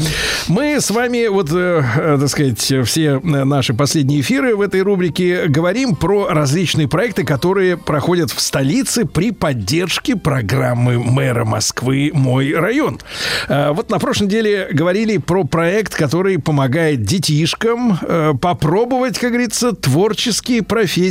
Мы 0.47 0.79
с 0.79 0.91
вами, 0.91 1.27
вот, 1.27 1.49
э, 1.51 1.83
э, 1.97 2.17
так 2.19 2.29
сказать, 2.29 2.59
все 2.85 3.19
наши 3.19 3.73
последние 3.73 4.21
эфиры 4.21 4.55
в 4.55 4.61
этой 4.61 4.81
рубрике 4.81 5.47
говорим 5.47 5.95
про 5.95 6.27
различные 6.29 6.87
проекты, 6.87 7.23
которые 7.23 7.77
проходят 7.77 8.31
в 8.31 8.39
столице 8.39 9.05
при 9.05 9.31
поддержке 9.31 10.15
программы 10.15 10.99
мэра 10.99 11.45
Москвы 11.45 12.11
«Мой 12.13 12.53
район». 12.53 12.99
Э, 13.47 13.71
Вот 13.71 13.89
на 13.89 13.99
прошлой 13.99 14.25
неделе 14.25 14.69
говорили 14.71 15.17
про 15.17 15.43
проект, 15.43 15.95
который 15.95 16.37
помогает 16.37 17.03
детишкам 17.03 17.97
э, 18.01 18.33
попробовать, 18.39 19.17
как 19.17 19.31
говорится, 19.31 19.71
творческие 19.73 20.61
профессии 20.61 21.06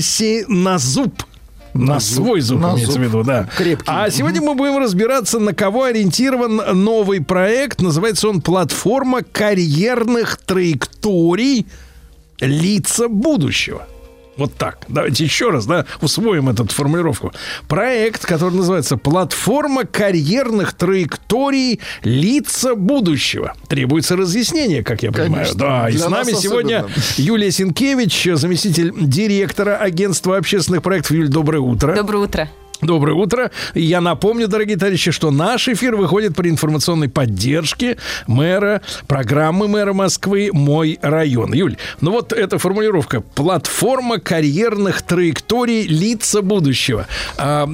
на 0.48 0.78
зуб. 0.78 1.22
На, 1.74 2.00
свой 2.00 2.40
зуб, 2.40 2.60
на 2.60 2.72
имеется 2.72 2.92
зуб. 2.92 3.02
в 3.02 3.04
виду, 3.04 3.22
да. 3.22 3.48
Крепкий. 3.56 3.84
А 3.86 4.08
сегодня 4.10 4.40
мы 4.40 4.54
будем 4.54 4.78
разбираться, 4.78 5.38
на 5.38 5.52
кого 5.52 5.84
ориентирован 5.84 6.82
новый 6.82 7.20
проект. 7.20 7.82
Называется 7.82 8.28
он 8.28 8.40
«Платформа 8.40 9.22
карьерных 9.22 10.38
траекторий 10.38 11.66
лица 12.40 13.08
будущего. 13.08 13.86
Вот 14.36 14.54
так. 14.54 14.78
Давайте 14.88 15.24
еще 15.24 15.50
раз, 15.50 15.66
да, 15.66 15.86
усвоим 16.00 16.48
эту 16.48 16.66
формулировку. 16.66 17.32
Проект, 17.68 18.26
который 18.26 18.54
называется 18.54 18.96
«Платформа 18.96 19.84
карьерных 19.84 20.74
траекторий 20.74 21.80
лица 22.02 22.74
будущего». 22.74 23.54
Требуется 23.68 24.16
разъяснение, 24.16 24.82
как 24.82 25.02
я 25.02 25.10
понимаю. 25.10 25.32
Конечно. 25.32 25.58
Да, 25.58 25.88
и 25.88 25.92
Для 25.92 26.06
с 26.06 26.08
нами 26.08 26.32
сегодня 26.32 26.78
особенно. 26.80 27.02
Юлия 27.16 27.50
Синкевич, 27.50 28.28
заместитель 28.34 28.92
директора 28.96 29.76
агентства 29.76 30.36
общественных 30.36 30.82
проектов. 30.82 31.12
Юль, 31.12 31.28
доброе 31.28 31.60
утро. 31.60 31.94
Доброе 31.94 32.18
утро. 32.18 32.48
Доброе 32.82 33.14
утро. 33.14 33.50
Я 33.74 34.00
напомню, 34.00 34.48
дорогие 34.48 34.76
товарищи, 34.76 35.10
что 35.10 35.30
наш 35.30 35.68
эфир 35.68 35.96
выходит 35.96 36.36
при 36.36 36.50
информационной 36.50 37.08
поддержке 37.08 37.96
мэра, 38.26 38.82
программы 39.06 39.66
мэра 39.66 39.94
Москвы 39.94 40.50
«Мой 40.52 40.98
район». 41.00 41.54
Юль, 41.54 41.76
ну 42.00 42.12
вот 42.12 42.32
эта 42.32 42.58
формулировка 42.58 43.20
«Платформа 43.20 44.18
карьерных 44.18 45.02
траекторий 45.02 45.86
лица 45.86 46.42
будущего». 46.42 47.06
А, 47.38 47.66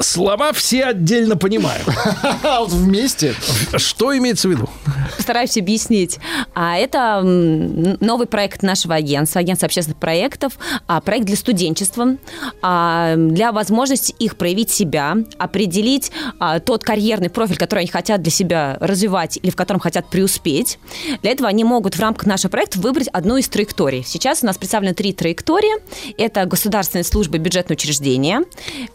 слова 0.00 0.52
все 0.52 0.84
отдельно 0.84 1.36
понимаю. 1.36 1.80
А 2.42 2.60
вот 2.60 2.70
вместе. 2.70 3.34
Что 3.76 4.16
имеется 4.16 4.48
в 4.48 4.50
виду? 4.52 4.68
Постараюсь 5.16 5.56
объяснить. 5.56 6.18
А, 6.54 6.76
Это 6.76 7.20
новый 7.22 8.26
проект 8.26 8.62
нашего 8.62 8.94
агентства, 8.94 9.40
агентства 9.40 9.66
общественных 9.66 9.98
проектов, 9.98 10.58
а, 10.86 11.00
проект 11.00 11.26
для 11.26 11.36
студенчества, 11.36 12.16
а, 12.62 13.16
для 13.16 13.52
возможности 13.52 14.14
их 14.18 14.36
проявить 14.36 14.70
себя, 14.70 15.16
определить 15.38 16.12
а, 16.38 16.60
тот 16.60 16.84
карьерный 16.84 17.30
профиль, 17.30 17.56
который 17.56 17.80
они 17.80 17.88
хотят 17.88 18.22
для 18.22 18.30
себя 18.30 18.76
развивать 18.80 19.38
или 19.42 19.50
в 19.50 19.56
котором 19.56 19.80
хотят 19.80 20.08
преуспеть. 20.08 20.78
Для 21.22 21.32
этого 21.32 21.48
они 21.48 21.64
могут 21.64 21.94
в 21.96 22.00
рамках 22.00 22.26
нашего 22.26 22.50
проекта 22.50 22.78
выбрать 22.78 23.08
одну 23.08 23.36
из 23.36 23.48
траекторий. 23.48 24.04
Сейчас 24.06 24.42
у 24.42 24.46
нас 24.46 24.56
представлены 24.58 24.94
три 24.94 25.12
траектории. 25.12 25.74
Это 26.16 26.44
государственные 26.46 27.04
службы, 27.04 27.38
бюджетные 27.38 27.74
учреждения, 27.74 28.42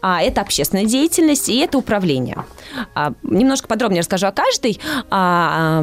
а, 0.00 0.22
это 0.22 0.40
общественная 0.40 0.84
деятельность 0.98 1.48
и 1.48 1.58
это 1.58 1.76
управление. 1.78 2.44
А, 2.94 3.12
Немножко 3.22 3.66
подробнее 3.68 4.00
расскажу 4.00 4.26
о 4.26 4.32
каждой. 4.32 4.78
А, 5.10 5.82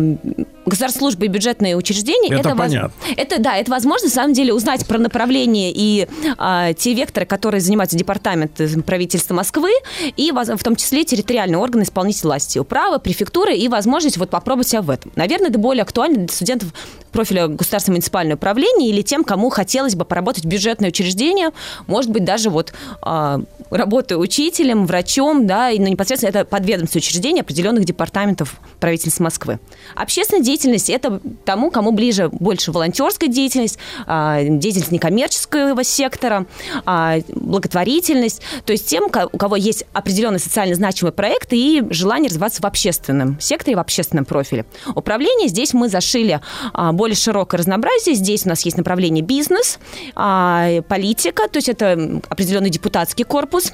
Государственные 0.65 0.99
службы 1.11 1.25
и 1.25 1.27
бюджетные 1.27 1.75
учреждения 1.75 2.29
Это 2.33 2.49
воз- 2.49 2.57
понятно. 2.59 2.91
это 3.17 3.41
да, 3.41 3.57
это 3.57 3.71
возможность 3.71 4.15
на 4.15 4.21
самом 4.21 4.33
деле 4.33 4.53
узнать 4.53 4.85
про 4.85 4.99
направление 4.99 5.71
и 5.75 6.07
а, 6.37 6.73
те 6.73 6.93
векторы, 6.93 7.25
которые 7.25 7.61
занимаются 7.61 7.97
департамент 7.97 8.59
правительства 8.85 9.33
Москвы 9.33 9.71
и 10.17 10.31
воз- 10.31 10.49
в 10.49 10.63
том 10.63 10.75
числе 10.75 11.03
территориальные 11.03 11.57
органы 11.57 11.83
исполнительной 11.83 12.29
власти, 12.31 12.59
управа, 12.59 12.99
префектуры 12.99 13.55
и 13.55 13.67
возможность 13.67 14.17
вот 14.17 14.29
попробовать 14.29 14.67
себя 14.69 14.81
в 14.83 14.89
этом. 14.91 15.11
Наверное, 15.15 15.49
это 15.49 15.57
более 15.59 15.81
актуально 15.81 16.17
для 16.19 16.27
студентов 16.27 16.69
профиля 17.11 17.47
государственного 17.47 17.95
муниципального 17.97 18.37
управления 18.37 18.89
или 18.89 19.01
тем, 19.01 19.23
кому 19.23 19.49
хотелось 19.49 19.95
бы 19.95 20.05
поработать 20.05 20.45
в 20.45 20.47
бюджетное 20.47 20.89
учреждение, 20.89 21.49
может 21.87 22.11
быть, 22.11 22.23
даже 22.23 22.49
вот 22.49 22.71
а, 23.01 23.41
работая 23.71 24.17
учителем, 24.17 24.85
врачом, 25.01 25.47
да, 25.47 25.71
и 25.71 25.79
ну, 25.79 25.87
непосредственно 25.87 26.29
это 26.29 26.45
подведомственное 26.45 27.01
учреждение 27.01 27.41
определенных 27.41 27.85
департаментов 27.85 28.59
правительства 28.79 29.23
Москвы. 29.23 29.59
Общественная 29.95 30.43
деятельность– 30.43 30.89
это 30.91 31.19
тому, 31.43 31.71
кому 31.71 31.91
ближе 31.91 32.29
больше 32.29 32.71
волонтерская 32.71 33.29
деятельность, 33.29 33.79
а, 34.05 34.43
деятельность 34.43 34.91
некоммерческого 34.91 35.83
сектора, 35.83 36.45
а, 36.85 37.17
благотворительность, 37.29 38.41
то 38.65 38.73
есть 38.73 38.87
тем, 38.87 39.05
у 39.05 39.37
кого 39.37 39.55
есть 39.55 39.85
определенный 39.93 40.39
социально 40.39 40.75
значимый 40.75 41.13
проект 41.13 41.51
и 41.51 41.83
желание 41.89 42.29
развиваться 42.29 42.61
в 42.61 42.65
общественном 42.65 43.39
секторе, 43.39 43.75
в 43.75 43.79
общественном 43.79 44.25
профиле. 44.25 44.65
Управление 44.93 45.47
здесь 45.47 45.73
мы 45.73 45.89
зашили 45.89 46.41
а, 46.73 46.91
более 46.91 47.15
широкое 47.15 47.57
разнообразие. 47.57 48.15
Здесь 48.15 48.45
у 48.45 48.49
нас 48.49 48.61
есть 48.65 48.77
направление 48.77 49.23
бизнес, 49.23 49.79
политика, 50.13 51.47
то 51.47 51.57
есть 51.57 51.69
это 51.69 52.21
определенный 52.29 52.69
депутатский 52.69 53.25
корпус, 53.25 53.73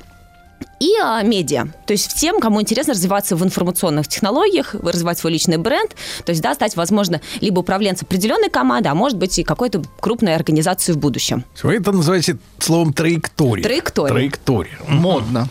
и 0.80 0.92
а, 1.02 1.22
медиа. 1.24 1.66
То 1.86 1.94
есть 1.94 2.16
тем, 2.16 2.40
кому 2.40 2.62
интересно 2.62 2.94
развиваться 2.94 3.36
в 3.36 3.44
информационных 3.44 4.08
технологиях, 4.08 4.76
развивать 4.76 5.18
свой 5.18 5.34
личный 5.34 5.58
бренд, 5.58 5.96
то 6.24 6.32
есть, 6.32 6.42
да, 6.42 6.54
стать, 6.54 6.76
возможно, 6.76 7.22
либо 7.42 7.60
управленцем 7.60 8.06
определенной 8.08 8.50
команды, 8.50 8.90
а 8.90 8.96
может 8.96 9.18
быть 9.18 9.38
и 9.40 9.44
какой-то 9.44 9.82
крупной 10.00 10.36
организации 10.36 10.92
в 10.92 10.98
будущем. 10.98 11.46
Вы 11.64 11.76
это 11.76 11.92
называете 11.92 12.38
словом 12.60 12.94
траектория. 12.94 13.64
Траектория. 13.64 14.12
Траектория. 14.12 14.78
Модно. 14.88 15.48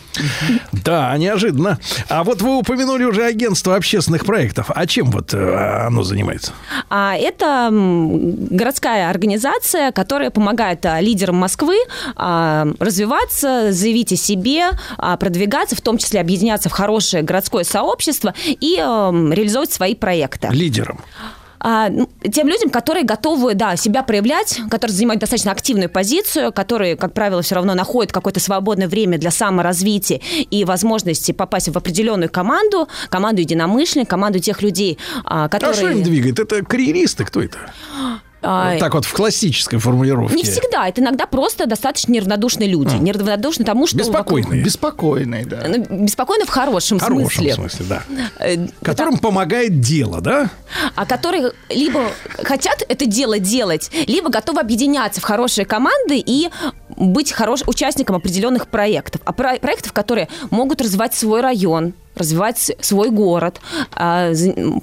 Да, 0.71 1.17
неожиданно. 1.17 1.79
А 2.09 2.23
вот 2.23 2.41
вы 2.41 2.57
упомянули 2.57 3.03
уже 3.03 3.25
агентство 3.25 3.75
общественных 3.75 4.25
проектов. 4.25 4.71
А 4.73 4.85
чем 4.85 5.11
вот 5.11 5.33
э, 5.33 5.85
оно 5.85 6.03
занимается? 6.03 6.53
А 6.89 7.15
это 7.15 7.69
городская 7.71 9.09
организация, 9.09 9.91
которая 9.91 10.29
помогает 10.29 10.85
а, 10.85 11.01
лидерам 11.01 11.35
Москвы 11.35 11.77
а, 12.15 12.67
развиваться, 12.79 13.71
заявить 13.71 14.13
о 14.13 14.15
себе, 14.15 14.69
продвигаться, 14.97 15.75
в 15.75 15.81
том 15.81 15.97
числе 15.97 16.19
объединяться 16.19 16.69
в 16.69 16.71
хорошее 16.71 17.23
городское 17.23 17.63
сообщество 17.63 18.33
и 18.45 18.77
ам, 18.81 19.31
реализовывать 19.33 19.71
свои 19.71 19.95
проекты. 19.95 20.49
Лидером. 20.51 20.99
А, 21.59 21.89
ну, 21.89 22.07
тем 22.31 22.47
людям, 22.47 22.69
которые 22.69 23.03
готовы, 23.03 23.55
да, 23.55 23.75
себя 23.75 24.03
проявлять, 24.03 24.59
которые 24.69 24.95
занимают 24.95 25.21
достаточно 25.21 25.51
активную 25.51 25.89
позицию, 25.89 26.51
которые, 26.53 26.95
как 26.95 27.13
правило, 27.13 27.41
все 27.41 27.55
равно 27.55 27.73
находят 27.73 28.11
какое-то 28.11 28.39
свободное 28.39 28.87
время 28.87 29.17
для 29.17 29.31
саморазвития 29.31 30.21
и 30.51 30.65
возможности 30.65 31.31
попасть 31.31 31.69
в 31.69 31.77
определенную 31.77 32.29
команду, 32.29 32.87
команду 33.09 33.41
единомышленников, 33.41 34.09
команду 34.09 34.39
тех 34.39 34.61
людей, 34.61 34.97
а, 35.23 35.45
А 35.45 35.49
которые... 35.49 35.75
что 35.75 35.89
им 35.89 36.03
двигает? 36.03 36.39
Это 36.39 36.63
карьеристы, 36.63 37.25
кто 37.25 37.41
это? 37.41 37.57
А, 38.49 38.71
Вот 38.71 38.79
так 38.79 38.93
вот 38.93 39.05
в 39.05 39.13
классической 39.13 39.77
формулировке. 39.79 40.35
Не 40.35 40.43
всегда. 40.43 40.87
Это 40.87 41.01
иногда 41.01 41.25
просто 41.25 41.65
достаточно 41.65 42.11
неравнодушные 42.13 42.69
люди. 42.69 42.95
Неравнодушны 42.95 43.65
тому, 43.65 43.87
что... 43.87 43.97
Беспокойные. 43.97 44.63
Беспокойный, 44.63 45.43
да. 45.45 45.57
вокруг- 45.57 45.89
Ну, 45.89 46.05
Беспокойны 46.05 46.45
в 46.45 46.49
хорошем, 46.49 46.99
В 46.99 47.01
хорошем 47.01 47.29
смысле. 47.43 47.53
смысле, 47.55 47.85
да. 47.89 48.03
Э, 48.39 48.67
Которым 48.81 49.17
помогает 49.17 49.79
дело, 49.81 50.21
да? 50.21 50.49
а 50.95 51.05
которые 51.05 51.51
либо 51.69 52.11
хотят 52.43 52.83
это 52.87 53.05
дело 53.05 53.39
делать, 53.39 53.89
либо 54.07 54.29
готовы 54.29 54.59
объединяться 54.61 55.21
в 55.21 55.23
хорошие 55.23 55.65
команды 55.65 56.21
и 56.25 56.49
быть 56.97 57.31
хорош, 57.31 57.63
участником 57.67 58.15
определенных 58.15 58.67
проектов. 58.67 59.21
А 59.23 59.31
про- 59.31 59.57
проектов, 59.59 59.93
которые 59.93 60.27
могут 60.49 60.81
развивать 60.81 61.13
свой 61.13 61.41
район, 61.41 61.93
развивать 62.15 62.71
свой 62.81 63.11
город, 63.11 63.61
а, 63.93 64.33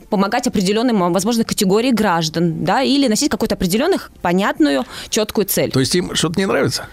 помогать 0.09 0.47
определенным, 0.47 1.03
а, 1.03 1.11
возможно, 1.11 1.45
категории 1.45 1.91
граждан, 1.91 2.65
да, 2.65 2.83
или 2.83 3.09
носить 3.09 3.31
какую-то 3.31 3.57
определенную, 3.57 4.01
понятную, 4.23 4.85
четкую 5.09 5.47
цель. 5.47 5.71
То 5.73 5.81
есть 5.81 5.95
им 5.95 6.15
что-то 6.15 6.39
не 6.39 6.47
нравится? 6.47 6.87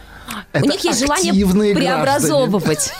У 0.54 0.66
них 0.66 0.84
есть 0.84 1.00
желание 1.00 1.34
преобразовывать. 1.76 2.92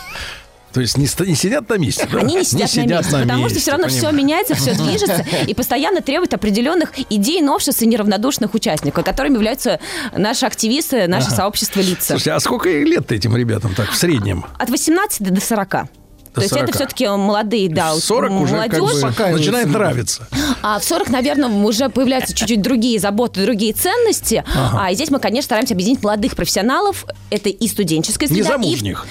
То 0.72 0.80
есть 0.80 0.96
не, 0.96 1.06
не 1.26 1.34
сидят 1.34 1.68
на 1.68 1.74
месте, 1.76 2.08
да? 2.10 2.18
Они 2.20 2.36
не 2.36 2.44
сидят, 2.44 2.74
на 2.74 2.80
месте, 2.82 3.18
потому 3.20 3.48
что 3.48 3.58
все 3.60 3.70
равно 3.72 3.88
все 3.88 3.96
понимаю. 4.06 4.16
меняется, 4.16 4.54
все 4.54 4.74
движется 4.82 5.24
и 5.46 5.54
постоянно 5.54 6.00
требует 6.00 6.32
определенных 6.34 6.92
идей, 7.10 7.42
новшеств 7.42 7.82
и 7.82 7.86
неравнодушных 7.86 8.54
участников, 8.54 9.04
которыми 9.04 9.34
являются 9.34 9.80
наши 10.16 10.46
активисты, 10.46 11.06
наше 11.08 11.30
сообщество 11.30 11.80
лица. 11.80 12.08
Слушайте, 12.14 12.32
а 12.32 12.40
сколько 12.40 12.68
лет 12.70 13.12
этим 13.12 13.36
ребятам 13.36 13.74
так 13.74 13.90
в 13.90 13.96
среднем? 13.96 14.44
От 14.58 14.70
18 14.70 15.22
до 15.32 15.40
40. 15.40 15.70
То 16.34 16.40
есть 16.40 16.54
40. 16.54 16.64
это 16.64 16.78
все-таки 16.78 17.06
молодые, 17.08 17.68
да, 17.68 17.94
40 17.94 18.30
уже 18.40 18.56
как 18.68 18.78
молодежь. 18.78 19.02
бы 19.18 19.28
начинает 19.38 19.68
нравиться. 19.68 20.26
А 20.62 20.78
в 20.78 20.84
40, 20.84 21.10
наверное, 21.10 21.50
уже 21.50 21.90
появляются 21.90 22.34
чуть-чуть 22.34 22.62
другие 22.62 22.98
заботы, 22.98 23.42
другие 23.44 23.74
ценности. 23.74 24.42
А 24.54 24.94
здесь 24.94 25.10
мы, 25.10 25.18
конечно, 25.18 25.44
стараемся 25.44 25.74
объединить 25.74 26.02
молодых 26.02 26.34
профессионалов. 26.34 27.04
Это 27.28 27.50
и 27.50 27.68
студенческая 27.68 28.28
среда. 28.28 28.54
и- 28.54 28.58
Незамужних. 28.58 29.06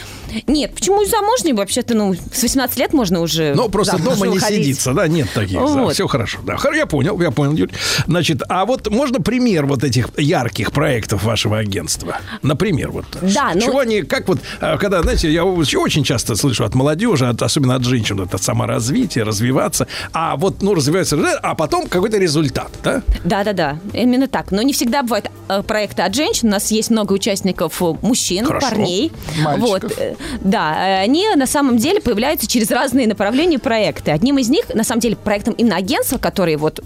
Нет, 0.48 0.74
почему 0.76 1.04
замужний? 1.06 1.54
Вообще-то, 1.54 1.94
ну, 1.96 2.14
с 2.14 2.42
18 2.44 2.78
лет 2.78 2.94
можно 2.94 3.22
уже 3.22 3.54
Ну, 3.56 3.70
просто 3.70 3.98
дома 3.98 4.28
не 4.28 4.36
выходить. 4.36 4.64
сидится, 4.66 4.94
да, 4.94 5.08
нет 5.08 5.30
таких. 5.34 5.60
Вот. 5.60 5.94
все 5.94 6.08
хорошо. 6.08 6.40
Да, 6.44 6.58
я 6.74 6.86
понял, 6.86 7.20
я 7.22 7.32
понял, 7.32 7.54
Юль. 7.54 7.72
Значит, 8.08 8.42
а 8.50 8.66
вот 8.66 8.90
можно 8.90 9.20
пример 9.22 9.66
вот 9.66 9.84
этих 9.84 10.10
ярких 10.18 10.72
проектов 10.72 11.24
вашего 11.24 11.58
агентства? 11.58 12.18
Например, 12.42 12.92
вот. 12.92 13.06
Да, 13.22 13.52
ну- 13.56 13.62
Чего 13.62 13.80
они, 13.80 14.02
как 14.04 14.28
вот, 14.28 14.40
а, 14.60 14.78
когда, 14.78 15.02
знаете, 15.02 15.32
я 15.32 15.44
очень 15.46 16.04
часто 16.04 16.36
слышу 16.36 16.64
от 16.64 16.76
молодежи, 16.76 17.28
от- 17.28 17.42
особенно 17.42 17.76
от 17.76 17.84
женщин, 17.84 18.20
это 18.22 18.38
саморазвитие, 18.38 19.24
развиваться, 19.24 19.88
а 20.14 20.36
вот, 20.36 20.62
ну, 20.62 20.74
развивается, 20.76 21.18
а 21.42 21.56
потом 21.56 21.88
какой-то 21.88 22.18
результат, 22.18 22.72
да? 22.84 23.02
Да, 23.24 23.44
да, 23.44 23.54
да, 23.54 23.80
именно 23.94 24.28
так. 24.28 24.52
Но 24.52 24.62
не 24.62 24.74
всегда 24.74 25.04
бывают 25.04 25.28
э, 25.50 25.62
проекты 25.64 26.02
от 26.04 26.16
женщин. 26.16 26.48
У 26.48 26.52
нас 26.52 26.72
есть 26.72 26.90
много 26.90 27.14
участников 27.14 27.82
э, 27.82 27.94
мужчин, 28.02 28.46
Хорошо. 28.46 28.68
парней. 28.70 29.12
Мальчиков. 29.42 29.70
Вот, 29.70 29.94
э, 29.98 30.16
да, 30.42 30.76
э, 30.76 31.04
они 31.04 31.28
на 31.36 31.48
самом 31.48 31.78
деле 31.78 32.02
появляются 32.02 32.48
через 32.48 32.72
разные 32.72 33.08
направления 33.08 33.60
проекты. 33.60 34.12
Одним 34.12 34.38
из 34.38 34.50
них, 34.50 34.74
на 34.74 34.84
самом 34.84 35.02
деле, 35.02 35.16
проектом 35.16 35.54
именно 35.54 35.76
агентства, 35.76 36.18
которые 36.18 36.58
вот 36.58 36.82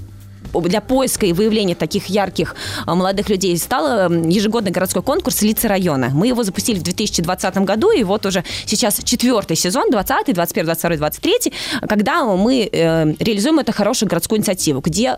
для 0.62 0.82
поиска 0.82 1.26
и 1.26 1.34
выявления 1.34 1.76
таких 1.76 2.08
ярких 2.08 2.56
а, 2.86 2.96
молодых 2.96 3.30
людей 3.30 3.58
стал 3.58 3.88
м, 3.88 4.30
ежегодный 4.30 4.72
городской 4.72 5.02
конкурс 5.02 5.42
«Лица 5.42 5.68
района». 5.68 6.10
Мы 6.14 6.28
его 6.28 6.44
запустили 6.44 6.80
в 6.80 6.84
2020 6.84 7.58
году, 7.60 7.92
и 7.92 8.04
вот 8.04 8.26
уже 8.26 8.44
сейчас 8.66 9.02
четвертый 9.04 9.58
сезон, 9.58 9.92
20, 9.92 10.34
21, 10.34 10.66
22, 10.66 10.98
23, 10.98 11.54
когда 11.88 12.24
мы 12.24 12.70
э, 12.72 13.14
реализуем 13.20 13.60
эту 13.60 13.74
хорошую 13.74 14.10
городскую 14.10 14.40
инициативу, 14.40 14.82
где 14.82 15.18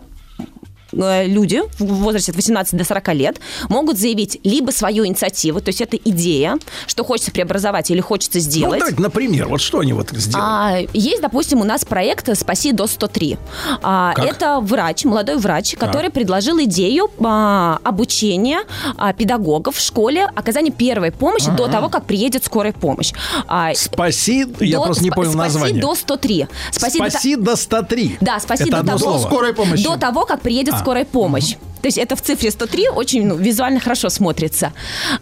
люди 0.92 1.60
в 1.78 1.84
возрасте 1.84 2.32
от 2.32 2.36
18 2.36 2.76
до 2.76 2.84
40 2.84 3.14
лет 3.14 3.40
могут 3.68 3.98
заявить 3.98 4.40
либо 4.44 4.70
свою 4.70 5.06
инициативу, 5.06 5.60
то 5.60 5.68
есть 5.68 5.80
это 5.80 5.96
идея, 5.96 6.58
что 6.86 7.04
хочется 7.04 7.30
преобразовать 7.30 7.90
или 7.90 8.00
хочется 8.00 8.38
Ну, 8.38 8.44
сделать. 8.44 8.78
давайте, 8.78 9.00
например, 9.02 9.48
вот 9.48 9.60
что 9.60 9.80
они 9.80 9.92
вот 9.92 10.10
сделали? 10.10 10.44
А, 10.46 10.78
есть, 10.94 11.20
допустим, 11.22 11.60
у 11.60 11.64
нас 11.64 11.84
проект 11.84 12.36
«Спаси 12.38 12.72
до 12.72 12.84
103». 12.84 13.38
А, 13.82 14.14
Как? 14.14 14.24
это 14.24 14.60
врач, 14.60 15.04
молодой 15.04 15.36
врач, 15.36 15.74
который 15.78 16.10
предложил 16.10 16.58
идею 16.64 17.10
а, 17.24 17.78
обучения 17.84 18.60
а, 18.96 19.12
педагогов 19.12 19.76
в 19.76 19.80
школе 19.80 20.24
оказания 20.34 20.70
первой 20.70 21.12
помощи 21.12 21.50
до 21.50 21.68
того, 21.68 21.88
как 21.88 22.04
приедет 22.06 22.44
скорая 22.44 22.72
помощь. 22.72 23.12
А, 23.46 23.74
Спаси, 23.74 24.46
я 24.60 24.78
до- 24.78 24.84
просто 24.84 25.04
не 25.04 25.10
понял 25.10 25.32
спаси 25.32 25.54
название. 25.54 25.80
до 25.82 25.94
103. 25.94 26.46
Спаси, 26.70 26.98
до- 26.98 27.10
Спаси 27.10 27.36
до 27.36 27.56
103. 27.56 28.16
да, 28.20 28.40
спаси 28.40 28.64
Это 28.64 28.80
до 28.82 28.86
того, 28.86 28.98
слово. 28.98 29.18
скорой 29.18 29.52
помощи. 29.54 29.84
до 29.84 29.96
того, 29.96 30.24
как 30.24 30.40
приедет 30.40 30.74
А. 30.78 30.82
скорая 30.82 31.04
помощь. 31.04 31.56
То 31.80 31.86
есть 31.86 31.96
это 31.96 32.16
в 32.16 32.22
цифре 32.22 32.50
103 32.50 32.88
очень 32.88 33.24
ну, 33.24 33.36
визуально 33.36 33.78
хорошо 33.78 34.08
смотрится. 34.08 34.72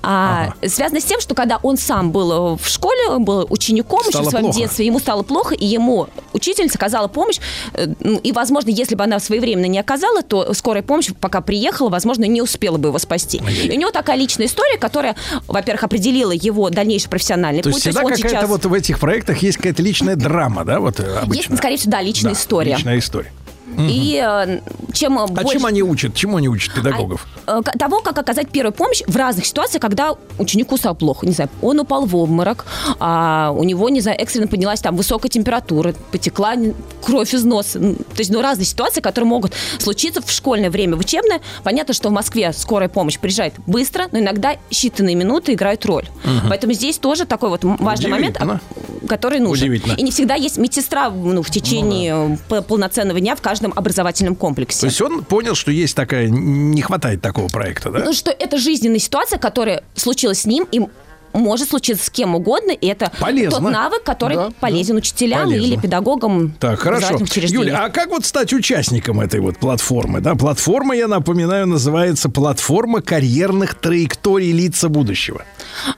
А, 0.03 0.55
Связано 0.67 1.01
с 1.03 1.05
тем, 1.05 1.21
что 1.21 1.35
когда 1.35 1.59
он 1.63 1.77
сам 1.77 2.13
был 2.13 2.55
э, 2.55 2.57
в 2.57 2.67
школе, 2.67 3.09
он 3.11 3.25
был 3.27 3.47
учеником 3.51 4.01
еще 4.01 4.13
Стало 4.13 4.25
в 4.25 4.31
своем 4.31 4.45
плохо. 4.47 4.59
детстве, 4.61 4.87
ему 4.87 4.99
стало 4.99 5.23
плохо, 5.23 5.55
и 5.55 5.67
ему 5.67 6.09
учительница 6.33 6.79
оказала 6.79 7.09
помощь. 7.09 7.41
э, 7.75 7.89
ну, 8.01 8.19
И, 8.21 8.33
возможно, 8.33 8.71
если 8.71 8.95
бы 8.95 9.05
она 9.05 9.21
своевременно 9.21 9.67
не 9.67 9.79
оказала, 9.79 10.23
то 10.23 10.55
скорая 10.55 10.83
помощь, 10.83 11.11
пока 11.21 11.43
приехала, 11.43 11.91
возможно, 11.91 12.25
не 12.25 12.41
успела 12.41 12.79
бы 12.79 12.89
его 12.89 12.99
спасти. 12.99 13.37
И 13.65 13.71
у 13.71 13.79
него 13.79 13.91
такая 13.91 14.17
личная 14.17 14.47
история, 14.47 14.79
которая, 14.79 15.15
во-первых, 15.49 15.85
определила 15.85 16.33
его 16.33 16.71
дальнейший 16.71 17.11
профессиональный 17.11 17.61
То 17.61 17.69
путь. 17.69 17.85
есть 17.85 17.87
всегда 17.87 18.01
он 18.03 18.13
какая-то 18.13 18.29
сейчас... 18.31 18.49
вот 18.49 18.65
в 18.65 18.73
этих 18.73 18.99
проектах 18.99 19.37
есть 19.43 19.59
какая-то 19.59 19.83
личная 19.83 20.17
драма, 20.17 20.65
да, 20.65 20.81
вот 20.81 21.01
э, 21.01 21.19
обычно. 21.19 21.51
Есть, 21.53 21.59
скорее 21.59 21.77
всего, 21.77 21.93
да, 21.93 22.01
личная 22.01 22.33
Да, 22.33 22.39
история. 22.41 22.77
Личная 22.77 22.99
история. 22.99 23.31
И 23.79 24.23
э, 24.25 24.61
чем 24.93 25.19
А 25.19 25.27
больше... 25.27 25.53
чем 25.55 25.67
они 25.67 25.83
учат? 25.83 26.15
Чему 26.15 26.37
они 26.37 26.49
учат 26.49 26.75
педагогов? 26.75 27.27
э, 27.47 27.61
к- 27.65 27.79
того, 27.79 28.01
как 28.01 28.17
оказать 28.19 28.49
первую 28.51 28.73
помощь 28.73 29.03
в 29.07 29.17
разных 29.17 29.45
ситуациях, 29.47 29.83
когда 29.83 30.15
ученику 30.39 30.77
стало 30.77 30.95
плохо. 30.95 31.27
Не 31.27 31.33
знаю, 31.33 31.51
он 31.63 31.81
упал 31.81 32.07
в 32.07 32.15
обморок, 32.17 32.65
а 33.01 33.53
у 33.57 33.65
него, 33.65 33.89
не 33.89 34.01
знаю, 34.01 34.19
экстренно 34.21 34.47
поднялась 34.47 34.81
там 34.81 34.97
высокая 34.97 35.29
температура, 35.29 35.95
потекла 36.13 36.55
кровь 37.05 37.35
из 37.35 37.45
носа. 37.45 37.81
То 37.81 38.19
есть, 38.19 38.31
ну, 38.31 38.41
разные 38.41 38.67
ситуации, 38.67 39.01
которые 39.01 39.29
могут 39.29 39.53
случиться 39.79 40.23
в 40.23 40.31
школьное 40.31 40.71
время, 40.71 40.97
в 40.97 41.01
учебное. 41.01 41.41
Понятно, 41.65 41.93
что 41.95 42.09
в 42.09 42.13
Москве 42.13 42.53
скорая 42.53 42.89
помощь 42.89 43.19
приезжает 43.19 43.55
быстро, 43.67 44.07
но 44.13 44.19
иногда 44.21 44.57
считанные 44.71 45.15
минуты 45.15 45.55
играют 45.55 45.85
роль. 45.87 46.07
Поэтому 46.49 46.73
здесь 46.73 46.99
тоже 46.99 47.27
такой 47.27 47.51
вот 47.51 47.61
важный 47.65 48.11
момент, 48.11 48.37
а, 48.41 48.61
который 49.09 49.41
нужен. 49.41 49.65
Удивительно. 49.65 49.95
И 49.95 50.03
не 50.03 50.11
всегда 50.11 50.35
есть 50.35 50.57
медсестра 50.59 51.11
ну, 51.11 51.43
в 51.43 51.51
течение 51.51 52.35
э, 52.35 52.37
п- 52.49 52.63
полноценного 52.63 53.21
дня 53.21 53.35
в 53.37 53.41
каждом 53.43 53.66
образовательном 53.75 54.37
комплексе. 54.37 54.81
То 54.81 54.87
есть 54.87 55.01
он 55.01 55.25
понял, 55.25 55.55
что 55.55 55.71
есть 55.71 55.97
такая, 55.97 56.29
не 56.29 56.83
хватает 56.83 57.23
такого 57.23 57.49
проекта, 57.49 57.91
да? 57.91 58.05
Ну, 58.05 58.13
что 58.13 58.31
это 58.31 58.59
жизненная 58.59 58.99
ситуация, 58.99 59.39
которая 59.39 59.83
случилась 59.95 60.41
с 60.41 60.47
ним, 60.47 60.67
и 60.71 60.81
может 61.33 61.69
случиться 61.71 62.07
с 62.07 62.11
кем 62.11 62.35
угодно, 62.35 62.71
и 62.71 62.87
это 62.87 63.13
Полезно. 63.21 63.61
тот 63.61 63.71
навык, 63.71 64.03
который 64.03 64.37
Да, 64.37 64.51
полезен 64.61 64.97
учителям 64.97 65.45
Полезно. 65.45 65.67
или 65.67 65.77
педагогам 65.77 66.55
Так, 66.59 66.81
хорошо. 66.81 67.19
Юля, 67.35 67.85
а 67.85 67.91
как 67.91 68.11
вот 68.11 68.25
стать 68.25 68.53
участником 68.53 69.21
этой 69.21 69.41
вот 69.41 69.59
платформы? 69.59 70.21
Да, 70.21 70.35
платформа, 70.35 70.95
я 70.97 71.09
напоминаю, 71.09 71.67
называется 71.67 72.29
платформа 72.29 73.01
карьерных 73.01 73.75
траекторий 73.75 74.53
лица 74.53 74.89
будущего. 74.89 75.43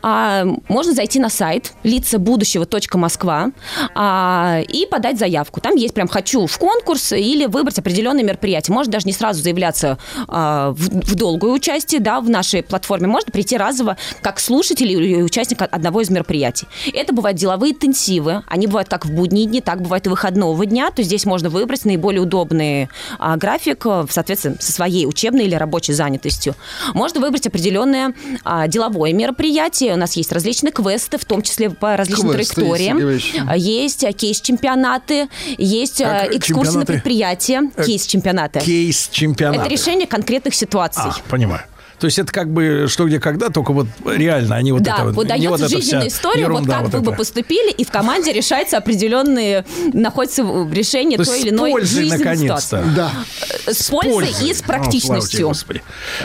А, 0.02 0.44
можно 0.68 0.92
зайти 0.92 1.20
на 1.20 1.28
сайт 1.30 1.72
лица 1.82 2.18
будущего.москва 2.18 3.50
а, 3.94 4.60
и 4.68 4.86
подать 4.86 5.18
заявку. 5.18 5.60
Там 5.60 5.76
есть 5.76 5.94
прям 5.94 6.08
«хочу 6.08 6.46
в 6.46 6.58
конкурс» 6.58 7.12
или 7.12 7.46
выбрать 7.46 7.78
определенное 7.78 8.24
мероприятие. 8.24 8.74
Можно 8.74 8.92
даже 8.92 9.06
не 9.06 9.12
сразу 9.12 9.42
заявляться 9.42 9.98
а, 10.26 10.70
в, 10.70 10.88
в 10.88 11.14
долгое 11.14 11.52
участие 11.52 12.00
да, 12.00 12.20
в 12.20 12.28
нашей 12.28 12.62
платформе. 12.62 13.06
Можно 13.06 13.32
прийти 13.32 13.56
разово 13.56 13.96
как 14.22 14.40
слушатель 14.40 14.90
или 14.90 15.22
участник 15.28 15.62
одного 15.62 16.00
из 16.00 16.10
мероприятий. 16.10 16.66
Это 16.92 17.12
бывают 17.12 17.38
деловые 17.38 17.72
интенсивы. 17.72 18.42
Они 18.46 18.66
бывают 18.66 18.88
как 18.88 19.06
в 19.06 19.10
будние 19.12 19.46
дни, 19.46 19.60
так 19.60 19.80
бывает 19.82 20.06
и 20.06 20.10
выходного 20.10 20.64
дня. 20.66 20.90
То 20.90 21.00
есть 21.00 21.08
здесь 21.08 21.24
можно 21.24 21.48
выбрать 21.50 21.84
наиболее 21.84 22.20
удобный 22.22 22.88
а, 23.18 23.36
график 23.36 23.86
а, 23.86 24.06
в 24.06 24.12
соответствии 24.12 24.56
со 24.58 24.72
своей 24.72 25.06
учебной 25.06 25.44
или 25.44 25.54
рабочей 25.54 25.92
занятостью. 25.92 26.54
Можно 26.94 27.20
выбрать 27.20 27.46
определенное 27.46 28.14
а, 28.44 28.66
деловое 28.68 29.12
мероприятие. 29.12 29.94
У 29.94 29.96
нас 29.96 30.16
есть 30.16 30.32
различные 30.32 30.72
квесты, 30.72 31.18
в 31.18 31.24
том 31.24 31.42
числе 31.42 31.70
по 31.70 31.96
различным 31.96 32.32
Квесты, 32.32 32.54
траекториям. 32.56 33.20
А, 33.48 33.56
Есть 33.56 34.04
а, 34.04 34.12
кейс-чемпионаты, 34.12 35.28
есть 35.56 36.00
а, 36.00 36.24
Как, 36.26 36.34
экскурсии 36.34 36.58
на 36.58 36.64
чемпионаты? 36.64 36.92
предприятия, 36.92 37.62
Э, 37.76 37.84
кейс-чемпионаты. 37.84 38.60
Кейс 38.60 39.08
чемпионата. 39.12 39.60
Это 39.62 39.70
решение 39.70 40.06
конкретных 40.06 40.54
ситуаций. 40.54 41.02
А, 41.04 41.14
понимаю. 41.28 41.62
То 41.98 42.06
есть 42.06 42.18
это 42.18 42.32
как 42.32 42.50
бы 42.52 42.86
что 42.88 43.06
где 43.06 43.20
когда, 43.20 43.48
только 43.48 43.72
вот 43.72 43.86
реально, 44.04 44.56
а 44.56 44.62
не 44.62 44.72
вот 44.72 44.82
да, 44.82 44.94
это 44.94 45.04
вот. 45.04 45.14
вот 45.16 45.26
дается 45.26 45.48
вот 45.50 45.70
жизненная 45.70 46.08
история, 46.08 46.44
вот 46.46 46.52
ерунда 46.54 46.74
как 46.74 46.82
вот 46.84 46.94
вы 46.94 47.00
бы 47.00 47.10
эта. 47.10 47.18
поступили, 47.18 47.70
и 47.72 47.84
в 47.84 47.90
команде 47.90 48.32
решается 48.32 48.76
определенные, 48.78 49.64
находится 49.92 50.42
решение 50.72 51.18
То 51.18 51.24
той 51.24 51.40
или 51.40 51.48
с 51.48 51.52
иной 51.52 51.70
пользой, 51.72 52.02
жизненной 52.04 52.18
наконец-то. 52.18 52.60
ситуации. 52.60 52.94
Да. 52.96 53.10
С 53.66 53.90
пользой 53.90 54.28
и 54.28 54.32
с 54.32 54.32
О, 54.32 54.34
слава 54.34 54.54
тебе, 54.54 54.64
практичностью. 54.66 55.48
Господи. 55.48 55.82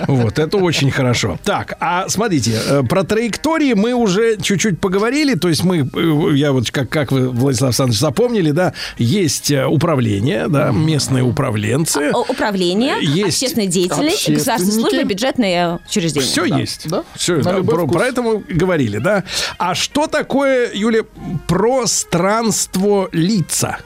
Вот, 0.07 0.39
это 0.39 0.57
очень 0.57 0.91
хорошо. 0.91 1.39
Так, 1.43 1.75
а 1.79 2.07
смотрите, 2.09 2.59
э, 2.67 2.83
про 2.83 3.03
траектории 3.03 3.73
мы 3.73 3.93
уже 3.93 4.37
чуть-чуть 4.37 4.79
поговорили. 4.79 5.35
То 5.35 5.49
есть 5.49 5.63
мы, 5.63 5.89
э, 5.93 6.35
я 6.35 6.51
вот 6.51 6.69
как, 6.71 6.89
как 6.89 7.11
вы, 7.11 7.29
Владислав 7.29 7.69
Александрович, 7.69 7.99
запомнили, 7.99 8.51
да, 8.51 8.73
есть 8.97 9.51
э, 9.51 9.65
управление, 9.65 10.47
да, 10.47 10.71
местные 10.71 11.23
управленцы. 11.23 12.11
О- 12.13 12.23
Управление, 12.33 12.95
Есть 13.01 13.37
общественная 13.43 13.67
деятельность, 13.67 14.29
государственные 14.29 14.79
службы, 14.79 15.03
бюджетные 15.03 15.62
учреждения. 15.85 16.25
Все 16.25 16.45
есть. 16.45 16.89
Да. 16.89 17.03
Все, 17.15 17.35
На 17.37 17.43
да, 17.43 17.63
про, 17.63 17.83
вкус. 17.85 17.91
про 17.97 18.05
это 18.07 18.21
мы 18.21 18.39
говорили, 18.39 18.97
да. 18.97 19.23
А 19.57 19.75
что 19.75 20.07
такое, 20.07 20.71
Юля, 20.73 21.03
пространство 21.47 23.09
лица? 23.11 23.77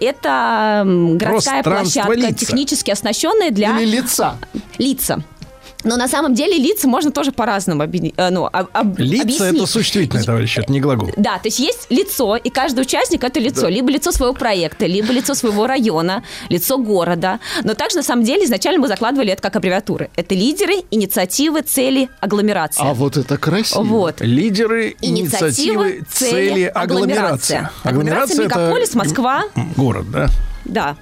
Это 0.00 0.82
городская 0.86 1.62
площадка, 1.62 2.12
лица. 2.12 2.34
технически 2.34 2.90
оснащенная 2.90 3.50
для 3.50 3.78
Или 3.80 3.96
лица. 3.96 4.36
лица. 4.78 5.22
Но 5.84 5.96
на 5.96 6.08
самом 6.08 6.34
деле 6.34 6.56
лица 6.58 6.88
можно 6.88 7.10
тоже 7.12 7.30
по-разному 7.32 7.82
объясни- 7.82 8.12
э, 8.16 8.30
ну, 8.30 8.46
об- 8.46 8.68
об- 8.72 8.98
Лица 8.98 9.22
объяснить. 9.22 9.54
это 9.54 9.66
существительное, 9.66 10.24
товарищ, 10.24 10.58
это 10.58 10.72
не 10.72 10.80
глагол. 10.80 11.10
Да, 11.16 11.34
то 11.38 11.46
есть 11.48 11.58
есть 11.60 11.86
лицо, 11.90 12.36
и 12.36 12.50
каждый 12.50 12.80
участник 12.80 13.22
это 13.24 13.38
лицо. 13.40 13.68
Либо 13.68 13.90
лицо 13.90 14.10
своего 14.12 14.34
проекта, 14.34 14.86
либо 14.86 15.12
лицо 15.12 15.34
своего 15.34 15.66
района, 15.66 16.24
лицо 16.48 16.78
города. 16.78 17.38
Но 17.62 17.74
также, 17.74 17.96
на 17.98 18.02
самом 18.02 18.24
деле, 18.24 18.44
изначально 18.46 18.80
мы 18.80 18.88
закладывали 18.88 19.32
это 19.32 19.42
как 19.42 19.56
аббревиатуры. 19.56 20.10
Это 20.16 20.34
лидеры, 20.34 20.74
инициативы, 20.90 21.62
цели, 21.62 22.08
агломерации. 22.20 22.82
А 22.82 22.92
вот 22.94 23.16
это 23.16 23.36
красиво. 23.38 23.82
Вот. 23.82 24.20
Лидеры, 24.20 24.96
Инициативы, 25.00 25.90
инициативы, 25.90 26.04
цели, 26.12 26.62
агломерация. 26.74 27.70
Агломерация, 27.84 28.44
мегаполис, 28.44 28.94
Москва. 28.94 29.44
Город, 29.76 30.10
да? 30.10 30.28
Да. 30.68 30.96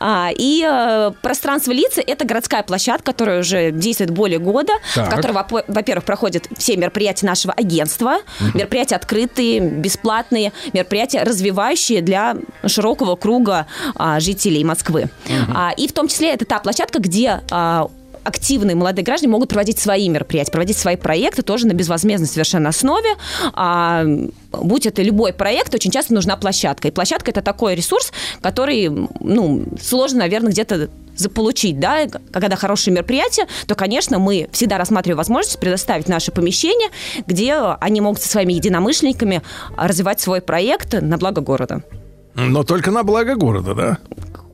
А, 0.00 0.30
и 0.36 0.64
э, 0.68 1.12
пространство 1.22 1.72
лица– 1.72 2.00
это 2.06 2.24
городская 2.24 2.62
площадка, 2.62 3.12
которая 3.12 3.40
уже 3.40 3.70
действует 3.70 4.10
более 4.10 4.38
года, 4.38 4.72
Так. 4.94 5.06
в 5.08 5.10
которой, 5.16 5.32
во- 5.32 5.64
во-первых, 5.66 6.04
проходят 6.04 6.48
все 6.56 6.76
мероприятия 6.76 7.26
нашего 7.26 7.52
агентства, 7.54 8.18
мероприятия 8.54 8.96
открытые, 8.96 9.60
бесплатные, 9.60 10.52
мероприятия 10.72 11.22
развивающие 11.22 12.02
для 12.02 12.36
широкого 12.66 13.16
круга 13.16 13.66
а, 13.96 14.20
жителей 14.20 14.64
Москвы. 14.64 15.08
А, 15.54 15.72
и 15.76 15.88
в 15.88 15.92
том 15.92 16.08
числе 16.08 16.32
это 16.32 16.44
та 16.44 16.58
площадка, 16.60 16.98
где 17.00 17.40
а, 17.50 17.88
активные 18.24 18.74
молодые 18.74 19.04
граждане 19.04 19.32
могут 19.32 19.50
проводить 19.50 19.78
свои 19.78 20.08
мероприятия, 20.08 20.50
проводить 20.50 20.78
свои 20.78 20.96
проекты 20.96 21.42
тоже 21.42 21.66
на 21.66 21.72
безвозмездной 21.72 22.28
совершенно 22.28 22.70
основе. 22.70 23.10
А, 23.52 24.04
будь 24.52 24.86
это 24.86 25.02
любой 25.02 25.32
проект, 25.32 25.74
очень 25.74 25.90
часто 25.90 26.14
нужна 26.14 26.36
площадка. 26.36 26.88
И 26.88 26.90
площадка 26.90 27.30
это 27.30 27.42
такой 27.42 27.74
ресурс, 27.74 28.12
который, 28.40 28.88
ну, 29.20 29.64
сложно, 29.80 30.20
наверное, 30.20 30.52
где-то 30.52 30.88
заполучить, 31.16 31.78
да, 31.78 32.06
когда 32.32 32.56
хорошее 32.56 32.94
мероприятие, 32.94 33.46
то, 33.66 33.74
конечно, 33.74 34.18
мы 34.18 34.48
всегда 34.52 34.78
рассматриваем 34.78 35.18
возможность 35.18 35.60
предоставить 35.60 36.08
наше 36.08 36.32
помещение, 36.32 36.88
где 37.26 37.54
они 37.54 38.00
могут 38.00 38.20
со 38.20 38.28
своими 38.28 38.54
единомышленниками 38.54 39.42
развивать 39.76 40.20
свой 40.20 40.40
проект 40.40 41.00
на 41.00 41.16
благо 41.18 41.40
города. 41.40 41.82
Но 42.34 42.64
только 42.64 42.90
на 42.90 43.04
благо 43.04 43.36
города, 43.36 43.74
да? 43.74 43.98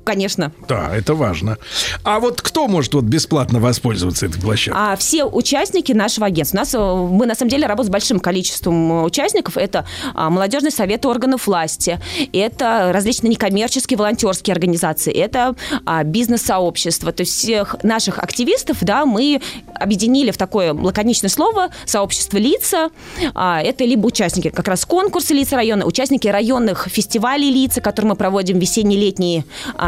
Конечно. 0.05 0.53
Да, 0.69 0.95
это 0.95 1.15
важно. 1.15 1.59
А 2.05 2.21
вот 2.21 2.41
кто 2.41 2.69
может 2.69 2.95
вот 2.95 3.05
бесплатно 3.05 3.61
воспользоваться 3.61 4.27
этой 4.27 4.41
площадкой? 4.41 4.79
А 4.79 4.97
все 4.97 5.25
участники 5.25 5.93
нашего 5.93 6.27
агентства. 6.27 6.57
У 6.57 6.61
нас, 6.61 6.75
э, 6.75 6.79
мы 6.79 7.27
на 7.27 7.35
самом 7.35 7.51
деле 7.51 7.67
работаем 7.67 7.91
с 7.91 7.93
большим 7.93 8.19
количеством 8.19 8.93
э, 8.93 9.03
участников. 9.05 9.57
Это 9.57 9.85
а, 10.15 10.31
молодежные 10.31 10.71
советы 10.71 11.09
органов 11.09 11.47
власти, 11.47 12.01
это 12.33 12.91
различные 12.93 13.31
некоммерческие 13.31 13.99
волонтерские 13.99 14.53
организации, 14.53 15.13
это 15.13 15.55
а, 15.85 16.03
бизнес-сообщество. 16.05 17.13
То 17.13 17.23
есть 17.23 17.37
всех 17.37 17.77
наших 17.83 18.19
активистов, 18.19 18.79
да, 18.81 19.05
мы 19.05 19.41
объединили 19.75 20.31
в 20.31 20.39
такое 20.39 20.73
лаконичное 20.73 21.31
слово 21.31 21.69
сообщество 21.85 22.39
лица. 22.39 22.91
А, 23.35 23.61
это 23.61 23.85
либо 23.85 24.07
участники 24.07 24.49
как 24.49 24.67
раз 24.69 24.85
конкурса 24.85 25.35
лица 25.35 25.57
района, 25.57 25.85
участники 25.85 26.27
районных 26.27 26.89
фестивалей 26.89 27.51
лица, 27.51 27.81
которые 27.81 28.11
мы 28.11 28.17
проводим 28.17 28.59
в 28.59 28.61
весенне-летний 28.61 29.45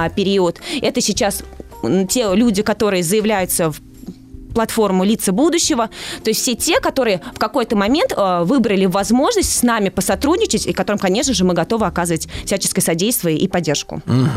период. 0.09 0.61
Это 0.81 1.01
сейчас 1.01 1.43
те 2.09 2.35
люди, 2.35 2.63
которые 2.63 3.03
заявляются 3.03 3.71
в 3.71 3.81
платформу 4.55 5.05
«Лица 5.05 5.33
будущего». 5.33 5.89
То 6.23 6.31
есть 6.31 6.43
все 6.43 6.55
те, 6.55 6.81
которые 6.81 7.21
в 7.35 7.39
какой-то 7.39 7.77
момент 7.77 8.13
э, 8.17 8.43
выбрали 8.45 8.87
возможность 8.87 9.57
с 9.57 9.63
нами 9.63 9.89
посотрудничать, 9.89 10.67
и 10.67 10.73
которым, 10.73 10.99
конечно 10.99 11.35
же, 11.35 11.45
мы 11.45 11.55
готовы 11.55 11.87
оказывать 11.87 12.29
всяческое 12.45 12.83
содействие 12.83 13.39
и 13.39 13.49
поддержку. 13.49 14.03
Мгм. 14.07 14.31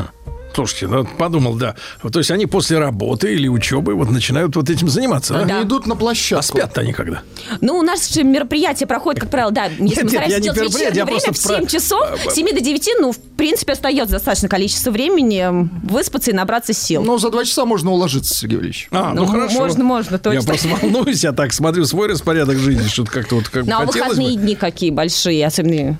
Слушайте, 0.55 0.87
ну, 0.87 1.05
подумал, 1.05 1.55
да. 1.55 1.75
То 2.11 2.19
есть 2.19 2.31
они 2.31 2.45
после 2.45 2.79
работы 2.79 3.33
или 3.33 3.47
учебы 3.47 3.93
вот 3.93 4.09
начинают 4.09 4.55
вот 4.55 4.69
этим 4.69 4.87
заниматься. 4.89 5.33
да? 5.33 5.39
Они 5.57 5.67
идут 5.67 5.85
на 5.85 5.93
А 5.95 5.97
площадку. 5.97 6.43
спят-то 6.57 6.81
они 6.81 6.93
когда? 6.93 7.21
Ну, 7.61 7.77
у 7.77 7.81
нас 7.81 8.09
же 8.13 8.23
мероприятие 8.23 8.87
проходит, 8.87 9.19
как 9.21 9.29
правило, 9.29 9.51
да, 9.51 9.65
если 9.65 9.83
Нет, 9.83 9.95
мы 9.97 10.01
нет, 10.03 10.09
стараемся 10.11 10.33
я 10.33 10.37
не 10.39 10.43
делать 10.43 10.57
мероприятие, 10.59 10.89
вечернее 10.89 11.05
время, 11.05 11.19
просто 11.21 11.31
в 11.33 11.37
7 11.37 11.57
про- 11.57 11.67
часов, 11.67 12.31
с 12.31 12.33
7 12.35 12.53
до 12.53 12.61
9, 12.61 12.89
ну, 13.01 13.11
в 13.11 13.19
принципе, 13.19 13.73
остается 13.73 14.13
достаточно 14.13 14.47
количество 14.49 14.91
времени 14.91 15.69
выспаться 15.83 16.31
и 16.31 16.33
набраться 16.33 16.73
сил. 16.73 17.03
Ну, 17.03 17.17
за 17.17 17.29
два 17.29 17.43
часа 17.45 17.65
можно 17.65 17.91
уложиться, 17.91 18.33
Сергей 18.33 18.55
Валерьевич. 18.57 18.87
А, 18.91 19.13
ну, 19.13 19.25
Ну, 19.25 19.27
хорошо. 19.31 19.55
можно, 19.59 19.83
можно, 19.83 20.17
точно. 20.19 20.39
Я 20.39 20.45
просто 20.45 20.67
волнуюсь, 20.69 21.23
я 21.23 21.31
так 21.33 21.51
смотрю 21.53 21.85
свой 21.85 22.07
распорядок 22.07 22.57
жизни, 22.57 22.87
что-то 22.87 23.11
как-то 23.11 23.35
вот 23.35 23.49
как 23.49 23.65
Ну, 23.65 23.75
а 23.75 23.85
выходные 23.85 24.35
бы. 24.37 24.41
дни 24.43 24.55
какие 24.55 24.91
большие, 24.91 25.45
особенно... 25.45 25.97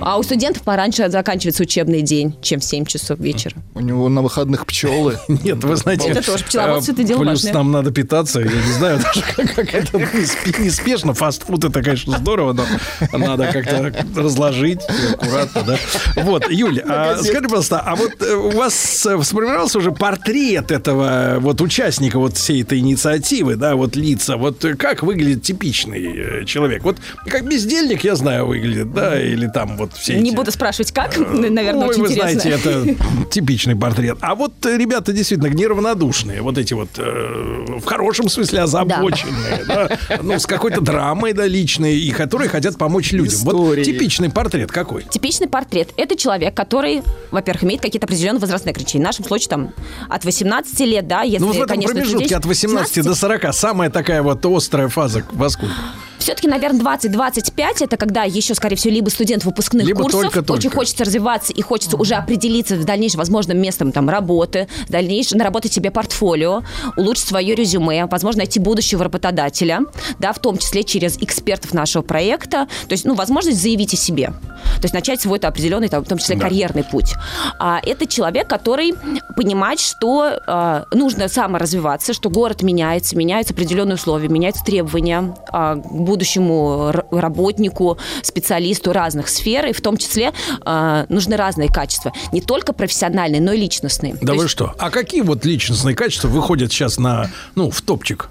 А 0.00 0.18
у 0.18 0.22
студентов 0.22 0.62
пораньше 0.62 1.08
заканчивается 1.08 1.62
учебный 1.62 2.02
день, 2.02 2.36
чем 2.42 2.60
в 2.60 2.64
7 2.64 2.84
часов 2.84 3.18
вечера. 3.18 3.54
У 3.74 3.80
него 3.80 4.08
на 4.08 4.22
выходных 4.22 4.66
пчелы. 4.66 5.18
Нет, 5.28 5.62
вы 5.64 5.76
знаете, 5.76 6.08
Это 6.08 6.24
тоже 6.24 6.44
пчеловодство, 6.44 6.92
это 6.92 7.02
э, 7.02 7.04
дело 7.04 7.20
плюс 7.22 7.44
нам 7.44 7.70
надо 7.72 7.90
питаться, 7.90 8.40
я 8.40 8.46
не 8.46 8.72
знаю 8.78 9.00
даже, 9.00 9.22
как, 9.54 9.74
это 9.74 9.98
неспе- 9.98 10.60
неспешно. 10.64 11.14
Фастфуд 11.14 11.64
это, 11.64 11.82
конечно, 11.82 12.18
здорово, 12.18 12.52
но 12.52 13.18
надо 13.18 13.52
как-то 13.52 13.92
разложить 14.16 14.80
аккуратно, 15.12 15.62
да. 15.62 15.78
Вот, 16.22 16.50
Юль, 16.50 16.80
а, 16.80 17.16
скажи, 17.18 17.42
пожалуйста, 17.42 17.80
а 17.80 17.94
вот 17.94 18.22
э, 18.22 18.34
у 18.34 18.50
вас 18.50 19.06
э, 19.06 19.22
сформировался 19.22 19.78
уже 19.78 19.92
портрет 19.92 20.70
этого 20.70 21.36
вот 21.40 21.60
участника 21.60 22.18
вот 22.18 22.36
всей 22.36 22.62
этой 22.62 22.78
инициативы, 22.78 23.56
да, 23.56 23.76
вот 23.76 23.96
лица, 23.96 24.36
вот 24.36 24.64
как 24.78 25.02
выглядит 25.02 25.42
типичный 25.42 26.42
э, 26.42 26.44
человек? 26.44 26.82
Вот 26.84 26.96
как 27.26 27.46
бездельник, 27.48 28.04
я 28.04 28.16
знаю, 28.16 28.46
выглядит, 28.46 28.92
да, 28.92 29.20
или 29.20 29.46
там 29.46 29.76
вот 29.82 29.92
все 29.94 30.18
Не 30.18 30.30
эти- 30.30 30.36
буду 30.36 30.50
спрашивать, 30.52 30.92
как, 30.92 31.16
наверное, 31.18 31.84
Ой, 31.86 31.88
очень 31.90 32.02
вы 32.02 32.08
интересно. 32.08 32.40
знаете, 32.40 32.50
это 32.50 32.96
типичный 33.30 33.76
портрет. 33.76 34.18
А 34.20 34.34
вот 34.34 34.52
э, 34.66 34.76
ребята 34.76 35.12
действительно 35.12 35.48
неравнодушные, 35.48 36.42
вот 36.42 36.58
эти 36.58 36.74
вот 36.74 36.88
э, 36.98 37.78
в 37.78 37.84
хорошем 37.84 38.28
смысле 38.28 38.60
озабоченные, 38.62 39.64
да, 39.66 39.98
ну, 40.22 40.38
с 40.38 40.46
какой-то 40.46 40.80
драмой, 40.80 41.32
да, 41.32 41.46
личной, 41.46 41.96
и 41.98 42.10
которые 42.12 42.48
хотят 42.48 42.76
помочь 42.78 43.12
людям. 43.12 43.38
Вот 43.42 43.54
Историей. 43.54 43.84
типичный 43.84 44.30
портрет 44.30 44.70
какой? 44.72 45.04
Типичный 45.04 45.48
портрет– 45.48 45.90
это 45.96 46.16
человек, 46.16 46.54
который, 46.54 47.02
во-первых, 47.30 47.64
имеет 47.64 47.80
какие-то 47.80 48.06
определенные 48.06 48.40
возрастные 48.40 48.70
ограничения. 48.72 49.04
В 49.04 49.06
нашем 49.08 49.24
случае 49.24 49.48
там 49.48 49.72
от 50.08 50.24
18 50.24 50.80
лет, 50.80 51.06
да, 51.06 51.22
если, 51.22 51.38
Ну, 51.40 51.46
вот 51.48 51.56
в 51.56 51.62
этом 51.62 51.68
конечно, 51.68 51.94
промежутке 51.94 52.36
от 52.36 52.44
18 52.46 53.02
до 53.04 53.14
40 53.14 53.52
самая 53.54 53.90
такая 53.90 54.22
вот 54.22 54.44
острая 54.46 54.88
фаза 54.88 55.24
во 55.32 55.48
сколько? 55.50 55.74
Все-таки, 56.18 56.48
наверное, 56.48 56.80
20-25 56.80 57.84
это 57.84 57.96
когда 57.96 58.24
еще, 58.24 58.54
скорее 58.54 58.76
всего, 58.76 58.94
либо 58.94 59.08
студент 59.08 59.44
выпускных 59.44 59.86
Либо 59.86 60.02
курсов, 60.02 60.22
только-только. 60.22 60.52
очень 60.52 60.70
хочется 60.70 61.04
развиваться 61.04 61.52
и 61.52 61.62
хочется 61.62 61.96
уже 61.96 62.14
определиться 62.14 62.80
с 62.80 62.84
дальнейшим 62.84 63.18
возможным 63.18 63.58
местом 63.58 63.92
там 63.92 64.08
работы, 64.08 64.68
дальнейшем 64.88 65.38
наработать 65.38 65.72
себе 65.72 65.90
портфолио, 65.90 66.62
улучшить 66.96 67.26
свое 67.28 67.54
резюме, 67.54 68.06
возможно, 68.06 68.38
найти 68.40 68.60
будущего 68.60 69.04
работодателя, 69.04 69.80
да, 70.18 70.32
в 70.32 70.38
том 70.38 70.58
числе 70.58 70.84
через 70.84 71.18
экспертов 71.18 71.74
нашего 71.74 72.02
проекта, 72.02 72.66
то 72.88 72.92
есть, 72.92 73.04
ну, 73.04 73.14
возможность 73.14 73.60
заявить 73.60 73.94
о 73.94 73.96
себе, 73.96 74.28
то 74.28 74.82
есть 74.82 74.94
начать 74.94 75.20
свой 75.20 75.38
определенный, 75.38 75.88
там, 75.88 76.04
в 76.04 76.08
том 76.08 76.18
числе, 76.18 76.36
Да. 76.36 76.42
карьерный 76.42 76.84
путь. 76.84 77.14
А 77.58 77.80
это 77.84 78.06
человек, 78.06 78.48
который 78.48 78.94
понимает, 79.36 79.80
что 79.80 80.38
а, 80.46 80.84
нужно 80.92 81.28
саморазвиваться, 81.28 82.12
что 82.12 82.30
город 82.30 82.62
меняется, 82.62 83.16
меняются 83.16 83.54
определенные 83.54 83.94
условия, 83.96 84.28
меняются 84.28 84.62
требования 84.64 85.34
а, 85.50 85.76
к 85.76 85.90
будущему 86.12 86.92
работнику, 87.10 87.96
специалисту 88.22 88.92
разных 88.92 89.28
сфер, 89.28 89.66
и 89.66 89.72
в 89.72 89.80
том 89.80 89.96
числе 89.96 90.32
а, 90.60 91.06
нужны 91.08 91.36
разные 91.36 91.68
качества, 91.68 92.12
не 92.32 92.42
только 92.42 92.74
профессиональные, 92.74 93.40
но 93.40 93.52
и 93.52 93.58
личностные. 93.58 94.14
Да 94.20 94.32
То 94.32 94.34
вы 94.34 94.44
есть, 94.44 94.50
что? 94.50 94.74
А 94.78 94.90
какие 94.90 95.22
вот 95.22 95.46
личностные 95.46 95.96
качества 95.96 96.28
выходят 96.28 96.70
сейчас 96.70 96.98
на, 96.98 97.30
ну, 97.54 97.70
в 97.70 97.80
топчик? 97.80 98.28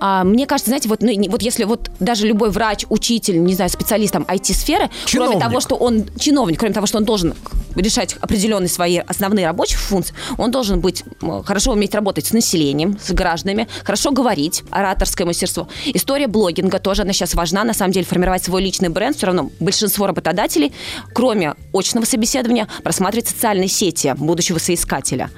А, 0.00 0.24
мне 0.24 0.46
кажется, 0.46 0.70
знаете, 0.70 0.88
вот, 0.88 1.02
ну, 1.02 1.12
вот 1.30 1.42
если 1.42 1.64
вот 1.64 1.90
даже 2.00 2.26
любой 2.26 2.50
врач, 2.50 2.84
учитель, 2.88 3.42
не 3.42 3.54
знаю, 3.54 3.70
специалист 3.70 4.12
там 4.12 4.22
IT-сферы, 4.22 4.90
кроме 5.10 5.38
того, 5.38 5.60
что 5.60 5.76
он 5.76 6.06
чиновник, 6.18 6.58
кроме 6.58 6.74
того, 6.74 6.86
что 6.86 6.98
он 6.98 7.04
должен 7.04 7.34
решать 7.74 8.16
определенные 8.20 8.68
свои 8.68 8.98
основные 8.98 9.46
рабочие 9.46 9.78
функции, 9.78 10.14
он 10.38 10.50
должен 10.50 10.80
быть 10.80 11.04
хорошо 11.44 11.72
уметь 11.72 11.94
работать 11.94 12.26
с 12.26 12.32
населением, 12.32 12.98
с 13.02 13.10
гражданами, 13.12 13.68
хорошо 13.84 14.10
говорить, 14.10 14.62
ораторское 14.70 15.26
мастерство. 15.26 15.68
История 15.86 16.26
блогинга 16.26 16.78
тоже, 16.78 17.02
она 17.02 17.12
сейчас 17.12 17.34
важна, 17.34 17.64
на 17.64 17.74
самом 17.74 17.92
деле, 17.92 18.06
формировать 18.06 18.44
свой 18.44 18.62
личный 18.62 18.88
бренд. 18.88 19.16
Все 19.16 19.26
равно 19.26 19.50
большинство 19.60 20.06
работодателей, 20.06 20.72
кроме 21.12 21.54
очного 21.72 22.04
собеседования, 22.04 22.68
просматривает 22.82 23.28
социальные 23.28 23.68
сети 23.68 24.14
будущего 24.16 24.58
соискателя. 24.58 25.30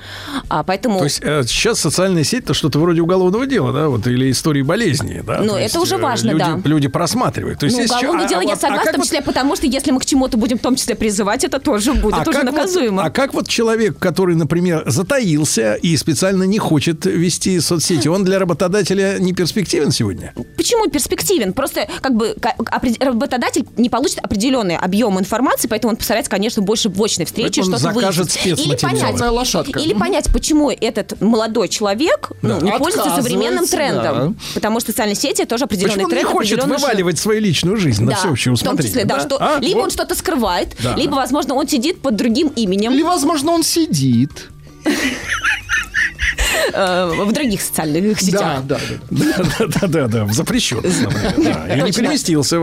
А, 0.48 0.62
поэтому... 0.62 0.98
То 0.98 1.05
есть 1.05 1.20
э, 1.23 1.43
сейчас 1.47 1.81
социальная 1.81 2.24
сеть 2.24 2.44
это 2.44 2.55
что-то 2.55 2.78
вроде 2.78 3.01
уголовного 3.01 3.47
дела, 3.47 3.73
да, 3.73 3.89
вот 3.89 4.06
или 4.06 4.27
истории 4.30 4.62
болезни, 4.62 5.22
да. 5.26 5.38
Ну, 5.40 5.48
То 5.50 5.55
это 5.55 5.62
есть, 5.64 5.76
уже 5.76 5.94
э, 5.96 5.98
важно, 5.98 6.30
люди, 6.30 6.38
да. 6.44 6.60
Люди 6.64 6.88
просматривают. 6.88 7.59
То 7.60 7.66
есть 7.66 7.76
ну, 7.76 7.82
есть 7.82 7.94
уголовное 7.94 8.24
еще- 8.24 8.28
дело 8.30 8.40
а 8.40 8.44
я 8.44 8.48
вот- 8.50 8.59
а 8.59 8.60
согласна, 8.60 8.84
как 8.84 8.92
в 8.92 8.92
том 8.96 9.00
вот- 9.00 9.05
числе 9.06 9.22
потому, 9.22 9.56
что 9.56 9.66
если 9.66 9.90
мы 9.90 10.00
к 10.00 10.05
чему-то 10.06 10.36
будем 10.38 10.59
в 10.59 10.62
том 10.62 10.76
числе 10.76 10.94
призывать, 10.94 11.44
это 11.44 11.59
тоже 11.59 11.92
будет 11.94 12.14
А 12.14 12.20
уже 12.22 12.32
как 12.32 12.44
вот- 12.44 12.52
наказуемо. 12.52 13.02
а 13.05 13.10
как 13.10 13.34
вот 13.34 13.48
человек, 13.48 13.98
который, 13.98 14.34
например, 14.36 14.84
затаился 14.86 15.74
и 15.74 15.96
специально 15.96 16.44
не 16.44 16.59
хочет 16.59 17.06
вести 17.06 17.59
соцсети, 17.60 18.09
он 18.09 18.24
для 18.24 18.38
работодателя 18.38 19.18
не 19.18 19.32
перспективен 19.32 19.90
сегодня? 19.90 20.32
Почему 20.56 20.88
перспективен? 20.88 21.52
Просто 21.52 21.88
как 22.00 22.14
бы 22.14 22.34
работодатель 23.00 23.64
не 23.76 23.88
получит 23.88 24.18
определенный 24.18 24.76
объем 24.76 25.18
информации, 25.18 25.68
поэтому 25.68 25.92
он 25.92 25.96
постарается, 25.96 26.30
конечно, 26.30 26.62
больше 26.62 26.88
в 26.88 27.02
очной 27.02 27.26
встрече 27.26 27.62
что-то 27.62 27.90
выяснить. 27.90 28.46
Или 28.46 28.76
понять, 28.76 29.16
Самая 29.18 29.30
лошадка. 29.30 29.78
или 29.80 29.94
понять, 29.94 30.28
почему 30.32 30.70
этот 30.70 31.20
молодой 31.20 31.68
человек 31.68 32.30
ну, 32.42 32.59
Да. 32.60 32.64
не 32.66 32.72
пользуется 32.72 33.14
современным 33.16 33.66
трендом. 33.66 34.02
да. 34.02 34.17
Потому 34.54 34.80
что 34.80 34.90
социальные 34.92 35.16
сети 35.16 35.44
тоже 35.44 35.64
определенный 35.64 36.04
Почему 36.04 36.08
он 36.10 36.16
не 36.16 36.24
хочет 36.24 36.64
вываливать 36.64 37.18
свою 37.18 37.40
личную 37.40 37.76
жизнь 37.76 38.02
на 38.04 38.10
Да, 38.12 38.16
всеобщее 38.16 38.54
в 38.54 38.58
том 38.60 38.74
усмотрение? 38.74 38.88
числе, 38.90 39.04
да, 39.04 39.20
что 39.20 39.36
А? 39.40 39.58
либо 39.60 39.78
Вот. 39.78 39.84
он 39.84 39.90
что-то 39.90 40.14
скрывает, 40.14 40.76
Да. 40.82 40.94
либо, 40.96 41.14
возможно, 41.14 41.54
он 41.54 41.66
сидит 41.68 42.00
под 42.00 42.16
другим 42.16 42.48
именем 42.48 42.92
Или, 42.92 43.02
возможно, 43.02 43.52
он 43.52 43.62
сидит. 43.62 44.48
Э, 46.72 47.12
в 47.24 47.32
других 47.32 47.60
социальных 47.60 48.20
сетях. 48.20 48.62
Да, 48.64 48.78
да, 48.78 48.80
да. 49.10 49.44
Да, 49.48 49.66
да, 49.80 49.86
да, 49.88 50.09
да, 50.09 50.24
в 50.24 50.34
да. 50.36 51.76
И 51.76 51.82
не 51.82 51.92
переместился. 51.92 52.60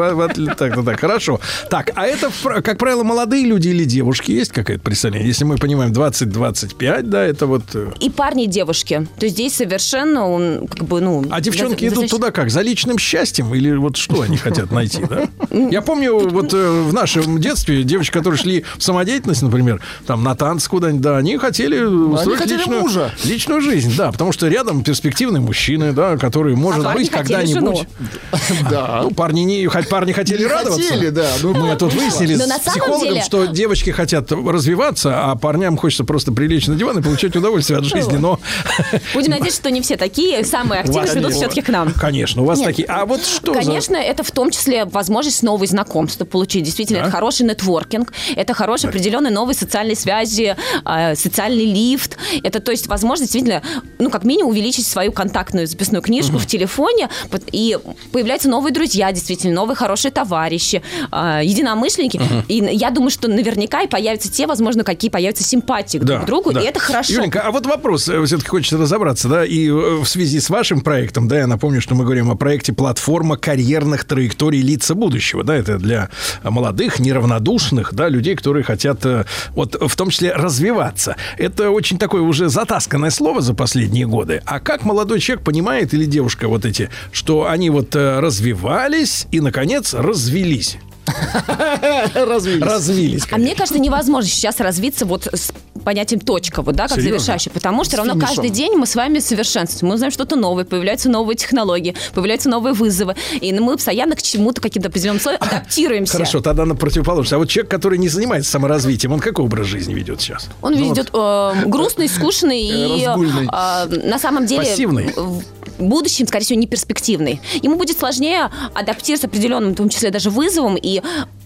Так, 0.57 0.75
да, 0.75 0.83
так, 0.83 0.99
хорошо. 0.99 1.39
Так, 1.69 1.91
а 1.95 2.05
это, 2.05 2.29
как 2.61 2.77
правило, 2.77 3.03
молодые 3.03 3.45
люди 3.45 3.69
или 3.69 3.83
девушки? 3.83 4.31
Есть 4.31 4.51
какое-то 4.51 4.81
представление? 4.81 5.27
Если 5.27 5.43
мы 5.43 5.57
понимаем 5.57 5.91
20-25, 5.91 7.01
да, 7.03 7.23
это 7.23 7.45
вот... 7.45 7.63
э, 7.73 7.91
И 7.99 8.09
парни, 8.09 8.45
и 8.45 8.47
девушки. 8.47 9.07
То 9.17 9.25
есть 9.25 9.35
здесь 9.35 9.55
совершенно 9.55 10.27
он 10.27 10.67
как 10.67 10.87
бы, 10.87 11.01
ну... 11.01 11.25
А 11.29 11.41
девчонки 11.41 11.87
идут 11.87 12.09
туда 12.09 12.31
как? 12.31 12.49
За 12.49 12.61
личным 12.61 12.97
счастьем? 12.97 13.53
Или 13.53 13.75
вот 13.75 13.97
что 13.97 14.21
они 14.21 14.37
хотят 14.37 14.71
найти, 14.71 15.03
да? 15.09 15.27
Я 15.71 15.81
помню, 15.81 16.29
вот 16.29 16.53
э, 16.53 16.81
в 16.81 16.93
нашем 16.93 17.39
детстве 17.39 17.83
девочки, 17.83 18.13
которые 18.13 18.39
шли 18.39 18.65
в 18.77 18.83
самодеятельность, 18.83 19.41
например, 19.41 19.81
там 20.05 20.23
на 20.23 20.35
танцы 20.35 20.69
куда-нибудь, 20.69 21.01
да, 21.01 21.17
они 21.17 21.37
хотели 21.37 21.83
устроить 22.13 22.39
хотели 22.39 22.57
личную, 22.59 22.81
мужа. 22.81 23.11
личную 23.23 23.61
жизнь, 23.61 23.95
да, 23.97 24.11
потому 24.11 24.31
что 24.31 24.47
рядом 24.47 24.83
перспективный 24.83 25.39
мужчина, 25.39 25.93
да, 25.93 26.17
который, 26.17 26.55
может 26.55 26.83
парни 26.83 26.99
быть, 27.03 27.09
когда-нибудь... 27.09 27.87
Да. 28.69 29.01
Ну, 29.03 29.11
парни 29.11 29.41
не, 29.41 29.65
хоть 29.67 29.89
парни 29.89 30.11
хотели 30.11 30.39
Не 30.39 30.47
радоваться. 30.47 30.81
хотели, 30.89 31.09
да, 31.09 31.27
ну, 31.41 31.53
Мы 31.53 31.75
тут 31.75 31.93
выяснили 31.93 32.35
с 32.35 32.59
психологом, 32.59 33.09
деле- 33.09 33.21
что 33.23 33.45
девочки 33.45 33.89
хотят 33.89 34.31
развиваться, 34.31 35.23
а 35.31 35.35
парням 35.35 35.77
хочется 35.77 36.03
просто 36.03 36.31
прилечь 36.31 36.67
на 36.67 36.75
диван 36.75 36.99
и 36.99 37.01
получать 37.01 37.35
удовольствие 37.35 37.79
от 37.79 37.85
жизни, 37.85 38.17
но... 38.17 38.39
Будем 39.13 39.31
надеяться, 39.35 39.61
что 39.61 39.71
не 39.71 39.81
все 39.81 39.97
такие, 39.97 40.43
самые 40.45 40.81
активные 40.81 41.11
придут 41.11 41.31
они- 41.31 41.39
все-таки 41.39 41.61
к 41.61 41.69
нам. 41.69 41.91
Конечно, 41.93 42.41
у 42.41 42.45
вас 42.45 42.59
Нет. 42.59 42.67
такие. 42.67 42.87
А 42.87 43.05
вот 43.05 43.23
что 43.25 43.53
за- 43.53 43.59
Конечно, 43.59 43.95
это 43.95 44.23
в 44.23 44.31
том 44.31 44.51
числе 44.51 44.85
возможность 44.85 45.43
новые 45.43 45.67
знакомства 45.69 46.25
получить. 46.25 46.63
Действительно, 46.63 46.99
Да. 46.99 47.05
это 47.05 47.11
хороший 47.11 47.45
нетворкинг, 47.45 48.11
это 48.35 48.53
хорошие 48.53 48.89
определенные 48.89 49.31
новые 49.31 49.55
социальные 49.55 49.95
связи, 49.95 50.55
э, 50.85 51.15
социальный 51.15 51.65
лифт. 51.65 51.94
Это, 52.43 52.59
то 52.59 52.71
есть, 52.71 52.87
возможность 52.87 53.31
действительно 53.31 53.61
ну, 53.99 54.09
как 54.09 54.23
минимум, 54.23 54.51
увеличить 54.51 54.85
свою 54.85 55.11
контактную 55.11 55.67
записную 55.67 56.01
книжку 56.01 56.37
в 56.37 56.45
телефоне, 56.45 57.09
и 57.51 57.77
появляются 58.11 58.49
новые 58.49 58.73
друзья, 58.73 59.11
действительно, 59.11 59.53
новые 59.53 59.75
хорошие 59.75 60.11
товарищи, 60.11 60.81
а, 61.11 61.41
единомышленники. 61.41 62.19
И 62.47 62.55
я 62.55 62.89
думаю, 62.89 63.09
что 63.09 63.27
наверняка 63.27 63.81
и 63.81 63.87
появятся 63.87 64.31
те, 64.31 64.47
возможно, 64.47 64.83
какие 64.83 65.09
появятся 65.09 65.43
симпатии 65.43 65.97
друг 65.97 66.23
к 66.23 66.25
другу, 66.25 66.51
да. 66.51 66.61
и 66.61 66.65
это 66.65 66.79
хорошо. 66.79 67.13
Юленька, 67.13 67.41
а 67.41 67.51
вот 67.51 67.65
вопрос, 67.65 68.03
все-таки 68.03 68.47
хочется 68.47 68.77
разобраться, 68.77 69.27
да, 69.27 69.45
и 69.45 69.67
э, 69.67 69.71
в 69.71 70.05
связи 70.05 70.39
с 70.39 70.49
вашим 70.49 70.81
проектом, 70.81 71.27
да, 71.27 71.37
я 71.37 71.47
напомню, 71.47 71.81
что 71.81 71.95
мы 71.95 72.03
говорим 72.03 72.31
о 72.31 72.35
проекте 72.35 72.73
«Платформа 72.73 73.37
карьерных 73.37 74.05
траекторий 74.05 74.61
лица 74.61 74.95
будущего», 74.95 75.43
да, 75.43 75.55
это 75.55 75.77
для 75.77 76.09
молодых, 76.43 76.99
неравнодушных, 76.99 77.93
да, 77.93 78.09
людей, 78.09 78.35
которые 78.35 78.63
хотят, 78.63 79.05
э, 79.05 79.25
вот, 79.51 79.75
в 79.79 79.95
том 79.95 80.09
числе, 80.09 80.33
развиваться. 80.33 81.15
Это 81.37 81.69
очень 81.69 81.84
такое 81.93 82.21
уже 82.21 82.49
затасканное 82.49 83.09
слово 83.09 83.41
за 83.41 83.53
последние 83.53 84.07
годы. 84.07 84.41
А 84.45 84.59
как 84.59 84.83
молодой 84.83 85.19
человек 85.19 85.45
понимает, 85.45 85.93
или 85.93 86.05
девушка 86.05 86.47
вот 86.47 86.65
эти, 86.65 86.89
что 87.11 87.47
они 87.47 87.69
вот 87.69 87.95
э, 87.95 88.19
развивались 88.19 89.27
и, 89.31 89.39
наконец, 89.39 89.93
развелись? 89.93 90.77
Развились. 92.15 92.61
Развились. 92.63 93.23
А 93.31 93.37
мне 93.37 93.55
кажется, 93.55 93.79
невозможно 93.79 94.27
сейчас 94.29 94.59
развиться 94.59 95.05
вот 95.05 95.27
с 95.27 95.53
понятием 95.85 96.19
точка, 96.19 96.61
вот, 96.61 96.75
да, 96.75 96.87
как 96.87 96.97
Серьезно? 96.97 97.19
завершающий, 97.19 97.51
потому 97.51 97.83
что 97.85 97.95
С 97.95 97.97
равно 97.99 98.13
финишем. 98.13 98.27
каждый 98.35 98.49
день 98.49 98.73
мы 98.75 98.85
с 98.85 98.95
вами 98.95 99.19
совершенствуем, 99.19 99.89
мы 99.89 99.95
узнаем 99.95 100.11
что-то 100.11 100.35
новое, 100.35 100.65
появляются 100.65 101.09
новые 101.09 101.37
технологии, 101.37 101.95
появляются 102.13 102.49
новые 102.49 102.73
вызовы, 102.73 103.15
и 103.39 103.53
мы 103.53 103.73
постоянно 103.75 104.15
к 104.15 104.21
чему-то, 104.21 104.59
каким-то 104.59 104.89
определенным 104.89 105.21
слоем 105.21 105.39
адаптируемся. 105.41 106.13
Хорошо, 106.13 106.41
тогда 106.41 106.65
на 106.65 106.75
противоположность. 106.75 107.33
А 107.33 107.37
вот 107.37 107.49
человек, 107.49 107.71
который 107.71 107.97
не 107.97 108.09
занимается 108.09 108.51
саморазвитием, 108.51 109.13
он 109.13 109.19
какой 109.19 109.45
образ 109.45 109.67
жизни 109.67 109.93
ведет 109.93 110.19
сейчас? 110.21 110.49
Он 110.61 110.75
ведет 110.75 111.09
э, 111.13 111.53
грустный, 111.67 112.09
скучный 112.09 112.61
и 112.61 113.03
э, 113.05 113.85
на 114.07 114.19
самом 114.19 114.45
деле 114.45 114.63
Пассивный. 114.63 115.13
в 115.15 115.43
будущем, 115.77 116.27
скорее 116.27 116.45
всего, 116.45 116.59
не 116.59 116.67
перспективный. 116.67 117.41
Ему 117.61 117.75
будет 117.75 117.97
сложнее 117.99 118.49
адаптироваться 118.73 119.27
определенным, 119.27 119.73
в 119.73 119.75
том 119.75 119.89
числе 119.89 120.09
даже 120.09 120.29
вызовом, 120.29 120.77
и 120.81 121.01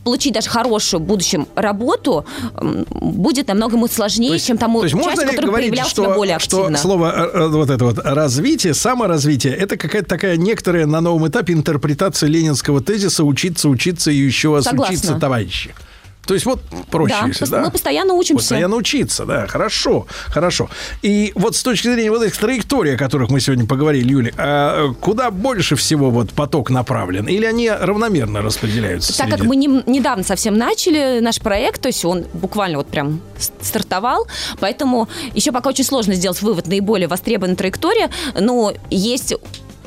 получить 0.09 0.33
даже 0.33 0.49
хорошую 0.49 1.01
в 1.01 1.05
будущем 1.05 1.47
работу 1.53 2.25
будет 2.89 3.47
намного 3.47 3.75
ему 3.75 3.87
сложнее, 3.87 4.39
чем 4.39 4.57
тому 4.57 4.79
То 4.79 4.85
есть 4.85 4.95
можно 4.95 5.11
участнику, 5.11 5.31
ли 5.31 5.35
который 5.35 5.47
говорить, 5.49 5.69
проявлял 5.69 5.89
себя 5.89 6.03
что, 6.03 6.15
более 6.15 6.39
что 6.39 6.57
активно. 6.57 6.77
слово 6.79 7.13
э, 7.15 7.37
э, 7.37 7.47
вот 7.49 7.69
это 7.69 7.85
вот 7.85 7.99
развитие, 8.03 8.73
саморазвитие, 8.73 9.53
это 9.53 9.77
какая-то 9.77 10.09
такая 10.09 10.35
некоторая 10.37 10.87
на 10.87 10.99
новом 10.99 11.27
этапе 11.27 11.53
интерпретация 11.53 12.27
ленинского 12.27 12.81
тезиса 12.81 13.23
«учиться, 13.23 13.69
учиться 13.69 14.09
и 14.09 14.15
еще 14.15 14.55
раз 14.55 14.63
Согласна. 14.63 14.95
учиться, 14.95 15.19
товарищи». 15.19 15.75
То 16.29 16.35
есть 16.35 16.45
вот 16.45 16.59
проще, 16.91 17.15
Да, 17.21 17.27
если, 17.27 17.45
да? 17.45 17.61
мы 17.61 17.71
постоянно 17.71 18.13
учимся. 18.13 18.35
Постоянно 18.43 18.75
учиться, 18.75 19.25
да, 19.25 19.47
хорошо, 19.47 20.05
хорошо. 20.27 20.69
И 21.01 21.31
вот 21.33 21.55
с 21.55 21.63
точки 21.63 21.87
зрения 21.91 22.11
вот 22.11 22.21
этих 22.21 22.37
траекторий, 22.37 22.93
о 22.93 22.97
которых 22.99 23.31
мы 23.31 23.39
сегодня 23.39 23.65
поговорили, 23.65 24.11
Юля, 24.11 24.31
а 24.37 24.93
куда 25.01 25.31
больше 25.31 25.75
всего 25.75 26.11
вот 26.11 26.29
поток 26.33 26.69
направлен? 26.69 27.27
Или 27.27 27.45
они 27.45 27.67
равномерно 27.71 28.43
распределяются? 28.43 29.17
Так 29.17 29.29
как 29.31 29.39
среди- 29.39 29.47
мы 29.49 29.55
не- 29.55 29.83
недавно 29.87 30.23
совсем 30.23 30.55
начали 30.55 31.19
наш 31.19 31.39
проект, 31.39 31.81
то 31.81 31.87
есть 31.87 32.05
он 32.05 32.25
буквально 32.33 32.77
вот 32.77 32.85
прям 32.87 33.21
стартовал, 33.61 34.27
поэтому 34.59 35.09
еще 35.33 35.51
пока 35.51 35.69
очень 35.71 35.83
сложно 35.83 36.13
сделать 36.13 36.43
вывод 36.43 36.67
наиболее 36.67 37.07
востребованной 37.07 37.55
траектории, 37.55 38.07
но 38.39 38.71
есть 38.91 39.33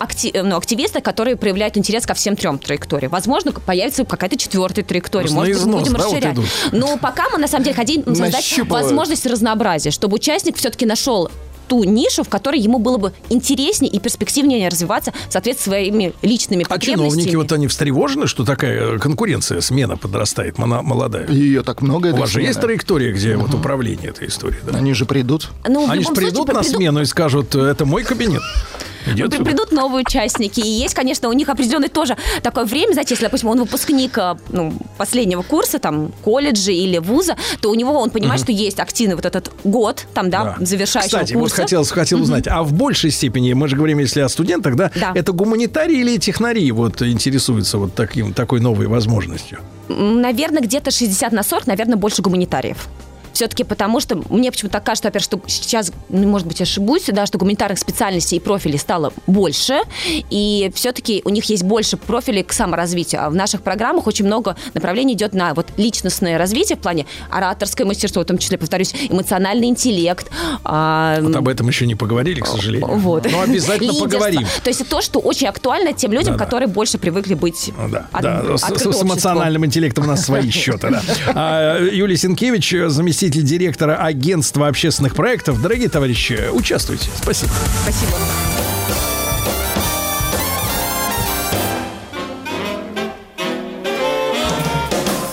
акти- 0.02 0.32
ну, 0.42 0.56
активисты, 0.56 1.00
которые 1.00 1.36
проявляют 1.36 1.76
интерес 1.76 2.04
ко 2.06 2.14
всем 2.14 2.36
трем 2.36 2.58
траекториям. 2.58 3.10
Возможно, 3.12 3.52
появится 3.52 4.04
какая-то 4.04 4.36
четвертая 4.36 4.84
траектория. 4.84 5.22
Просто 5.24 5.36
Может 5.38 5.56
износ, 5.56 5.80
будем 5.82 5.92
да, 5.94 5.98
вот 6.06 6.12
расширять. 6.14 6.34
идут? 6.34 6.44
Но 6.72 6.96
пока 6.96 7.28
мы 7.30 7.38
на 7.38 7.48
самом 7.48 7.64
деле 7.64 7.76
хотим 7.76 8.04
создать 8.04 8.32
Нащупывают. 8.32 8.84
возможность 8.86 9.26
разнообразия, 9.26 9.90
чтобы 9.90 10.16
участник 10.16 10.56
все-таки 10.56 10.86
нашел 10.86 11.30
ту 11.68 11.84
нишу, 11.84 12.22
в 12.22 12.28
которой 12.28 12.60
ему 12.60 12.78
было 12.78 12.98
бы 12.98 13.12
интереснее 13.30 13.90
и 13.90 13.98
перспективнее 13.98 14.68
развиваться 14.68 15.12
в 15.28 15.32
соответствии 15.32 15.62
с 15.62 15.64
своими 15.64 16.12
личными 16.20 16.64
А 16.64 16.68
потребностями. 16.68 17.20
чиновники, 17.22 17.36
вот 17.36 17.52
они 17.52 17.66
встревожены, 17.68 18.26
что 18.26 18.44
такая 18.44 18.98
конкуренция, 18.98 19.60
смена 19.62 19.96
подрастает, 19.96 20.58
молодая? 20.58 21.26
Ее 21.28 21.62
так 21.62 21.80
много. 21.80 22.08
У 22.08 22.16
вас 22.16 22.28
же 22.30 22.42
есть 22.42 22.60
траектория, 22.60 23.12
где 23.12 23.36
вот 23.36 23.54
управление 23.54 24.10
этой 24.10 24.28
историей? 24.28 24.60
Да? 24.70 24.76
Они 24.76 24.92
же 24.92 25.06
придут. 25.06 25.50
Ну, 25.66 25.88
Они 25.88 26.02
же 26.02 26.10
придут 26.10 26.34
случае, 26.48 26.54
на 26.54 26.60
приду- 26.60 26.76
смену 26.76 27.00
и 27.00 27.04
скажут, 27.06 27.54
это 27.54 27.86
мой 27.86 28.02
кабинет. 28.02 28.42
Сюда. 29.06 29.38
Придут 29.44 29.72
новые 29.72 30.04
участники, 30.06 30.60
и 30.60 30.66
есть, 30.68 30.94
конечно, 30.94 31.28
у 31.28 31.32
них 31.32 31.48
определенное 31.48 31.88
тоже 31.88 32.16
такое 32.42 32.64
время, 32.64 32.92
знаете, 32.92 33.14
если, 33.14 33.24
допустим, 33.24 33.48
он 33.48 33.58
выпускник 33.60 34.16
а, 34.18 34.36
ну, 34.50 34.72
последнего 34.98 35.42
курса, 35.42 35.78
там, 35.78 36.12
колледжа 36.24 36.72
или 36.72 36.98
вуза, 36.98 37.36
то 37.60 37.70
у 37.70 37.74
него, 37.74 37.92
он 37.98 38.10
понимает, 38.10 38.40
что 38.40 38.52
есть 38.52 38.80
активный 38.80 39.16
вот 39.16 39.24
этот 39.26 39.50
год, 39.64 40.06
там, 40.14 40.30
да, 40.30 40.56
Да. 40.58 40.64
завершающего 40.64 41.18
Кстати, 41.20 41.34
вот 41.34 41.40
курса. 41.42 41.56
хотел, 41.62 41.84
хотел 41.84 42.20
узнать, 42.22 42.46
а 42.48 42.62
в 42.62 42.72
большей 42.72 43.10
степени, 43.10 43.52
мы 43.52 43.68
же 43.68 43.76
говорим, 43.76 43.98
если 43.98 44.20
о 44.20 44.28
студентах, 44.28 44.76
да, 44.76 44.90
Да. 44.94 45.12
это 45.14 45.32
гуманитарии 45.32 45.98
или 46.00 46.16
технари 46.18 46.70
вот 46.72 47.02
интересуются 47.02 47.78
вот 47.78 47.94
таким, 47.94 48.32
такой 48.32 48.60
новой 48.60 48.86
возможностью? 48.86 49.58
Наверное, 49.88 50.62
где-то 50.62 50.90
60 50.90 51.32
на 51.32 51.42
40, 51.42 51.66
наверное, 51.66 51.96
больше 51.96 52.22
гуманитариев. 52.22 52.88
Все-таки 53.32 53.64
потому, 53.64 54.00
что 54.00 54.20
мне 54.30 54.50
почему-то 54.50 54.74
так 54.74 54.84
кажется, 54.84 55.08
во-первых, 55.08 55.24
что 55.24 55.40
сейчас, 55.46 55.92
ну, 56.08 56.28
может 56.28 56.46
быть, 56.46 56.60
ошибусь, 56.60 57.04
да, 57.08 57.26
что 57.26 57.38
гуманитарных 57.38 57.78
специальностей 57.78 58.36
и 58.38 58.40
профилей 58.40 58.78
стало 58.78 59.12
больше, 59.26 59.80
и 60.30 60.70
все-таки 60.74 61.22
у 61.24 61.30
них 61.30 61.44
есть 61.46 61.62
больше 61.64 61.96
профилей 61.96 62.42
к 62.42 62.52
саморазвитию. 62.52 63.24
А 63.24 63.30
в 63.30 63.34
наших 63.34 63.62
программах 63.62 64.06
очень 64.06 64.24
много 64.26 64.56
направлений 64.74 65.14
идет 65.14 65.34
на 65.34 65.54
вот 65.54 65.66
личностное 65.76 66.38
развитие 66.38 66.76
в 66.76 66.80
плане 66.80 67.06
ораторское 67.30 67.86
мастерство, 67.86 68.22
в 68.22 68.24
том 68.24 68.38
числе, 68.38 68.58
повторюсь, 68.58 68.94
эмоциональный 69.08 69.68
интеллект. 69.68 70.30
а, 70.64 71.18
Вот 71.20 71.34
об 71.36 71.48
этом 71.48 71.68
еще 71.68 71.86
не 71.86 71.94
поговорили, 71.94 72.40
к 72.40 72.46
сожалению. 72.46 72.96
вот. 72.98 73.26
Но 73.30 73.40
обязательно 73.42 73.92
Лидерство. 73.92 74.04
поговорим. 74.04 74.46
То 74.62 74.70
есть 74.70 74.88
то, 74.88 75.00
что 75.00 75.18
очень 75.20 75.46
актуально 75.46 75.92
тем 75.92 76.12
людям, 76.12 76.32
Да-да. 76.34 76.44
которые 76.44 76.68
больше 76.68 76.98
привыкли 76.98 77.34
быть 77.34 77.72
Ну 77.76 77.88
Да, 77.88 78.06
от- 78.12 78.22
да, 78.22 78.58
с, 78.58 78.62
с 78.62 79.02
эмоциональным 79.02 79.64
интеллектом 79.66 80.04
у 80.04 80.06
нас 80.08 80.24
свои 80.24 80.50
счеты. 80.50 80.90
Да. 80.90 81.02
А, 81.34 81.78
Юлия 81.82 82.16
Сенкевич, 82.16 82.74
заместитель 82.88 83.21
директора 83.28 83.96
агентства 83.96 84.68
общественных 84.68 85.14
проектов. 85.14 85.60
Дорогие 85.60 85.88
товарищи, 85.88 86.48
участвуйте. 86.52 87.08
Спасибо. 87.20 87.52
Спасибо. 87.82 88.12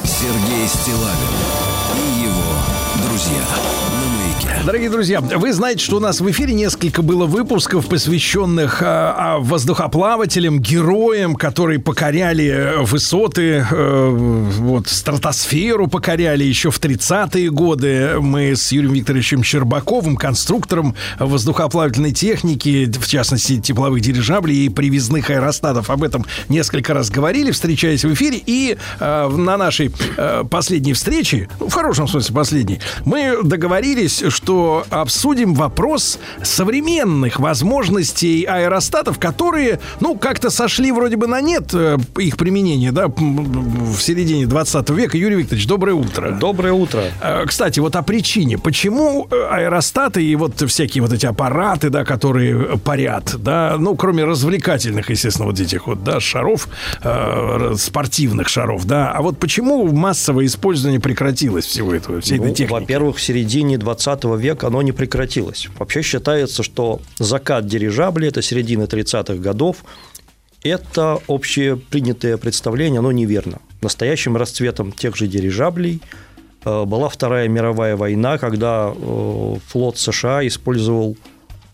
Сергей 0.03 0.67
Стилавин 0.67 1.33
и 1.97 2.23
его 2.23 2.53
друзья 3.07 3.41
на 3.91 4.05
маяке. 4.17 4.65
Дорогие 4.65 4.78
друзья, 4.89 5.21
вы 5.21 5.53
знаете, 5.53 5.83
что 5.83 5.97
у 5.97 5.99
нас 5.99 6.19
в 6.19 6.29
эфире 6.31 6.53
несколько 6.53 7.01
было 7.01 7.25
выпусков, 7.25 7.87
посвященных 7.87 8.81
а, 8.81 9.15
а, 9.17 9.39
воздухоплавателям, 9.39 10.59
героям, 10.59 11.35
которые 11.35 11.79
покоряли 11.79 12.47
э, 12.47 12.81
высоты, 12.81 13.65
э, 13.69 14.09
вот, 14.09 14.87
стратосферу 14.87 15.87
покоряли 15.87 16.43
еще 16.43 16.71
в 16.71 16.79
30-е 16.79 17.49
годы. 17.51 18.15
Мы 18.19 18.55
с 18.55 18.71
Юрием 18.71 18.93
Викторовичем 18.93 19.43
Щербаковым, 19.43 20.15
конструктором 20.15 20.95
воздухоплавательной 21.19 22.11
техники, 22.11 22.91
в 22.91 23.07
частности, 23.07 23.59
тепловых 23.59 24.01
дирижаблей 24.01 24.65
и 24.65 24.69
привязных 24.69 25.29
аэростатов, 25.29 25.89
об 25.89 26.03
этом 26.03 26.25
несколько 26.47 26.93
раз 26.93 27.09
говорили, 27.09 27.51
встречаясь 27.51 28.03
в 28.03 28.13
эфире. 28.13 28.41
И 28.45 28.77
э, 28.99 29.27
на 29.27 29.57
нашей 29.57 29.91
э, 30.17 30.43
последней 30.49 30.93
встрече, 30.93 31.47
ну, 31.59 31.69
в 31.69 31.73
хорошем 31.73 32.07
смысле 32.07 32.35
последней, 32.35 32.79
мы 33.05 33.37
договорились, 33.43 34.23
что 34.29 34.78
обсудим 34.89 35.53
вопрос 35.53 36.19
современных 36.43 37.39
возможностей 37.39 38.43
аэростатов, 38.45 39.19
которые, 39.19 39.79
ну, 39.99 40.15
как-то 40.17 40.49
сошли 40.49 40.91
вроде 40.91 41.15
бы 41.17 41.27
на 41.27 41.41
нет 41.41 41.73
э, 41.73 41.97
их 42.17 42.37
применения, 42.37 42.91
да, 42.91 43.07
в 43.07 43.97
середине 43.99 44.45
20 44.45 44.89
века. 44.91 45.17
Юрий 45.17 45.35
Викторович, 45.37 45.67
доброе 45.67 45.93
утро. 45.93 46.31
Доброе 46.31 46.73
утро. 46.73 47.03
Э, 47.21 47.45
Кстати, 47.45 47.79
вот 47.79 47.95
о 47.95 48.01
причине. 48.01 48.57
Почему 48.57 49.27
э, 49.31 49.47
аэростаты 49.51 50.23
и 50.23 50.35
вот 50.35 50.61
всякие 50.69 51.01
вот 51.01 51.13
эти 51.13 51.25
аппараты, 51.25 51.89
да, 51.89 52.03
которые 52.03 52.77
парят, 52.77 53.35
да, 53.37 53.75
ну, 53.79 53.95
кроме 53.95 54.23
развлекательных, 54.25 55.09
естественно, 55.09 55.47
вот 55.47 55.59
этих 55.59 55.87
вот, 55.87 56.03
да, 56.03 56.19
шаров, 56.19 56.67
э, 57.03 57.73
спортивных 57.77 58.49
шаров, 58.49 58.85
да, 58.85 59.11
а 59.11 59.21
вот 59.21 59.37
почему 59.39 59.87
массовое 59.91 60.45
использование 60.45 60.99
прекратилось 60.99 61.65
всего 61.65 61.93
этого, 61.93 62.21
всей 62.21 62.35
этой 62.37 62.49
Ну, 62.49 62.53
техники? 62.53 62.71
во-первых, 62.81 63.17
в 63.17 63.21
середине 63.21 63.77
20 63.77 64.23
века 64.37 64.58
оно 64.63 64.81
не 64.81 64.91
прекратилось. 64.91 65.67
Вообще 65.77 66.01
считается, 66.01 66.63
что 66.63 67.01
закат 67.17 67.67
дирижабля– 67.67 68.27
это 68.29 68.41
середина 68.41 68.83
30-х 68.83 69.35
годов. 69.35 69.83
Это 70.63 71.19
общепринятое 71.27 72.37
представление, 72.37 72.99
оно 72.99 73.11
неверно. 73.11 73.59
Настоящим 73.81 74.35
расцветом 74.35 74.91
тех 74.91 75.15
же 75.15 75.27
дирижаблей 75.27 76.01
э, 76.65 76.83
была 76.85 77.07
Вторая 77.07 77.47
мировая 77.47 77.95
война, 77.95 78.37
когда 78.37 78.93
э, 78.93 79.55
флот 79.67 79.97
США 79.97 80.45
использовал 80.45 81.15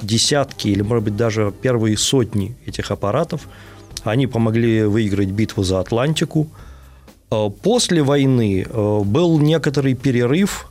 десятки 0.01 0.67
или, 0.67 0.81
может 0.81 1.03
быть, 1.03 1.15
даже 1.15 1.51
первые 1.61 1.97
сотни 1.97 2.55
этих 2.67 2.91
аппаратов. 2.91 3.47
Они 4.03 4.27
помогли 4.27 4.83
выиграть 4.83 5.29
битву 5.29 5.63
за 5.63 5.79
Атлантику. 5.79 6.47
Э, 7.31 7.49
После 7.63 8.03
войны 8.03 8.67
был 8.71 9.39
некоторый 9.39 9.95
перерыв 9.95 10.67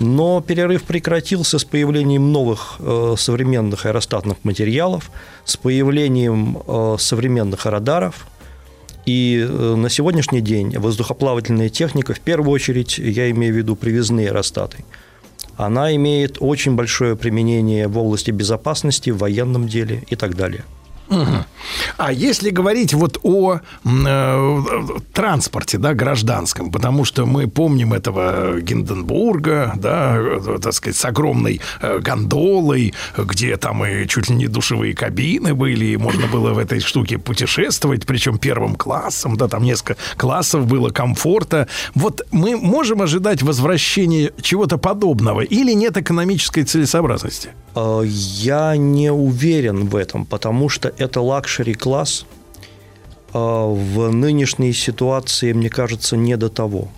Но 0.00 0.40
перерыв 0.40 0.84
прекратился 0.84 1.58
с 1.58 1.64
появлением 1.64 2.32
новых 2.32 2.76
э, 2.78 3.14
современных 3.18 3.84
аэростатных 3.84 4.38
материалов, 4.44 5.10
с 5.44 5.58
появлением 5.58 6.62
э, 6.66 6.96
современных 6.98 7.66
радаров. 7.66 8.26
И 9.04 9.46
э, 9.46 9.74
на 9.74 9.90
сегодняшний 9.90 10.40
день 10.40 10.78
воздухоплавательная 10.78 11.68
техника, 11.68 12.14
в 12.14 12.20
первую 12.20 12.50
очередь, 12.50 12.96
я 12.96 13.30
имею 13.30 13.52
в 13.52 13.56
виду 13.58 13.76
привязные 13.76 14.28
аэростаты, 14.28 14.78
она 15.56 15.94
имеет 15.94 16.38
очень 16.40 16.76
большое 16.76 17.14
применение 17.14 17.86
в 17.86 17.98
области 17.98 18.30
безопасности, 18.30 19.10
в 19.10 19.18
военном 19.18 19.68
деле 19.68 20.02
и 20.08 20.16
так 20.16 20.34
далее. 20.34 20.64
А 21.96 22.12
если 22.12 22.50
говорить 22.50 22.94
вот 22.94 23.18
о 23.22 23.58
э, 23.84 24.62
транспорте, 25.12 25.78
да, 25.78 25.94
гражданском, 25.94 26.70
потому 26.70 27.04
что 27.04 27.26
мы 27.26 27.48
помним 27.48 27.92
этого 27.92 28.60
Гинденбурга, 28.60 29.72
да, 29.76 30.16
э, 30.16 30.58
так 30.62 30.72
сказать, 30.72 30.96
с 30.96 31.04
огромной 31.04 31.60
э, 31.82 31.98
гондолой, 31.98 32.94
где 33.18 33.56
там 33.56 33.84
и 33.84 34.06
чуть 34.06 34.30
ли 34.30 34.36
не 34.36 34.46
душевые 34.46 34.94
кабины 34.94 35.54
были, 35.54 35.86
и 35.86 35.96
можно 35.96 36.26
было 36.26 36.52
в 36.52 36.58
этой 36.58 36.80
штуке 36.80 37.18
путешествовать, 37.18 38.06
причем 38.06 38.38
первым 38.38 38.76
классом, 38.76 39.36
да, 39.36 39.48
там 39.48 39.64
несколько 39.64 39.96
классов 40.16 40.66
было 40.66 40.90
комфорта. 40.90 41.68
Вот 41.94 42.22
мы 42.30 42.56
можем 42.56 43.02
ожидать 43.02 43.42
возвращения 43.42 44.32
чего-то 44.40 44.78
подобного 44.78 45.40
или 45.40 45.72
нет 45.72 45.96
экономической 45.96 46.62
целесообразности? 46.62 47.50
Э, 47.74 48.02
Я 48.04 48.76
не 48.76 49.12
уверен 49.12 49.86
в 49.86 49.96
этом, 49.96 50.24
потому 50.24 50.68
что 50.68 50.92
это 51.00 51.20
лакшери-класс. 51.20 52.26
Э, 53.32 53.38
В 53.38 54.12
нынешней 54.12 54.72
ситуации, 54.72 55.52
мне 55.52 55.68
кажется, 55.70 56.16
не 56.16 56.36
до 56.36 56.48
того. 56.48 56.88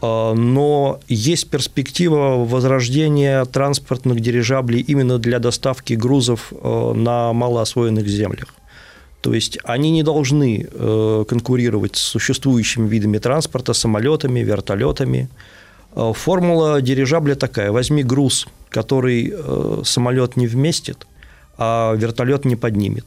Э, 0.00 0.34
Но 0.34 1.00
есть 1.08 1.50
перспектива 1.50 2.44
возрождения 2.44 3.44
транспортных 3.44 4.20
дирижаблей 4.20 4.80
именно 4.80 5.18
для 5.18 5.38
доставки 5.38 5.94
грузов 5.94 6.52
э, 6.52 6.92
на 6.94 7.32
малоосвоенных 7.32 8.06
землях. 8.06 8.54
То 9.20 9.32
есть 9.34 9.58
они 9.62 9.90
не 9.92 10.02
должны 10.02 10.66
э, 10.68 11.24
конкурировать 11.28 11.96
с 11.96 12.02
существующими 12.02 12.88
видами 12.88 13.18
транспорта, 13.18 13.72
самолетами, 13.72 14.40
вертолетами. 14.40 15.28
Формула 15.94 16.80
дирижабля 16.80 17.34
такая. 17.34 17.70
Возьми 17.70 18.02
груз, 18.02 18.48
который 18.70 19.30
э, 19.32 19.82
самолет 19.84 20.36
не 20.36 20.46
вместит, 20.46 21.06
а 21.58 21.94
вертолет 21.94 22.44
не 22.44 22.56
поднимет. 22.56 23.06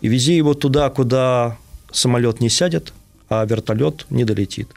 И 0.00 0.08
вези 0.08 0.34
его 0.34 0.54
туда, 0.54 0.88
куда 0.90 1.58
самолет 1.92 2.40
не 2.40 2.48
сядет, 2.48 2.92
а 3.28 3.44
вертолет 3.44 4.06
не 4.10 4.24
долетит. 4.24 4.68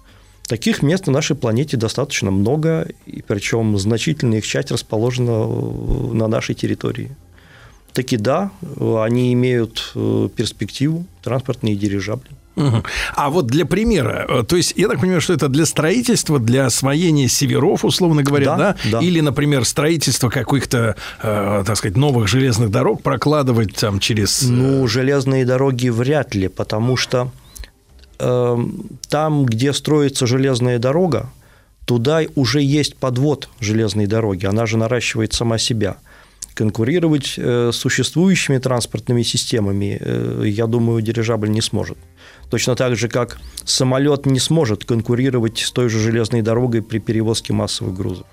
Таких 0.47 0.83
мест 0.83 1.07
на 1.07 1.13
нашей 1.13 1.35
планете 1.35 1.77
достаточно 1.77 2.29
много, 2.29 2.87
и 3.05 3.21
причем 3.21 3.77
значительная 3.77 4.39
их 4.39 4.45
часть 4.45 4.71
расположена 4.71 5.47
на 6.13 6.27
нашей 6.27 6.53
территории. 6.53 7.15
Таки 7.93 8.17
да, 8.17 8.51
они 8.79 9.31
имеют 9.33 9.91
э, 9.95 10.29
перспективу, 10.35 11.05
транспортные 11.21 11.75
дирижабли. 11.75 12.31
А 13.15 13.29
вот 13.29 13.47
для 13.47 13.65
примера, 13.65 14.25
э, 14.29 14.43
то 14.43 14.55
есть 14.55 14.73
я 14.77 14.87
так 14.87 14.99
понимаю, 14.99 15.21
что 15.21 15.33
это 15.33 15.47
для 15.47 15.65
строительства, 15.65 16.39
для 16.39 16.65
освоения 16.67 17.27
северов, 17.27 17.83
условно 17.83 18.21
говоря, 18.21 18.45
да? 18.45 18.57
Да, 18.57 18.75
да. 18.91 18.99
Или, 18.99 19.21
например, 19.21 19.65
строительство 19.65 20.29
каких-то, 20.29 20.95
э, 21.21 21.63
так 21.65 21.75
сказать, 21.77 21.97
новых 21.97 22.27
железных 22.27 22.69
дорог 22.69 23.01
прокладывать 23.01 23.75
там 23.75 23.99
через... 23.99 24.43
э, 24.43 24.47
Ну, 24.51 24.87
железные 24.87 25.45
дороги 25.45 25.89
вряд 25.89 26.35
ли, 26.35 26.47
потому 26.47 26.95
что 26.97 27.31
э, 28.19 28.57
там, 29.09 29.45
где 29.45 29.73
строится 29.73 30.27
железная 30.27 30.77
дорога, 30.79 31.31
туда 31.85 32.21
уже 32.35 32.61
есть 32.61 32.95
подвод 32.97 33.49
железной 33.59 34.05
дороги, 34.05 34.45
она 34.45 34.65
же 34.65 34.77
наращивает 34.77 35.33
сама 35.33 35.57
себя. 35.57 35.95
Конкурировать 36.53 37.33
э, 37.37 37.71
с 37.73 37.77
существующими 37.77 38.59
транспортными 38.59 39.23
системами, 39.23 39.99
я 40.47 40.67
думаю, 40.67 41.01
дирижабль 41.01 41.49
не 41.49 41.61
сможет. 41.61 41.97
Точно 42.49 42.75
так 42.75 42.95
же, 42.95 43.07
как 43.07 43.39
самолет 43.65 44.25
не 44.25 44.39
сможет 44.39 44.85
конкурировать 44.85 45.59
с 45.59 45.71
той 45.71 45.89
же 45.89 45.99
железной 45.99 46.41
дорогой 46.41 46.81
при 46.81 46.99
перевозке 46.99 47.53
массовых 47.53 47.93
грузов. 47.95 48.27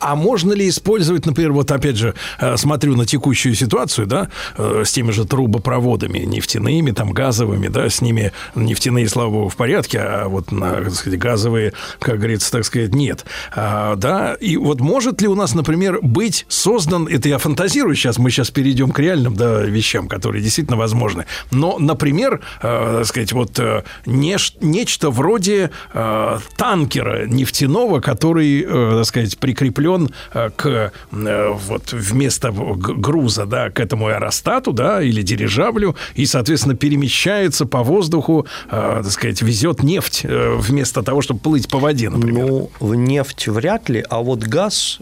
А 0.00 0.14
можно 0.14 0.52
ли 0.52 0.68
использовать, 0.68 1.26
например, 1.26 1.52
вот 1.52 1.70
опять 1.70 1.96
же, 1.96 2.14
э, 2.40 2.56
смотрю 2.56 2.96
на 2.96 3.06
текущую 3.06 3.54
ситуацию, 3.54 4.06
да, 4.06 4.28
э, 4.56 4.82
с 4.84 4.92
теми 4.92 5.10
же 5.10 5.24
трубопроводами 5.24 6.20
нефтяными, 6.20 6.90
там, 6.92 7.12
газовыми, 7.12 7.68
да, 7.68 7.88
с 7.88 8.00
ними 8.00 8.32
нефтяные, 8.54 9.08
слава 9.08 9.30
богу, 9.30 9.48
в 9.48 9.56
порядке, 9.56 9.98
а 10.00 10.28
вот 10.28 10.52
на, 10.52 10.74
так 10.82 10.94
сказать, 10.94 11.18
газовые, 11.18 11.72
как 11.98 12.18
говорится, 12.18 12.50
так 12.52 12.64
сказать, 12.64 12.94
нет. 12.94 13.24
А, 13.54 13.96
да, 13.96 14.34
и 14.34 14.56
вот 14.56 14.80
может 14.80 15.20
ли 15.20 15.28
у 15.28 15.34
нас, 15.34 15.54
например, 15.54 15.98
быть 16.02 16.46
создан, 16.48 17.06
это 17.06 17.28
я 17.28 17.38
фантазирую 17.38 17.94
сейчас, 17.94 18.18
мы 18.18 18.30
сейчас 18.30 18.50
перейдем 18.50 18.90
к 18.90 18.98
реальным, 18.98 19.34
да, 19.34 19.62
вещам, 19.62 20.08
которые 20.08 20.42
действительно 20.42 20.76
возможны, 20.76 21.26
но, 21.50 21.78
например, 21.78 22.40
э, 22.62 22.96
так 22.98 23.06
сказать, 23.06 23.32
вот 23.32 23.58
э, 23.58 23.82
неш- 24.06 24.56
нечто 24.60 25.10
вроде 25.10 25.70
э, 25.92 26.38
танкера 26.56 27.26
нефтяного, 27.26 28.00
который, 28.00 28.62
э, 28.62 28.96
так 28.96 29.04
сказать, 29.06 29.25
прикреплен 29.34 30.10
э, 30.32 30.50
к 30.54 30.92
э, 31.12 31.50
вот 31.68 31.92
вместо 31.92 32.52
груза, 32.52 33.46
да, 33.46 33.70
к 33.70 33.80
этому 33.80 34.06
аэростату, 34.06 34.72
да, 34.72 35.02
или 35.02 35.22
дирижаблю, 35.22 35.96
и, 36.14 36.26
соответственно, 36.26 36.76
перемещается 36.76 37.66
по 37.66 37.82
воздуху, 37.82 38.46
э, 38.70 39.00
так 39.02 39.10
сказать, 39.10 39.42
везет 39.42 39.82
нефть 39.82 40.24
вместо 40.24 41.02
того, 41.02 41.22
чтобы 41.22 41.40
плыть 41.40 41.68
по 41.68 41.78
воде, 41.78 42.10
например. 42.10 42.46
Ну, 42.46 42.70
в 42.80 42.94
нефть 42.94 43.48
вряд 43.48 43.88
ли, 43.88 44.04
а 44.08 44.20
вот 44.20 44.44
газ, 44.44 45.00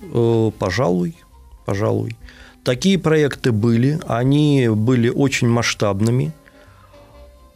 пожалуй, 0.59 1.17
пожалуй. 1.67 2.17
Такие 2.65 2.99
проекты 2.99 3.53
были, 3.53 4.01
они 4.09 4.69
были 4.71 5.11
очень 5.11 5.49
масштабными. 5.49 6.33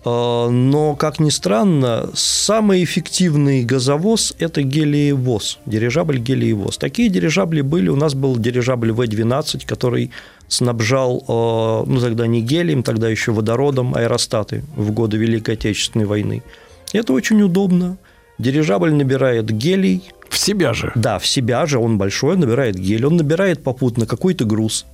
Э, 0.04 0.48
Но, 0.50 0.94
как 0.96 1.20
ни 1.20 1.30
странно, 1.30 2.10
самый 2.14 2.84
эффективный 2.84 3.64
газовоз– 3.64 4.34
это 4.38 4.62
гелиевоз, 4.62 5.58
дирижабль 5.66 6.18
гелиевоз. 6.18 6.78
Такие 6.78 7.08
дирижабли 7.08 7.62
были. 7.62 7.88
У 7.88 7.96
нас 7.96 8.14
был 8.14 8.36
дирижабль 8.36 8.92
В-12, 8.92 9.66
который 9.66 10.10
снабжал, 10.48 11.24
э, 11.28 11.90
ну, 11.90 12.00
тогда 12.00 12.26
не 12.26 12.40
гелием, 12.40 12.82
тогда 12.82 13.08
еще 13.08 13.32
водородом 13.32 13.94
аэростаты 13.94 14.64
в 14.76 14.92
годы 14.92 15.16
Великой 15.16 15.54
Отечественной 15.54 16.06
войны. 16.06 16.42
Это 16.92 17.12
очень 17.12 17.42
удобно. 17.42 17.98
Дирижабль 18.38 18.92
набирает 18.92 19.50
гелий. 19.50 20.02
В 20.28 20.38
себя 20.38 20.74
же? 20.74 20.92
Да, 20.94 21.18
в 21.18 21.26
себя 21.26 21.66
же. 21.66 21.78
Он 21.78 21.98
большой, 21.98 22.36
набирает 22.36 22.76
гелий. 22.76 23.04
Он 23.04 23.16
набирает 23.16 23.62
попутно 23.62 24.06
какой-то 24.06 24.44
груз. 24.44 24.86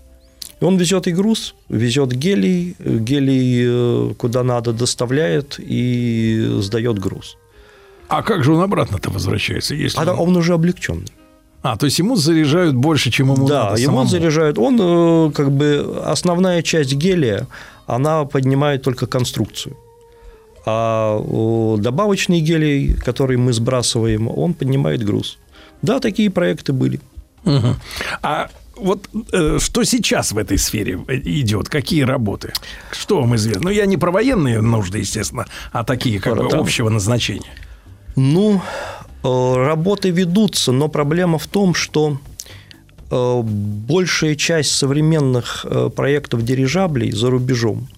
Он 0.60 0.76
везет 0.76 1.06
и 1.06 1.12
груз, 1.12 1.54
везет 1.68 2.12
гелий, 2.12 2.76
гелий 2.78 3.64
э, 3.66 4.14
куда 4.16 4.42
надо 4.44 4.72
доставляет 4.72 5.58
и 5.58 6.58
сдает 6.60 6.98
груз. 6.98 7.36
А 8.08 8.22
как 8.22 8.44
же 8.44 8.52
он 8.52 8.62
обратно-то 8.62 9.10
возвращается? 9.10 9.74
Если 9.74 9.98
А 9.98 10.12
он- 10.12 10.28
он 10.28 10.36
уже 10.36 10.54
облегченный. 10.54 11.08
А, 11.62 11.76
то 11.76 11.86
есть 11.86 11.98
ему 11.98 12.16
заряжают 12.16 12.74
больше, 12.76 13.10
чем 13.10 13.32
ему 13.32 13.46
Да, 13.48 13.64
надо 13.70 13.80
ему 13.80 13.92
самому. 13.92 14.08
заряжают. 14.08 14.58
Он, 14.58 14.78
э, 14.80 15.30
как 15.32 15.50
бы, 15.50 16.02
основная 16.04 16.62
часть 16.62 16.92
гелия, 16.94 17.46
она 17.86 18.24
поднимает 18.24 18.82
только 18.82 19.06
конструкцию. 19.06 19.76
А 20.66 21.18
э, 21.18 21.76
добавочный 21.80 22.40
гелий, 22.40 22.94
который 22.94 23.36
мы 23.36 23.52
сбрасываем, 23.52 24.28
он 24.28 24.54
поднимает 24.54 25.02
груз. 25.04 25.38
Да, 25.82 26.00
такие 26.00 26.30
проекты 26.30 26.72
были. 26.72 27.00
Мгм. 27.44 27.76
А 28.22 28.48
вот 28.76 29.08
э, 29.32 29.58
что 29.60 29.84
сейчас 29.84 30.32
в 30.32 30.38
этой 30.38 30.58
сфере 30.58 30.98
идет? 31.08 31.68
Какие 31.68 32.02
работы? 32.02 32.52
Что 32.92 33.20
вам 33.20 33.34
известно? 33.36 33.64
Ну, 33.64 33.70
я 33.70 33.86
не 33.86 33.96
про 33.96 34.10
военные 34.10 34.60
нужды, 34.60 34.98
естественно, 34.98 35.46
а 35.72 35.84
такие 35.84 36.20
как 36.20 36.36
бы 36.36 36.48
Да. 36.50 36.58
общего 36.58 36.88
назначения. 36.88 37.52
Ну, 38.16 38.60
э, 39.22 39.54
работы 39.56 40.10
ведутся, 40.10 40.72
но 40.72 40.88
проблема 40.88 41.38
в 41.38 41.46
том, 41.46 41.74
что 41.74 42.18
э, 43.10 43.40
большая 43.42 44.34
часть 44.36 44.70
современных 44.72 45.64
э, 45.68 45.90
проектов 45.94 46.44
дирижаблей 46.44 47.12
за 47.12 47.30
рубежом, 47.30 47.88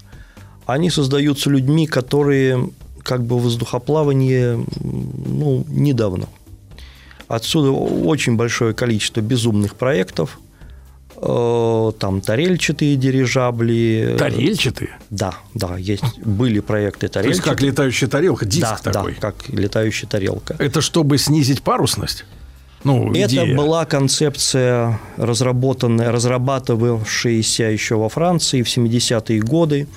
они 0.67 0.91
создаются 0.91 1.51
людьми, 1.51 1.87
которые 1.87 2.71
как 3.03 3.25
бы 3.25 3.39
в 3.39 3.43
воздухоплавании 3.43 4.55
м, 4.55 4.67
ну, 4.81 5.65
недавно. 5.69 6.27
Отсюда 7.29 7.71
очень 7.71 8.37
большое 8.37 8.75
количество 8.75 9.21
безумных 9.21 9.75
проектов. 9.77 10.39
Э, 11.21 11.93
Там 11.99 12.21
тарельчатые 12.21 12.97
дирижабли. 12.97 14.17
Тарельчатые? 14.19 14.99
Да, 15.11 15.35
да, 15.55 15.77
есть, 15.77 16.19
были 16.21 16.61
проекты 16.61 17.09
То 17.09 17.21
есть 17.21 17.43
тарельчатые. 17.43 17.51
как 17.55 17.63
летающая 17.63 18.09
тарелка, 18.09 18.45
диск 18.45 18.83
да, 18.85 18.93
такой. 18.93 19.15
Да, 19.21 19.33
как 19.33 19.49
летающая 19.49 20.09
тарелка. 20.09 20.57
Это 20.59 20.81
чтобы 20.81 21.19
снизить 21.19 21.63
парусность? 21.63 22.25
Ну, 22.85 23.11
Это 23.13 23.27
идея. 23.35 23.57
была 23.57 23.85
концепция, 23.85 25.01
разработанная, 25.17 26.13
разрабатывавшаяся 26.13 27.65
еще 27.65 27.97
во 27.97 28.09
Франции 28.09 28.63
в 28.63 28.69
70-е 28.69 29.41
годы. 29.41 29.89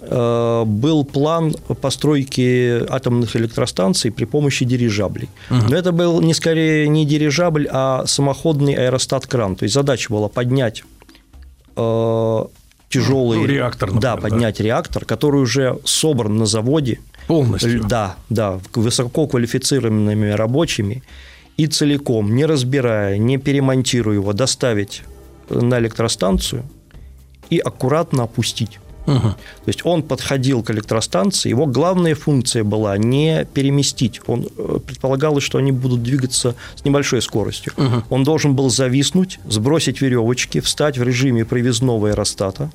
Э, 0.00 0.64
был 0.66 1.04
план 1.04 1.54
постройки 1.80 2.84
атомных 2.90 3.36
электростанций 3.36 4.10
при 4.10 4.24
помощи 4.24 4.64
дирижаблей. 4.64 5.28
Но 5.50 5.76
это 5.76 5.92
был 5.92 6.20
не 6.20 6.34
скорее 6.34 6.88
не 6.88 7.04
дирижабль, 7.06 7.68
а 7.70 8.04
самоходный 8.06 8.74
аэростат-кран. 8.74 9.56
То 9.56 9.64
есть 9.64 9.74
задача 9.74 10.12
была 10.12 10.28
поднять 10.28 10.84
э, 11.76 12.44
тяжелый... 12.88 13.38
Ну, 13.38 13.46
реактор, 13.46 13.92
например, 13.92 14.02
Да, 14.02 14.16
да. 14.16 14.22
поднять 14.22 14.60
реактор, 14.60 15.04
который 15.04 15.40
уже 15.42 15.78
собран 15.84 16.36
на 16.36 16.46
заводе. 16.46 17.00
Полностью. 17.26 17.84
Да, 17.84 18.16
да, 18.30 18.60
высококвалифицированными 18.74 20.30
рабочими 20.30 21.02
и 21.56 21.66
целиком, 21.66 22.34
не 22.34 22.46
разбирая, 22.46 23.18
не 23.18 23.38
перемонтируя 23.38 24.14
его, 24.14 24.32
доставить 24.32 25.02
на 25.50 25.78
электростанцию 25.78 26.64
и 27.50 27.58
аккуратно 27.58 28.24
опустить. 28.24 28.78
Мгм. 29.06 29.32
То 29.32 29.68
есть 29.68 29.84
он 29.84 30.02
подходил 30.02 30.62
к 30.62 30.70
электростанции, 30.70 31.48
его 31.48 31.66
главная 31.66 32.14
функция 32.14 32.64
была 32.64 32.96
не 32.98 33.46
переместить. 33.54 34.20
Он 34.26 34.46
э, 34.56 34.78
предполагалось, 34.84 35.44
что 35.44 35.58
они 35.58 35.72
будут 35.72 36.02
двигаться 36.02 36.54
с 36.74 36.84
небольшой 36.84 37.22
скоростью. 37.22 37.72
Он 38.10 38.24
должен 38.24 38.54
был 38.54 38.70
зависнуть, 38.70 39.38
сбросить 39.48 40.00
веревочки, 40.00 40.60
встать 40.60 40.98
в 40.98 41.02
режиме 41.02 41.44
привязного 41.44 42.08
аэростата 42.10 42.70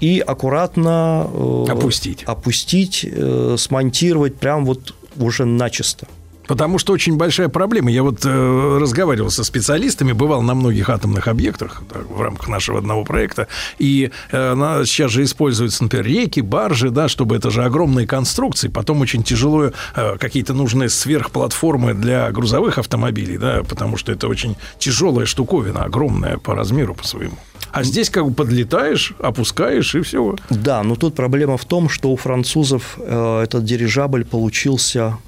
и 0.00 0.20
аккуратно 0.20 1.28
э, 1.32 1.64
Опустить. 1.70 2.22
опустить, 2.24 3.04
э, 3.10 3.56
смонтировать 3.58 4.36
прям 4.36 4.64
вот 4.64 4.94
уже 5.16 5.44
начисто. 5.44 6.06
Потому 6.48 6.78
что 6.78 6.94
очень 6.94 7.16
большая 7.16 7.48
проблема. 7.48 7.90
Я 7.90 8.02
вот 8.02 8.24
э, 8.24 8.78
разговаривал 8.80 9.30
со 9.30 9.44
специалистами, 9.44 10.12
бывал 10.12 10.40
на 10.40 10.54
многих 10.54 10.88
атомных 10.88 11.28
объектах 11.28 11.82
да, 11.92 12.00
в 12.08 12.22
рамках 12.22 12.48
нашего 12.48 12.78
одного 12.78 13.04
проекта. 13.04 13.48
И 13.78 14.10
э, 14.32 14.82
сейчас 14.86 15.12
же 15.12 15.22
используются, 15.22 15.82
например, 15.82 16.06
реки, 16.06 16.40
баржи, 16.40 16.90
да, 16.90 17.06
чтобы 17.08 17.36
это 17.36 17.50
же 17.50 17.62
огромные 17.64 18.06
конструкции. 18.06 18.68
Потом 18.68 19.02
очень 19.02 19.22
тяжело 19.22 19.72
э, 19.94 20.16
какие-то 20.18 20.54
нужные 20.54 20.88
сверхплатформы 20.88 21.92
для 21.92 22.30
грузовых 22.30 22.78
автомобилей, 22.78 23.36
да, 23.36 23.62
потому 23.68 23.98
что 23.98 24.10
это 24.10 24.26
очень 24.26 24.56
тяжелая 24.78 25.26
штуковина, 25.26 25.84
огромная 25.84 26.38
по 26.38 26.54
размеру 26.54 26.94
по 26.94 27.06
своему. 27.06 27.36
А 27.72 27.82
здесь 27.82 28.08
как 28.08 28.26
бы 28.26 28.32
подлетаешь, 28.32 29.12
опускаешь 29.18 29.94
и 29.94 30.00
все. 30.00 30.36
Да, 30.48 30.82
но 30.82 30.96
тут 30.96 31.14
проблема 31.14 31.58
в 31.58 31.64
том, 31.64 31.88
что 31.88 32.10
у 32.10 32.16
французов 32.16 32.98
э, 32.98 33.42
этот 33.44 33.64
дирижабль 33.64 34.24
получился 34.24 35.18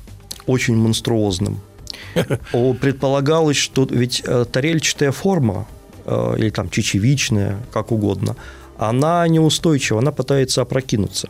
очень 0.47 0.77
монструозным. 0.77 1.61
Предполагалось, 2.53 3.57
что 3.57 3.87
ведь 3.91 4.23
э, 4.25 4.45
тарельчатая 4.51 5.13
форма, 5.13 5.67
э, 6.05 6.35
или 6.39 6.51
там 6.51 6.71
чечевичная, 6.71 7.59
как 7.73 7.93
угодно, 7.93 8.37
она 8.79 9.29
неустойчива, 9.29 10.01
она 10.01 10.13
пытается 10.13 10.63
опрокинуться. 10.63 11.29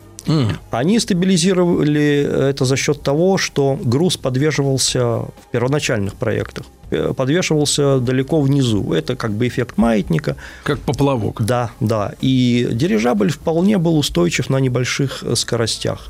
Они 0.69 0.99
стабилизировали 0.99 2.49
это 2.49 2.65
за 2.65 2.77
счет 2.77 3.01
того, 3.01 3.37
что 3.37 3.79
груз 3.83 4.17
подвешивался 4.17 4.99
в 4.99 5.31
первоначальных 5.51 6.15
проектах, 6.15 6.65
э, 6.91 7.13
подвешивался 7.15 7.99
далеко 7.99 8.41
внизу. 8.41 8.93
Это 8.93 9.15
как 9.15 9.31
бы 9.31 9.47
эффект 9.47 9.77
маятника. 9.77 10.35
Как 10.63 10.79
поплавок. 10.79 11.41
Да, 11.41 11.71
да. 11.79 12.13
И 12.21 12.67
дирижабль 12.71 13.31
вполне 13.31 13.77
был 13.77 13.97
устойчив 13.97 14.49
на 14.49 14.59
небольших 14.59 15.23
э, 15.23 15.35
скоростях. 15.35 16.09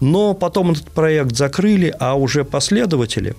Но 0.00 0.34
потом 0.34 0.72
этот 0.72 0.90
проект 0.90 1.36
закрыли, 1.36 1.94
а 1.98 2.14
уже 2.14 2.44
последователи, 2.44 3.34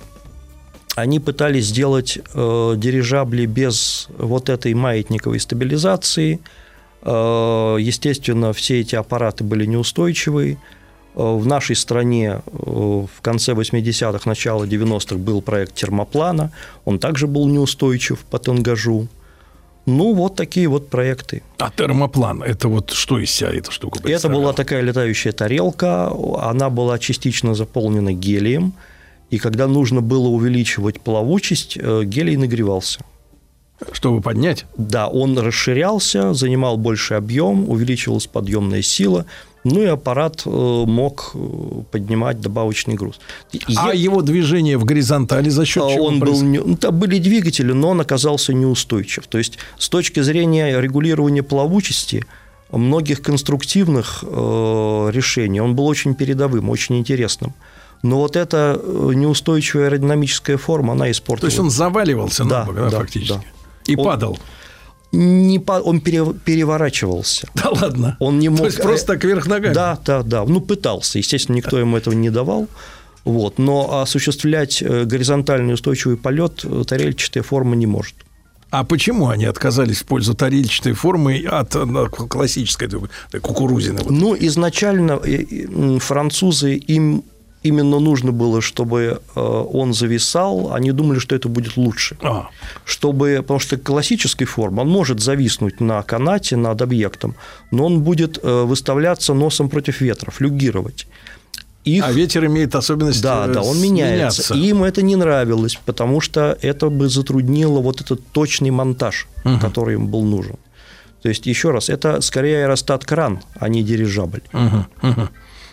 они 0.96 1.20
пытались 1.20 1.68
сделать 1.68 2.18
э, 2.18 2.74
дирижабли 2.76 3.46
без 3.46 4.08
вот 4.18 4.50
этой 4.50 4.74
маятниковой 4.74 5.40
стабилизации. 5.40 6.40
Э, 7.04 7.78
естественно, 7.80 8.52
все 8.54 8.80
эти 8.80 8.96
аппараты 8.96 9.44
были 9.44 9.68
неустойчивые. 9.68 10.58
Э, 11.16 11.38
В 11.38 11.46
нашей 11.46 11.76
стране 11.76 12.42
э, 12.46 12.50
в 12.52 13.22
конце 13.22 13.52
80-х, 13.54 14.22
начало 14.28 14.64
90-х 14.64 15.18
был 15.18 15.44
проект 15.44 15.76
термоплана. 15.76 16.52
Он 16.84 16.98
также 16.98 17.28
был 17.28 17.48
неустойчив 17.48 18.20
по 18.32 18.40
тангажу. 18.40 19.08
Ну, 19.88 20.14
вот 20.14 20.36
такие 20.36 20.68
вот 20.68 20.90
проекты. 20.90 21.42
А 21.58 21.72
термоплан, 21.72 22.44
это 22.44 22.68
вот 22.68 22.92
что 22.92 23.20
из 23.20 23.32
себя 23.32 23.52
эта 23.54 23.72
штука 23.72 24.00
Это 24.04 24.28
была 24.28 24.52
такая 24.52 24.82
летающая 24.82 25.32
тарелка, 25.32 26.12
она 26.42 26.70
была 26.70 27.00
частично 27.00 27.56
заполнена 27.56 28.12
гелием, 28.12 28.74
и 29.30 29.38
когда 29.38 29.66
нужно 29.68 30.02
было 30.02 30.28
увеличивать 30.28 31.00
плавучесть, 31.00 31.78
э, 31.78 32.04
гелий 32.04 32.36
нагревался. 32.36 33.00
Чтобы 33.94 34.22
поднять? 34.22 34.66
Да, 34.76 35.08
он 35.08 35.40
расширялся, 35.40 36.34
занимал 36.34 36.76
больший 36.78 37.16
объем, 37.16 37.70
увеличивалась 37.70 38.28
подъемная 38.28 38.82
сила, 38.82 39.26
ну 39.72 39.82
и 39.82 39.86
аппарат 39.86 40.44
э, 40.46 40.50
мог 40.86 41.32
э, 41.36 41.40
поднимать 41.92 42.40
добавочный 42.42 42.96
груз. 42.96 43.20
А 43.76 43.94
е- 43.94 44.04
его 44.08 44.22
движение 44.22 44.78
в 44.78 44.86
горизонтали 44.86 45.50
за 45.50 45.66
счет 45.66 45.84
а 45.84 45.94
чего 45.94 46.06
он 46.06 46.20
был, 46.20 46.42
не- 46.42 46.60
ну, 46.60 46.76
там 46.76 46.98
были 47.00 47.20
двигатели, 47.20 47.74
но 47.74 47.90
он 47.90 48.00
оказался 48.02 48.54
неустойчив. 48.54 49.28
То 49.28 49.38
есть 49.38 49.58
с 49.78 49.90
точки 49.90 50.22
зрения 50.22 50.80
регулирования 50.82 51.44
плавучести 51.44 52.24
многих 52.72 53.22
конструктивных 53.22 54.24
э, 54.24 55.10
решений 55.14 55.62
он 55.62 55.76
был 55.76 55.86
очень 55.88 56.16
передовым, 56.16 56.70
очень 56.70 56.98
интересным. 56.98 57.54
Но 58.04 58.18
вот 58.18 58.36
эта 58.36 58.80
э, 58.82 59.12
неустойчивая 59.16 59.86
аэродинамическая 59.88 60.58
форма, 60.58 60.94
она 60.94 61.10
испортила. 61.10 61.42
То 61.42 61.48
есть 61.48 61.60
он 61.60 61.70
заваливался 61.72 62.44
на 62.44 62.50
Да, 62.50 62.66
бок, 62.66 62.76
да, 62.76 62.90
да, 62.90 62.98
фактически? 63.00 63.34
да. 63.34 63.42
И 63.92 63.96
Он- 63.96 64.04
падал. 64.06 64.38
Не 65.12 65.60
по- 65.60 65.82
он 65.82 66.02
пере- 66.02 66.34
переворачивался. 66.34 67.48
Да 67.56 67.70
ладно. 67.70 68.18
Он 68.20 68.40
не 68.40 68.50
мог... 68.50 68.60
То 68.60 68.66
есть 68.66 68.82
просто 68.82 69.14
так 69.14 69.24
вверх 69.24 69.48
ногами? 69.48 69.74
Да, 69.74 69.98
да, 70.06 70.24
да. 70.24 70.44
Ну, 70.46 70.62
пытался. 70.62 71.18
Естественно, 71.18 71.56
никто 71.56 71.80
ему 71.80 71.98
этого 71.98 72.14
не 72.14 72.30
давал. 72.30 72.68
Вот. 73.24 73.58
Но 73.58 74.02
осуществлять 74.02 74.82
э, 74.82 75.06
горизонтальный 75.06 75.74
устойчивый 75.74 76.18
полет 76.18 76.62
э, 76.64 76.84
тарельчатая 76.88 77.44
форма 77.44 77.76
не 77.76 77.86
может. 77.86 78.16
А 78.70 78.84
почему 78.84 79.30
они 79.30 79.46
отказались 79.46 80.00
в 80.00 80.06
пользу 80.06 80.34
тарельчатой 80.34 80.94
формы 80.94 81.44
от 81.46 81.76
э, 81.76 81.86
классической 82.10 82.90
кукурузины? 83.42 84.02
Ну, 84.10 84.36
изначально 84.38 85.20
э, 85.24 85.44
э, 85.50 86.00
французы 86.00 86.76
им 86.76 87.24
именно 87.68 88.00
нужно 88.00 88.32
было, 88.32 88.62
чтобы 88.62 89.22
э, 89.36 89.40
он 89.74 89.94
зависал, 89.94 90.74
они 90.74 90.92
думали, 90.92 91.20
что 91.20 91.36
это 91.36 91.50
будет 91.50 91.78
лучше. 91.78 92.18
А, 92.22 92.50
Чтобы, 92.86 93.38
потому 93.42 93.60
что 93.60 93.78
классической 93.78 94.46
формы 94.46 94.82
он 94.82 94.90
может 94.90 95.20
зависнуть 95.20 95.80
на 95.82 96.02
канате 96.04 96.56
над 96.56 96.82
объектом, 96.82 97.36
но 97.72 97.86
он 97.86 98.02
будет 98.02 98.40
э, 98.44 98.64
выставляться 98.64 99.34
носом 99.34 99.70
против 99.70 100.02
ветра, 100.02 100.32
флюгировать. 100.32 101.08
Их... 101.86 102.04
а 102.06 102.12
ветер 102.12 102.46
имеет 102.46 102.76
особенность 102.76 103.22
Да, 103.22 103.46
э, 103.48 103.54
да, 103.54 103.62
он 103.62 103.76
с- 103.76 103.82
меняется. 103.82 104.54
И 104.54 104.70
им 104.70 104.84
это 104.84 105.02
не 105.02 105.16
нравилось, 105.16 105.80
потому 105.86 106.22
что 106.22 106.58
это 106.62 106.90
бы 106.90 107.08
затруднило 107.10 107.80
вот 107.82 108.02
этот 108.02 108.20
точный 108.32 108.72
монтаж, 108.72 109.28
который 109.62 109.94
им 109.96 110.08
был 110.08 110.24
нужен. 110.24 110.56
То 111.24 111.30
есть, 111.30 111.48
еще 111.48 111.72
раз, 111.72 111.90
это 111.90 112.22
скорее 112.22 112.64
аэростат-кран, 112.66 113.40
а 113.60 113.70
не 113.70 113.84
дирижабль. 113.84 114.42
Мгм, 114.54 114.86
мгм. 115.02 115.30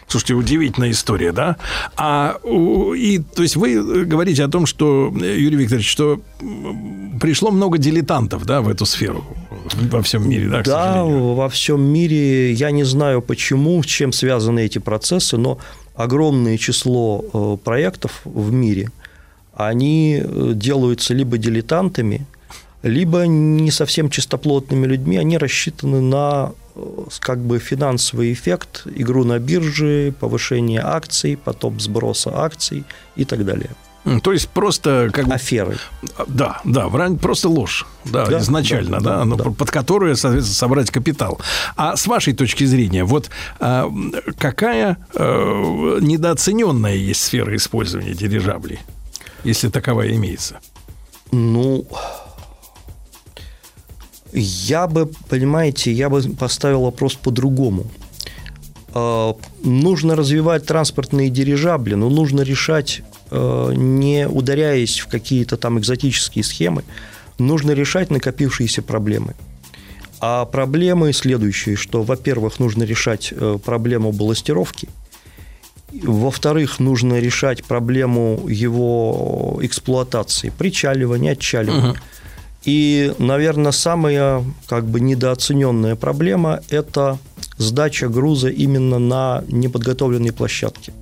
Слушайте, 0.09 0.35
удивительная 0.35 0.91
история, 0.91 1.33
да? 1.33 1.57
А 1.97 2.37
и 2.97 3.19
то 3.35 3.43
есть 3.43 3.57
вы 3.57 4.05
говорите 4.05 4.45
о 4.45 4.49
том, 4.49 4.67
что 4.67 5.13
Юрий 5.15 5.57
Викторович, 5.57 5.89
что 5.89 6.21
пришло 7.21 7.51
много 7.51 7.79
дилетантов, 7.79 8.45
да, 8.45 8.61
в 8.61 8.69
эту 8.69 8.87
сферу 8.87 9.25
во 9.91 10.03
всем 10.03 10.29
мире, 10.29 10.49
да? 10.49 10.63
к 10.63 10.67
Да, 10.67 10.93
сожалению? 10.95 11.35
во 11.35 11.49
всем 11.49 11.81
мире, 11.83 12.53
я 12.53 12.71
не 12.71 12.85
знаю 12.85 13.23
почему, 13.23 13.83
с 13.83 13.87
чем 13.87 14.13
связаны 14.13 14.61
эти 14.61 14.79
процессы, 14.79 15.37
но 15.37 15.59
огромное 15.97 16.59
число 16.59 17.25
э, 17.33 17.57
проектов 17.65 18.21
в 18.25 18.53
мире, 18.53 18.91
они 19.55 20.21
э, 20.23 20.53
делаются 20.55 21.15
либо 21.15 21.39
дилетантами, 21.39 22.27
либо 22.83 23.23
не 23.27 23.71
совсем 23.71 24.11
чистоплотными 24.11 24.87
людьми, 24.87 25.17
они 25.17 25.39
рассчитаны 25.39 26.01
на 26.01 26.53
как 27.21 27.39
бы 27.39 27.59
финансовый 27.59 28.33
эффект, 28.33 28.87
игру 28.87 29.25
на 29.25 29.39
бирже, 29.39 30.13
повышение 30.19 30.81
акций, 30.81 31.37
потом 31.37 31.81
сброса 31.81 32.31
акций 32.35 32.85
и 33.17 33.25
так 33.25 33.45
далее. 33.45 33.71
То 34.23 34.33
есть 34.33 34.49
просто 34.51 35.11
как 35.13 35.27
бы... 35.27 35.35
Аферы. 35.35 35.79
Да, 36.27 36.61
да, 36.65 36.89
просто 37.21 37.49
ложь, 37.49 37.87
да, 38.05 38.27
Да, 38.27 38.39
изначально, 38.39 39.01
да, 39.01 39.11
да, 39.11 39.17
да, 39.19 39.25
ну, 39.25 39.37
да. 39.37 39.51
под 39.51 39.71
которую, 39.71 40.15
соответственно, 40.17 40.55
собрать 40.55 40.91
капитал. 40.91 41.41
А 41.77 41.97
с 41.97 42.07
вашей 42.07 42.35
точки 42.35 42.65
зрения, 42.65 43.05
вот 43.05 43.31
а, 43.61 43.91
какая 44.39 44.99
э, 45.15 45.99
недооцененная 46.03 46.97
есть 46.97 47.23
сфера 47.23 47.57
использования 47.57 48.13
дирижаблей, 48.13 48.81
если 49.43 49.71
таковая 49.71 50.15
имеется? 50.15 50.61
Ну, 51.33 51.87
я 54.35 54.87
бы, 54.87 55.07
понимаете, 55.29 55.93
я 55.93 56.09
бы 56.09 56.23
поставил 56.23 56.83
вопрос 56.83 57.15
по-другому. 57.15 57.87
Э, 58.95 59.35
Нужно 59.63 60.17
развивать 60.17 60.67
транспортные 60.67 61.31
дирижабли, 61.31 61.95
но 61.95 62.11
нужно 62.11 62.43
решать, 62.43 63.03
э, 63.31 63.73
не 63.75 64.29
ударяясь 64.29 65.01
в 65.01 65.09
какие-то 65.09 65.57
там 65.57 65.79
экзотические 65.79 66.45
схемы, 66.45 66.83
нужно 67.39 67.73
решать 67.73 68.11
накопившиеся 68.11 68.83
проблемы. 68.83 69.35
А 70.21 70.45
проблемы 70.45 71.13
следующие, 71.13 71.77
что, 71.77 72.03
во-первых, 72.03 72.59
нужно 72.59 72.85
решать 72.85 73.33
э, 73.33 73.59
проблему 73.65 74.13
балластировки, 74.13 74.89
во-вторых, 76.03 76.81
нужно 76.81 77.21
решать 77.21 77.63
проблему 77.65 78.47
его 78.49 79.59
эксплуатации, 79.63 80.51
причаливания, 80.57 81.33
отчаливания. 81.33 81.91
Мгм. 81.93 81.97
И, 82.65 83.13
наверное, 83.19 83.73
самая 83.73 84.43
как 84.67 84.87
бы 84.87 85.01
недооцененная 85.01 85.97
проблема– 85.97 86.61
это 86.71 87.19
сдача 87.59 88.09
груза 88.09 88.49
именно 88.49 88.99
на 88.99 89.45
неподготовленной 89.49 90.33
площадке. 90.33 90.93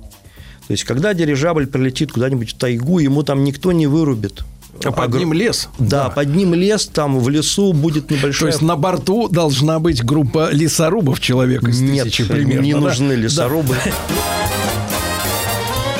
То 0.67 0.71
есть, 0.71 0.83
когда 0.83 1.13
дирижабль 1.13 1.67
прилетит 1.67 2.11
куда-нибудь 2.11 2.51
в 2.51 2.57
тайгу, 2.57 2.99
ему 2.99 3.23
там 3.23 3.43
никто 3.43 3.71
не 3.71 3.87
вырубит. 3.87 4.43
А 4.83 4.91
под 4.91 5.09
Огр- 5.11 5.19
ним 5.19 5.33
лес. 5.33 5.69
Да, 5.77 6.09
под 6.09 6.35
ним 6.35 6.53
лес, 6.53 6.87
там 6.87 7.19
в 7.19 7.29
лесу 7.29 7.73
будет 7.73 8.07
То 8.07 8.15
небольшая... 8.15 8.49
есть 8.51 8.61
на 8.61 8.75
борту 8.75 9.29
должна 9.29 9.79
быть 9.79 10.03
группа 10.03 10.51
лесорубов 10.51 11.19
человек 11.19 11.63
из 11.67 11.79
Нет, 11.79 12.05
тысячи 12.05 12.25
примерно. 12.25 12.61
не 12.61 12.73
да? 12.73 12.79
нужны 12.79 13.13
лесорубы. 13.13 13.75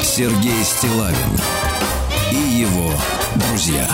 Сергей 0.02 0.64
Стилавин 0.64 1.16
и 2.32 2.60
его 2.62 2.92
друзья. 3.36 3.88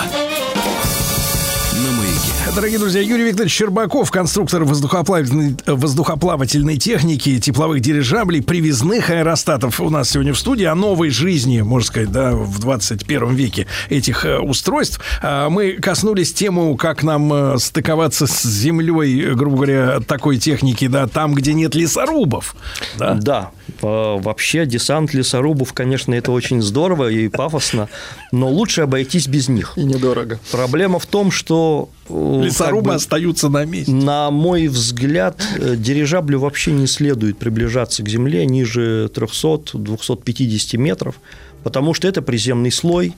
Дорогие 2.56 2.80
друзья, 2.80 3.02
Юрий 3.02 3.26
Викторович 3.26 3.54
Щербаков, 3.54 4.10
конструктор 4.12 4.64
воздухоплавательной, 4.64 5.56
воздухоплавательной 5.66 6.78
техники, 6.78 7.40
тепловых 7.40 7.80
дирижаблей, 7.80 8.42
привязных 8.42 9.12
аэростатов 9.12 9.80
у 9.80 9.90
нас 9.90 10.10
сегодня 10.10 10.34
в 10.34 10.40
студии 10.40 10.66
о 10.66 10.76
новой 10.76 11.10
жизни, 11.10 11.62
можно 11.62 11.88
сказать, 11.88 12.12
да, 12.12 12.32
в 12.32 12.60
21 12.60 13.36
веке 13.36 13.68
этих 13.90 14.26
э, 14.26 14.40
устройств. 14.40 15.00
А, 15.22 15.50
Мы 15.50 15.74
коснулись 15.74 16.34
тему, 16.34 16.76
как 16.76 17.04
нам 17.04 17.32
э, 17.32 17.58
стыковаться 17.60 18.26
с 18.26 18.44
землей, 18.44 19.34
грубо 19.36 19.56
говоря, 19.56 20.00
такой 20.00 20.38
техники, 20.38 20.88
да, 20.88 21.08
там, 21.08 21.36
где 21.36 21.54
нет 21.54 21.76
лесорубов. 21.76 22.56
Да. 22.98 23.14
Да, 23.14 23.52
э, 23.54 23.59
вообще 23.82 24.66
десант 24.66 25.14
лесорубов, 25.14 25.74
конечно, 25.74 26.14
это 26.14 26.32
очень 26.32 26.62
здорово 26.62 27.10
и 27.10 27.28
пафосно, 27.28 27.90
но 28.32 28.50
лучше 28.50 28.82
обойтись 28.82 29.28
без 29.28 29.50
них. 29.50 29.74
И 29.76 29.84
недорого. 29.84 30.40
Проблема 30.52 31.00
в 31.00 31.06
том, 31.06 31.32
что... 31.32 31.90
э, 32.10 32.42
Лесорубы 32.44 32.84
как 32.84 32.92
бы, 32.92 32.96
остаются 32.96 33.50
на 33.50 33.66
месте. 33.66 33.92
На 33.92 34.32
мой 34.32 34.68
взгляд, 34.68 35.42
э, 35.58 35.76
дирижаблю 35.76 36.40
вообще 36.40 36.72
не 36.72 36.88
следует 36.88 37.38
приближаться 37.38 38.04
к 38.04 38.10
Земле 38.10 38.46
ниже 38.46 39.10
300-250 39.14 40.78
метров, 40.78 41.16
потому 41.64 41.94
что 41.94 42.08
это 42.08 42.22
приземный 42.22 42.72
слой, 42.72 43.14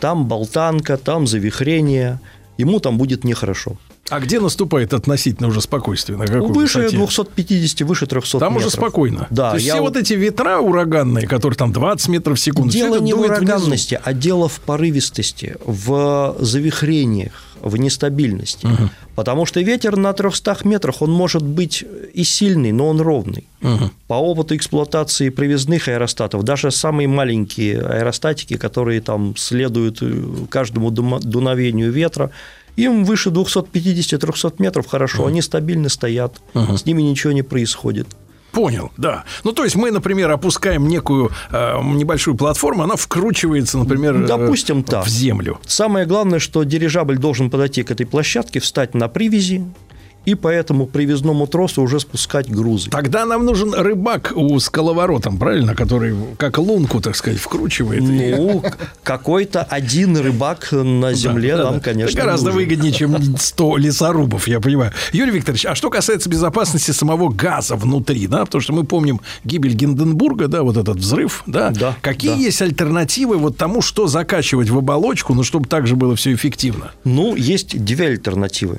там 0.00 0.26
болтанка, 0.26 0.96
там 0.96 1.26
завихрение, 1.26 2.20
ему 2.58 2.80
там 2.80 2.98
будет 2.98 3.24
нехорошо. 3.24 3.76
А 4.10 4.20
где 4.20 4.40
наступает 4.40 4.92
относительно 4.94 5.48
уже 5.48 5.60
спокойствие? 5.60 6.18
На 6.18 6.26
какой 6.26 6.52
Выше 6.52 6.78
высоте? 6.80 6.96
250, 6.96 7.80
выше 7.88 8.06
300 8.06 8.38
Там 8.40 8.56
уже 8.56 8.66
метров. 8.66 8.80
спокойно. 8.80 9.26
Да, 9.30 9.50
То 9.50 9.56
есть 9.56 9.68
все 9.68 9.80
вот- 9.80 9.94
вот 9.94 9.96
эти 9.96 10.12
ветра 10.14 10.58
ураганные, 10.58 11.26
которые 11.26 11.56
там 11.56 11.72
20 11.72 12.08
метров 12.08 12.38
в 12.38 12.40
секунду, 12.42 12.70
Дело 12.72 12.98
не 13.00 13.12
дует 13.12 13.38
внизу. 13.38 13.44
ураганности, 13.44 14.00
а 14.02 14.12
дело 14.12 14.48
в 14.48 14.60
порывистости, 14.60 15.56
в 15.64 16.36
завихрениях, 16.40 17.32
в 17.62 17.76
нестабильности. 17.76 18.68
Потому 19.14 19.46
что 19.46 19.60
ветер 19.60 19.96
на 19.96 20.12
300 20.12 20.64
метрах, 20.64 21.00
он 21.00 21.10
может 21.12 21.42
быть 21.44 21.84
и 22.12 22.24
сильный, 22.24 22.72
но 22.72 22.88
он 22.88 23.00
ровный. 23.00 23.46
По 24.08 24.14
опыту 24.14 24.56
эксплуатации 24.56 25.28
привязных 25.30 25.86
аэростатов, 25.88 26.42
даже 26.42 26.70
самые 26.70 27.06
маленькие 27.08 27.80
аэростатики, 27.80 28.56
которые 28.56 29.00
там 29.00 29.36
следуют 29.36 30.02
э, 30.02 30.12
каждому 30.50 30.90
дуновению 30.90 31.92
ветра, 31.92 32.30
им 32.76 33.04
выше 33.04 33.30
250-300 33.30 34.54
метров 34.58 34.86
хорошо, 34.86 35.26
они 35.26 35.42
стабильно 35.42 35.88
стоят, 35.88 36.40
с 36.54 36.86
ними 36.86 37.02
ничего 37.02 37.32
не 37.32 37.42
происходит. 37.42 38.08
Понял, 38.52 38.92
да. 38.98 39.24
Ну, 39.44 39.52
то 39.52 39.64
есть 39.64 39.76
мы, 39.76 39.90
например, 39.90 40.30
опускаем 40.30 40.86
некую 40.86 41.30
э, 41.50 41.80
небольшую 41.82 42.36
платформу, 42.36 42.82
она 42.82 42.96
вкручивается, 42.96 43.78
например, 43.78 44.24
э, 44.24 44.26
Допустим, 44.26 44.84
так. 44.84 45.06
в 45.06 45.08
землю. 45.08 45.58
Самое 45.66 46.04
главное, 46.04 46.38
что 46.38 46.62
дирижабль 46.62 47.16
должен 47.16 47.48
подойти 47.48 47.82
к 47.82 47.90
этой 47.90 48.04
площадке, 48.04 48.60
встать 48.60 48.92
на 48.92 49.08
привязи 49.08 49.64
и 50.24 50.34
по 50.34 50.48
этому 50.48 50.86
привязному 50.86 51.46
тросу 51.46 51.82
уже 51.82 51.98
спускать 52.00 52.50
грузы. 52.50 52.90
Тогда 52.90 53.24
нам 53.26 53.44
нужен 53.44 53.74
рыбак 53.74 54.32
у 54.36 54.58
скаловоротом, 54.60 55.38
правильно, 55.38 55.74
который 55.74 56.14
как 56.38 56.58
лунку, 56.58 57.00
так 57.00 57.16
сказать, 57.16 57.38
вкручивает. 57.40 58.02
Ну, 58.02 58.62
какой-то 59.02 59.62
один 59.62 60.16
рыбак 60.16 60.70
на 60.72 61.12
земле 61.14 61.56
Да, 61.56 61.64
нам, 61.64 61.74
да. 61.74 61.80
конечно, 61.80 62.10
Это 62.16 62.24
гораздо 62.24 62.46
нужен. 62.50 62.60
выгоднее, 62.60 62.92
чем 62.92 63.36
100 63.36 63.76
лесорубов, 63.78 64.46
я 64.48 64.60
понимаю. 64.60 64.92
Юрий 65.12 65.32
Викторович, 65.32 65.66
а 65.66 65.74
что 65.74 65.90
касается 65.90 66.28
безопасности 66.30 66.90
самого 66.92 67.28
газа 67.30 67.76
внутри, 67.76 68.26
да, 68.26 68.44
потому 68.44 68.62
что 68.62 68.72
мы 68.72 68.84
помним 68.84 69.20
гибель 69.44 69.74
Гинденбурга, 69.74 70.48
да, 70.48 70.62
вот 70.62 70.76
этот 70.76 70.98
взрыв, 70.98 71.42
да. 71.46 71.70
Да, 71.70 71.96
Какие 72.00 72.30
да. 72.30 72.36
есть 72.36 72.62
альтернативы 72.62 73.36
вот 73.38 73.56
тому, 73.56 73.82
что 73.82 74.06
закачивать 74.06 74.70
в 74.70 74.78
оболочку, 74.78 75.34
ну, 75.34 75.42
чтобы 75.42 75.66
также 75.68 75.96
было 75.96 76.14
все 76.16 76.32
эффективно? 76.32 76.92
Ну, 77.04 77.34
есть 77.34 77.84
две 77.84 78.06
альтернативы. 78.08 78.78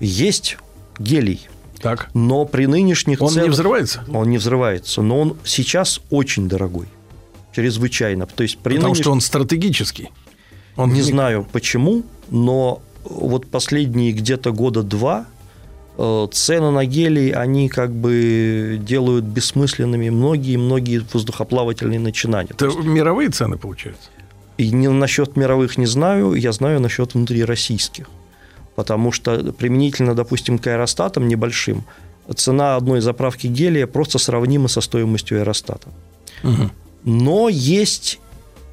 Есть 0.00 0.58
гелий, 0.98 1.48
Так. 1.80 2.10
но 2.14 2.44
при 2.44 2.66
нынешних 2.66 3.20
Он 3.22 3.28
не 3.28 3.34
ценах- 3.34 3.50
взрывается? 3.50 4.04
Он 4.12 4.28
не 4.30 4.38
взрывается, 4.38 5.02
но 5.02 5.20
он 5.20 5.36
сейчас 5.44 6.00
очень 6.10 6.48
дорогой. 6.48 6.86
Чрезвычайно. 7.54 8.26
То 8.26 8.42
есть 8.42 8.58
при 8.58 8.74
Потому 8.76 8.94
нынеш- 8.94 9.00
что 9.02 9.12
он 9.12 9.20
стратегический. 9.20 10.10
Он 10.76 10.92
не 10.92 11.02
знаю 11.02 11.46
почему, 11.52 12.02
но 12.30 12.82
вот 13.04 13.46
последние 13.46 14.12
где-то 14.12 14.52
года 14.52 14.82
два 14.82 15.26
э, 15.96 16.26
цены 16.32 16.72
на 16.72 16.84
гелий, 16.86 17.30
они 17.30 17.68
как 17.68 17.92
бы 17.92 18.80
делают 18.82 19.24
бессмысленными 19.24 20.08
многие-многие 20.10 21.04
воздухоплавательные 21.12 22.00
начинания. 22.00 22.50
Это 22.50 22.66
мировые 22.82 23.28
цены, 23.28 23.56
получается? 23.56 24.08
И 24.58 24.70
не 24.70 24.88
насчет 24.88 25.36
мировых 25.36 25.78
не 25.78 25.86
знаю, 25.86 26.34
я 26.34 26.50
знаю 26.50 26.80
насчет 26.80 27.14
внутрироссийских. 27.14 28.08
Потому 28.76 29.12
что 29.12 29.52
применительно, 29.52 30.14
допустим, 30.14 30.58
к 30.58 30.66
аэростатам 30.66 31.28
небольшим, 31.28 31.84
цена 32.34 32.76
одной 32.76 33.00
заправки 33.00 33.46
гелия 33.46 33.86
просто 33.86 34.18
сравнима 34.18 34.68
со 34.68 34.80
стоимостью 34.80 35.38
аэростата. 35.38 35.88
Но 37.04 37.48
есть 37.50 38.20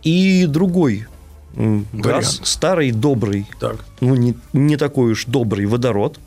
и 0.03 0.45
другой 0.47 1.07
газ, 1.55 1.85
Вариант. 1.93 2.47
старый, 2.47 2.91
добрый, 2.91 3.45
Так. 3.59 3.85
ну, 3.99 4.15
не, 4.15 4.35
не 4.53 4.77
такой 4.77 5.11
уж 5.11 5.25
добрый 5.25 5.65
водород, 5.65 6.17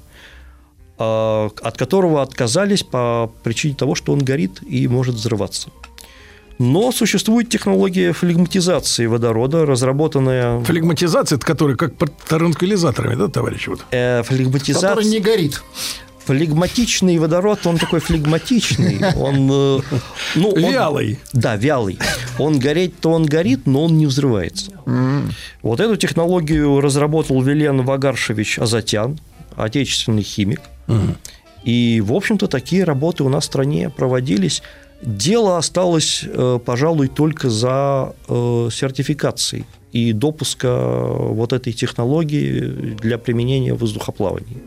а, 0.98 1.50
от 1.62 1.76
которого 1.76 2.22
отказались 2.22 2.82
по 2.82 3.32
причине 3.42 3.74
того, 3.74 3.94
что 3.94 4.12
он 4.12 4.18
горит 4.20 4.60
и 4.66 4.86
может 4.86 5.14
взрываться. 5.14 5.70
Но 6.58 6.92
существует 6.92 7.48
технология 7.48 8.12
флегматизации 8.12 9.06
водорода, 9.06 9.66
разработанная... 9.66 10.60
Флегматизация, 10.64 11.36
это 11.36 11.46
который 11.46 11.76
как 11.76 11.96
под 11.96 12.16
транквилизаторами, 12.18 13.16
да, 13.16 13.28
товарищи? 13.28 13.70
Вот. 13.70 13.84
э, 13.90 14.22
флегматизация... 14.22 14.90
Который 14.90 15.08
не 15.10 15.20
горит. 15.20 15.62
Флегматичный 16.26 17.18
водород, 17.18 17.66
он 17.66 17.76
такой 17.76 18.00
флегматичный, 18.00 18.98
он... 19.16 19.50
э, 19.50 19.80
ну, 20.36 20.48
он- 20.50 20.72
Вялый. 20.72 21.18
Да, 21.32 21.56
вялый. 21.56 21.98
Он 22.38 22.58
гореть-то 22.58 23.10
он 23.10 23.26
горит, 23.26 23.66
но 23.66 23.84
он 23.84 23.98
не 23.98 24.06
взрывается. 24.06 24.70
Вот 25.62 25.80
эту 25.80 25.96
технологию 25.96 26.80
разработал 26.80 27.42
Вилен 27.42 27.82
Вагаршевич 27.82 28.58
Азатян, 28.58 29.18
отечественный 29.56 30.22
химик. 30.22 30.60
И, 31.64 32.02
в 32.04 32.12
общем-то, 32.12 32.46
такие 32.46 32.84
работы 32.84 33.24
у 33.24 33.28
нас 33.28 33.44
в 33.44 33.46
стране 33.46 33.88
проводились. 33.90 34.62
Дело 35.04 35.58
осталось, 35.58 36.24
э, 36.26 36.58
пожалуй, 36.64 37.08
только 37.08 37.50
за 37.50 38.14
э, 38.26 38.68
сертификацией 38.72 39.66
и 39.92 40.12
допуска 40.12 40.76
вот 40.78 41.52
этой 41.52 41.74
технологии 41.74 42.96
для 43.00 43.18
применения 43.18 43.74
в 43.74 43.78
воздухоплавании. 43.78 44.62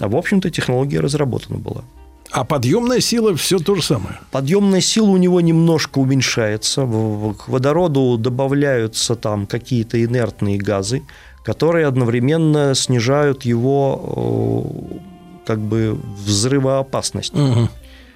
А, 0.00 0.08
в 0.08 0.16
общем-то, 0.16 0.50
технология 0.50 1.00
разработана 1.00 1.58
была. 1.58 1.84
А 2.30 2.44
подъемная 2.44 3.00
сила 3.00 3.36
все 3.36 3.58
то 3.58 3.74
же 3.74 3.82
самое. 3.82 4.18
Подъемная 4.30 4.80
сила 4.80 5.10
у 5.10 5.18
него 5.18 5.42
немножко 5.42 5.98
уменьшается. 5.98 6.80
К 6.80 7.48
водороду 7.48 8.16
добавляются 8.16 9.16
там 9.16 9.46
какие-то 9.46 10.02
инертные 10.02 10.56
газы, 10.56 11.02
которые 11.44 11.86
одновременно 11.86 12.74
снижают 12.74 13.44
его 13.44 14.96
э, 14.96 15.46
как 15.46 15.60
бы 15.60 15.98
взрывоопасность. 16.24 17.34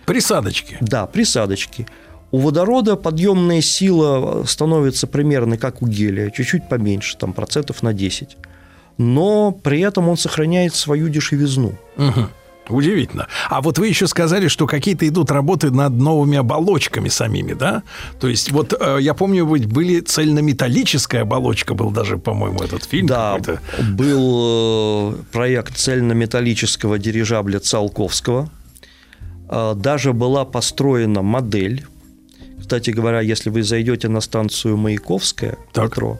Присадочки. 0.07 0.79
Да, 0.81 1.07
присадочки. 1.07 1.87
У 2.31 2.39
водорода 2.39 2.97
подъемная 2.97 3.61
сила 3.61 4.45
становится 4.47 5.07
примерно 5.07 5.59
как 5.59 5.83
у 5.83 5.87
гелия, 5.87 6.31
чуть-чуть 6.31 6.69
поменьше, 6.69 7.17
там 7.17 7.33
процентов 7.33 7.83
на 7.83 7.93
10. 7.93 8.37
Но 8.99 9.53
при 9.53 9.81
этом 9.81 10.09
он 10.09 10.17
сохраняет 10.17 10.75
свою 10.75 11.09
дешевизну. 11.09 11.75
Удивительно. 12.69 13.29
А 13.49 13.63
вот 13.63 13.79
вы 13.79 13.87
еще 13.87 14.07
сказали, 14.07 14.49
что 14.49 14.67
какие-то 14.67 15.07
идут 15.07 15.31
работы 15.31 15.71
над 15.71 15.93
новыми 15.93 16.39
оболочками 16.39 17.09
самими, 17.09 17.53
да? 17.53 17.85
То 18.19 18.29
есть 18.29 18.51
вот 18.51 18.75
э, 18.79 18.99
я 19.01 19.15
помню, 19.15 19.47
были 19.47 20.01
цельнометаллическая 20.01 21.23
оболочка, 21.23 21.75
был 21.75 21.91
даже, 21.91 22.19
по-моему, 22.19 22.59
этот 22.63 22.85
фильм 22.85 23.07
Да, 23.07 23.39
был 23.91 25.13
э, 25.13 25.15
проект 25.31 25.77
цельнометаллического 25.77 26.99
дирижабля 26.99 27.61
Циолковского. 27.61 28.51
Э, 29.49 29.75
Даже 29.77 30.13
была 30.13 30.45
построена 30.45 31.23
модель. 31.23 31.87
Кстати 32.61 32.91
говоря, 32.91 33.21
если 33.21 33.51
вы 33.51 33.63
зайдете 33.63 34.09
на 34.09 34.21
станцию 34.21 34.77
Маяковская 34.77 35.57
метро, 35.77 36.19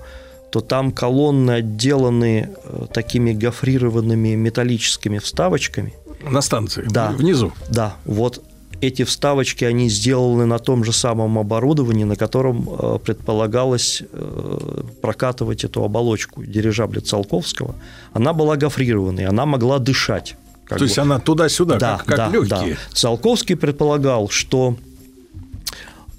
то 0.51 0.61
там 0.61 0.93
колонны 0.93 1.51
отделаны 1.53 2.49
э, 2.65 2.87
такими 2.93 3.33
гофрированными 3.33 4.35
металлическими 4.37 5.19
вставочками. 5.19 5.93
На 6.23 6.41
станции? 6.41 6.87
Да. 6.89 7.11
Внизу? 7.11 7.53
Да. 7.69 7.97
Вот 8.05 8.43
эти 8.81 9.05
вставочки, 9.05 9.65
они 9.65 9.89
сделаны 9.89 10.47
на 10.47 10.59
том 10.59 10.85
же 10.85 10.93
самом 10.93 11.39
оборудовании, 11.39 12.05
на 12.05 12.17
котором 12.17 12.69
э, 12.69 12.99
предполагалось 13.05 14.03
э, 14.13 14.83
прокатывать 15.01 15.65
эту 15.65 15.83
оболочку 15.83 16.45
дирижабля 16.45 17.01
Циолковского. 17.01 17.75
Она 18.13 18.33
была 18.33 18.57
гофрированной, 18.57 19.27
она 19.27 19.47
могла 19.47 19.79
дышать. 19.79 20.37
Как 20.67 20.79
То 20.79 20.85
есть 20.85 20.97
бы. 20.97 21.03
она 21.03 21.19
туда-сюда, 21.19 21.77
Да, 21.79 21.97
как, 21.99 22.07
как 22.07 22.17
да, 22.17 22.29
легкие. 22.29 22.75
да. 22.75 22.95
Циолковский 22.95 23.57
предполагал, 23.57 24.29
что 24.29 24.77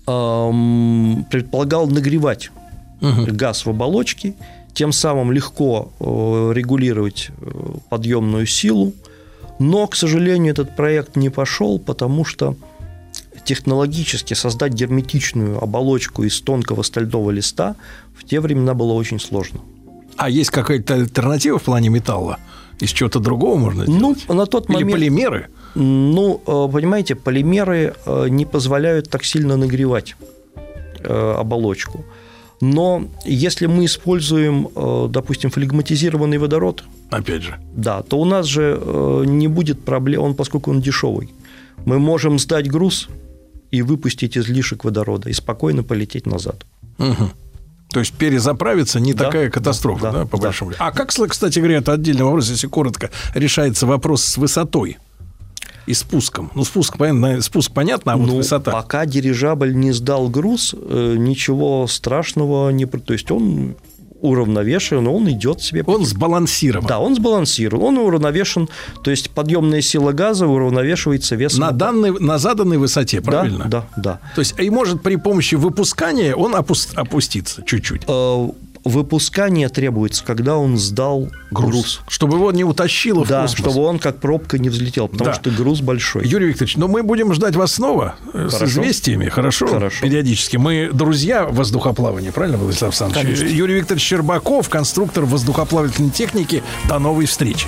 эм, 0.07 1.25
предполагал 1.29 1.87
нагревать 1.87 2.51
газ 3.01 3.65
в 3.65 3.69
оболочке, 3.69 4.33
тем 4.73 4.91
самым 4.91 5.31
легко 5.31 5.91
э, 5.99 6.03
регулировать 6.53 7.29
э, 7.41 7.51
подъемную 7.89 8.45
силу. 8.45 8.93
Но, 9.59 9.87
к 9.87 9.95
сожалению, 9.95 10.51
этот 10.53 10.75
проект 10.75 11.15
не 11.15 11.29
пошел, 11.29 11.79
потому 11.79 12.25
что 12.25 12.55
технологически 13.43 14.33
создать 14.33 14.73
герметичную 14.73 15.61
оболочку 15.63 16.23
из 16.23 16.39
тонкого 16.41 16.83
стального 16.83 17.31
листа 17.31 17.75
в 18.15 18.23
те 18.23 18.39
времена 18.39 18.73
было 18.73 18.93
очень 18.93 19.19
сложно. 19.19 19.59
А 20.15 20.29
есть 20.29 20.49
какая-то 20.49 20.95
альтернатива 20.95 21.57
в 21.59 21.63
плане 21.63 21.89
металла? 21.89 22.37
Из 22.79 22.91
чего-то 22.91 23.19
другого 23.19 23.57
можно 23.57 23.85
сделать? 23.85 24.25
Ну, 24.27 24.35
на 24.35 24.45
тот 24.45 24.69
Или 24.69 24.75
момент... 24.75 24.91
полимеры? 24.91 25.47
Ну, 25.75 26.41
э, 26.45 26.71
понимаете, 26.71 27.15
полимеры 27.15 27.93
э, 28.05 28.29
не 28.29 28.45
позволяют 28.45 29.09
так 29.09 29.23
сильно 29.23 29.57
нагревать 29.57 30.15
э, 30.99 31.35
оболочку. 31.39 32.05
Но 32.61 33.07
если 33.25 33.67
мы 33.67 33.85
используем, 33.85 34.67
допустим, 35.11 35.51
флегматизированный 35.51 36.39
водород, 36.39 36.83
Опять 37.11 37.43
же. 37.43 37.59
да, 37.75 38.01
то 38.01 38.17
у 38.17 38.25
нас 38.25 38.47
же 38.47 38.81
не 39.27 39.47
будет 39.47 39.85
проблем, 39.85 40.23
он, 40.23 40.33
поскольку 40.33 40.71
он 40.71 40.81
дешевый. 40.81 41.29
Мы 41.85 41.99
можем 41.99 42.39
сдать 42.39 42.67
груз 42.67 43.09
и 43.69 43.83
выпустить 43.83 44.37
излишек 44.39 44.85
водорода 44.85 45.29
и 45.29 45.33
спокойно 45.33 45.83
полететь 45.83 46.25
назад. 46.25 46.65
Мгм. 46.97 47.29
То 47.89 47.99
есть 47.99 48.13
перезаправиться 48.13 48.99
не 48.99 49.13
Да, 49.13 49.25
такая 49.25 49.49
катастрофа, 49.49 50.03
да, 50.03 50.11
да, 50.11 50.25
по 50.25 50.37
да. 50.37 50.43
большому 50.43 50.71
счету. 50.71 50.83
А 50.83 50.91
как, 50.91 51.09
кстати 51.09 51.59
говоря, 51.59 51.77
это 51.77 51.93
отдельный 51.93 52.23
вопрос, 52.23 52.49
если 52.49 52.67
коротко, 52.67 53.11
решается 53.33 53.85
вопрос 53.85 54.23
с 54.23 54.37
высотой 54.37 54.97
и 55.85 55.93
спуском? 55.93 56.51
Ну, 56.53 56.65
спуск, 56.65 56.97
понятно, 56.97 57.41
спуск 57.41 57.71
понятно, 57.71 58.13
а 58.13 58.17
вот 58.17 58.27
Ну, 58.27 58.35
высота. 58.35 58.71
Пока 58.71 59.05
дирижабль 59.05 59.73
не 59.73 59.93
сдал 59.93 60.29
груз, 60.29 60.75
э, 60.77 61.15
ничего 61.17 61.87
страшного 61.87 62.69
не... 62.69 62.85
То 62.85 63.13
есть 63.13 63.31
он 63.31 63.77
уравновешен, 64.21 65.07
он 65.07 65.29
идет 65.29 65.61
себе... 65.61 65.83
Он 65.85 66.05
сбалансирован. 66.05 66.87
Да, 66.87 66.99
он 66.99 67.15
сбалансирован, 67.15 67.83
он 67.83 67.97
уравновешен, 67.97 68.67
то 69.03 69.11
есть 69.11 69.29
подъемная 69.31 69.81
сила 69.81 70.11
газа 70.11 70.47
уравновешивается 70.47 71.35
весом... 71.35 71.61
На, 71.61 71.71
данной, 71.71 72.11
на 72.19 72.37
заданной 72.37 72.77
высоте, 72.77 73.21
Да, 73.21 73.31
правильно? 73.31 73.65
да, 73.67 73.85
да. 73.97 74.19
То 74.35 74.39
есть, 74.39 74.55
и 74.59 74.69
может 74.69 75.01
при 75.03 75.15
помощи 75.17 75.55
выпускания 75.55 76.35
он 76.35 76.53
опус- 76.55 76.93
опуститься 76.95 77.63
чуть-чуть. 77.65 78.03
Выпускание 78.87 79.69
требуется, 79.69 80.23
когда 80.23 80.57
он 80.57 80.77
сдал 80.77 81.29
груз. 81.51 82.01
Чтобы 82.07 82.37
его 82.37 82.51
не 82.51 82.63
утащило 82.63 83.23
в 83.23 83.27
Да, 83.27 83.41
космос. 83.43 83.59
чтобы 83.59 83.81
он 83.85 83.99
как 83.99 84.17
пробка 84.17 84.57
не 84.57 84.69
взлетел, 84.69 85.07
потому 85.07 85.31
Да. 85.31 85.33
что 85.35 85.49
груз 85.51 85.81
большой. 85.81 86.27
Юрий 86.27 86.47
Викторович, 86.47 86.77
но 86.77 86.87
мы 86.87 87.03
будем 87.03 87.33
ждать 87.33 87.55
вас 87.55 87.73
снова 87.73 88.15
э, 88.33 88.47
с 88.49 88.53
Хорошо. 88.53 88.65
известиями, 88.81 89.29
хорошо? 89.29 89.67
Хорошо. 89.67 90.01
Периодически. 90.03 90.57
Мы 90.57 90.89
друзья 90.91 91.45
воздухоплавания, 91.47 92.31
правильно, 92.31 92.57
Владислав 92.57 92.89
Александрович? 92.89 93.39
Конечно. 93.39 93.55
Юрий 93.55 93.75
Викторович 93.75 94.03
Щербаков, 94.03 94.69
конструктор 94.69 95.25
воздухоплавательной 95.25 96.09
техники. 96.11 96.63
До 96.87 96.99
новой 96.99 97.25
встречи. 97.25 97.67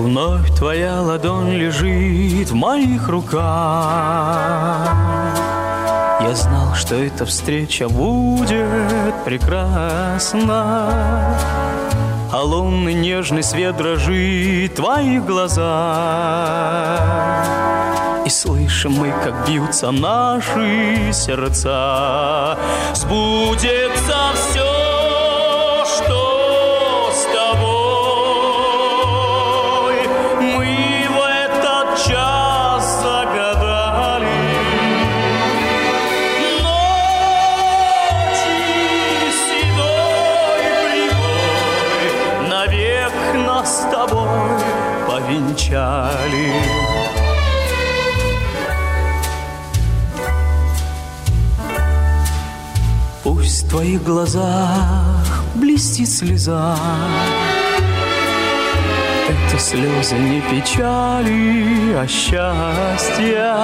Вновь 0.00 0.50
твоя 0.56 1.02
ладонь 1.02 1.52
лежит 1.52 2.50
в 2.50 2.54
моих 2.54 3.06
руках. 3.08 3.42
Я 6.22 6.34
знал, 6.34 6.74
что 6.74 6.94
эта 6.94 7.26
встреча 7.26 7.86
будет 7.86 9.14
прекрасна. 9.26 10.88
А 12.32 12.40
лунный 12.42 12.94
нежный 12.94 13.42
свет 13.42 13.76
дрожит 13.76 14.72
в 14.72 14.76
твоих 14.76 15.26
глазах. 15.26 15.60
И 18.24 18.30
слышим 18.30 18.92
мы, 18.92 19.12
как 19.22 19.46
бьются 19.46 19.90
наши 19.90 21.12
сердца. 21.12 22.56
Сбудется 22.94 24.16
все, 24.34 24.69
с 43.64 43.86
тобой 43.90 44.28
повенчали. 45.06 46.52
Пусть 53.22 53.66
в 53.66 53.70
твоих 53.70 54.02
глазах 54.02 55.44
блестит 55.54 56.08
слеза. 56.08 56.76
Это 59.28 59.58
слезы 59.58 60.16
не 60.16 60.40
печали, 60.40 61.94
а 61.94 62.06
счастья. 62.08 63.56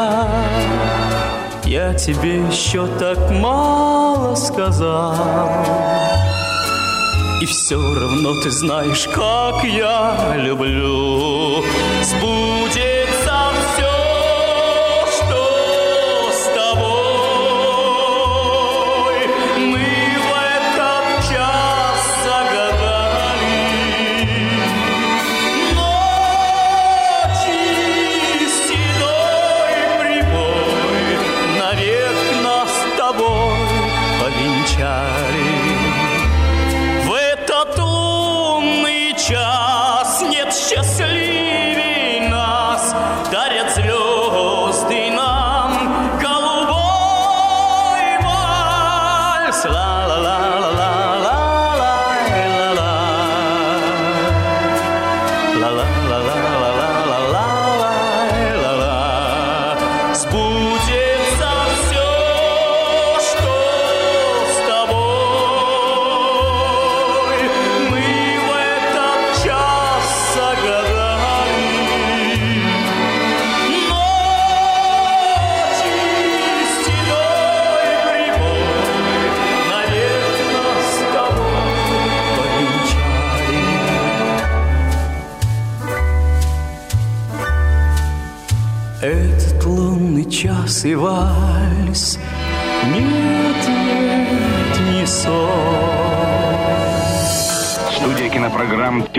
Я 1.64 1.94
тебе 1.94 2.46
еще 2.46 2.86
так 2.98 3.18
мало 3.30 4.34
сказал 4.36 5.16
И 7.40 7.44
все 7.44 7.76
равно 7.94 8.40
ты 8.40 8.50
знаешь, 8.50 9.06
как 9.08 9.62
я 9.64 10.36
люблю. 10.36 11.62
Сбудется 12.02 12.85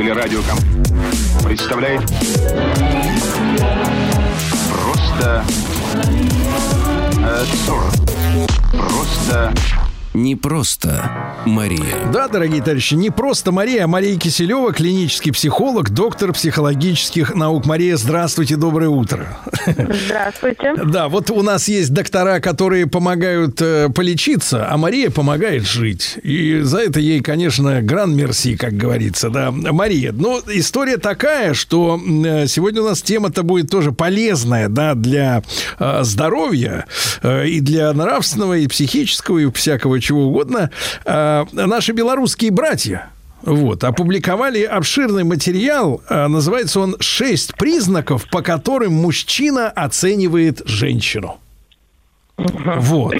кинопрограмм 0.08 0.58
«Телерадиоком» 0.58 0.58
представляет 1.44 2.02
Просто 4.72 5.44
э. 7.18 7.46
Просто 8.72 9.54
Не 10.14 10.36
просто 10.36 11.27
Мария. 11.46 12.12
Да, 12.12 12.28
дорогие 12.28 12.62
товарищи, 12.62 12.96
не 12.96 13.10
просто 13.10 13.52
Мария, 13.52 13.86
а 13.86 13.88
Мария 13.88 14.18
Киселева, 14.18 14.74
клинический 14.74 15.32
психолог, 15.32 15.90
доктор 15.92 16.34
психологических 16.34 17.36
наук. 17.36 17.66
Мария, 17.66 17.98
здравствуйте, 17.98 18.56
доброе 18.56 18.90
утро. 18.90 19.38
Здравствуйте. 19.66 20.74
Да, 20.86 21.08
вот 21.08 21.30
у 21.30 21.42
нас 21.42 21.68
есть 21.68 21.94
доктора, 21.94 22.40
которые 22.40 22.88
помогают 22.88 23.62
э, 23.62 23.90
полечиться, 23.90 24.68
а 24.70 24.78
Мария 24.78 25.10
помогает 25.10 25.64
жить. 25.64 26.18
И 26.24 26.62
за 26.62 26.80
это 26.80 27.00
ей, 27.00 27.22
конечно, 27.22 27.82
гран 27.82 28.16
мерси, 28.16 28.58
как 28.58 28.74
говорится, 28.74 29.30
да. 29.30 29.52
Мария, 29.52 30.12
ну, 30.12 30.42
история 30.48 30.98
такая, 30.98 31.54
что 31.54 32.00
э, 32.00 32.48
сегодня 32.48 32.82
у 32.82 32.86
нас 32.86 33.02
тема-то 33.02 33.44
будет 33.44 33.70
тоже 33.70 33.92
полезная, 33.92 34.70
да, 34.70 34.96
для 34.96 35.44
э, 35.80 36.00
здоровья 36.04 36.86
э, 37.22 37.48
и 37.48 37.60
для 37.60 37.94
нравственного, 37.94 38.58
и 38.58 38.68
психического, 38.68 39.40
и 39.40 39.52
всякого 39.52 40.00
чего 40.00 40.28
угодно. 40.28 40.72
Э, 41.06 41.37
наши 41.52 41.92
белорусские 41.92 42.52
братья, 42.52 43.10
вот, 43.44 43.84
опубликовали 43.84 44.64
обширный 44.64 45.24
материал, 45.24 46.02
а, 46.10 46.28
называется 46.28 46.80
он 46.80 46.96
«Шесть 47.00 47.56
признаков, 47.56 48.26
по 48.30 48.42
которым 48.42 48.94
мужчина 48.94 49.70
оценивает 49.70 50.62
женщину». 50.66 51.38
Вот. 52.38 53.16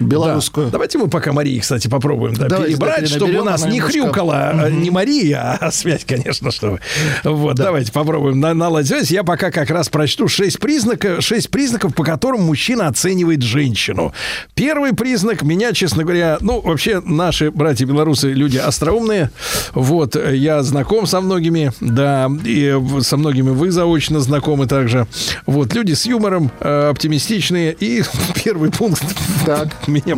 Белорусскую. 0.00 0.66
Да. 0.66 0.72
Давайте 0.72 0.98
мы 0.98 1.08
пока 1.08 1.32
Марии, 1.32 1.60
кстати, 1.60 1.86
попробуем 1.86 2.34
да, 2.34 2.48
Давайте, 2.48 2.76
да, 2.76 2.86
перебрать, 2.86 3.08
чтобы 3.08 3.38
у 3.38 3.44
нас 3.44 3.64
не 3.64 3.78
хрюкала 3.78 4.50
а, 4.50 4.70
не 4.70 4.90
Мария, 4.90 5.56
а 5.60 5.70
связь, 5.70 6.04
конечно, 6.04 6.50
чтобы. 6.50 6.80
Вот, 7.22 7.54
давайте 7.54 7.92
попробуем 7.92 8.40
на- 8.40 8.54
наладить 8.54 8.88
связь. 8.88 9.10
Я 9.12 9.22
пока 9.22 9.52
как 9.52 9.70
раз 9.70 9.88
прочту 9.88 10.26
шесть 10.26 10.58
признаков, 10.58 11.22
шесть 11.22 11.50
признаков, 11.50 11.94
по 11.94 12.02
которым 12.02 12.42
мужчина 12.42 12.88
оценивает 12.88 13.42
женщину. 13.42 14.12
Первый 14.54 14.92
признак 14.92 15.42
меня, 15.42 15.72
честно 15.72 16.02
говоря, 16.02 16.38
ну, 16.40 16.60
вообще 16.60 17.00
наши 17.04 17.52
братья-белорусы 17.52 18.32
люди 18.32 18.56
остроумные. 18.56 19.30
Вот, 19.72 20.16
я 20.16 20.64
знаком 20.64 21.06
со 21.06 21.20
многими, 21.20 21.72
да, 21.80 22.28
и 22.44 22.76
со 23.02 23.16
многими 23.16 23.50
вы 23.50 23.70
заочно 23.70 24.18
знакомы 24.18 24.66
также. 24.66 25.06
Вот, 25.46 25.74
люди 25.74 25.92
с 25.92 26.06
юмором, 26.06 26.50
э, 26.58 26.88
оптимистичные. 26.90 27.76
И 27.78 28.02
первый 28.48 28.70
пункт 28.70 29.02
меня 29.86 30.16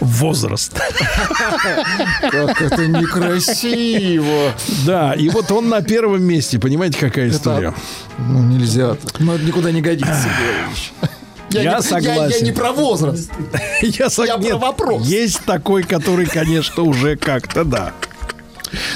возраст. 0.00 0.78
Как 2.20 2.60
это 2.60 2.86
некрасиво. 2.86 4.52
Да, 4.84 5.14
и 5.14 5.30
вот 5.30 5.50
он 5.50 5.70
на 5.70 5.80
первом 5.80 6.22
месте, 6.22 6.58
понимаете, 6.58 6.98
какая 6.98 7.30
история? 7.30 7.72
Ну, 8.18 8.42
нельзя 8.42 8.96
так. 8.96 9.18
Ну, 9.18 9.38
никуда 9.38 9.72
не 9.72 9.80
годится, 9.80 10.12
Ильич. 10.12 10.92
Я 11.48 11.60
не, 11.60 11.64
Я, 11.64 11.80
согласен. 11.80 12.38
я 12.40 12.44
не 12.44 12.52
про 12.52 12.72
возраст. 12.72 13.30
Я, 13.80 14.10
сог- 14.10 14.26
Я 14.26 14.34
про 14.36 14.42
нет, 14.44 14.56
вопрос. 14.56 15.06
Есть 15.06 15.40
такой, 15.46 15.84
который, 15.84 16.26
конечно, 16.26 16.82
уже 16.82 17.16
как-то 17.16 17.64
да. 17.64 17.92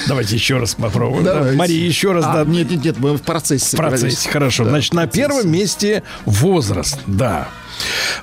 Давайте 0.07 0.35
еще 0.35 0.57
раз 0.57 0.75
попробуем. 0.75 1.23
да. 1.23 1.35
Давайте. 1.35 1.57
Мария, 1.57 1.87
еще 1.87 2.11
раз. 2.11 2.25
А, 2.27 2.43
да. 2.43 2.51
Нет, 2.51 2.69
нет, 2.69 2.83
нет, 2.83 2.99
мы 2.99 3.17
в 3.17 3.21
процессе. 3.21 3.75
В 3.75 3.79
процессе, 3.79 4.29
хорошо. 4.29 4.65
Да, 4.65 4.71
Значит, 4.71 4.93
на 4.93 5.07
первом 5.07 5.49
месте 5.49 6.03
возраст, 6.25 6.99
да. 7.07 7.47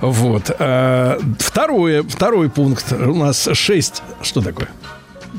Вот. 0.00 0.50
Э, 0.58 1.18
Второе, 1.38 2.02
второй 2.02 2.48
пункт. 2.50 2.92
У 2.92 3.14
нас 3.14 3.48
шесть. 3.52 4.02
Что 4.22 4.40
такое? 4.40 4.68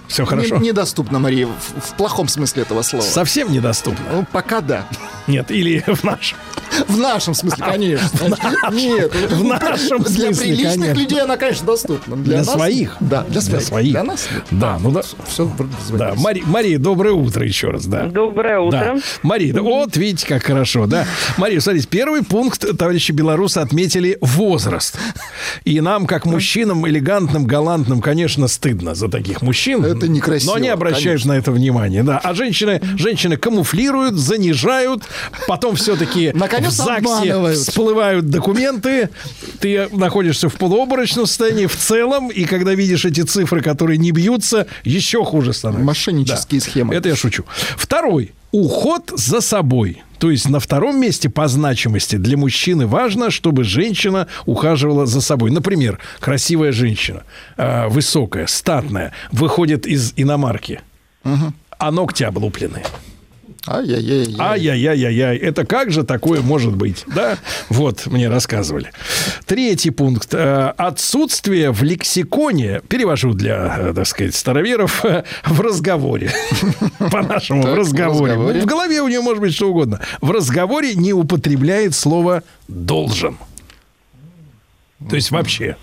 Все 0.09 0.25
хорошо? 0.25 0.57
Не- 0.57 0.69
недоступно, 0.69 1.19
Мария, 1.19 1.47
в, 1.47 1.81
в 1.91 1.93
плохом 1.95 2.27
смысле 2.27 2.63
этого 2.63 2.81
слова. 2.81 3.03
Совсем 3.03 3.51
недоступно. 3.51 4.03
Ну, 4.11 4.25
пока 4.31 4.59
да. 4.61 4.85
Нет, 5.27 5.51
или 5.51 5.83
в 5.87 6.03
нашем. 6.03 6.37
В 6.87 6.97
нашем 6.97 7.33
смысле, 7.33 7.63
конечно. 7.63 8.09
Нет, 8.71 9.13
в 9.31 9.43
нашем 9.43 9.99
Для 10.03 10.09
смысле, 10.33 10.45
приличных 10.45 10.73
конечно. 10.75 10.99
людей 10.99 11.21
она, 11.21 11.37
конечно, 11.37 11.65
доступна. 11.65 12.15
Для, 12.15 12.37
нас- 12.39 12.51
своих. 12.51 12.95
Да, 12.99 13.23
для 13.23 13.41
своих. 13.41 13.91
Для 13.91 14.03
нас. 14.03 14.27
Да, 14.51 14.77
ну 14.81 14.91
да. 14.91 15.01
Все, 15.27 15.51
Да, 15.91 16.13
Мари- 16.15 16.43
Мария, 16.45 16.77
доброе 16.79 17.13
утро 17.13 17.45
еще 17.45 17.69
раз, 17.69 17.85
да. 17.85 18.03
Доброе 18.05 18.59
утро. 18.59 18.93
Да. 18.95 19.01
Мария, 19.23 19.53
да, 19.53 19.61
вот 19.61 19.95
видите, 19.97 20.25
как 20.27 20.43
хорошо, 20.43 20.85
да. 20.87 21.05
Мария, 21.37 21.59
смотрите, 21.59 21.87
первый 21.87 22.23
пункт, 22.23 22.65
товарищи 22.77 23.11
белорусы 23.11 23.59
отметили 23.59 24.17
возраст. 24.21 24.97
И 25.65 25.79
нам, 25.81 26.05
как 26.07 26.25
мужчинам, 26.25 26.87
элегантным, 26.87 27.45
галантным, 27.45 28.01
конечно, 28.01 28.47
стыдно 28.47 28.95
за 28.95 29.09
таких 29.09 29.41
мужчин. 29.41 29.83
Это 29.85 29.98
некрасиво, 30.07 30.51
Но 30.51 30.55
они 30.57 30.69
обращают 30.69 31.21
конечно. 31.23 31.33
на 31.33 31.37
это 31.37 31.51
внимание, 31.51 32.03
да. 32.03 32.19
А 32.19 32.33
женщины, 32.33 32.81
женщины 32.97 33.37
камуфлируют, 33.37 34.15
занижают, 34.15 35.03
потом 35.47 35.75
все-таки 35.75 36.31
в 36.33 36.69
ЗАГСе 36.69 37.53
всплывают 37.53 38.29
документы, 38.29 39.09
ты 39.59 39.87
находишься 39.91 40.49
в 40.49 40.55
полуобморочном 40.55 41.25
состоянии 41.25 41.65
в 41.65 41.75
целом, 41.75 42.29
и 42.29 42.45
когда 42.45 42.73
видишь 42.73 43.05
эти 43.05 43.21
цифры, 43.21 43.61
которые 43.61 43.97
не 43.97 44.11
бьются, 44.11 44.67
еще 44.83 45.23
хуже 45.23 45.53
становится. 45.53 45.85
Мошеннические 45.85 46.61
схемы. 46.61 46.95
Это 46.95 47.09
я 47.09 47.15
шучу. 47.15 47.45
Второй. 47.77 48.31
Уход 48.51 49.11
за 49.15 49.41
собой. 49.41 50.03
То 50.17 50.31
есть 50.31 50.49
на 50.49 50.59
втором 50.59 50.99
месте 50.99 51.29
по 51.29 51.47
значимости 51.47 52.17
для 52.17 52.35
мужчины 52.35 52.87
важно, 52.87 53.31
чтобы 53.31 53.63
женщина 53.63 54.27
ухаживала 54.45 55.05
за 55.05 55.21
собой. 55.21 55.51
Например, 55.51 55.99
красивая 56.19 56.71
женщина, 56.71 57.23
э, 57.57 57.87
высокая, 57.87 58.47
статная, 58.47 59.13
выходит 59.31 59.87
из 59.87 60.13
иномарки, 60.17 60.81
а 61.77 61.91
ногти 61.91 62.23
облуплены. 62.23 62.83
Ай-яй-яй. 63.67 64.35
Ай-яй-яй-яй-яй. 64.39 65.37
Это 65.37 65.65
как 65.65 65.91
же 65.91 66.03
такое 66.03 66.41
может 66.41 66.75
быть? 66.75 67.03
Да? 67.07 67.37
Вот, 67.69 68.05
мне 68.07 68.29
рассказывали. 68.29 68.91
Третий 69.45 69.89
пункт. 69.89 70.33
Э, 70.33 70.73
Отсутствие 70.77 71.71
в 71.71 71.83
лексиконе, 71.83 72.81
перевожу 72.87 73.33
для, 73.33 73.77
э, 73.79 73.93
так 73.93 74.07
сказать, 74.07 74.35
староверов, 74.35 75.03
э, 75.03 75.23
в 75.45 75.59
разговоре. 75.59 76.31
По-нашему, 77.11 77.63
в 77.63 77.73
разговоре. 77.73 78.61
В 78.61 78.65
голове 78.65 79.01
у 79.01 79.07
нее 79.07 79.21
может 79.21 79.41
быть 79.41 79.53
что 79.53 79.69
угодно. 79.69 79.99
В 80.21 80.31
разговоре 80.31 80.95
не 80.95 81.13
употребляет 81.13 81.95
слово 81.95 82.43
«должен». 82.67 83.37
То 85.09 85.15
есть 85.15 85.31
вообще. 85.31 85.75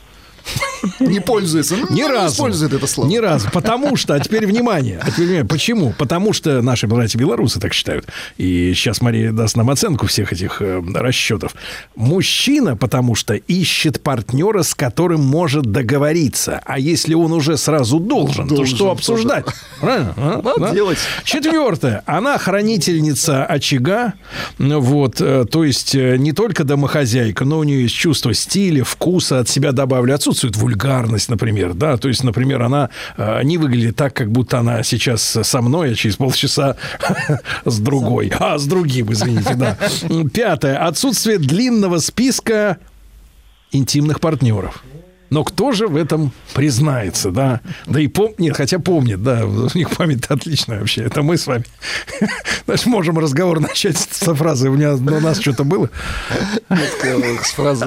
Не 1.00 1.20
пользуется. 1.20 1.76
Ну, 1.76 1.86
Ни 1.90 1.96
не 1.96 2.06
разу. 2.06 2.34
использует 2.34 2.72
это 2.72 2.86
слово. 2.86 3.08
Ни 3.08 3.16
разу. 3.18 3.48
Потому 3.52 3.96
что, 3.96 4.14
а 4.14 4.20
теперь 4.20 4.46
внимание. 4.46 4.98
А 5.02 5.10
теперь 5.10 5.24
внимание. 5.26 5.44
Почему? 5.44 5.94
Потому 5.98 6.32
что 6.32 6.62
наши 6.62 6.86
братья 6.86 7.18
белорусы 7.18 7.60
так 7.60 7.72
считают. 7.72 8.06
И 8.36 8.72
сейчас 8.74 9.00
Мария 9.00 9.32
даст 9.32 9.56
нам 9.56 9.70
оценку 9.70 10.06
всех 10.06 10.32
этих 10.32 10.60
э, 10.60 10.82
расчетов. 10.94 11.54
Мужчина, 11.94 12.76
потому 12.76 13.14
что 13.14 13.34
ищет 13.34 14.02
партнера, 14.02 14.62
с 14.62 14.74
которым 14.74 15.22
может 15.24 15.64
договориться. 15.66 16.60
А 16.64 16.78
если 16.78 17.14
он 17.14 17.32
уже 17.32 17.56
сразу 17.56 17.98
должен, 17.98 18.48
то 18.48 18.56
Должен 18.56 18.76
что 18.76 18.90
обсуждать? 18.90 19.46
Правильно? 19.80 20.14
а? 20.16 20.40
Надо 20.42 20.60
Да? 20.60 20.72
делать. 20.72 20.98
Четвертое. 21.24 22.02
Она 22.06 22.38
хранительница 22.38 23.44
очага. 23.44 24.14
Вот, 24.58 25.20
э, 25.20 25.44
то 25.50 25.64
есть 25.64 25.94
э, 25.94 26.16
не 26.16 26.32
только 26.32 26.64
домохозяйка, 26.64 27.44
но 27.44 27.58
у 27.58 27.64
нее 27.64 27.82
есть 27.82 27.94
чувство 27.94 28.34
стиля, 28.34 28.84
вкуса 28.84 29.40
от 29.40 29.48
себя 29.48 29.72
добавлю. 29.72 30.14
Отсутствует 30.14 30.56
вульгарность, 30.66 31.28
например, 31.28 31.74
да. 31.74 31.96
То 31.96 32.08
есть, 32.08 32.24
например, 32.24 32.62
она 32.62 32.90
э, 33.16 33.42
не 33.44 33.56
выглядит 33.56 33.96
так, 33.96 34.14
как 34.14 34.30
будто 34.30 34.58
она 34.58 34.82
сейчас 34.82 35.22
со 35.22 35.62
мной, 35.62 35.92
а 35.92 35.94
через 35.94 36.16
полчаса 36.16 36.76
с 37.64 37.78
другой. 37.78 38.32
А, 38.38 38.58
с 38.58 38.66
другим, 38.66 39.12
извините, 39.12 39.54
да. 39.54 39.78
Пятое. 40.34 40.76
Отсутствие 40.78 41.38
длинного 41.38 41.98
списка 41.98 42.78
интимных 43.70 44.20
партнеров. 44.20 44.82
Но 45.30 45.44
кто 45.44 45.72
же 45.72 45.88
в 45.88 45.96
этом 45.96 46.32
признается, 46.54 47.30
да? 47.30 47.60
Да 47.86 48.00
и 48.00 48.06
пом... 48.06 48.32
Нет, 48.38 48.56
хотя 48.56 48.78
помнит, 48.78 49.22
да, 49.22 49.44
у 49.44 49.68
них 49.76 49.90
память 49.90 50.24
отличная 50.28 50.80
вообще. 50.80 51.02
Это 51.02 51.22
мы 51.22 51.36
с 51.36 51.46
вами. 51.46 51.64
Значит, 52.66 52.86
можем 52.86 53.18
разговор 53.18 53.60
начать 53.60 53.96
со 53.98 54.34
фразы 54.34 54.70
«У 54.70 54.74
меня 54.74 54.94
у 54.94 55.20
нас 55.20 55.40
что-то 55.40 55.64
было». 55.64 55.90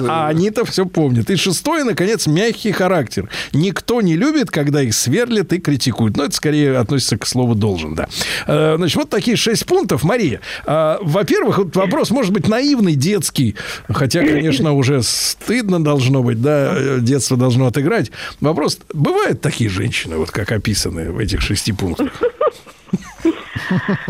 А 0.08 0.28
они-то 0.28 0.64
все 0.64 0.86
помнят. 0.86 1.30
И 1.30 1.36
шестое, 1.36 1.84
наконец, 1.84 2.26
мягкий 2.26 2.72
характер. 2.72 3.28
Никто 3.52 4.00
не 4.00 4.16
любит, 4.16 4.50
когда 4.50 4.82
их 4.82 4.94
сверлят 4.94 5.52
и 5.52 5.58
критикуют. 5.58 6.16
Но 6.16 6.24
это 6.24 6.34
скорее 6.34 6.78
относится 6.78 7.18
к 7.18 7.26
слову 7.26 7.54
«должен», 7.54 7.94
да. 7.94 8.08
Э, 8.46 8.74
Значит, 8.76 8.96
вот 8.96 9.10
такие 9.10 9.36
шесть 9.36 9.66
пунктов. 9.66 10.04
Мария, 10.04 10.40
а, 10.64 10.98
во-первых, 11.02 11.58
вот 11.58 11.76
вопрос 11.76 12.10
может 12.10 12.32
быть 12.32 12.48
наивный, 12.48 12.94
детский. 12.94 13.56
Хотя, 13.88 14.20
конечно, 14.20 14.72
уже 14.72 15.02
стыдно 15.02 15.82
должно 15.82 16.22
быть, 16.22 16.40
да, 16.40 16.74
э, 16.76 16.98
детство 17.30 17.36
должно 17.36 17.66
отыграть. 17.66 18.10
Вопрос, 18.40 18.78
бывают 18.92 19.40
такие 19.40 19.70
женщины, 19.70 20.16
вот 20.16 20.30
как 20.30 20.52
описаны 20.52 21.10
в 21.12 21.18
этих 21.18 21.40
шести 21.40 21.72
пунктах? 21.72 22.08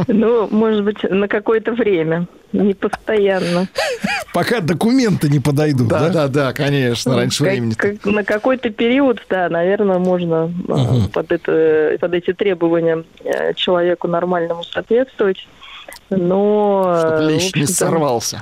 Ну, 0.06 0.48
может 0.50 0.84
быть, 0.84 1.02
на 1.02 1.28
какое-то 1.28 1.72
время, 1.72 2.26
не 2.52 2.72
постоянно. 2.74 3.68
Пока 4.32 4.60
документы 4.60 5.28
не 5.28 5.38
подойдут, 5.40 5.88
да? 5.88 6.00
Да, 6.00 6.08
да, 6.08 6.28
да, 6.28 6.52
конечно, 6.52 7.14
раньше 7.16 7.44
Как- 7.44 7.52
времени. 7.52 7.74
как- 7.74 8.04
на 8.06 8.24
какой-то 8.24 8.70
период, 8.70 9.20
да, 9.28 9.48
наверное, 9.50 9.98
можно 9.98 10.46
Мгм. 10.46 11.08
под, 11.12 11.32
это, 11.32 11.96
под 12.00 12.14
эти 12.14 12.32
требования 12.32 13.04
э, 13.24 13.52
человеку 13.54 14.08
нормальному 14.08 14.62
соответствовать. 14.64 15.46
Но 16.10 16.96
Чтоб 16.98 17.12
э, 17.12 17.28
лещ 17.28 17.52
не 17.54 17.66
сорвался. 17.66 18.40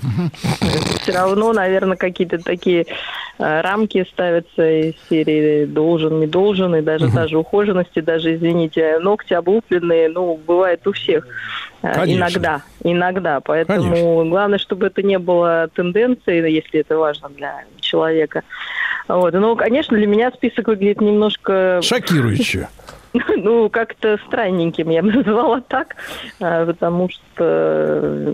все 1.03 1.13
равно, 1.13 1.53
наверное, 1.53 1.97
какие-то 1.97 2.39
такие 2.39 2.87
э, 3.39 3.61
рамки 3.61 4.07
ставятся 4.11 4.69
из 4.71 4.95
серии 5.09 5.67
должен, 5.67 6.21
не 6.21 6.27
должен, 6.27 6.75
и 6.77 6.81
даже 6.81 7.11
та 7.11 7.29
же 7.29 7.39
ухоженность, 7.39 7.95
и 7.95 8.01
даже, 8.01 8.35
извините, 8.35 8.99
ногти 9.01 9.35
облупленные, 9.35 10.09
ну, 10.09 10.41
бывает 10.47 10.87
у 10.87 10.93
всех. 10.93 11.27
Э, 11.83 11.95
Конечно. 11.95 12.19
Иногда, 12.19 12.63
иногда. 12.83 13.41
Поэтому 13.41 14.25
главное, 14.29 14.59
чтобы 14.59 14.87
это 14.87 15.03
не 15.03 15.19
было 15.19 15.69
тенденцией, 15.75 16.53
если 16.53 16.81
это 16.81 16.97
важно 16.97 17.29
для 17.29 17.65
человека. 17.81 18.43
Вот. 19.09 19.33
Но, 19.35 19.57
конечно, 19.57 19.97
для 19.97 20.07
меня 20.07 20.31
список 20.33 20.69
выглядит 20.69 21.01
немножко... 21.01 21.81
Шокирующе. 21.83 22.69
Ну, 23.37 23.69
как-то 23.71 24.19
странненьким, 24.27 24.91
я 24.91 25.03
бы 25.03 25.13
назвала 25.13 25.61
так, 25.61 25.97
а, 26.41 26.67
потому 26.67 27.09
что... 27.09 28.25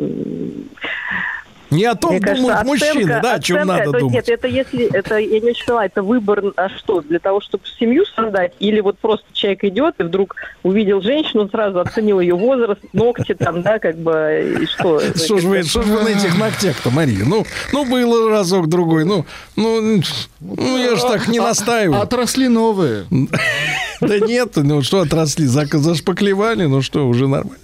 Не 1.70 1.85
о 1.85 1.95
том 1.95 2.12
мне 2.12 2.20
кажется, 2.20 2.43
думают 2.47 2.66
мужчины, 2.66 2.89
оценка- 3.05 3.20
да, 3.23 3.35
о 3.35 3.41
чем 3.41 3.57
оценка- 3.57 3.73
надо 3.73 3.85
то 3.85 3.91
есть 3.91 4.01
думать. 4.01 4.15
Нет, 4.15 4.28
это 4.28 4.49
если, 4.49 4.97
это, 4.97 5.19
я 5.19 5.41
не 5.41 5.53
поняла, 5.53 5.86
это 5.86 6.03
выбор, 6.03 6.43
а 6.57 6.69
что, 6.69 7.01
для 7.01 7.19
того, 7.19 7.41
чтобы 7.41 7.65
семью 7.78 8.05
создать, 8.15 8.53
или 8.61 8.81
вот 8.81 8.99
просто 8.99 9.24
человек 9.32 9.65
идет 9.65 9.95
и 9.99 10.03
вдруг 10.05 10.36
увидел 10.62 11.01
женщину, 11.01 11.49
сразу 11.49 11.81
оценил 11.81 12.20
ее 12.20 12.35
возраст, 12.35 12.81
ногти 12.93 13.35
там, 13.35 13.62
да, 13.62 13.78
как 13.78 13.97
бы, 13.99 14.59
и 14.62 14.66
что? 14.66 15.01
Что 15.16 15.39
ж 15.39 15.45
вы, 15.45 15.62
что 15.62 15.82
ж 15.82 15.86
вы 15.86 16.03
на 16.03 16.09
этих 16.09 16.39
ногтях-то, 16.39 16.91
Мария? 16.91 17.24
Ну, 17.24 17.45
ну, 17.73 17.85
было 17.85 18.31
разок 18.31 18.69
другой. 18.69 19.05
Ну, 19.05 19.24
ну, 19.57 20.01
ну 20.41 20.78
я 20.78 20.97
же 20.97 21.03
так 21.03 21.28
не 21.28 21.39
А- 21.39 21.43
настаиваю. 21.45 22.01
Отросли 22.01 22.49
новые. 22.49 23.07
Да 24.01 24.19
нет, 24.19 24.57
ну 24.57 24.82
что 24.82 25.01
отросли, 25.01 25.47
зашпаклевали, 25.47 26.65
ну 26.66 26.82
что, 26.82 27.07
уже 27.09 27.27
нормально. 27.27 27.57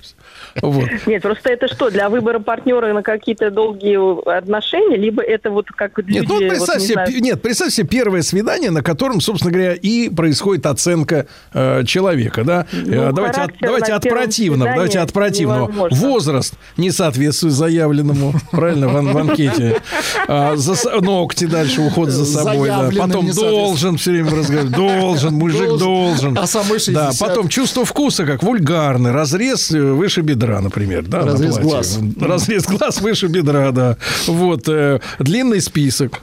Вот. 0.63 0.89
Нет, 1.07 1.23
просто 1.23 1.51
это 1.51 1.69
что, 1.69 1.91
для 1.91 2.09
выбора 2.09 2.39
партнера 2.39 2.93
на 2.93 3.03
какие-то 3.03 3.51
долгие 3.51 3.99
отношения, 4.39 4.97
либо 4.97 5.23
это 5.23 5.51
вот 5.51 5.67
как 5.69 5.99
люди... 5.99 6.13
Нет, 6.13 6.25
ну 6.29 6.35
вот 6.35 6.41
вот, 6.43 6.49
представь 6.49 6.81
не 6.81 6.87
себе, 6.87 6.95
знаю, 6.95 7.21
нет, 7.21 7.43
представь 7.43 7.73
себе 7.73 7.87
первое 7.87 8.23
свидание, 8.23 8.71
на 8.71 8.83
котором, 8.83 9.21
собственно 9.21 9.53
говоря, 9.53 9.75
и 9.75 10.09
происходит 10.09 10.67
оценка 10.67 11.27
э, 11.53 11.85
человека, 11.85 12.45
да? 12.45 12.67
Ну, 12.73 13.01
Э, 13.01 13.13
давайте 13.13 13.41
от, 13.41 13.53
давайте 13.61 13.93
от 13.93 14.03
противного, 14.03 14.71
давайте 14.71 14.99
от 15.01 15.13
противного. 15.13 15.69
невозможно. 15.69 15.97
Возраст 15.97 16.55
не 16.77 16.91
соответствует 16.91 17.55
заявленному, 17.55 18.35
правильно, 18.51 18.89
в, 18.89 19.13
в 19.13 19.19
анкете. 19.19 19.81
А, 20.29 20.57
за 20.57 21.01
ногти 21.01 21.47
дальше, 21.47 21.81
уход 21.81 22.11
за 22.11 22.25
собой, 22.25 22.69
да. 22.69 22.91
Потом 22.99 23.31
должен 23.31 23.97
все 23.97 24.13
время 24.13 24.31
разговаривать, 24.31 24.75
должен, 24.75 25.35
мужик 25.35 25.61
Должен. 25.61 25.79
должен. 25.79 26.39
А 26.39 26.47
самой 26.47 26.79
60. 26.79 26.95
Да, 26.95 27.11
потом 27.27 27.49
чувство 27.49 27.85
вкуса, 27.85 28.25
как 28.27 28.43
вульгарный, 28.43 29.13
разрез 29.13 29.71
э, 29.73 29.81
выше 29.81 30.21
бедра, 30.23 30.40
например, 30.47 31.03
да, 31.07 31.21
на 31.21 31.33
Разрез 31.33 31.55
платье. 31.59 31.71
глаз. 31.71 31.99
Разрез 32.21 32.67
глаз 32.67 33.01
выше 33.01 33.27
бедра, 33.27 33.71
да. 33.73 33.97
Вот, 34.27 34.69
э, 34.69 35.01
длинный 35.19 35.61
список. 35.61 36.21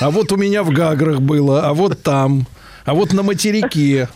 А 0.00 0.10
вот 0.10 0.32
у 0.32 0.36
меня 0.36 0.62
в 0.62 0.70
Гаграх 0.70 1.20
было, 1.20 1.66
а 1.66 1.74
вот 1.74 2.02
там, 2.02 2.46
а 2.84 2.94
вот 2.94 3.12
на 3.12 3.22
материке. 3.22 4.08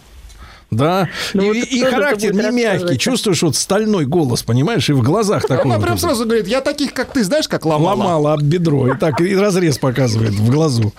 Да, 0.68 1.08
Ну 1.32 1.52
и, 1.52 1.60
вот 1.60 1.68
и 1.68 1.80
характер 1.84 2.34
не 2.34 2.50
мягкий, 2.50 2.98
чувствуешь 2.98 3.40
вот 3.42 3.54
стальной 3.54 4.04
голос, 4.04 4.42
понимаешь, 4.42 4.88
и 4.88 4.92
в 4.92 5.00
глазах 5.02 5.42
такой. 5.42 5.64
Она 5.64 5.76
вот 5.76 5.84
прям 5.84 5.96
сразу 5.96 6.24
говорит, 6.24 6.48
я 6.48 6.60
таких, 6.60 6.92
как 6.92 7.12
ты, 7.12 7.22
знаешь, 7.22 7.46
как 7.46 7.64
ломала? 7.64 7.96
ломала 7.96 8.32
об 8.32 8.42
бедро, 8.42 8.92
и 8.92 8.98
так, 8.98 9.20
и 9.20 9.36
разрез 9.36 9.78
показывает 9.78 10.32
в 10.32 10.50
глазу. 10.50 10.92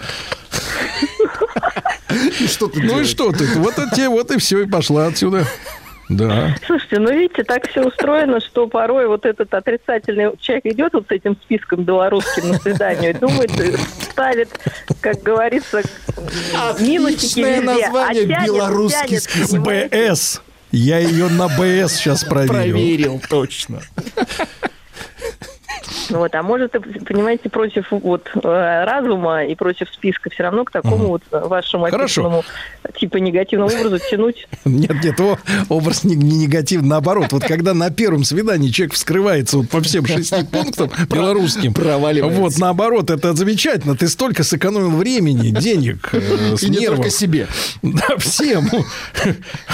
И 2.39 2.47
что 2.47 2.67
ты 2.67 2.81
Ну 2.81 3.01
и 3.01 3.03
что 3.03 3.31
ты, 3.33 3.45
вот 3.57 3.75
те, 3.93 4.07
вот 4.07 4.31
и 4.31 4.39
все, 4.39 4.61
и 4.61 4.65
пошла 4.67 5.07
отсюда. 5.07 5.45
Да. 6.09 6.55
Слушайте, 6.65 6.99
ну 6.99 7.11
видите, 7.11 7.43
так 7.43 7.69
все 7.69 7.83
устроено, 7.83 8.39
что 8.39 8.67
порой 8.67 9.07
вот 9.07 9.25
этот 9.25 9.53
отрицательный 9.53 10.31
человек 10.39 10.65
идет 10.67 10.93
вот 10.93 11.05
с 11.07 11.11
этим 11.11 11.35
списком 11.35 11.83
белорусским 11.83 12.49
на 12.49 12.59
свидание, 12.59 13.11
и 13.11 13.13
думает, 13.13 13.51
и 13.59 13.75
ставит, 14.11 14.49
как 15.01 15.21
говорится, 15.21 15.81
минусики 16.79 17.41
Отличное 17.41 17.59
везде, 17.59 17.65
название, 17.65 18.23
а 18.23 18.27
тянет, 18.27 18.45
белорусский 18.45 19.07
тянет, 19.07 19.23
список. 19.23 19.61
БС. 19.63 20.41
Я 20.71 20.99
ее 20.99 21.29
на 21.29 21.47
БС 21.47 21.93
сейчас 21.93 22.23
проверил. 22.23 22.53
Проверил, 22.53 23.21
точно. 23.29 23.81
Вот, 26.09 26.33
а 26.35 26.43
может, 26.43 26.71
понимаете, 26.71 27.49
против 27.49 27.87
вот 27.91 28.29
э, 28.33 28.39
разума 28.85 29.43
и 29.45 29.55
против 29.55 29.89
списка 29.89 30.29
все 30.29 30.43
равно 30.43 30.65
к 30.65 30.71
такому 30.71 31.07
вот 31.07 31.23
э, 31.31 31.39
вашему 31.39 31.85
описанному 31.85 32.43
типа 32.97 33.17
негативному 33.17 33.71
образу 33.73 33.99
тянуть. 34.09 34.47
Нет, 34.65 35.03
нет, 35.03 35.19
о, 35.19 35.37
образ 35.69 36.03
не, 36.03 36.15
не 36.15 36.37
негативный, 36.39 36.89
наоборот. 36.89 37.31
Вот 37.31 37.43
когда 37.43 37.73
на 37.73 37.89
первом 37.89 38.23
свидании 38.23 38.69
человек 38.69 38.93
вскрывается 38.93 39.57
вот 39.57 39.69
по 39.69 39.81
всем 39.81 40.05
шести 40.05 40.43
пунктам 40.43 40.89
белорусским, 41.09 41.73
проваливается. 41.73 42.39
вот 42.39 42.57
наоборот, 42.57 43.09
это 43.09 43.33
замечательно. 43.33 43.95
Ты 43.95 44.07
столько 44.07 44.43
сэкономил 44.43 44.91
времени, 44.91 45.49
денег, 45.49 46.09
э, 46.13 46.55
с 46.55 46.63
И 46.63 46.69
не 46.69 46.79
нервов. 46.79 46.97
только 46.97 47.11
себе. 47.11 47.47
Да, 47.81 48.17
всем. 48.17 48.69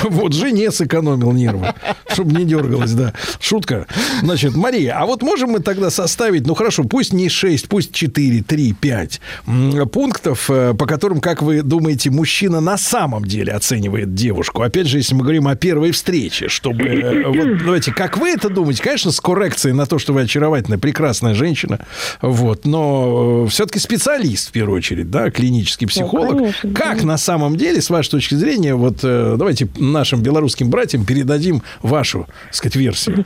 Вот 0.04 0.34
жене 0.34 0.72
сэкономил 0.72 1.32
нервы, 1.32 1.74
чтобы 2.08 2.34
не 2.34 2.46
дергалась, 2.46 2.94
да. 2.94 3.14
Шутка. 3.40 3.88
Значит, 4.22 4.56
Мария, 4.56 4.98
а 5.00 5.06
вот 5.06 5.22
можем 5.22 5.52
мы 5.52 5.60
тогда 5.60 5.90
составить, 5.94 6.46
ну 6.48 6.54
хорошо, 6.56 6.84
пусть 6.84 7.14
не 7.14 7.30
6, 7.30 7.70
пусть 7.70 7.94
4, 7.94 8.42
3, 8.44 8.74
5 8.74 9.22
м, 9.48 9.88
пунктов, 9.90 10.50
э, 10.50 10.74
по 10.74 10.86
которым, 10.86 11.22
как 11.22 11.42
вы 11.42 11.62
думаете, 11.62 12.10
мужчина 12.10 12.60
на 12.60 12.78
самом 12.78 13.26
деле 13.26 13.54
оценивает 13.54 14.14
девушку. 14.14 14.62
Опять 14.64 14.88
же, 14.88 14.98
если 14.98 15.16
мы 15.16 15.22
говорим 15.22 15.48
о 15.48 15.56
первой 15.56 15.92
встрече, 15.92 16.50
чтобы... 16.50 16.84
э, 16.84 17.24
Вот, 17.28 17.58
давайте, 17.66 17.92
как 17.94 18.18
вы 18.18 18.30
это 18.30 18.50
думаете? 18.50 18.84
Конечно, 18.84 19.12
с 19.12 19.20
коррекцией 19.22 19.74
на 19.74 19.86
то, 19.86 20.00
что 20.00 20.14
вы 20.14 20.22
очаровательная, 20.22 20.80
прекрасная 20.80 21.34
женщина, 21.34 21.80
вот, 22.22 22.66
но 22.66 23.46
все-таки 23.48 23.80
специалист, 23.80 24.50
в 24.50 24.52
первую 24.52 24.78
очередь, 24.78 25.10
да, 25.12 25.30
клинический 25.30 25.88
психолог. 25.88 26.38
конечно, 26.38 26.74
как 26.74 27.04
на 27.04 27.18
самом 27.18 27.56
деле, 27.58 27.82
с 27.82 27.90
вашей 27.90 28.10
точки 28.12 28.36
зрения, 28.36 28.76
вот 28.76 29.00
э, 29.04 29.36
давайте 29.38 29.68
нашим 29.78 30.22
белорусским 30.22 30.70
братьям 30.70 31.06
передадим 31.06 31.62
вашу, 31.82 32.28
так 32.48 32.56
сказать, 32.56 32.76
версию. 32.76 33.26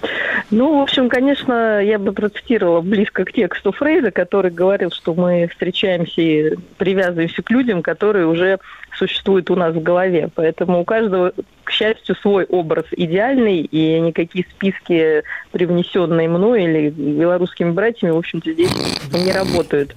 Ну, 0.52 0.80
в 0.80 0.82
общем, 0.82 1.10
конечно, 1.10 1.80
я 1.82 2.00
бы 2.00 2.12
процитировала 2.12 2.57
близко 2.60 3.26
к 3.26 3.32
тексту 3.32 3.72
Фрейда, 3.72 4.12
который 4.12 4.52
говорил, 4.52 4.92
что 4.92 5.14
мы 5.14 5.48
встречаемся 5.48 6.22
и 6.22 6.56
привязываемся 6.78 7.42
к 7.42 7.50
людям, 7.50 7.82
которые 7.82 8.28
уже 8.28 8.60
существуют 8.96 9.50
у 9.50 9.56
нас 9.56 9.74
в 9.74 9.82
голове. 9.82 10.30
Поэтому 10.34 10.82
у 10.82 10.86
каждого, 10.86 11.34
к 11.64 11.72
счастью, 11.72 12.16
свой 12.16 12.46
образ 12.46 12.86
идеальный, 12.92 13.62
и 13.62 14.00
никакие 14.00 14.46
списки, 14.50 15.24
привнесенные 15.52 16.28
мной 16.28 16.64
или 16.64 16.90
белорусскими 16.90 17.72
братьями, 17.72 18.12
в 18.12 18.18
общем-то, 18.18 18.52
здесь 18.52 18.72
не 19.14 19.32
работают. 19.32 19.96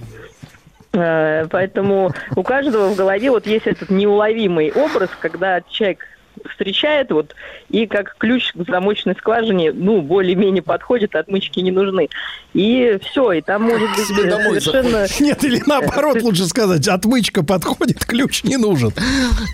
Э, 0.93 1.47
Поэтому 1.51 2.12
у 2.37 2.43
каждого 2.43 2.89
в 2.89 2.97
голове 2.97 3.31
вот 3.31 3.47
есть 3.47 3.66
этот 3.66 3.91
неуловимый 3.91 4.73
образ, 4.73 5.11
когда 5.20 5.61
человек 5.70 6.05
встречает 6.51 7.11
вот 7.11 7.35
и 7.69 7.86
как 7.86 8.16
ключ 8.19 8.52
к 8.52 8.69
замочной 8.69 9.15
скважине, 9.15 9.73
ну, 9.73 10.01
более-менее 10.01 10.62
подходит, 10.62 11.15
отмычки 11.15 11.61
не 11.61 11.70
нужны. 11.70 12.09
И 12.55 12.98
все, 13.02 13.32
и 13.32 13.40
там 13.40 13.62
может 13.62 13.89
быть 13.97 14.07
Себе 14.07 14.31
домой 14.31 14.61
совершенно... 14.61 15.07
Нет, 15.20 15.44
или 15.44 15.62
наоборот, 15.66 16.20
лучше 16.23 16.47
сказать, 16.47 16.86
отмычка 16.89 17.44
подходит, 17.44 18.05
ключ 18.07 18.44
не 18.44 18.57
нужен. 18.57 18.93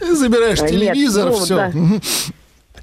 Забираешь 0.00 0.60
Нет, 0.62 0.70
телевизор, 0.70 1.30
ну, 1.30 1.36
все. 1.36 1.56
да. 1.56 1.72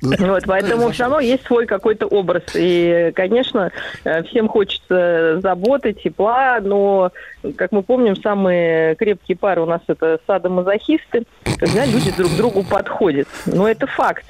Вот, 0.04 0.44
поэтому 0.46 0.92
все 0.92 1.04
равно 1.04 1.20
есть 1.20 1.46
свой 1.46 1.66
какой-то 1.66 2.08
образ. 2.08 2.44
И, 2.56 3.12
конечно, 3.16 3.72
э, 4.04 4.24
всем 4.24 4.50
хочется 4.50 5.40
заботы, 5.42 5.94
тепла, 5.94 6.60
но, 6.62 7.12
как 7.56 7.72
мы 7.72 7.84
помним, 7.84 8.16
самые 8.18 8.96
крепкие 8.96 9.38
пары 9.38 9.62
у 9.62 9.66
нас 9.66 9.82
это 9.88 10.20
садомазохисты, 10.28 11.24
когда 11.58 11.86
люди 11.86 12.12
друг 12.18 12.36
другу 12.36 12.64
подходят. 12.64 13.28
Но 13.46 13.68
это 13.68 13.88
факт. 13.88 14.26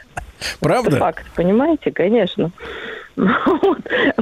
Правда? 0.60 0.90
Это 0.90 1.00
факт, 1.00 1.26
понимаете, 1.36 1.92
конечно. 1.92 2.52
Вот. 3.64 3.78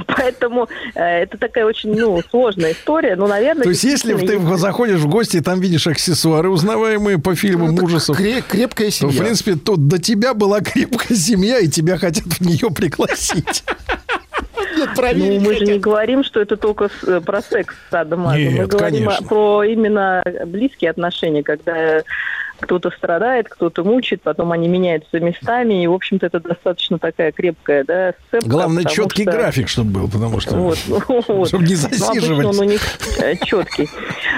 Поэтому 0.08 0.68
э, 0.96 1.24
это 1.24 1.38
такая 1.38 1.66
очень 1.66 1.96
ну, 1.98 2.22
сложная 2.30 2.74
история. 2.74 3.16
Но, 3.16 3.28
наверное, 3.28 3.64
То 3.64 3.70
есть, 3.70 3.84
если 3.84 4.14
ты 4.16 4.40
заходишь 4.58 5.00
в 5.00 5.08
гости, 5.08 5.38
и 5.38 5.42
там 5.42 5.60
видишь 5.60 5.88
аксессуары, 5.88 6.50
узнаваемые 6.50 7.18
по 7.18 7.36
фильмам 7.36 7.76
ужасов, 7.82 8.20
Кре- 8.20 8.44
крепкая 8.48 8.88
то, 8.92 9.08
в 9.08 9.12
семья. 9.12 9.24
принципе, 9.24 9.56
то 9.56 9.76
до 9.78 9.98
тебя 10.00 10.34
была 10.34 10.62
крепкая 10.62 11.18
семья, 11.18 11.60
и 11.60 11.68
тебя 11.68 11.98
хотят 11.98 12.26
в 12.26 12.42
нее 12.42 12.70
пригласить. 12.72 13.64
Нет, 14.78 14.90
Ну, 14.90 14.96
проверить 14.96 15.42
мы 15.42 15.54
же 15.56 15.66
не 15.66 15.80
говорим, 15.80 16.24
что 16.24 16.40
это 16.42 16.56
только 16.58 16.90
с- 16.90 17.08
э, 17.08 17.20
про 17.22 17.42
секс 17.42 17.74
с 17.88 17.92
садомазом. 17.92 18.42
Мы 18.54 18.66
говорим 18.68 19.06
конечно. 19.08 19.28
про 19.28 19.64
именно 19.64 20.24
близкие 20.46 20.92
отношения, 20.92 21.44
когда 21.44 22.02
кто-то 22.62 22.92
страдает, 22.92 23.50
кто-то 23.50 23.84
мучает, 23.84 24.22
потом 24.22 24.52
они 24.52 24.68
меняются 24.68 25.20
местами, 25.20 25.84
и, 25.84 25.88
в 25.88 25.94
общем-то, 25.94 26.28
это 26.28 26.40
достаточно 26.40 27.00
такая 27.00 27.32
крепкая, 27.32 27.84
да, 27.84 28.14
сцепка. 28.28 28.50
Главное, 28.50 28.84
четкий 28.86 29.24
что- 29.24 29.32
график, 29.32 29.68
чтобы 29.68 29.92
был, 30.02 30.08
потому 30.08 30.40
что... 30.40 30.56
Вот, 30.56 30.78
вот. 31.28 31.48
Чтобы 31.48 31.64
не 31.66 31.74
Ну, 31.74 31.80
засиживать. 31.80 32.46
он 32.46 32.60
у 32.60 32.64
них 32.64 32.82
четкий. 33.44 33.90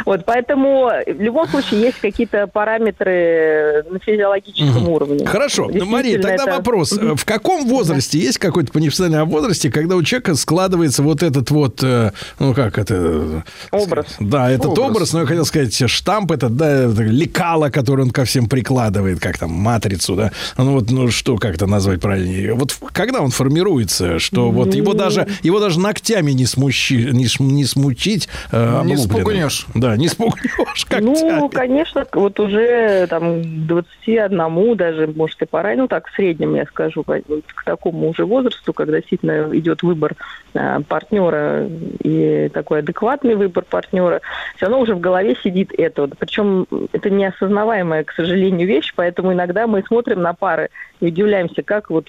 Вот, 0.06 0.26
поэтому 0.26 0.90
в 1.06 1.22
любом 1.22 1.48
случае 1.48 1.82
есть 1.82 2.00
какие-то 2.00 2.48
параметры 2.48 3.84
на 3.90 4.00
физиологическом 4.00 4.88
уровне. 4.90 5.26
Хорошо, 5.26 5.70
ну, 5.74 5.86
Мария, 5.86 6.20
тогда 6.22 6.46
вопрос. 6.46 6.92
В 6.94 7.26
каком 7.26 7.68
возрасте, 7.68 8.18
есть 8.18 8.38
какой-то 8.38 8.72
по 8.72 8.78
неофициальном 8.78 9.30
возрасте, 9.30 9.70
когда 9.72 9.96
у 9.96 10.04
человека 10.04 10.36
складывается 10.36 11.04
вот 11.04 11.24
этот 11.24 11.52
вот, 11.52 11.84
э, 11.84 12.12
ну 12.40 12.54
как 12.54 12.78
это... 12.78 13.44
Образ. 13.72 14.16
Да, 14.20 14.50
этот 14.50 14.78
образ, 14.78 15.14
но 15.14 15.22
я 15.22 15.26
хотел 15.26 15.46
сказать, 15.46 15.90
штамп 15.90 16.32
этот, 16.32 16.56
да, 16.56 16.84
это 16.84 17.04
лекало, 17.04 17.70
который 17.70 18.02
он 18.02 18.12
ко 18.14 18.24
всем 18.26 18.48
прикладывает, 18.48 19.20
как 19.20 19.38
там, 19.38 19.52
матрицу, 19.52 20.16
да. 20.16 20.32
Ну 20.58 20.74
вот, 20.74 20.92
ну 20.92 21.10
что, 21.10 21.38
как 21.38 21.56
это 21.56 21.68
назвать 21.68 22.00
правильнее? 22.00 22.54
Вот 22.54 22.76
когда 22.94 23.22
он 23.22 23.32
формируется, 23.32 24.20
что 24.20 24.52
вот 24.52 24.74
его 24.74 24.94
даже, 24.94 25.28
его 25.42 25.60
даже 25.60 25.80
ногтями 25.80 26.32
не, 26.32 26.46
смущи, 26.46 27.10
не, 27.12 27.28
не 27.40 27.66
смучить. 27.66 28.30
э, 28.52 28.82
Не 28.86 28.94
облупленным. 28.94 29.50
спугнешь. 29.50 29.66
Да, 29.74 29.98
не 29.98 30.08
спугнешь, 30.08 30.86
как 30.88 31.02
Ну, 31.02 31.50
конечно, 31.50 32.06
вот 32.14 32.40
уже 32.40 33.08
там 33.08 33.42
к 33.42 33.46
21 33.46 34.76
даже, 34.78 35.08
может, 35.08 35.42
и 35.42 35.46
пора, 35.46 35.76
ну 35.76 35.88
так, 35.88 36.08
в 36.08 36.16
среднем, 36.16 36.56
я 36.56 36.66
скажу, 36.66 37.04
к 37.04 37.64
такому 37.66 38.10
уже 38.10 38.26
возрасту, 38.26 38.74
когда 38.74 38.98
действительно 38.98 39.50
идет 39.58 39.84
выбор 39.84 40.16
э, 40.54 40.80
партнера 40.88 41.68
и 42.04 42.50
такой 42.54 42.80
адекватный 42.80 43.36
выбор 43.36 43.66
партнера, 43.70 44.22
все 44.56 44.66
равно 44.68 44.82
уже 44.82 44.96
в 44.96 45.00
голове 45.00 45.36
сидит 45.44 45.72
это. 45.78 46.08
Причем 46.18 46.68
это 46.92 47.10
неосознаваемая, 47.10 48.03
к 48.04 48.12
сожалению, 48.12 48.68
вещь, 48.68 48.94
поэтому 48.96 49.34
иногда 49.34 49.68
мы 49.68 49.84
смотрим 49.84 50.22
на 50.22 50.34
пары 50.34 50.70
и 51.00 51.08
удивляемся, 51.08 51.64
как 51.64 51.90
вот 51.90 52.08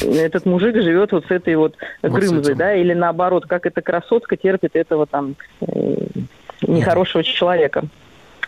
этот 0.00 0.46
мужик 0.46 0.76
живет 0.76 1.12
вот 1.12 1.26
с 1.26 1.30
этой 1.30 1.56
вот 1.56 1.76
Вот 2.02 2.12
грымзой, 2.12 2.54
да, 2.54 2.74
или 2.74 2.94
наоборот, 2.94 3.46
как 3.46 3.66
эта 3.66 3.82
красотка 3.82 4.36
терпит 4.36 4.76
этого 4.76 5.06
там 5.06 5.36
э, 5.60 5.96
нехорошего 6.66 7.22
человека. 7.22 7.84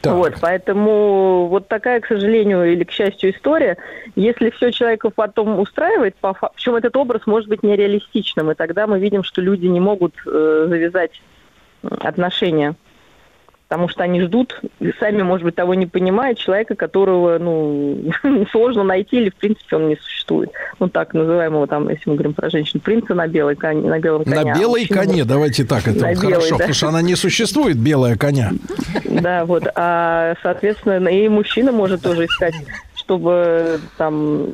Так. 0.00 0.14
Вот, 0.14 0.34
поэтому 0.40 1.48
вот 1.48 1.68
такая, 1.68 2.00
к 2.00 2.06
сожалению 2.06 2.70
или 2.72 2.84
к 2.84 2.90
счастью, 2.90 3.30
история. 3.30 3.76
Если 4.14 4.50
все 4.50 4.70
человека 4.70 5.10
потом 5.10 5.58
устраивает, 5.58 6.14
по 6.16 6.32
фа- 6.32 6.50
причем 6.54 6.76
этот 6.76 6.96
образ 6.96 7.22
может 7.26 7.48
быть 7.48 7.62
нереалистичным, 7.62 8.50
и 8.50 8.54
тогда 8.54 8.86
мы 8.86 8.98
видим, 8.98 9.22
что 9.24 9.40
люди 9.40 9.66
не 9.66 9.80
могут 9.80 10.14
э, 10.26 10.66
завязать 10.68 11.20
отношения. 11.82 12.74
Потому 13.68 13.88
что 13.88 14.04
они 14.04 14.20
ждут, 14.22 14.60
и 14.78 14.92
сами, 15.00 15.22
может 15.22 15.44
быть, 15.44 15.56
того 15.56 15.74
не 15.74 15.86
понимают, 15.86 16.38
человека, 16.38 16.76
которого, 16.76 17.38
ну, 17.38 18.12
сложно 18.52 18.84
найти 18.84 19.16
или, 19.16 19.30
в 19.30 19.34
принципе, 19.34 19.76
он 19.76 19.88
не 19.88 19.96
существует. 19.96 20.50
Ну, 20.78 20.88
так 20.88 21.14
называемого, 21.14 21.66
там, 21.66 21.88
если 21.88 22.08
мы 22.08 22.14
говорим 22.14 22.34
про 22.34 22.48
женщин, 22.48 22.78
принца 22.78 23.14
на 23.14 23.26
белой 23.26 23.56
коне, 23.56 23.88
на 23.88 23.98
белом 23.98 24.22
коне. 24.22 24.44
На 24.44 24.52
а 24.52 24.58
белой 24.58 24.82
мужчина 24.82 25.00
коне, 25.00 25.24
давайте 25.24 25.64
так, 25.64 25.88
это 25.88 26.00
На 26.00 26.08
вот 26.10 26.20
белой, 26.20 26.34
хорошо, 26.34 26.50
да. 26.50 26.56
потому 26.56 26.74
что 26.74 26.88
она 26.88 27.02
не 27.02 27.16
существует, 27.16 27.76
белая 27.76 28.16
коня. 28.16 28.52
Да, 29.04 29.44
вот. 29.44 29.64
А, 29.74 30.34
соответственно, 30.42 31.08
и 31.08 31.28
мужчина 31.28 31.72
может 31.72 32.02
тоже 32.02 32.26
искать, 32.26 32.54
чтобы 32.94 33.80
там 33.96 34.46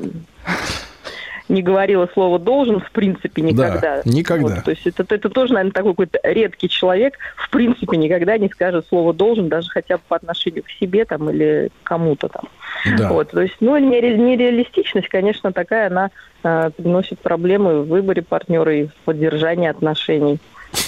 не 1.53 1.61
говорила 1.61 2.09
слово 2.13 2.39
должен 2.39 2.79
в 2.81 2.91
принципе 2.91 3.41
никогда. 3.41 4.01
никогда. 4.03 4.55
Вот, 4.55 4.63
то 4.65 4.71
есть 4.71 4.85
это, 4.85 5.05
это 5.07 5.29
тоже, 5.29 5.53
наверное, 5.53 5.71
такой 5.71 5.91
какой-то 5.91 6.19
редкий 6.23 6.67
человек, 6.67 7.17
в 7.37 7.49
принципе, 7.49 7.95
никогда 7.95 8.37
не 8.37 8.49
скажет 8.49 8.85
слово 8.89 9.13
должен, 9.13 9.47
даже 9.47 9.69
хотя 9.69 9.97
бы 9.97 10.03
по 10.07 10.15
отношению 10.15 10.63
к 10.63 10.69
себе 10.71 11.05
там 11.05 11.29
или 11.29 11.69
кому-то 11.83 12.27
там. 12.27 12.49
Да. 12.97 13.09
Вот, 13.09 13.29
то 13.29 13.41
есть, 13.41 13.55
ну, 13.59 13.77
нере- 13.77 14.17
нереалистичность, 14.17 15.07
конечно, 15.07 15.53
такая, 15.53 15.87
она 15.87 16.09
э, 16.43 16.71
приносит 16.75 17.19
проблемы 17.19 17.81
в 17.81 17.87
выборе 17.87 18.23
партнера 18.23 18.75
и 18.75 18.87
в 18.87 18.95
поддержании 19.05 19.69
отношений. 19.69 20.39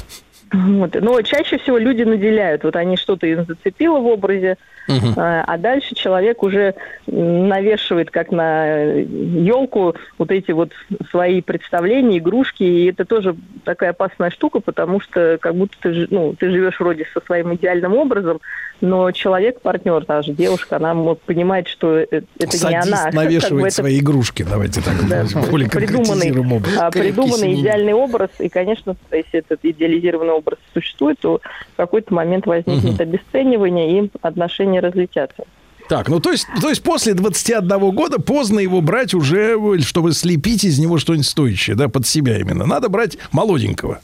Вот. 0.53 0.95
Но 1.01 1.21
чаще 1.23 1.57
всего 1.57 1.77
люди 1.77 2.03
наделяют. 2.03 2.63
Вот 2.63 2.75
они 2.75 2.97
что-то 2.97 3.25
им 3.27 3.45
зацепило 3.45 3.99
в 3.99 4.05
образе, 4.05 4.57
Мгм. 4.87 5.13
а 5.17 5.57
дальше 5.57 5.95
человек 5.95 6.43
уже 6.43 6.75
навешивает 7.07 8.11
как 8.11 8.31
на 8.31 8.83
елку 8.83 9.95
вот 10.17 10.31
эти 10.31 10.51
вот 10.51 10.71
свои 11.09 11.41
представления, 11.41 12.17
игрушки. 12.17 12.63
И 12.63 12.85
это 12.85 13.05
тоже 13.05 13.35
такая 13.63 13.91
опасная 13.91 14.29
штука, 14.29 14.59
потому 14.59 14.99
что 14.99 15.37
как 15.41 15.55
будто 15.55 15.75
ты, 15.81 16.07
ну, 16.09 16.35
ты 16.37 16.49
живешь 16.49 16.79
вроде 16.79 17.05
со 17.13 17.21
своим 17.21 17.53
идеальным 17.55 17.93
образом, 17.95 18.41
но 18.81 19.11
человек, 19.11 19.61
партнер, 19.61 20.03
та 20.05 20.21
же 20.21 20.33
девушка, 20.33 20.77
она 20.77 20.95
понимает, 21.25 21.67
что 21.67 21.97
э- 21.97 22.07
это 22.11 22.25
не 22.39 22.57
Садист 22.57 22.87
она. 22.87 23.03
Как 23.05 23.13
бы 23.13 23.23
навешивает 23.23 23.65
это 23.67 23.75
свои 23.75 23.99
игрушки, 23.99 24.43
давайте 24.43 24.81
так 24.81 24.93
да, 25.07 25.25
более 25.49 25.69
придуманный, 25.69 26.31
образ. 26.31 26.77
а, 26.77 26.91
придуманный 26.91 27.53
идеальный 27.53 27.93
образ, 27.93 28.29
и, 28.39 28.49
конечно, 28.49 28.95
если 29.11 29.39
этот 29.39 29.59
идеализированный 29.63 30.33
образ 30.33 30.59
существует, 30.73 31.19
то 31.19 31.39
в 31.73 31.77
какой-то 31.77 32.13
момент 32.13 32.45
возникнет 32.45 32.99
обесценивание, 32.99 33.99
и 33.99 34.11
отношения 34.21 34.74
разлетятся. 34.81 35.43
Так, 35.87 36.09
ну 36.09 36.19
то 36.19 36.31
есть, 36.31 36.47
то 36.61 36.69
есть 36.69 36.81
после 36.81 37.13
21 37.13 37.91
года 37.91 38.19
поздно 38.19 38.59
его 38.59 38.81
брать 38.81 39.13
уже, 39.13 39.55
э, 39.57 39.79
чтобы 39.81 40.13
слепить 40.13 40.63
из 40.63 40.79
него 40.79 40.97
что-нибудь 40.97 41.27
стоящее, 41.27 41.75
да, 41.75 41.89
под 41.89 42.07
себя 42.07 42.39
именно. 42.39 42.65
Надо 42.65 42.89
брать 42.89 43.17
молоденького. 43.31 43.99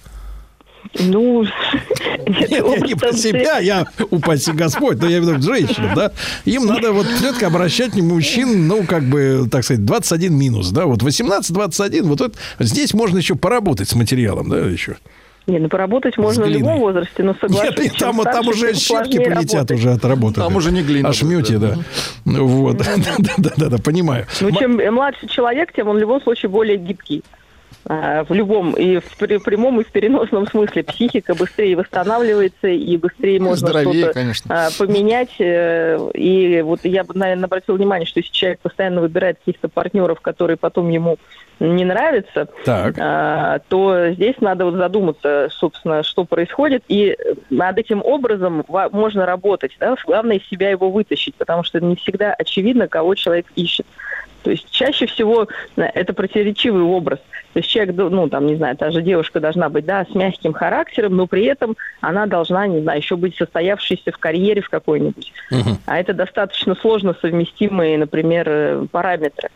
Ну, 0.99 1.43
Нет, 2.27 2.51
я 2.51 2.77
не 2.77 2.95
про 2.95 3.13
себя, 3.13 3.59
я, 3.59 3.87
упаси 4.09 4.51
Господь, 4.51 4.99
но 4.99 5.07
я 5.07 5.19
имею 5.19 5.35
в 5.35 5.37
виду 5.37 5.53
женщин, 5.53 5.89
да. 5.95 6.11
Им 6.45 6.65
надо 6.65 6.91
вот 6.91 7.07
все-таки 7.07 7.45
обращать 7.45 7.95
мужчин, 7.95 8.67
ну, 8.67 8.83
как 8.83 9.03
бы, 9.03 9.47
так 9.49 9.63
сказать, 9.63 9.85
21 9.85 10.33
минус, 10.35 10.69
да, 10.71 10.85
вот 10.85 11.01
18-21, 11.01 12.03
вот 12.03 12.21
это, 12.21 12.37
здесь 12.59 12.93
можно 12.93 13.17
еще 13.17 13.35
поработать 13.35 13.89
с 13.89 13.95
материалом, 13.95 14.49
да, 14.49 14.57
еще. 14.57 14.97
Не, 15.47 15.57
ну 15.59 15.69
поработать 15.69 16.17
можно 16.17 16.45
в 16.45 16.49
любом 16.49 16.79
возрасте, 16.79 17.23
но 17.23 17.33
соглашусь. 17.33 17.69
Нет, 17.71 17.79
нет, 17.79 17.93
там, 17.97 18.17
там 18.19 18.43
старше, 18.43 18.49
уже 18.49 18.67
тем 18.73 18.75
щепки 18.75 19.17
полетят 19.17 19.53
работать. 19.53 19.71
уже 19.79 19.91
от 19.91 20.05
работы. 20.05 20.35
Там 20.35 20.55
уже 20.55 20.71
не 20.71 20.83
глина 20.83 21.09
А 21.09 21.13
шмете, 21.13 21.57
будет, 21.57 21.75
да. 21.75 21.77
Ну, 22.25 22.45
Вот, 22.47 22.77
да, 23.37 23.51
да, 23.57 23.69
да, 23.69 23.77
понимаю. 23.79 24.27
Ну, 24.39 24.51
чем 24.51 24.77
младше 24.93 25.27
человек, 25.27 25.73
тем 25.73 25.87
он 25.87 25.97
в 25.97 25.99
любом 25.99 26.21
случае 26.21 26.49
более 26.49 26.77
гибкий. 26.77 27.23
А, 27.85 28.23
В 28.25 28.33
любом, 28.33 28.73
и 28.73 28.99
в 28.99 29.03
прямом, 29.17 29.81
и 29.81 29.83
в 29.83 29.87
переносном 29.87 30.45
смысле. 30.45 30.83
Психика 30.83 31.33
быстрее 31.33 31.75
восстанавливается, 31.75 32.67
и 32.67 32.95
быстрее 32.97 33.39
можно 33.39 33.67
здоровее, 33.67 34.03
что-то 34.03 34.13
конечно. 34.13 34.67
а, 34.67 34.69
поменять. 34.77 35.31
э, 35.39 35.97
И 36.13 36.61
вот 36.61 36.81
я 36.83 37.03
бы, 37.03 37.15
наверное, 37.15 37.45
обратил 37.45 37.75
внимание, 37.75 38.05
что 38.05 38.19
если 38.19 38.31
человек 38.31 38.59
постоянно 38.59 39.01
выбирает 39.01 39.39
каких-то 39.39 39.67
партнеров, 39.67 40.21
которые 40.21 40.57
потом 40.57 40.89
ему 40.89 41.17
не 41.61 41.85
нравятся, 41.85 42.47
Так. 42.65 42.95
а, 42.97 43.59
то 43.69 44.11
здесь 44.11 44.35
надо 44.41 44.65
вот 44.65 44.75
задуматься, 44.75 45.47
собственно, 45.51 46.03
что 46.03 46.25
происходит, 46.25 46.83
и 46.87 47.15
над 47.49 47.77
этим 47.77 48.01
образом 48.03 48.65
можно 48.91 49.25
работать. 49.25 49.75
Да? 49.79 49.95
Главное 50.05 50.37
из 50.37 50.47
себя 50.47 50.69
его 50.69 50.89
вытащить, 50.89 51.35
потому 51.35 51.63
что 51.63 51.79
не 51.79 51.95
всегда 51.95 52.33
очевидно, 52.33 52.87
кого 52.87 53.15
человек 53.15 53.45
ищет. 53.55 53.85
То 54.43 54.49
есть 54.49 54.69
чаще 54.71 55.05
всего 55.05 55.47
э, 55.75 55.81
это 55.81 56.13
противоречивый 56.13 56.81
образ. 56.81 57.19
То 57.53 57.59
есть 57.59 57.69
человек, 57.69 57.95
ну, 57.95 58.27
там, 58.27 58.47
не 58.47 58.55
знаю, 58.55 58.75
та 58.75 58.89
же 58.89 59.01
девушка 59.01 59.39
должна 59.39 59.69
быть, 59.69 59.85
да, 59.85 60.05
с 60.09 60.15
мягким 60.15 60.53
характером, 60.53 61.15
но 61.15 61.27
при 61.27 61.43
этом 61.45 61.75
она 61.99 62.25
должна, 62.25 62.65
не 62.65 62.81
знаю, 62.81 62.99
еще 62.99 63.17
быть 63.17 63.35
состоявшейся 63.35 64.11
в 64.11 64.17
карьере 64.17 64.61
в 64.61 64.69
какой-нибудь. 64.69 65.31
А 65.85 65.99
это 65.99 66.13
достаточно 66.13 66.75
сложно 66.75 67.15
совместимые, 67.21 67.97
например, 67.97 68.45
э, 68.47 68.85
параметры. 68.91 69.49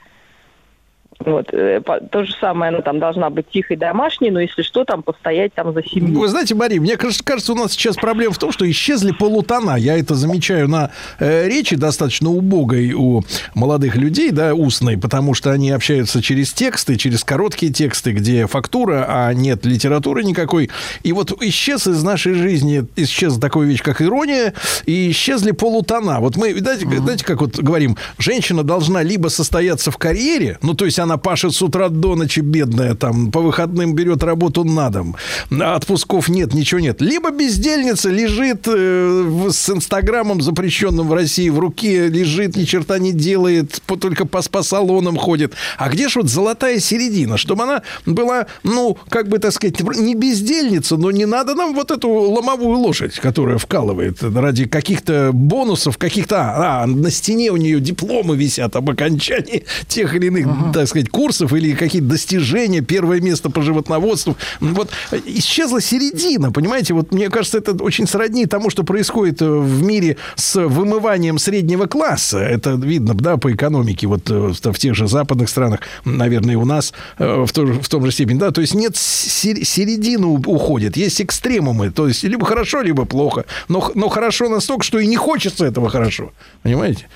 Вот. 1.19 1.53
э, 1.53 1.81
То 2.11 2.25
же 2.25 2.33
самое, 2.39 2.69
она 2.69 2.81
там 2.81 2.99
должна 2.99 3.29
быть 3.29 3.49
тихой, 3.49 3.77
домашней, 3.77 4.31
но 4.31 4.41
если 4.41 4.61
что, 4.61 4.83
там 4.83 5.01
постоять 5.01 5.53
там 5.53 5.73
за 5.73 5.81
семью. 5.83 6.19
Вы 6.19 6.27
знаете, 6.27 6.55
Мария, 6.55 6.81
мне 6.81 6.97
кажется, 6.97 7.23
кажется, 7.23 7.53
у 7.53 7.55
нас 7.55 7.71
сейчас 7.71 7.95
проблема 7.95 8.33
в 8.33 8.37
том, 8.37 8.51
что 8.51 8.69
исчезли 8.69 9.11
полутона. 9.11 9.75
Я 9.77 9.97
это 9.97 10.15
замечаю 10.15 10.67
на 10.67 10.91
э, 11.19 11.47
речи 11.47 11.75
достаточно 11.75 12.29
убогой 12.29 12.91
у 12.93 13.23
молодых 13.53 13.95
людей, 13.95 14.31
да, 14.31 14.53
устной, 14.53 14.97
потому 14.97 15.33
что 15.33 15.51
они 15.51 15.71
общаются 15.71 16.21
через 16.21 16.53
тексты, 16.53 16.97
через 16.97 17.23
короткие 17.23 17.71
тексты, 17.71 18.11
где 18.11 18.45
фактура, 18.47 19.05
а 19.07 19.33
нет 19.33 19.65
литературы 19.65 20.23
никакой. 20.23 20.69
И 21.03 21.13
вот 21.13 21.31
исчез 21.41 21.87
из 21.87 22.03
нашей 22.03 22.33
жизни, 22.33 22.85
исчез 22.97 23.37
такая 23.37 23.63
вещь, 23.63 23.81
как 23.81 24.01
ирония, 24.01 24.53
и 24.85 25.11
исчезли 25.11 25.51
полутона. 25.51 26.19
Вот 26.19 26.35
мы, 26.35 26.53
знаете, 26.55 26.85
знаете, 26.87 27.23
как 27.23 27.41
вот 27.41 27.57
говорим, 27.57 27.97
женщина 28.17 28.63
должна 28.63 29.01
либо 29.01 29.29
состояться 29.29 29.91
в 29.91 29.97
карьере, 29.97 30.57
ну, 30.61 30.73
то 30.73 30.85
есть 30.85 30.99
она 31.05 31.17
пашет 31.17 31.53
с 31.53 31.61
утра 31.61 31.89
до 31.89 32.15
ночи, 32.15 32.41
бедная, 32.41 32.95
там, 32.95 33.31
по 33.31 33.39
выходным 33.39 33.95
берет 33.95 34.23
работу 34.23 34.63
на 34.63 34.89
дом. 34.89 35.15
А 35.51 35.75
Отпусков 35.75 36.27
нет, 36.27 36.53
ничего 36.53 36.79
нет. 36.81 37.01
Либо 37.01 37.31
бездельница 37.31 38.09
лежит 38.09 38.67
э, 38.67 39.49
с 39.49 39.69
Инстаграмом, 39.69 40.41
запрещенным 40.41 41.07
в 41.07 41.13
России, 41.13 41.49
в 41.49 41.59
руке, 41.59 42.09
лежит, 42.09 42.55
ни 42.57 42.65
черта 42.65 42.99
не 42.99 43.13
делает, 43.13 43.81
по- 43.85 43.95
только 43.95 44.25
по 44.25 44.41
спа-салонам 44.41 45.17
ходит. 45.17 45.53
А 45.77 45.89
где 45.89 46.09
же 46.09 46.21
вот 46.21 46.29
золотая 46.29 46.79
середина? 46.79 47.37
Чтобы 47.37 47.63
она 47.63 47.81
была, 48.05 48.47
ну, 48.63 48.97
как 49.09 49.29
бы, 49.29 49.39
так 49.39 49.53
сказать, 49.53 49.79
не 49.97 50.15
бездельница, 50.15 50.97
но 50.97 51.11
не 51.11 51.25
надо 51.25 51.55
нам 51.55 51.73
вот 51.73 51.91
эту 51.91 52.09
ломовую 52.09 52.77
лошадь, 52.79 53.13
которая 53.19 53.57
вкалывает 53.57 54.21
ради 54.23 54.65
каких-то 54.65 55.31
бонусов, 55.33 55.97
каких-то... 55.97 56.41
А, 56.41 56.83
а, 56.83 56.87
на 56.87 57.11
стене 57.11 57.51
у 57.51 57.57
нее 57.57 57.79
дипломы 57.79 58.35
висят 58.35 58.75
об 58.75 58.89
окончании 58.89 59.65
тех 59.87 60.15
или 60.15 60.27
иных, 60.27 60.47
так 60.73 60.87
сказать, 60.87 60.94
курсов 61.03 61.53
или 61.53 61.73
какие-то 61.73 62.07
достижения, 62.07 62.81
первое 62.81 63.19
место 63.21 63.49
по 63.49 63.61
животноводству. 63.61 64.35
Вот 64.59 64.89
исчезла 65.25 65.81
середина, 65.81 66.51
понимаете? 66.51 66.93
Вот 66.93 67.11
мне 67.11 67.29
кажется, 67.29 67.57
это 67.57 67.71
очень 67.83 68.07
сродни 68.07 68.45
тому, 68.45 68.69
что 68.69 68.83
происходит 68.83 69.41
э, 69.41 69.45
в 69.49 69.83
мире 69.83 70.17
с 70.35 70.55
вымыванием 70.55 71.37
среднего 71.37 71.85
класса. 71.85 72.39
Это 72.39 72.71
видно, 72.71 73.13
да, 73.13 73.37
по 73.37 73.51
экономике, 73.51 74.07
вот 74.07 74.29
э, 74.29 74.53
в 74.53 74.77
тех 74.79 74.95
же 74.95 75.07
западных 75.07 75.49
странах, 75.49 75.79
наверное, 76.05 76.53
и 76.53 76.57
у 76.57 76.65
нас 76.65 76.93
э, 77.17 77.43
в, 77.45 77.51
то- 77.51 77.65
в 77.65 77.87
том 77.89 78.05
же 78.05 78.11
степени, 78.11 78.37
да, 78.37 78.51
то 78.51 78.61
есть 78.61 78.75
нет 78.75 78.95
сер- 78.95 79.63
середины 79.65 80.27
уходит, 80.27 80.97
есть 80.97 81.21
экстремумы, 81.21 81.91
то 81.91 82.07
есть 82.07 82.23
либо 82.23 82.45
хорошо, 82.45 82.81
либо 82.81 83.05
плохо, 83.05 83.45
но, 83.67 83.91
но 83.95 84.09
хорошо 84.09 84.49
настолько, 84.49 84.83
что 84.83 84.99
и 84.99 85.07
не 85.07 85.15
хочется 85.17 85.65
этого 85.65 85.89
хорошо, 85.89 86.31
понимаете? 86.63 87.07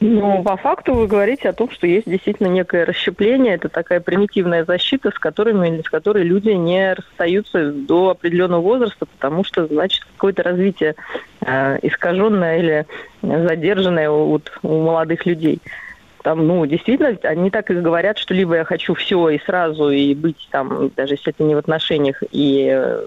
Ну, 0.00 0.42
по 0.42 0.56
факту 0.56 0.94
вы 0.94 1.06
говорите 1.06 1.48
о 1.48 1.52
том, 1.52 1.70
что 1.70 1.86
есть 1.86 2.08
действительно 2.08 2.48
некое 2.78 2.84
расщепление, 2.84 3.54
это 3.54 3.68
такая 3.68 4.00
примитивная 4.00 4.64
защита, 4.64 5.10
с, 5.10 5.18
которыми, 5.18 5.80
с 5.80 5.88
которой 5.88 6.24
люди 6.24 6.50
не 6.50 6.94
расстаются 6.94 7.72
до 7.72 8.10
определенного 8.10 8.60
возраста, 8.60 9.06
потому 9.06 9.44
что, 9.44 9.66
значит, 9.66 10.04
какое-то 10.16 10.42
развитие 10.42 10.94
э, 11.40 11.78
искаженное 11.82 12.58
или 12.58 12.86
задержанное 13.22 14.10
у, 14.10 14.26
вот 14.26 14.52
у 14.62 14.80
молодых 14.80 15.26
людей. 15.26 15.60
Там, 16.22 16.46
ну, 16.46 16.66
действительно, 16.66 17.16
они 17.22 17.50
так 17.50 17.70
и 17.70 17.74
говорят, 17.74 18.18
что 18.18 18.34
либо 18.34 18.56
я 18.56 18.64
хочу 18.64 18.94
все 18.94 19.30
и 19.30 19.40
сразу, 19.40 19.90
и 19.90 20.14
быть 20.14 20.48
там, 20.50 20.90
даже 20.96 21.14
если 21.14 21.32
это 21.32 21.42
не 21.44 21.54
в 21.54 21.58
отношениях, 21.58 22.22
и 22.32 22.68
э, 22.70 23.02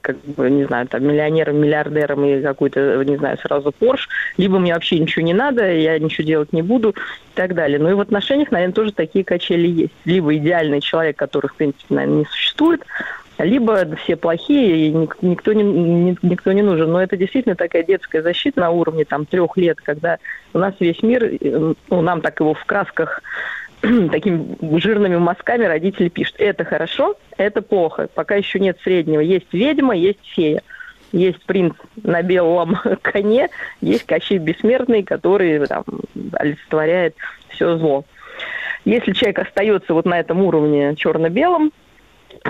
как 0.00 0.16
бы, 0.24 0.50
не 0.50 0.64
знаю, 0.64 0.86
там, 0.86 1.04
миллионером, 1.04 1.56
миллиардером 1.58 2.24
и 2.24 2.42
какой-то, 2.42 3.02
не 3.04 3.16
знаю, 3.16 3.38
сразу 3.38 3.72
Порш, 3.72 4.08
либо 4.36 4.58
мне 4.58 4.74
вообще 4.74 4.98
ничего 4.98 5.24
не 5.24 5.34
надо, 5.34 5.70
я 5.70 5.98
ничего 5.98 6.26
делать 6.26 6.52
не 6.52 6.62
буду 6.62 6.90
и 6.90 7.34
так 7.34 7.54
далее. 7.54 7.78
Ну 7.78 7.90
и 7.90 7.94
в 7.94 8.00
отношениях, 8.00 8.50
наверное, 8.50 8.74
тоже 8.74 8.92
такие 8.92 9.24
качели 9.24 9.68
есть. 9.68 9.94
Либо 10.04 10.34
идеальный 10.36 10.80
человек, 10.80 11.16
которых, 11.16 11.54
в 11.54 11.56
принципе, 11.56 11.94
наверное, 11.94 12.18
не 12.18 12.24
существует, 12.26 12.82
либо 13.38 13.96
все 13.96 14.16
плохие, 14.16 14.88
и 14.88 14.90
ник- 14.90 15.16
никто 15.22 15.52
не, 15.52 15.62
ни- 15.62 16.16
никто 16.22 16.52
не 16.52 16.62
нужен. 16.62 16.90
Но 16.90 17.02
это 17.02 17.16
действительно 17.16 17.54
такая 17.54 17.82
детская 17.82 18.22
защита 18.22 18.60
на 18.60 18.70
уровне 18.70 19.04
там 19.04 19.26
трех 19.26 19.56
лет, 19.56 19.78
когда 19.80 20.18
у 20.52 20.58
нас 20.58 20.74
весь 20.80 21.02
мир, 21.02 21.30
ну, 21.88 22.02
нам 22.02 22.20
так 22.20 22.40
его 22.40 22.54
в 22.54 22.64
красках 22.64 23.22
такими 24.10 24.78
жирными 24.78 25.16
мазками 25.16 25.64
родители 25.64 26.08
пишут. 26.08 26.36
Это 26.38 26.64
хорошо, 26.64 27.16
это 27.36 27.62
плохо. 27.62 28.08
Пока 28.14 28.34
еще 28.34 28.58
нет 28.60 28.78
среднего. 28.82 29.20
Есть 29.20 29.52
ведьма, 29.52 29.96
есть 29.96 30.20
фея. 30.24 30.62
Есть 31.12 31.44
принц 31.44 31.74
на 32.02 32.22
белом 32.22 32.76
коне, 33.02 33.48
есть 33.80 34.06
Кощей 34.06 34.38
Бессмертный, 34.38 35.02
который 35.02 35.66
там 35.66 35.84
олицетворяет 36.34 37.16
все 37.48 37.76
зло. 37.78 38.04
Если 38.84 39.12
человек 39.12 39.40
остается 39.40 39.92
вот 39.92 40.06
на 40.06 40.20
этом 40.20 40.40
уровне 40.42 40.94
черно-белом, 40.96 41.72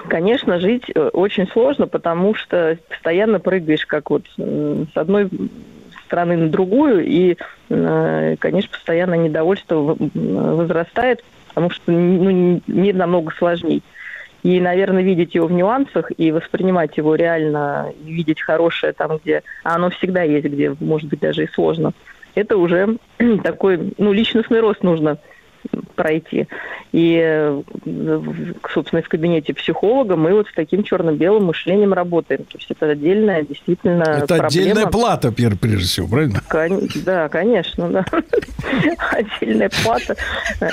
конечно, 0.08 0.60
жить 0.60 0.84
э, 0.94 1.08
очень 1.08 1.48
сложно, 1.48 1.86
потому 1.86 2.34
что 2.34 2.78
постоянно 2.88 3.40
прыгаешь 3.40 3.86
как 3.86 4.10
вот 4.10 4.24
с 4.36 4.96
одной 4.96 5.28
страны 6.10 6.36
на 6.36 6.48
другую, 6.48 7.06
и, 7.06 7.36
э, 7.68 8.36
конечно, 8.40 8.70
постоянно 8.72 9.14
недовольство 9.14 9.96
возрастает, 9.96 11.22
потому 11.48 11.70
что 11.70 11.92
ну, 11.92 12.60
мир 12.66 12.94
намного 12.96 13.32
сложнее. 13.38 13.82
И, 14.42 14.58
наверное, 14.60 15.02
видеть 15.02 15.34
его 15.34 15.46
в 15.46 15.52
нюансах 15.52 16.10
и 16.16 16.32
воспринимать 16.32 16.96
его 16.96 17.14
реально, 17.14 17.92
видеть 18.02 18.40
хорошее 18.40 18.92
там, 18.92 19.20
где... 19.22 19.42
А 19.62 19.76
оно 19.76 19.90
всегда 19.90 20.22
есть, 20.22 20.46
где, 20.46 20.74
может 20.80 21.08
быть, 21.08 21.20
даже 21.20 21.44
и 21.44 21.48
сложно. 21.48 21.92
Это 22.34 22.56
уже 22.56 22.96
такой, 23.44 23.92
ну, 23.98 24.12
личностный 24.12 24.60
рост 24.60 24.82
нужно 24.82 25.18
пройти. 25.94 26.46
И, 26.92 27.20
э, 27.22 27.62
собственно, 28.72 29.02
в 29.02 29.08
кабинете 29.08 29.52
психолога 29.54 30.16
мы 30.16 30.32
вот 30.32 30.48
с 30.48 30.54
таким 30.54 30.82
черно-белым 30.82 31.44
мышлением 31.44 31.92
работаем. 31.92 32.44
То 32.44 32.58
есть 32.58 32.70
это 32.70 32.86
отдельная, 32.90 33.42
действительно, 33.42 34.02
это 34.02 34.26
проблема. 34.26 34.46
отдельная 34.46 34.86
плата, 34.86 35.30
прежде 35.32 35.84
всего, 35.86 36.08
правильно? 36.08 36.40
Кон- 36.48 36.88
Да, 37.04 37.28
конечно, 37.28 37.88
да. 37.88 38.04
Отдельная 39.10 39.70
плата 39.84 40.16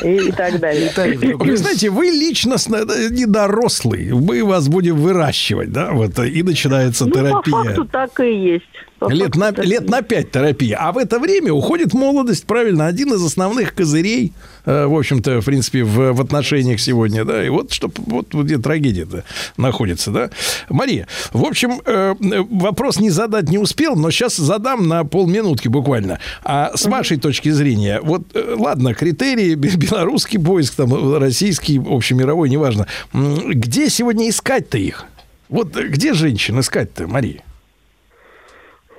и, 0.03 0.29
и 0.29 0.31
так 0.31 0.59
далее. 0.59 0.89
Вы 1.35 1.57
знаете, 1.57 1.89
вы 1.89 2.05
личностно 2.07 2.77
э, 2.77 3.09
недорослый. 3.09 4.11
Мы 4.13 4.43
вас 4.43 4.67
будем 4.69 4.95
выращивать, 4.95 5.71
да, 5.71 5.91
вот, 5.91 6.17
э, 6.19 6.27
и 6.29 6.43
начинается 6.43 7.05
Ну, 7.05 7.11
по 7.11 7.17
терапия. 7.19 7.53
факту 7.63 7.85
так 7.85 8.19
и 8.21 8.33
есть. 8.33 8.65
Лет 9.01 9.35
на, 9.35 9.51
лет 9.51 9.87
на 9.89 10.01
пять 10.01 10.31
терапия. 10.31 10.77
А 10.79 10.91
в 10.91 10.97
это 10.97 11.19
время 11.19 11.53
уходит 11.53 11.93
молодость, 11.93 12.45
правильно, 12.45 12.87
один 12.87 13.13
из 13.13 13.23
основных 13.23 13.75
козырей, 13.75 14.33
э, 14.65 14.85
в 14.87 14.97
общем-то, 14.97 15.41
в 15.41 15.45
принципе, 15.45 15.83
в, 15.83 16.13
в 16.13 16.21
отношениях 16.21 16.79
сегодня, 16.79 17.23
да, 17.23 17.45
и 17.45 17.49
вот, 17.49 17.71
что, 17.71 17.91
вот, 17.97 18.33
где 18.33 18.57
трагедия-то 18.57 19.23
находится, 19.55 20.09
да. 20.11 20.29
Мария, 20.69 21.07
в 21.31 21.45
общем, 21.45 21.79
э, 21.85 22.15
вопрос 22.49 22.99
не 22.99 23.11
задать 23.11 23.49
не 23.49 23.59
успел, 23.59 23.95
но 23.95 24.09
сейчас 24.09 24.35
задам 24.35 24.87
на 24.87 25.03
полминутки 25.03 25.67
буквально. 25.67 26.19
А 26.43 26.71
с 26.75 26.85
вашей 26.85 27.17
точки 27.17 27.49
зрения, 27.49 27.99
вот, 28.01 28.23
э, 28.33 28.55
ладно, 28.57 28.95
критерии, 28.95 29.53
бе- 29.53 29.75
белорусский 29.75 30.39
поиск, 30.39 30.73
там, 30.75 31.17
российский, 31.17 31.77
общемировой, 31.77 32.49
неважно, 32.49 32.87
где 33.13 33.89
сегодня 33.89 34.27
искать-то 34.29 34.79
их? 34.79 35.05
Вот 35.49 35.75
где 35.75 36.13
женщин 36.13 36.59
искать-то, 36.59 37.07
Мария? 37.07 37.43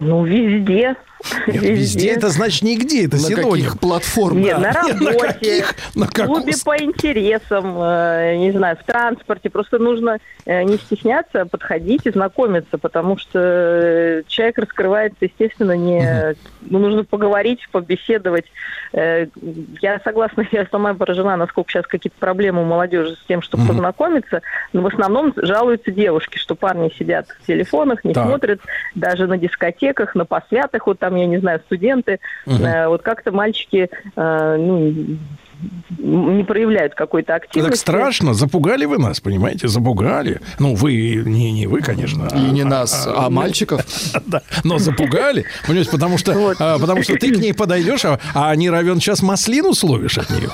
Ну, 0.00 0.24
везде. 0.24 0.96
Нет, 1.48 1.62
Везде 1.62 2.10
это 2.10 2.28
значит 2.28 2.62
нигде, 2.62 3.06
это 3.06 3.16
На 3.16 3.22
синоним. 3.22 3.50
каких 3.50 3.80
платформах? 3.80 4.44
Нет, 4.44 4.58
на 4.58 4.68
Нет, 4.86 5.00
работе, 5.00 5.04
на 5.04 5.16
каких? 5.16 5.74
На 5.94 6.06
в 6.06 6.12
клубе 6.12 6.52
по 6.64 6.80
интересам, 6.80 7.76
э, 7.80 8.36
не 8.36 8.52
знаю, 8.52 8.76
в 8.76 8.84
транспорте. 8.84 9.50
Просто 9.50 9.78
нужно 9.78 10.18
э, 10.44 10.62
не 10.62 10.76
стесняться, 10.76 11.42
а 11.42 11.46
подходить 11.46 12.06
и 12.06 12.10
знакомиться, 12.10 12.78
потому 12.78 13.18
что 13.18 13.40
э, 13.40 14.22
человек 14.28 14.58
раскрывается, 14.58 15.24
естественно, 15.24 15.72
не... 15.72 16.36
Ну, 16.60 16.78
нужно 16.78 17.02
поговорить, 17.04 17.68
побеседовать. 17.72 18.44
Э, 18.92 19.26
Я 19.80 20.00
согласна, 20.00 20.46
я 20.52 20.66
сама 20.70 20.94
поражена, 20.94 21.36
насколько 21.36 21.70
сейчас 21.70 21.86
какие-то 21.86 22.18
проблемы 22.18 22.62
у 22.62 22.64
молодежи 22.64 23.14
с 23.16 23.24
тем, 23.26 23.42
чтобы 23.42 23.66
познакомиться. 23.66 24.42
Но 24.72 24.82
в 24.82 24.86
основном 24.86 25.32
жалуются 25.36 25.90
девушки, 25.90 26.38
что 26.38 26.54
парни 26.54 26.90
сидят 26.98 27.26
в 27.28 27.46
телефонах, 27.46 28.04
не 28.04 28.14
Так. 28.14 28.26
смотрят 28.26 28.60
даже 28.94 29.26
на 29.26 29.36
дискотеках, 29.38 30.14
на 30.14 30.24
посвятах, 30.24 30.86
вот 30.86 30.98
там, 30.98 31.16
я 31.16 31.26
не 31.26 31.38
знаю, 31.38 31.60
студенты. 31.66 32.18
Э, 32.46 32.88
Вот 32.88 33.02
как-то 33.02 33.32
мальчики 33.32 33.88
э, 34.16 34.56
ну, 34.58 34.94
не 35.98 36.44
проявляют 36.44 36.94
какой-то 36.94 37.34
Так 37.34 37.44
активности. 37.44 37.80
страшно, 37.80 38.34
запугали 38.34 38.84
вы 38.84 38.98
нас, 38.98 39.20
понимаете, 39.20 39.68
запугали. 39.68 40.40
Ну, 40.58 40.74
вы, 40.74 41.22
не, 41.26 41.52
не 41.52 41.66
вы, 41.66 41.80
конечно. 41.80 42.28
И 42.34 42.38
не 42.38 42.64
нас, 42.64 43.06
а 43.06 43.28
мальчиков. 43.30 43.84
Да, 44.26 44.42
но 44.64 44.78
запугали, 44.78 45.46
понимаете, 45.66 45.90
потому 45.90 46.18
что, 46.18 46.54
а, 46.58 46.78
потому 46.78 47.02
что 47.02 47.14
ты 47.16 47.32
к 47.32 47.38
ней 47.38 47.54
подойдешь, 47.54 48.04
а, 48.04 48.18
а 48.34 48.50
они 48.50 48.68
равен 48.68 49.00
сейчас 49.00 49.22
маслину 49.22 49.74
словишь 49.74 50.18
от 50.18 50.28
нее. 50.30 50.50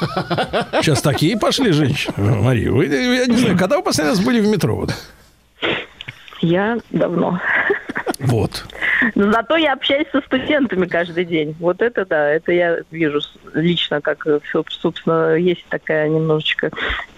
Сейчас 0.81 1.03
такие 1.03 1.37
пошли 1.37 1.73
женщины. 1.73 2.15
Мария, 2.17 2.71
вы, 2.71 2.87
я 2.87 3.27
не 3.27 3.37
знаю, 3.37 3.59
когда 3.59 3.77
вы 3.77 3.83
последний 3.83 4.11
раз 4.11 4.21
были 4.21 4.41
в 4.41 4.47
метро? 4.47 4.77
Вот. 4.77 4.95
Я 6.45 6.79
давно. 6.91 7.41
Вот. 8.21 8.65
Но 9.15 9.33
зато 9.33 9.57
я 9.57 9.73
общаюсь 9.73 10.07
со 10.13 10.21
студентами 10.21 10.87
каждый 10.87 11.25
день. 11.25 11.57
Вот 11.59 11.81
это 11.81 12.05
да, 12.05 12.31
это 12.31 12.53
я 12.53 12.79
вижу 12.91 13.21
лично, 13.55 14.01
как, 14.01 14.27
э, 14.27 14.41
соб- 14.53 14.69
собственно, 14.71 15.35
есть 15.37 15.65
такая 15.69 16.09
немножечко 16.09 16.71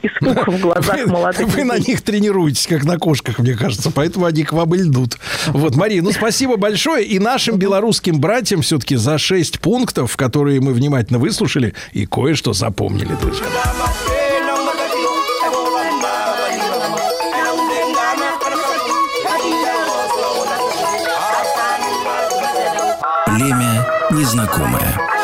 испуг 0.03 0.47
в 0.47 0.61
глазах 0.61 1.07
молодых 1.07 1.49
вы 1.49 1.65
на 1.65 1.79
них 1.79 2.03
тренируетесь, 2.03 2.67
как 2.67 2.85
на 2.85 2.99
кошках, 2.99 3.39
мне 3.39 3.55
кажется, 3.55 3.91
поэтому 3.91 4.27
они 4.27 4.45
к 4.45 4.53
вам 4.53 4.75
и 4.75 4.79
льдут. 4.79 5.19
Вот, 5.49 5.77
Мария, 5.77 6.03
ну 6.03 6.13
спасибо 6.13 6.57
большое. 6.57 7.05
И 7.05 7.19
нашим 7.19 7.59
белорусским 7.59 8.21
братьям 8.21 8.63
все-таки 8.63 8.97
за 8.97 9.19
шесть 9.19 9.61
пунктов, 9.61 10.17
которые 10.17 10.61
мы 10.61 10.73
внимательно 10.73 11.19
выслушали 11.19 11.75
и 11.93 12.07
кое-что 12.07 12.53
запомнили, 12.53 13.15
друзья. 13.21 13.47
Незнакомое. 24.17 25.16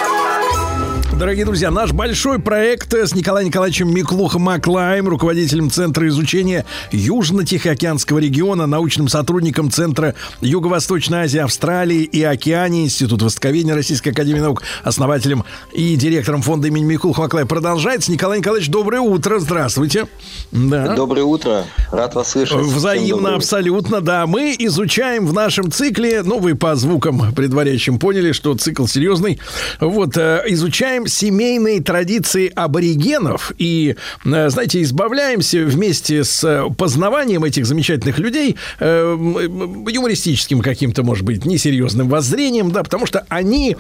Дорогие 1.23 1.45
друзья, 1.45 1.71
наш 1.71 1.93
большой 1.93 2.41
проект 2.41 2.93
с 2.93 3.15
Николаем 3.15 3.47
Николаевичем 3.47 3.95
Миклухом 3.95 4.43
Маклаем, 4.43 5.07
руководителем 5.07 5.71
Центра 5.71 6.09
изучения 6.09 6.67
Южно-Тихоокеанского 6.91 8.19
региона, 8.19 8.67
научным 8.67 9.07
сотрудником 9.07 9.71
Центра 9.71 10.17
Юго-Восточной 10.41 11.19
Азии, 11.21 11.39
Австралии 11.39 12.03
и 12.03 12.25
Океании, 12.25 12.87
Институт 12.87 13.23
Востоковедения 13.23 13.73
Российской 13.73 14.09
Академии 14.09 14.41
Наук, 14.41 14.65
основателем 14.83 15.45
и 15.73 15.95
директором 15.95 16.43
фонда 16.43 16.67
имени 16.67 16.83
Миклуха 16.83 17.21
Маклая 17.21 17.47
продолжается. 17.47 18.11
Николай 18.11 18.41
Николаевич, 18.41 18.69
доброе 18.69 19.03
утро, 19.03 19.39
здравствуйте. 19.39 20.09
Да. 20.51 20.97
Доброе 20.97 21.23
утро, 21.23 21.67
рад 21.93 22.17
вас 22.17 22.31
слышать. 22.31 22.57
Взаимно, 22.59 23.37
абсолютно, 23.37 24.01
да. 24.01 24.27
Мы 24.27 24.57
изучаем 24.59 25.29
в 25.29 25.33
нашем 25.33 25.71
цикле, 25.71 26.25
ну, 26.25 26.41
вы 26.41 26.57
по 26.57 26.75
звукам 26.75 27.33
предваряющим 27.33 28.01
поняли, 28.01 28.33
что 28.33 28.57
цикл 28.57 28.87
серьезный. 28.87 29.39
Вот, 29.79 30.17
э, 30.17 30.43
изучаем 30.49 31.07
семейные 31.13 31.83
традиции 31.83 32.51
аборигенов. 32.55 33.53
И, 33.59 33.97
э, 34.25 34.51
знаете, 34.51 34.83
избавляемся 34.83 35.65
вместе 35.65 36.25
с 36.25 36.43
э, 36.45 36.69
познаванием 36.77 37.45
этих 37.45 37.67
замечательных 37.67 38.19
людей 38.19 38.57
э, 38.81 38.87
м, 38.87 39.87
юмористическим 39.89 40.61
каким-то, 40.61 41.03
может 41.03 41.25
быть, 41.25 41.45
несерьезным 41.45 42.09
воззрением, 42.09 42.73
да, 42.73 42.83
потому 42.83 43.07
что 43.07 43.25
они 43.29 43.77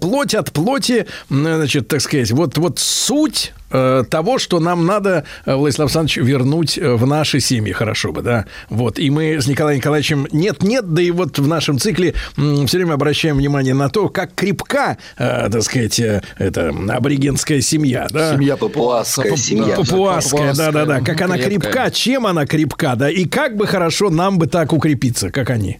плоть 0.00 0.34
от 0.34 0.52
плоти, 0.52 1.06
значит, 1.28 1.88
так 1.88 2.00
сказать, 2.00 2.30
вот, 2.30 2.56
вот 2.58 2.78
суть 2.78 3.52
э, 3.56 3.59
того, 3.70 4.38
что 4.38 4.60
нам 4.60 4.86
надо, 4.86 5.24
э, 5.44 5.54
Владислав 5.54 5.86
Александрович, 5.86 6.16
вернуть 6.16 6.78
э, 6.78 6.94
в 6.94 7.06
наши 7.06 7.40
семьи, 7.40 7.72
хорошо 7.72 8.12
бы, 8.12 8.22
да. 8.22 8.46
Вот, 8.68 8.98
и 8.98 9.10
мы 9.10 9.40
с 9.40 9.46
Николаем 9.46 9.78
Николаевичем 9.78 10.26
нет-нет, 10.32 10.92
да 10.92 11.02
и 11.02 11.10
вот 11.10 11.38
в 11.38 11.46
нашем 11.46 11.78
цикле 11.78 12.14
все 12.34 12.78
время 12.78 12.94
обращаем 12.94 13.36
внимание 13.36 13.74
на 13.74 13.88
то, 13.88 14.08
как 14.08 14.34
крепка, 14.34 14.98
э, 15.16 15.48
так 15.50 15.62
сказать, 15.62 15.98
э, 16.00 16.22
это 16.38 16.68
аборигенская 16.68 17.60
семья, 17.60 18.06
да. 18.10 18.34
Семья 18.34 18.56
Папуасская 18.56 19.36
семья. 19.36 19.76
Папуасская, 19.76 20.54
да-да-да. 20.54 21.00
Как 21.00 21.20
она 21.20 21.38
крепка, 21.38 21.90
чем 21.90 22.26
она 22.26 22.46
крепка, 22.46 22.94
да, 22.96 23.10
и 23.10 23.24
как 23.24 23.56
бы 23.56 23.66
хорошо 23.66 24.10
нам 24.10 24.38
бы 24.38 24.46
так 24.46 24.72
укрепиться, 24.72 25.30
как 25.30 25.50
они. 25.50 25.78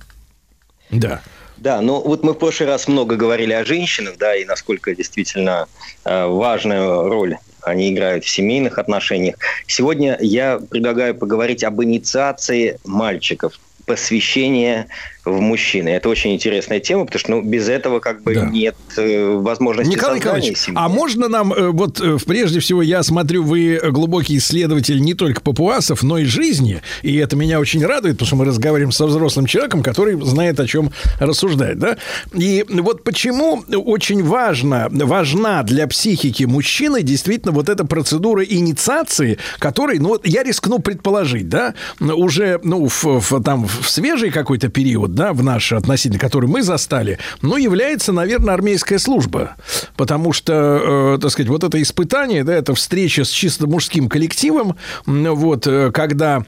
Да. 0.90 1.20
Да, 1.56 1.82
ну 1.82 2.00
вот 2.00 2.24
мы 2.24 2.32
в 2.32 2.36
прошлый 2.36 2.70
раз 2.70 2.88
много 2.88 3.16
говорили 3.16 3.52
о 3.52 3.66
женщинах, 3.66 4.14
да, 4.18 4.34
и 4.34 4.46
насколько 4.46 4.94
действительно 4.94 5.66
э, 6.04 6.26
важную 6.26 7.08
роль 7.08 7.36
они 7.62 7.92
играют 7.92 8.24
в 8.24 8.28
семейных 8.28 8.78
отношениях. 8.78 9.36
Сегодня 9.66 10.16
я 10.20 10.58
предлагаю 10.58 11.14
поговорить 11.14 11.64
об 11.64 11.82
инициации 11.82 12.78
мальчиков, 12.84 13.58
посвящение 13.86 14.88
в 15.24 15.40
мужчины. 15.40 15.90
Это 15.90 16.08
очень 16.08 16.34
интересная 16.34 16.80
тема, 16.80 17.04
потому 17.04 17.20
что 17.20 17.30
ну, 17.32 17.42
без 17.42 17.68
этого 17.68 18.00
как 18.00 18.22
бы 18.22 18.34
Да. 18.34 18.46
нет 18.46 18.74
э, 18.96 19.34
возможности 19.36 19.92
Николай 19.92 20.18
Николаевич, 20.18 20.56
семьи. 20.58 20.78
а 20.80 20.88
можно 20.88 21.28
нам, 21.28 21.52
э, 21.52 21.68
вот 21.70 22.00
э, 22.00 22.16
прежде 22.26 22.60
всего, 22.60 22.80
я 22.82 23.02
смотрю, 23.02 23.42
вы 23.42 23.80
глубокий 23.90 24.38
исследователь 24.38 25.00
не 25.00 25.14
только 25.14 25.40
папуасов, 25.42 26.02
но 26.02 26.18
и 26.18 26.24
жизни, 26.24 26.80
и 27.02 27.16
это 27.16 27.36
меня 27.36 27.60
очень 27.60 27.84
радует, 27.84 28.14
потому 28.14 28.26
что 28.26 28.36
мы 28.36 28.44
разговариваем 28.46 28.92
со 28.92 29.06
взрослым 29.06 29.46
человеком, 29.46 29.82
который 29.82 30.18
знает, 30.24 30.58
о 30.58 30.66
чем 30.66 30.90
рассуждать, 31.18 31.78
да? 31.78 31.96
И 32.34 32.64
вот 32.68 33.04
почему 33.04 33.62
очень 33.70 34.22
важно, 34.24 34.88
важна 34.90 35.62
для 35.62 35.86
психики 35.86 36.44
мужчины 36.44 37.02
действительно 37.02 37.52
вот 37.52 37.68
эта 37.68 37.84
процедура 37.84 38.42
инициации, 38.44 39.38
которой, 39.58 39.98
ну, 39.98 40.18
я 40.24 40.42
рискну 40.42 40.78
предположить, 40.78 41.48
да, 41.48 41.74
уже, 42.00 42.58
ну, 42.62 42.88
в, 42.88 43.04
в- 43.04 43.42
там, 43.42 43.66
в 43.66 43.88
свежий 43.90 44.30
какой-то 44.30 44.68
период, 44.68 45.09
да, 45.14 45.32
в 45.32 45.42
наш 45.42 45.72
относительно, 45.72 46.18
который 46.18 46.48
мы 46.48 46.62
застали, 46.62 47.18
ну, 47.42 47.56
является, 47.56 48.12
наверное, 48.12 48.54
армейская 48.54 48.98
служба. 48.98 49.56
Потому 49.96 50.32
что, 50.32 51.14
э, 51.14 51.18
так 51.20 51.30
сказать, 51.30 51.48
вот 51.48 51.64
это 51.64 51.80
испытание, 51.80 52.44
да, 52.44 52.54
это 52.54 52.74
встреча 52.74 53.24
с 53.24 53.30
чисто 53.30 53.66
мужским 53.66 54.08
коллективом, 54.08 54.76
вот, 55.06 55.66
э, 55.66 55.90
когда 55.92 56.44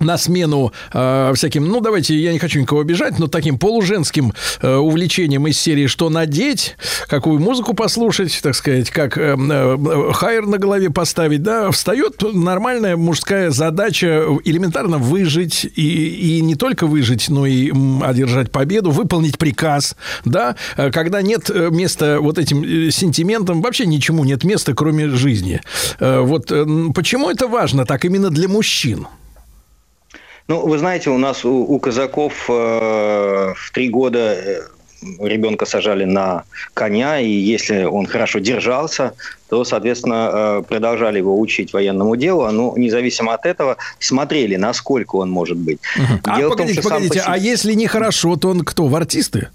на 0.00 0.18
смену 0.18 0.72
э, 0.92 1.32
всяким, 1.34 1.66
ну 1.66 1.80
давайте, 1.80 2.16
я 2.16 2.32
не 2.32 2.38
хочу 2.38 2.60
никого 2.60 2.80
обижать, 2.80 3.18
но 3.18 3.26
таким 3.26 3.58
полуженским 3.58 4.32
э, 4.62 4.74
увлечением 4.74 5.46
из 5.46 5.58
серии 5.58 5.86
«Что 5.86 6.08
надеть?», 6.10 6.76
какую 7.08 7.40
музыку 7.40 7.74
послушать, 7.74 8.38
так 8.42 8.54
сказать, 8.54 8.90
как 8.90 9.18
э, 9.18 9.36
э, 9.36 10.12
хайер 10.12 10.46
на 10.46 10.58
голове 10.58 10.90
поставить, 10.90 11.42
да, 11.42 11.70
встает 11.70 12.22
нормальная 12.22 12.96
мужская 12.96 13.50
задача 13.50 14.24
элементарно 14.44 14.98
выжить 14.98 15.64
и, 15.64 16.36
и 16.36 16.40
не 16.40 16.54
только 16.54 16.86
выжить, 16.86 17.28
но 17.28 17.46
и 17.46 17.72
одержать 18.02 18.50
победу, 18.50 18.90
выполнить 18.90 19.38
приказ, 19.38 19.96
да, 20.24 20.56
Э, 20.76 20.90
когда 20.90 21.22
нет 21.22 21.50
э, 21.50 21.70
места 21.70 22.18
вот 22.20 22.38
этим 22.38 22.62
э, 22.62 22.90
сентиментам, 22.90 23.62
вообще 23.62 23.86
ничему 23.86 24.24
нет 24.24 24.44
места, 24.44 24.74
кроме 24.74 25.08
жизни. 25.08 25.60
Э, 26.00 26.20
Вот 26.20 26.50
э, 26.50 26.66
почему 26.94 27.30
это 27.30 27.48
важно 27.48 27.84
так 27.84 28.04
именно 28.04 28.30
для 28.30 28.48
мужчин? 28.48 29.06
Ну, 30.48 30.64
вы 30.66 30.78
знаете, 30.78 31.10
у 31.10 31.18
нас 31.18 31.44
у, 31.44 31.50
у 31.50 31.78
казаков 31.80 32.32
э, 32.48 32.52
в 33.56 33.70
три 33.72 33.88
года 33.88 34.32
э, 34.34 34.60
ребенка 35.20 35.66
сажали 35.66 36.04
на 36.04 36.44
коня, 36.72 37.20
и 37.20 37.28
если 37.28 37.82
он 37.82 38.06
хорошо 38.06 38.38
держался, 38.38 39.14
то, 39.48 39.64
соответственно, 39.64 40.30
э, 40.32 40.62
продолжали 40.68 41.18
его 41.18 41.38
учить 41.40 41.72
военному 41.72 42.14
делу, 42.16 42.48
но 42.52 42.74
независимо 42.76 43.34
от 43.34 43.44
этого 43.44 43.76
смотрели, 43.98 44.54
насколько 44.56 45.16
он 45.16 45.30
может 45.30 45.56
быть. 45.56 45.80
А 46.24 46.36
Дело 46.36 46.50
том, 46.50 46.58
погодите, 46.58 46.80
что 46.80 46.88
сам 46.90 46.98
погодите, 46.98 47.18
по 47.20 47.24
себе- 47.24 47.32
а 47.34 47.36
если 47.38 47.72
нехорошо, 47.74 48.36
то 48.36 48.50
он 48.50 48.60
кто, 48.64 48.86
в 48.86 48.94
артисты? 48.94 49.48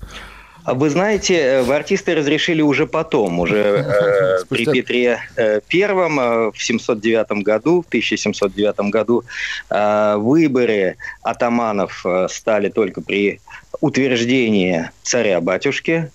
А 0.64 0.74
Вы 0.74 0.90
знаете, 0.90 1.36
э, 1.36 1.62
в 1.64 1.72
артисты 1.72 2.14
разрешили 2.16 2.62
уже 2.62 2.86
потом, 2.86 3.40
уже 3.40 3.58
э, 3.58 4.44
при 4.50 4.66
Петре 4.66 5.20
э, 5.36 5.60
Первом 5.68 6.20
э, 6.20 6.52
в 6.52 6.64
709 6.64 7.44
году, 7.44 7.82
в 7.82 7.88
1709 7.88 8.92
году 8.92 9.24
э, 9.70 10.16
выборы 10.18 10.98
атаманов 11.24 12.06
э, 12.06 12.28
стали 12.30 12.70
только 12.70 13.02
при 13.02 13.40
утверждении 13.80 14.90
царя-батюшки. 15.04 16.12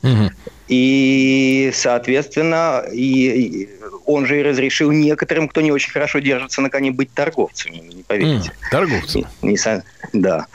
И, 0.68 1.70
соответственно, 1.74 2.84
и, 2.92 3.28
и 3.30 3.68
он 4.04 4.26
же 4.26 4.40
и 4.40 4.42
разрешил 4.42 4.90
некоторым, 4.90 5.48
кто 5.48 5.60
не 5.60 5.70
очень 5.72 5.92
хорошо 5.92 6.18
держится 6.18 6.60
на 6.60 6.70
коне, 6.70 6.90
быть 6.90 7.12
торговцами, 7.12 7.76
не 7.78 8.02
поверите. 8.02 8.52
Торговцы. 8.70 9.26
Не, 9.42 9.50
не 9.52 9.56
со- 9.56 9.84
да. 10.12 10.46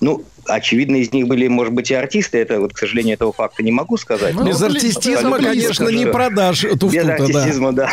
Ну, 0.00 0.22
очевидно, 0.46 0.96
из 0.96 1.12
них 1.12 1.26
были, 1.26 1.48
может 1.48 1.72
быть, 1.72 1.90
и 1.90 1.94
артисты. 1.94 2.38
Это, 2.38 2.60
вот, 2.60 2.72
к 2.72 2.78
сожалению, 2.78 3.14
этого 3.14 3.32
факта 3.32 3.62
не 3.62 3.72
могу 3.72 3.96
сказать. 3.96 4.34
Без 4.34 4.60
Но 4.60 4.66
артистизма, 4.66 5.38
конечно, 5.38 5.88
не 5.88 6.06
продашь 6.06 6.60
туфту-то, 6.60 6.88
Без 6.88 7.08
артистизма, 7.08 7.72
да. 7.72 7.90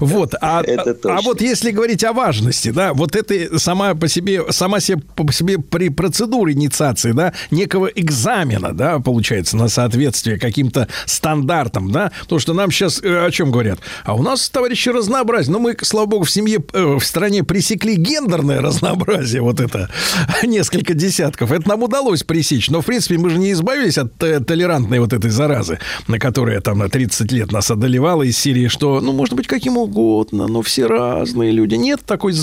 Вот, 0.00 0.34
а, 0.40 0.62
точно. 0.62 1.16
а 1.16 1.20
вот 1.20 1.40
если 1.40 1.70
говорить 1.70 2.04
о 2.04 2.12
важности, 2.12 2.70
да, 2.70 2.94
вот 2.94 3.16
это 3.16 3.58
сама 3.58 3.94
по 3.94 4.08
себе, 4.08 4.50
сама 4.50 4.80
себе 4.80 5.02
по 5.14 5.30
себе 5.32 5.58
при 5.58 5.90
процедуре 5.90 6.54
инициации, 6.54 7.12
да, 7.12 7.32
некого 7.50 7.86
экзамена, 7.86 8.72
да, 8.72 8.98
получается, 8.98 9.56
на 9.56 9.68
соответствие 9.68 10.38
каким-то 10.38 10.88
стандартам, 11.06 11.90
да, 11.90 12.12
потому 12.22 12.38
что 12.38 12.54
нам 12.54 12.70
сейчас 12.70 13.02
э, 13.02 13.26
о 13.26 13.30
чем 13.30 13.50
говорят? 13.50 13.78
А 14.04 14.14
у 14.14 14.22
нас, 14.22 14.48
товарищи, 14.48 14.88
разнообразие. 14.88 15.52
Ну, 15.52 15.58
мы, 15.58 15.76
слава 15.82 16.06
богу, 16.06 16.24
в 16.24 16.30
семье, 16.30 16.60
э, 16.72 16.96
в 16.98 17.04
стране 17.04 17.44
пресекли 17.44 17.96
гендерное 17.96 18.60
разнообразие, 18.60 19.42
вот 19.42 19.60
это, 19.60 19.90
несколько 20.42 20.94
десятков. 21.04 21.52
Это 21.52 21.68
нам 21.68 21.82
удалось 21.82 22.22
пресечь, 22.22 22.70
но, 22.70 22.80
в 22.80 22.86
принципе, 22.86 23.18
мы 23.18 23.30
же 23.30 23.38
не 23.38 23.52
избавились 23.52 23.98
от 23.98 24.16
толерантной 24.18 24.98
вот 25.00 25.12
этой 25.12 25.30
заразы, 25.30 25.78
на 26.08 26.18
которая 26.18 26.60
там 26.60 26.78
на 26.78 26.88
30 26.88 27.30
лет 27.32 27.52
нас 27.52 27.70
одолевала 27.70 28.22
из 28.22 28.36
серии, 28.38 28.68
что, 28.68 29.00
ну, 29.00 29.12
может 29.12 29.34
быть, 29.34 29.46
каким 29.46 29.76
угодно, 29.76 30.46
но 30.48 30.62
все 30.62 30.86
разные 30.86 31.50
люди. 31.52 31.74
Нет 31.74 32.00
такой, 32.06 32.34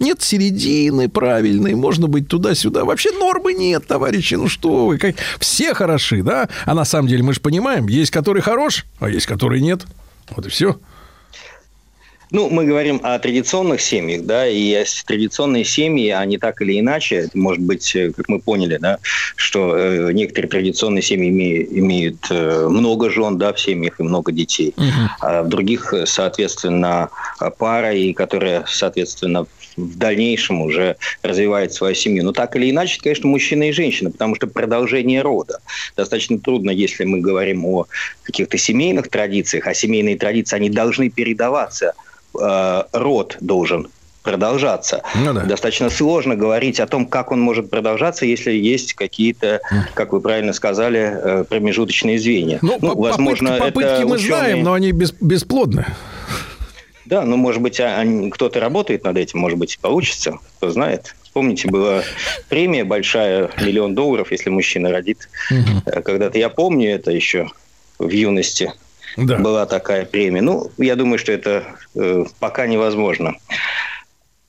нет 0.00 0.22
середины 0.22 1.08
правильной, 1.08 1.74
можно 1.74 2.06
быть 2.08 2.28
туда-сюда. 2.28 2.84
Вообще 2.84 3.10
нормы 3.12 3.54
нет, 3.54 3.86
товарищи, 3.86 4.34
ну 4.34 4.48
что 4.48 4.86
вы, 4.86 4.98
как- 4.98 5.16
все 5.40 5.74
хороши, 5.74 6.22
да? 6.22 6.48
А 6.66 6.74
на 6.74 6.84
самом 6.84 7.08
деле 7.08 7.22
мы 7.22 7.32
же 7.34 7.40
понимаем, 7.40 7.88
есть 7.88 8.10
который 8.10 8.42
хорош, 8.42 8.84
а 9.00 9.08
есть 9.08 9.26
который 9.26 9.60
нет. 9.60 9.82
Вот 10.36 10.46
и 10.46 10.48
все. 10.48 10.78
Ну, 12.32 12.48
мы 12.48 12.64
говорим 12.64 12.98
о 13.02 13.18
традиционных 13.18 13.82
семьях, 13.82 14.22
да, 14.22 14.48
и 14.48 14.82
традиционные 15.04 15.64
семьи, 15.64 16.08
они 16.08 16.38
так 16.38 16.62
или 16.62 16.80
иначе, 16.80 17.28
может 17.34 17.62
быть, 17.62 17.94
э, 17.94 18.10
как 18.10 18.26
мы 18.30 18.40
поняли, 18.40 18.78
да, 18.78 19.00
что 19.36 19.76
э, 19.76 20.12
некоторые 20.12 20.48
традиционные 20.48 21.02
семьи 21.02 21.30
име- 21.30 21.68
имеют 21.78 22.26
э, 22.30 22.68
много 22.70 23.10
жен, 23.10 23.36
да, 23.36 23.52
в 23.52 23.60
семьях 23.60 24.00
и 24.00 24.02
много 24.02 24.32
детей, 24.32 24.74
а 25.20 25.42
в 25.42 25.48
других, 25.48 25.92
соответственно, 26.06 27.10
пара, 27.58 27.92
и 27.92 28.14
которая, 28.14 28.64
соответственно, 28.66 29.44
в 29.76 29.98
дальнейшем 29.98 30.62
уже 30.62 30.96
развивает 31.22 31.74
свою 31.74 31.94
семью. 31.94 32.24
Но 32.24 32.32
так 32.32 32.56
или 32.56 32.70
иначе, 32.70 32.94
это, 32.94 33.04
конечно, 33.04 33.28
мужчина 33.28 33.68
и 33.68 33.72
женщина, 33.72 34.10
потому 34.10 34.36
что 34.36 34.46
продолжение 34.46 35.20
рода. 35.20 35.58
Достаточно 35.98 36.38
трудно, 36.38 36.70
если 36.70 37.04
мы 37.04 37.20
говорим 37.20 37.66
о 37.66 37.86
каких-то 38.22 38.56
семейных 38.56 39.08
традициях, 39.08 39.66
а 39.66 39.74
семейные 39.74 40.16
традиции, 40.16 40.56
они 40.56 40.70
должны 40.70 41.10
передаваться, 41.10 41.92
э, 42.40 42.82
род 42.92 43.36
должен 43.40 43.88
продолжаться. 44.22 45.02
Ну 45.16 45.32
да. 45.34 45.40
Достаточно 45.40 45.90
сложно 45.90 46.36
говорить 46.36 46.78
о 46.78 46.86
том, 46.86 47.06
как 47.06 47.32
он 47.32 47.40
может 47.40 47.70
продолжаться, 47.70 48.24
если 48.24 48.52
есть 48.52 48.94
какие-то, 48.94 49.60
как 49.94 50.12
вы 50.12 50.20
правильно 50.20 50.52
сказали, 50.52 51.00
э, 51.00 51.44
промежуточные 51.48 52.18
звенья. 52.20 52.58
Ну, 52.62 52.78
по- 52.78 52.94
попытки, 53.18 53.44
попытки 53.58 54.02
мы 54.04 54.18
знаем, 54.18 54.62
но 54.62 54.72
они 54.74 54.92
бес- 54.92 55.14
бесплодны. 55.20 55.86
Да, 57.04 57.22
ну, 57.24 57.36
может 57.36 57.60
быть, 57.60 57.80
а- 57.80 57.98
они- 57.98 58.30
кто-то 58.30 58.60
работает 58.60 59.02
над 59.04 59.16
этим, 59.16 59.40
может 59.40 59.58
быть, 59.58 59.78
получится, 59.80 60.38
кто 60.58 60.70
знает. 60.70 61.14
Помните, 61.32 61.66
была 61.68 62.02
премия 62.48 62.84
большая, 62.84 63.50
миллион 63.60 63.94
долларов, 63.94 64.30
если 64.30 64.50
мужчина 64.50 64.90
родит. 64.90 65.28
Э, 65.50 66.00
Когда-то 66.02 66.38
я 66.38 66.48
помню 66.48 66.94
это 66.94 67.10
еще 67.10 67.48
в 67.98 68.08
юности. 68.08 68.72
Была 69.16 69.66
такая 69.66 70.04
премия. 70.04 70.40
Ну, 70.40 70.70
я 70.78 70.96
думаю, 70.96 71.18
что 71.18 71.32
это 71.32 71.64
э, 71.94 72.24
пока 72.38 72.66
невозможно. 72.66 73.34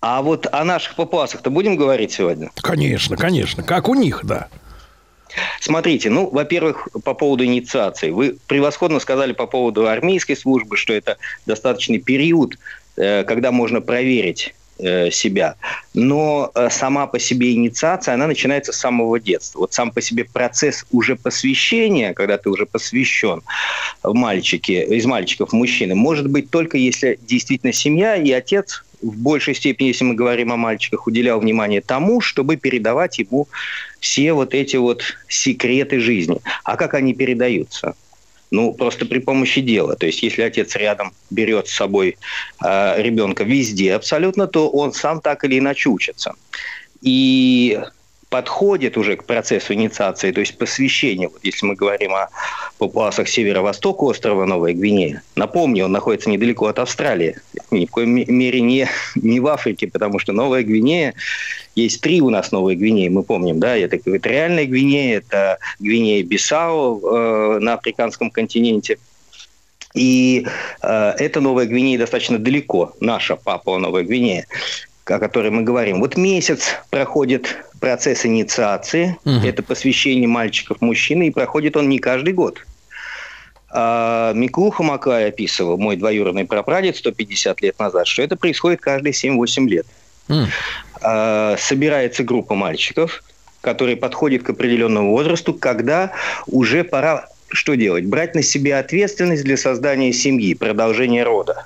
А 0.01 0.21
вот 0.21 0.47
о 0.51 0.63
наших 0.63 0.95
папуасах-то 0.95 1.49
будем 1.49 1.75
говорить 1.75 2.11
сегодня? 2.11 2.51
Конечно, 2.61 3.15
конечно. 3.15 3.63
Как 3.63 3.87
у 3.87 3.95
них, 3.95 4.21
да. 4.23 4.49
Смотрите, 5.59 6.09
ну, 6.09 6.29
во-первых, 6.29 6.89
по 7.03 7.13
поводу 7.13 7.45
инициации. 7.45 8.09
Вы 8.09 8.37
превосходно 8.47 8.99
сказали 8.99 9.33
по 9.33 9.47
поводу 9.47 9.87
армейской 9.87 10.35
службы, 10.35 10.77
что 10.77 10.93
это 10.93 11.17
достаточный 11.45 11.99
период, 11.99 12.57
э, 12.97 13.23
когда 13.23 13.51
можно 13.51 13.81
проверить 13.81 14.53
себя. 15.11 15.55
Но 15.93 16.51
э, 16.55 16.69
сама 16.69 17.07
по 17.07 17.19
себе 17.19 17.53
инициация, 17.53 18.13
она 18.13 18.27
начинается 18.27 18.71
с 18.71 18.77
самого 18.77 19.19
детства. 19.19 19.59
Вот 19.59 19.73
сам 19.73 19.91
по 19.91 20.01
себе 20.01 20.25
процесс 20.25 20.85
уже 20.91 21.15
посвящения, 21.15 22.13
когда 22.13 22.37
ты 22.37 22.49
уже 22.49 22.65
посвящен 22.65 23.41
в 24.01 24.13
мальчики, 24.13 24.71
из 24.71 25.05
мальчиков 25.05 25.49
в 25.49 25.53
мужчины, 25.53 25.95
может 25.95 26.29
быть 26.29 26.49
только 26.49 26.77
если 26.77 27.19
действительно 27.21 27.73
семья 27.73 28.15
и 28.15 28.31
отец 28.31 28.83
в 29.01 29.17
большей 29.17 29.53
степени, 29.53 29.87
если 29.87 30.05
мы 30.05 30.15
говорим 30.15 30.51
о 30.51 30.57
мальчиках, 30.57 31.07
уделял 31.07 31.39
внимание 31.39 31.81
тому, 31.81 32.21
чтобы 32.21 32.55
передавать 32.55 33.19
ему 33.19 33.47
все 33.99 34.33
вот 34.33 34.53
эти 34.53 34.77
вот 34.77 35.03
секреты 35.27 35.99
жизни. 35.99 36.37
А 36.63 36.77
как 36.77 36.93
они 36.93 37.13
передаются? 37.13 37.95
Ну, 38.53 38.71
просто 38.71 39.07
при 39.07 39.17
помощи 39.17 39.61
дела. 39.61 39.95
То 39.95 40.05
есть, 40.05 40.21
если 40.21 40.43
отец 40.43 40.75
рядом 40.75 41.11
берет 41.31 41.67
с 41.67 41.73
собой 41.73 42.17
э, 42.63 43.01
ребенка 43.01 43.43
везде 43.43 43.95
абсолютно, 43.95 44.45
то 44.45 44.69
он 44.69 44.93
сам 44.93 45.21
так 45.21 45.43
или 45.43 45.57
иначе 45.57 45.89
учится. 45.89 46.35
И 47.01 47.81
подходит 48.33 48.97
уже 48.97 49.15
к 49.15 49.25
процессу 49.25 49.75
инициации, 49.75 50.31
то 50.31 50.39
есть 50.39 50.57
посвящения. 50.57 51.29
Вот 51.29 51.39
если 51.43 51.67
мы 51.67 51.75
говорим 51.75 52.15
о 52.15 52.29
папуасах 52.79 53.29
северо-востока 53.29 54.05
острова 54.05 54.45
Новая 54.45 54.73
Гвинея, 54.73 55.21
напомню, 55.35 55.85
он 55.85 55.91
находится 55.91 56.31
недалеко 56.31 56.65
от 56.65 56.79
Австралии, 56.79 57.35
ни 57.69 57.85
в 57.85 57.91
коем 57.91 58.09
ме- 58.09 58.25
мере 58.25 58.61
не, 58.61 58.87
не 59.13 59.39
в 59.39 59.45
Африке, 59.45 59.85
потому 59.85 60.17
что 60.17 60.33
Новая 60.33 60.63
Гвинея, 60.63 61.13
есть 61.75 62.01
три 62.01 62.21
у 62.21 62.31
нас 62.31 62.51
Новые 62.51 62.75
Гвинеи, 62.75 63.09
мы 63.09 63.21
помним, 63.21 63.59
да, 63.59 63.77
это 63.77 63.97
экваториальная 63.97 64.65
Гвинея, 64.65 65.17
это 65.19 65.59
Гвинея 65.79 66.23
Бисау 66.23 67.01
э, 67.05 67.59
на 67.59 67.75
африканском 67.75 68.31
континенте, 68.31 68.97
и 69.93 70.47
э, 70.81 71.13
эта 71.19 71.39
Новая 71.39 71.67
Гвинея 71.67 71.99
достаточно 71.99 72.39
далеко, 72.39 72.95
наша 72.99 73.35
Папуа 73.35 73.77
Новая 73.77 74.01
Гвинея, 74.01 74.47
о 75.05 75.19
которой 75.19 75.51
мы 75.51 75.63
говорим. 75.63 75.99
Вот 75.99 76.17
месяц 76.17 76.77
проходит 76.89 77.57
процесс 77.79 78.25
инициации, 78.25 79.17
это 79.25 79.61
посвящение 79.61 80.27
мальчиков 80.27 80.81
мужчины, 80.81 81.27
и 81.27 81.31
проходит 81.31 81.75
он 81.75 81.89
не 81.89 81.99
каждый 81.99 82.33
год. 82.33 82.65
А, 83.69 84.33
Миклуха 84.33 84.83
Макай 84.83 85.27
описывал, 85.27 85.77
мой 85.77 85.97
двоюродный 85.97 86.45
прапрадед 86.45 86.95
150 86.95 87.61
лет 87.61 87.79
назад, 87.79 88.07
что 88.07 88.21
это 88.21 88.37
происходит 88.37 88.81
каждые 88.81 89.13
7-8 89.13 89.67
лет. 89.67 89.85
А, 91.01 91.55
Собирается 91.57 92.23
группа 92.23 92.55
мальчиков, 92.55 93.23
которые 93.61 93.97
подходят 93.97 94.43
к 94.43 94.51
определенному 94.51 95.11
возрасту, 95.11 95.53
когда 95.53 96.11
уже 96.47 96.83
пора 96.83 97.27
что 97.49 97.75
делать? 97.75 98.05
Брать 98.05 98.35
на 98.35 98.41
себя 98.41 98.79
ответственность 98.79 99.43
для 99.43 99.57
создания 99.57 100.11
семьи, 100.11 100.53
продолжения 100.53 101.23
рода. 101.23 101.65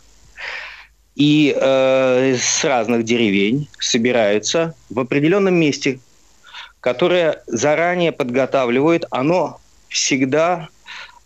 И 1.17 1.51
э, 1.59 2.35
с 2.39 2.63
разных 2.63 3.03
деревень 3.03 3.67
собираются 3.79 4.75
в 4.91 4.99
определенном 4.99 5.55
месте, 5.55 5.99
которое 6.79 7.41
заранее 7.47 8.11
подготавливают. 8.11 9.05
Оно 9.09 9.59
всегда 9.89 10.69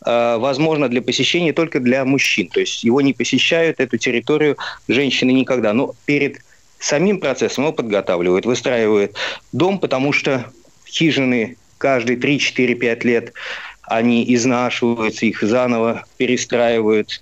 э, 0.05 0.37
возможно 0.37 0.87
для 0.87 1.01
посещения 1.01 1.51
только 1.51 1.81
для 1.81 2.05
мужчин. 2.05 2.47
То 2.47 2.61
есть 2.61 2.85
его 2.85 3.01
не 3.01 3.11
посещают, 3.11 3.81
эту 3.81 3.97
территорию 3.97 4.55
женщины 4.87 5.31
никогда. 5.31 5.73
Но 5.73 5.93
перед 6.05 6.37
самим 6.79 7.19
процессом 7.19 7.65
его 7.65 7.73
подготавливают, 7.73 8.45
выстраивают 8.45 9.17
дом, 9.51 9.77
потому 9.77 10.13
что 10.13 10.45
хижины 10.87 11.57
каждые 11.77 12.15
3, 12.15 12.39
4, 12.39 12.75
5 12.75 13.03
лет 13.03 13.33
они 13.81 14.23
изнашиваются, 14.33 15.25
их 15.25 15.41
заново 15.41 16.05
перестраивают. 16.15 17.21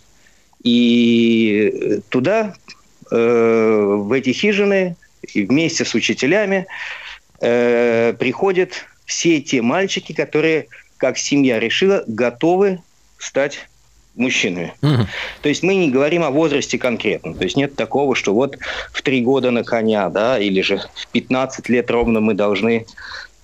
И 0.64 2.02
туда, 2.10 2.54
э, 3.12 3.16
в 3.16 4.12
эти 4.12 4.32
хижины, 4.32 4.96
и 5.34 5.44
вместе 5.44 5.86
с 5.86 5.94
учителями 5.94 6.68
э, 7.42 8.14
приходят 8.18 8.86
все 9.06 9.42
те 9.42 9.62
мальчики, 9.62 10.14
которые, 10.14 10.68
как 10.98 11.18
семья 11.18 11.60
решила, 11.60 12.04
готовы 12.08 12.80
стать 13.18 13.68
мужчинами. 14.16 14.74
То 15.42 15.50
есть 15.50 15.64
мы 15.64 15.76
не 15.76 15.90
говорим 15.90 16.24
о 16.24 16.30
возрасте 16.30 16.78
конкретно. 16.78 17.34
То 17.34 17.44
есть 17.44 17.56
нет 17.56 17.76
такого, 17.76 18.16
что 18.16 18.34
вот 18.34 18.58
в 18.92 19.02
три 19.02 19.22
года 19.22 19.52
на 19.52 19.64
коня, 19.64 20.10
да, 20.10 20.38
или 20.38 20.62
же 20.62 20.82
в 20.94 21.08
15 21.08 21.70
лет 21.70 21.90
ровно 21.90 22.20
мы 22.20 22.34
должны 22.34 22.86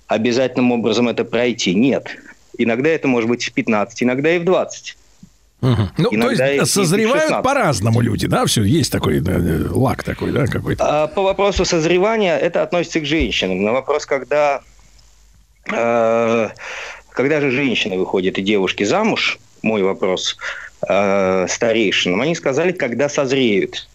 обязательным 0.06 0.72
образом 0.72 1.08
это 1.08 1.24
пройти. 1.24 1.74
Нет. 1.74 2.16
Иногда 2.58 2.90
это 2.90 3.08
может 3.08 3.28
быть 3.28 3.44
в 3.44 3.52
15, 3.52 4.02
иногда 4.02 4.34
и 4.34 4.38
в 4.38 4.44
20. 4.44 4.96
Ну, 5.60 5.88
то 5.96 6.14
Иногда 6.14 6.52
и 6.52 6.58
есть 6.58 6.72
созревают 6.72 7.22
16. 7.22 7.44
по-разному 7.44 8.00
люди, 8.00 8.26
да, 8.26 8.44
все, 8.44 8.62
есть 8.62 8.92
такой 8.92 9.20
да, 9.20 9.40
лак 9.70 10.04
такой, 10.04 10.30
да, 10.30 10.46
какой-то. 10.46 11.04
А 11.04 11.06
По 11.06 11.22
вопросу 11.22 11.64
созревания 11.64 12.36
это 12.36 12.62
относится 12.62 13.00
к 13.00 13.06
женщинам. 13.06 13.62
На 13.62 13.72
вопрос, 13.72 14.04
когда, 14.04 14.60
э, 15.72 16.48
когда 17.10 17.40
же 17.40 17.50
женщины 17.50 17.96
выходят 17.96 18.38
и 18.38 18.42
девушки 18.42 18.84
замуж, 18.84 19.38
мой 19.62 19.82
вопрос 19.82 20.36
э, 20.86 21.46
старейшинам, 21.48 22.20
они 22.20 22.34
сказали, 22.34 22.72
когда 22.72 23.08
созреют. 23.08 23.88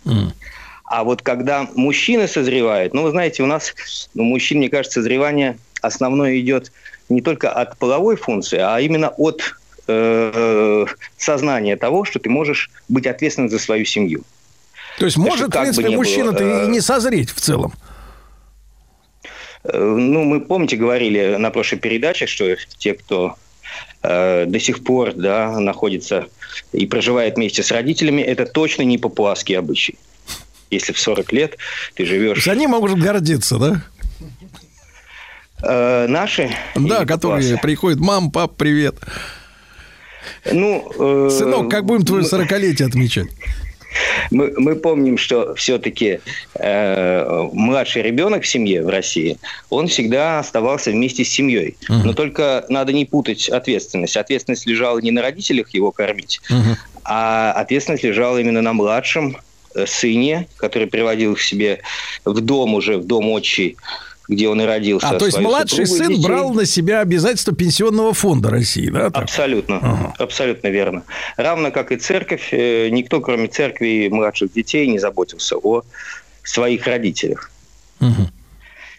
А 0.86 1.06
вот 1.06 1.22
когда 1.22 1.70
мужчины 1.76 2.28
созревают, 2.28 2.94
ну, 2.94 3.04
вы 3.04 3.12
знаете, 3.12 3.44
у 3.44 3.46
нас, 3.46 3.74
ну, 4.14 4.24
мужчин, 4.24 4.58
мне 4.58 4.70
кажется, 4.70 5.00
созревание 5.00 5.58
основное 5.82 6.38
идет 6.38 6.74
не 7.08 7.22
только 7.22 7.50
от 7.50 7.78
половой 7.78 8.18
функции, 8.18 8.60
а 8.60 8.78
именно 8.80 9.10
от 9.10 9.56
э, 9.88 10.86
сознания 11.18 11.78
того, 11.78 12.06
что 12.06 12.20
ты 12.20 12.30
можешь 12.30 12.70
быть 12.90 13.08
ответственным 13.08 13.50
за 13.50 13.60
свою 13.60 13.86
семью. 13.86 14.24
То 15.00 15.06
есть 15.06 15.18
может, 15.18 15.48
в 15.48 15.52
как 15.52 15.62
бы 15.62 15.66
принципе, 15.66 15.90
не 15.90 15.96
было, 15.96 16.04
мужчина-то 16.04 16.44
э, 16.44 16.66
и 16.66 16.68
не 16.68 16.82
созреть 16.82 17.32
в 17.32 17.40
целом. 17.40 17.74
Э, 19.64 19.78
Ну, 19.78 20.24
мы, 20.24 20.42
помните, 20.42 20.76
говорили 20.76 21.36
на 21.38 21.50
прошлой 21.52 21.78
передаче, 21.78 22.28
что 22.28 22.56
те, 22.78 22.94
кто 22.94 23.36
э, 24.04 24.46
до 24.46 24.60
сих 24.60 24.84
пор 24.84 25.14
да, 25.14 25.60
находится 25.60 26.28
и 26.74 26.86
проживает 26.86 27.36
вместе 27.36 27.64
с 27.64 27.72
родителями, 27.72 28.22
это 28.22 28.46
точно 28.46 28.84
не 28.84 28.98
папуасский 28.98 29.58
обычай. 29.58 29.98
Если 30.70 30.94
в 30.94 31.00
40 31.00 31.34
лет 31.34 31.58
ты 31.96 32.06
живешь... 32.06 32.48
Они 32.48 32.68
могут 32.68 32.98
гордиться, 33.00 33.58
да? 33.58 33.84
Э, 35.64 36.08
наши? 36.08 36.50
Да, 36.76 37.06
которые 37.06 37.58
приходят, 37.58 38.00
мам, 38.00 38.32
пап, 38.32 38.56
привет. 38.58 38.96
Ну, 40.52 40.92
э, 40.98 41.30
Сынок, 41.30 41.70
как 41.70 41.86
будем 41.86 42.06
твое 42.06 42.24
40-летие 42.24 42.88
отмечать? 42.88 43.28
Мы, 44.30 44.54
мы 44.58 44.76
помним, 44.76 45.18
что 45.18 45.54
все-таки 45.56 46.20
э, 46.56 47.50
младший 47.54 48.02
ребенок 48.02 48.44
в 48.44 48.48
семье 48.48 48.84
в 48.84 48.90
России, 48.90 49.38
он 49.70 49.88
всегда 49.88 50.40
оставался 50.40 50.92
вместе 50.92 51.26
с 51.26 51.30
семьей. 51.30 51.76
Но 51.90 52.14
только 52.14 52.66
надо 52.70 52.94
не 52.94 53.06
путать 53.06 53.50
ответственность. 53.50 54.16
Ответственность 54.16 54.66
лежала 54.66 55.00
не 55.00 55.12
на 55.12 55.22
родителях 55.22 55.70
его 55.72 55.92
кормить, 55.92 56.42
а 57.04 57.52
ответственность 57.54 58.04
лежала 58.04 58.38
именно 58.38 58.62
на 58.62 58.74
младшем 58.74 59.38
э, 59.76 59.86
сыне, 59.88 60.48
который 60.58 60.88
приводил 60.88 61.36
к 61.36 61.40
себе 61.40 61.82
в 62.24 62.40
дом 62.42 62.76
уже, 62.76 62.98
в 62.98 63.06
дом 63.06 63.30
отчий, 63.30 63.76
где 64.32 64.48
он 64.48 64.62
и 64.62 64.66
родился. 64.66 65.10
А, 65.10 65.20
то 65.20 65.26
есть 65.26 65.38
младший 65.38 65.86
сын 65.86 66.08
детей. 66.08 66.24
брал 66.24 66.54
на 66.54 66.66
себя 66.66 67.02
обязательства 67.02 67.54
Пенсионного 67.54 68.14
фонда 68.14 68.50
России, 68.50 68.90
да? 68.90 69.10
так? 69.10 69.24
Абсолютно, 69.24 70.14
абсолютно 70.18 70.70
верно. 70.70 71.04
Равно 71.36 71.70
как 71.72 71.92
и 71.92 71.98
церковь, 71.98 72.50
э, 72.54 72.88
никто, 72.90 73.20
кроме 73.20 73.48
церкви 73.50 74.06
и 74.06 74.10
младших 74.10 74.54
детей, 74.54 74.88
не 74.88 75.00
заботился 75.00 75.58
о 75.58 75.84
своих 76.44 76.88
родителях. 76.88 77.52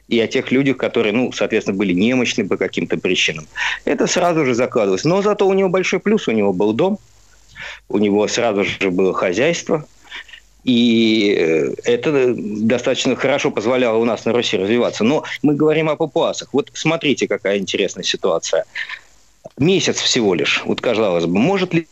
И 0.09 0.20
о 0.20 0.27
тех 0.27 0.52
людях, 0.52 0.77
которые, 0.77 1.15
ну, 1.15 1.33
соответственно, 1.33 1.78
были 1.78 1.94
немощны 1.94 2.47
по 2.47 2.59
каким-то 2.59 2.99
причинам. 2.99 3.47
Это 3.86 4.07
сразу 4.07 4.44
же 4.44 4.55
закладывалось. 4.55 5.05
Но 5.05 5.23
зато 5.23 5.49
у 5.49 5.55
него 5.55 5.70
большой 5.70 6.01
плюс, 6.01 6.28
у 6.28 6.33
него 6.33 6.52
был 6.52 6.75
дом, 6.75 6.99
у 7.89 7.97
него 7.99 8.28
сразу 8.28 8.65
же 8.65 8.91
было 8.91 9.15
хозяйство, 9.15 9.86
И 10.65 11.34
э, 11.36 11.74
это 11.84 12.34
достаточно 12.36 13.16
хорошо 13.16 13.50
позволяло 13.50 13.97
у 13.99 14.05
нас 14.05 14.24
на 14.24 14.32
Руси 14.32 14.57
развиваться. 14.57 15.05
Но 15.05 15.24
мы 15.42 15.55
говорим 15.55 15.89
о 15.89 15.97
папуасах. 15.97 16.50
Вот 16.52 16.70
смотрите, 16.73 17.26
какая 17.26 17.58
интересная 17.58 18.05
ситуация. 18.05 18.65
Месяц 19.58 19.97
всего 19.97 20.34
лишь. 20.34 20.62
Вот 20.65 20.81
казалось 20.81 21.26
бы, 21.26 21.39
может 21.39 21.74
ли 21.74 21.86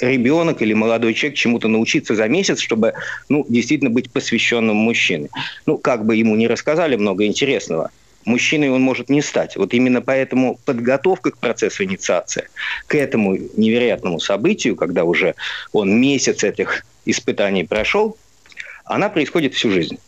ребенок 0.00 0.62
или 0.62 0.72
молодой 0.72 1.12
человек 1.12 1.38
чему-то 1.38 1.68
научиться 1.68 2.14
за 2.14 2.28
месяц, 2.28 2.60
чтобы 2.60 2.94
ну, 3.28 3.44
действительно 3.48 3.90
быть 3.90 4.10
посвященным 4.10 4.76
мужчине? 4.76 5.28
Ну, 5.66 5.76
как 5.76 6.06
бы 6.06 6.16
ему 6.16 6.34
не 6.34 6.48
рассказали 6.48 6.96
много 6.96 7.26
интересного, 7.26 7.90
мужчиной 8.24 8.70
он 8.70 8.82
может 8.82 9.10
не 9.10 9.22
стать. 9.22 9.56
Вот 9.56 9.74
именно 9.74 10.00
поэтому 10.00 10.58
подготовка 10.64 11.30
к 11.30 11.38
процессу 11.38 11.84
инициации, 11.84 12.48
к 12.86 12.94
этому 12.94 13.36
невероятному 13.56 14.18
событию, 14.18 14.76
когда 14.76 15.04
уже 15.04 15.34
он 15.72 16.00
месяц 16.00 16.42
этих 16.42 16.84
испытаний 17.08 17.64
прошел, 17.64 18.16
она 18.84 19.08
происходит 19.08 19.54
всю 19.54 19.70
жизнь. 19.70 19.98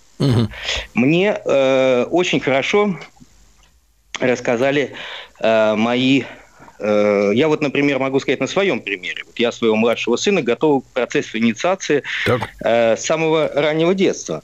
Мне 0.95 1.41
э, 1.45 2.05
очень 2.11 2.41
хорошо 2.41 2.99
рассказали 4.21 4.93
э, 5.41 5.75
мои... 5.77 6.25
э, 6.79 7.31
я 7.35 7.49
вот, 7.49 7.63
например, 7.63 7.99
могу 7.99 8.21
сказать 8.21 8.41
на 8.41 8.47
своем 8.47 8.81
примере. 8.81 9.25
Вот 9.27 9.39
я 9.39 9.51
своего 9.51 9.77
младшего 9.77 10.17
сына 10.17 10.43
готов 10.43 10.85
к 10.85 10.87
процессу 10.93 11.39
инициации 11.39 12.03
э, 12.63 12.97
с 12.97 13.01
самого 13.05 13.51
раннего 13.55 13.95
детства. 13.95 14.43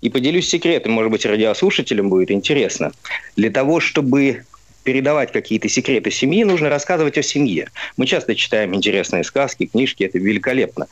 И 0.00 0.10
поделюсь 0.10 0.48
секретом, 0.48 0.92
может 0.92 1.12
быть, 1.12 1.24
радиослушателям 1.24 2.10
будет 2.10 2.30
интересно. 2.30 2.92
Для 3.36 3.50
того, 3.50 3.80
чтобы 3.80 4.44
передавать 4.82 5.32
какие-то 5.32 5.68
секреты 5.68 6.10
семьи, 6.10 6.44
нужно 6.44 6.68
рассказывать 6.68 7.16
о 7.18 7.22
семье. 7.22 7.70
Мы 7.96 8.06
часто 8.06 8.34
читаем 8.34 8.74
интересные 8.74 9.24
сказки, 9.24 9.66
книжки, 9.66 10.04
это 10.04 10.18
великолепно. 10.18 10.88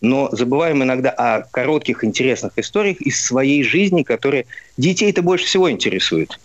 Но 0.00 0.28
забываем 0.32 0.82
иногда 0.82 1.10
о 1.10 1.42
коротких 1.42 2.04
интересных 2.04 2.52
историях 2.56 3.00
из 3.00 3.20
своей 3.20 3.64
жизни, 3.64 4.02
которые 4.02 4.46
детей-то 4.76 5.22
больше 5.22 5.46
всего 5.46 5.70
интересуют. 5.70 6.38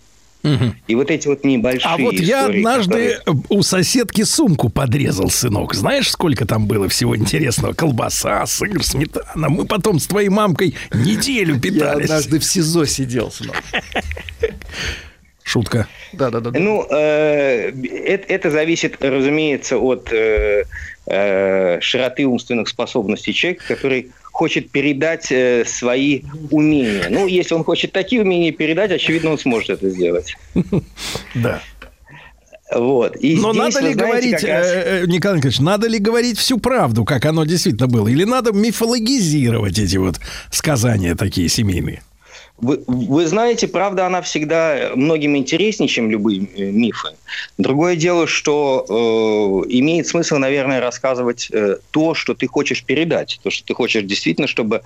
И 0.87 0.95
вот 0.95 1.09
эти 1.09 1.29
вот 1.29 1.45
небольшие 1.45 1.89
А 1.89 1.95
вот 1.97 2.15
я 2.15 2.41
истории, 2.41 2.57
однажды 2.59 3.13
которые- 3.19 3.43
у 3.47 3.63
соседки 3.63 4.23
сумку 4.23 4.67
подрезал, 4.67 5.29
сынок. 5.29 5.73
Знаешь, 5.73 6.11
сколько 6.11 6.45
там 6.45 6.65
было 6.67 6.89
всего 6.89 7.15
интересного? 7.15 7.71
Колбаса, 7.71 8.45
сыр, 8.45 8.83
сметана. 8.83 9.47
Мы 9.47 9.65
потом 9.65 9.99
с 9.99 10.07
твоей 10.07 10.27
мамкой 10.27 10.75
неделю 10.93 11.53
Я 11.55 11.61
питались. 11.61 12.05
однажды 12.09 12.39
в 12.39 12.43
СИЗО 12.43 12.85
сидел, 12.85 13.31
сынок. 13.31 13.55
Шутка. 15.43 15.87
Да-да-да. 16.13 16.51
Ну, 16.57 16.85
э, 16.89 17.71
это, 18.05 18.33
это 18.33 18.49
зависит, 18.49 19.03
разумеется, 19.03 19.77
от 19.77 20.11
э, 20.11 20.63
э, 21.05 21.79
широты 21.81 22.25
умственных 22.25 22.69
способностей 22.69 23.33
человека, 23.33 23.63
который 23.67 24.11
хочет 24.31 24.71
передать 24.71 25.31
э, 25.31 25.63
свои 25.65 26.21
умения. 26.49 27.07
Ну, 27.09 27.27
если 27.27 27.53
он 27.53 27.63
хочет 27.63 27.91
такие 27.91 28.21
умения 28.21 28.51
передать, 28.51 28.91
очевидно, 28.91 29.31
он 29.31 29.37
сможет 29.39 29.69
это 29.71 29.89
сделать. 29.89 30.35
Да. 31.35 31.61
Вот. 32.73 33.15
И 33.17 33.35
Но 33.35 33.53
здесь, 33.53 33.75
надо 33.75 33.87
ли 33.87 33.93
знаете, 33.93 33.97
говорить, 34.11 34.31
как 34.41 34.49
раз- 34.49 34.67
э, 34.67 35.01
э, 35.01 35.05
Николай 35.05 35.37
Николаевич, 35.37 35.59
надо 35.59 35.87
ли 35.87 35.99
говорить 35.99 36.39
всю 36.39 36.57
правду, 36.57 37.05
как 37.05 37.25
оно 37.25 37.45
действительно 37.45 37.87
было? 37.87 38.07
Или 38.07 38.23
надо 38.23 38.51
мифологизировать 38.51 39.77
эти 39.77 39.97
вот 39.97 40.19
сказания 40.49 41.15
такие 41.15 41.49
семейные? 41.49 42.01
Вы, 42.63 42.81
вы 42.87 43.27
знаете, 43.27 43.67
правда, 43.67 44.05
она 44.05 44.21
всегда 44.21 44.91
многим 44.95 45.35
интереснее, 45.35 45.89
чем 45.89 46.09
любые 46.09 46.39
мифы. 46.39 47.09
Другое 47.57 47.97
дело, 47.97 48.25
что 48.25 48.85
э, 49.67 49.69
имеет 49.69 50.07
смысл, 50.07 50.37
наверное, 50.37 50.79
рассказывать 50.79 51.49
э, 51.51 51.77
то, 51.91 52.13
что 52.13 52.33
ты 52.33 52.47
хочешь 52.47 52.85
передать, 52.85 53.41
то, 53.43 53.49
что 53.49 53.65
ты 53.65 53.73
хочешь 53.73 54.03
действительно, 54.03 54.47
чтобы 54.47 54.81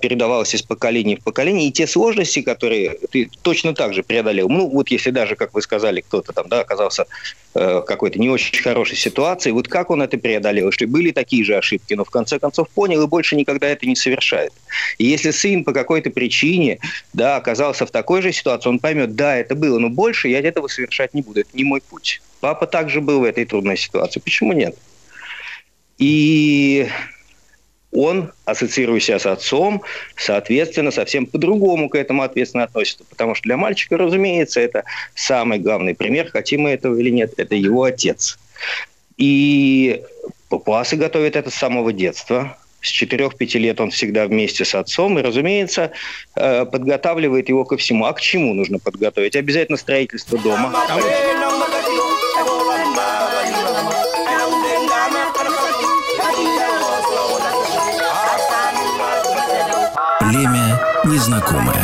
передавалось 0.00 0.54
из 0.54 0.62
поколения 0.62 1.16
в 1.16 1.24
поколение, 1.24 1.68
и 1.68 1.72
те 1.72 1.86
сложности, 1.86 2.42
которые 2.42 2.96
ты 3.10 3.28
точно 3.42 3.74
так 3.74 3.92
же 3.92 4.02
преодолел. 4.02 4.48
Ну, 4.48 4.68
вот 4.68 4.88
если 4.88 5.10
даже, 5.10 5.34
как 5.34 5.52
вы 5.52 5.62
сказали, 5.62 6.00
кто-то 6.00 6.32
там 6.32 6.48
да, 6.48 6.60
оказался 6.60 7.06
э, 7.54 7.78
в 7.78 7.82
какой-то 7.82 8.20
не 8.20 8.30
очень 8.30 8.62
хорошей 8.62 8.96
ситуации, 8.96 9.50
вот 9.50 9.66
как 9.66 9.90
он 9.90 10.02
это 10.02 10.16
преодолел, 10.16 10.70
что 10.70 10.86
были 10.86 11.10
такие 11.10 11.44
же 11.44 11.56
ошибки, 11.56 11.94
но 11.94 12.04
в 12.04 12.10
конце 12.10 12.38
концов 12.38 12.68
понял 12.68 13.02
и 13.02 13.06
больше 13.08 13.34
никогда 13.34 13.68
это 13.68 13.84
не 13.86 13.96
совершает. 13.96 14.52
И 14.98 15.06
если 15.06 15.32
сын 15.32 15.64
по 15.64 15.72
какой-то 15.72 16.10
причине 16.10 16.78
да, 17.12 17.36
оказался 17.36 17.84
в 17.84 17.90
такой 17.90 18.22
же 18.22 18.32
ситуации, 18.32 18.68
он 18.68 18.78
поймет, 18.78 19.16
да, 19.16 19.36
это 19.36 19.56
было, 19.56 19.78
но 19.80 19.88
больше 19.88 20.28
я 20.28 20.38
этого 20.38 20.68
совершать 20.68 21.14
не 21.14 21.22
буду, 21.22 21.40
это 21.40 21.50
не 21.52 21.64
мой 21.64 21.80
путь. 21.80 22.22
Папа 22.40 22.66
также 22.66 23.00
был 23.00 23.20
в 23.20 23.24
этой 23.24 23.44
трудной 23.44 23.76
ситуации, 23.76 24.20
почему 24.20 24.52
нет? 24.52 24.76
И 25.98 26.88
он, 27.94 28.32
ассоциируя 28.44 29.00
себя 29.00 29.18
с 29.18 29.26
отцом, 29.26 29.82
соответственно, 30.16 30.90
совсем 30.90 31.26
по-другому 31.26 31.88
к 31.88 31.94
этому 31.94 32.22
ответственно 32.22 32.64
относится. 32.64 33.04
Потому 33.08 33.34
что 33.34 33.44
для 33.44 33.56
мальчика, 33.56 33.96
разумеется, 33.96 34.60
это 34.60 34.84
самый 35.14 35.58
главный 35.58 35.94
пример, 35.94 36.30
хотим 36.30 36.62
мы 36.62 36.70
этого 36.70 36.96
или 36.98 37.10
нет, 37.10 37.34
это 37.36 37.54
его 37.54 37.84
отец. 37.84 38.38
И 39.16 40.02
папуасы 40.48 40.96
готовят 40.96 41.36
это 41.36 41.50
с 41.50 41.54
самого 41.54 41.92
детства. 41.92 42.58
С 42.80 43.02
4-5 43.02 43.58
лет 43.58 43.80
он 43.80 43.90
всегда 43.90 44.26
вместе 44.26 44.64
с 44.64 44.74
отцом 44.74 45.18
и, 45.18 45.22
разумеется, 45.22 45.92
э, 46.36 46.66
подготавливает 46.66 47.48
его 47.48 47.64
ко 47.64 47.78
всему. 47.78 48.04
А 48.04 48.12
к 48.12 48.20
чему 48.20 48.52
нужно 48.52 48.78
подготовить? 48.78 49.36
Обязательно 49.36 49.78
строительство 49.78 50.38
дома. 50.38 50.70
Племя 50.88 51.48
незнакомое. 61.14 61.83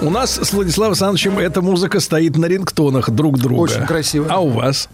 У 0.00 0.10
нас 0.10 0.38
с 0.40 0.52
Владиславом 0.52 0.92
Александровичем 0.92 1.40
эта 1.40 1.60
музыка 1.60 1.98
стоит 1.98 2.36
на 2.36 2.46
рингтонах 2.46 3.10
друг 3.10 3.36
друга. 3.36 3.62
Очень 3.62 3.84
красиво. 3.84 4.28
А 4.30 4.38
у 4.38 4.48
вас? 4.48 4.88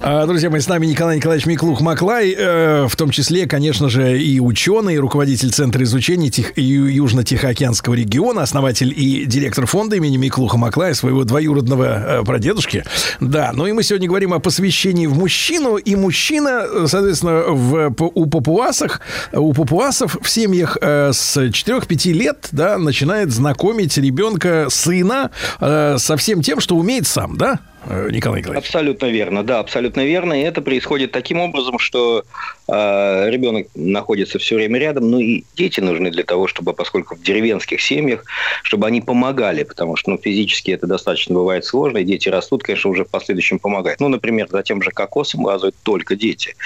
А, 0.00 0.26
Друзья 0.26 0.48
мои, 0.48 0.60
с 0.60 0.68
нами 0.68 0.86
Николай 0.86 1.16
Николаевич 1.16 1.46
Миклух-Маклай, 1.46 2.36
э, 2.38 2.86
в 2.86 2.94
том 2.94 3.10
числе, 3.10 3.46
конечно 3.46 3.88
же, 3.88 4.16
и 4.16 4.38
ученый, 4.38 4.94
и 4.94 4.98
руководитель 4.98 5.50
Центра 5.50 5.82
изучения 5.82 6.28
Южно-Тихоокеанского 6.28 7.94
региона, 7.94 8.42
основатель 8.42 8.94
и 8.96 9.24
директор 9.24 9.66
фонда 9.66 9.96
имени 9.96 10.18
Миклуха-Маклая, 10.18 10.94
своего 10.94 11.24
двоюродного 11.24 12.20
э, 12.20 12.24
прадедушки. 12.24 12.84
Да, 13.18 13.50
ну 13.52 13.66
и 13.66 13.72
мы 13.72 13.82
сегодня 13.82 14.06
говорим 14.06 14.32
о 14.34 14.38
посвящении 14.38 15.08
в 15.08 15.18
мужчину, 15.18 15.78
и 15.78 15.96
мужчина, 15.96 16.62
э, 16.64 16.86
соответственно, 16.86 17.42
в, 17.48 17.92
у 17.98 18.26
папуасах, 18.26 19.00
у 19.32 19.52
папуасов 19.52 20.16
в 20.22 20.28
семьях 20.30 20.78
с 20.80 21.36
4-5 21.36 22.12
лет, 22.12 22.48
да, 22.52 22.78
начинает 22.78 23.32
знакомить 23.32 23.98
ребенка, 23.98 24.43
сына 24.68 25.30
э, 25.60 25.96
со 25.98 26.16
всем 26.16 26.42
тем, 26.42 26.60
что 26.60 26.76
умеет 26.76 27.06
сам, 27.06 27.36
да, 27.36 27.60
Николай 27.86 28.40
Николаевич? 28.40 28.66
Абсолютно 28.66 29.06
верно, 29.06 29.42
да, 29.42 29.58
абсолютно 29.58 30.04
верно. 30.04 30.40
И 30.40 30.44
это 30.44 30.62
происходит 30.62 31.12
таким 31.12 31.40
образом, 31.40 31.78
что 31.78 32.24
э, 32.66 33.30
ребенок 33.30 33.68
находится 33.74 34.38
все 34.38 34.56
время 34.56 34.78
рядом, 34.78 35.10
ну 35.10 35.20
и 35.20 35.44
дети 35.54 35.80
нужны 35.80 36.10
для 36.10 36.24
того, 36.24 36.46
чтобы, 36.46 36.72
поскольку 36.72 37.16
в 37.16 37.22
деревенских 37.22 37.80
семьях, 37.80 38.24
чтобы 38.62 38.86
они 38.86 39.00
помогали, 39.00 39.62
потому 39.64 39.96
что 39.96 40.10
ну, 40.10 40.18
физически 40.18 40.70
это 40.70 40.86
достаточно 40.86 41.34
бывает 41.34 41.64
сложно, 41.64 41.98
и 41.98 42.04
дети 42.04 42.28
растут, 42.28 42.62
конечно, 42.62 42.90
уже 42.90 43.04
в 43.04 43.10
последующем 43.10 43.58
помогают. 43.58 44.00
Ну, 44.00 44.08
например, 44.08 44.48
за 44.50 44.62
тем 44.62 44.82
же 44.82 44.90
кокосом 44.90 45.44
лазают 45.44 45.74
только 45.82 46.16
дети. 46.16 46.56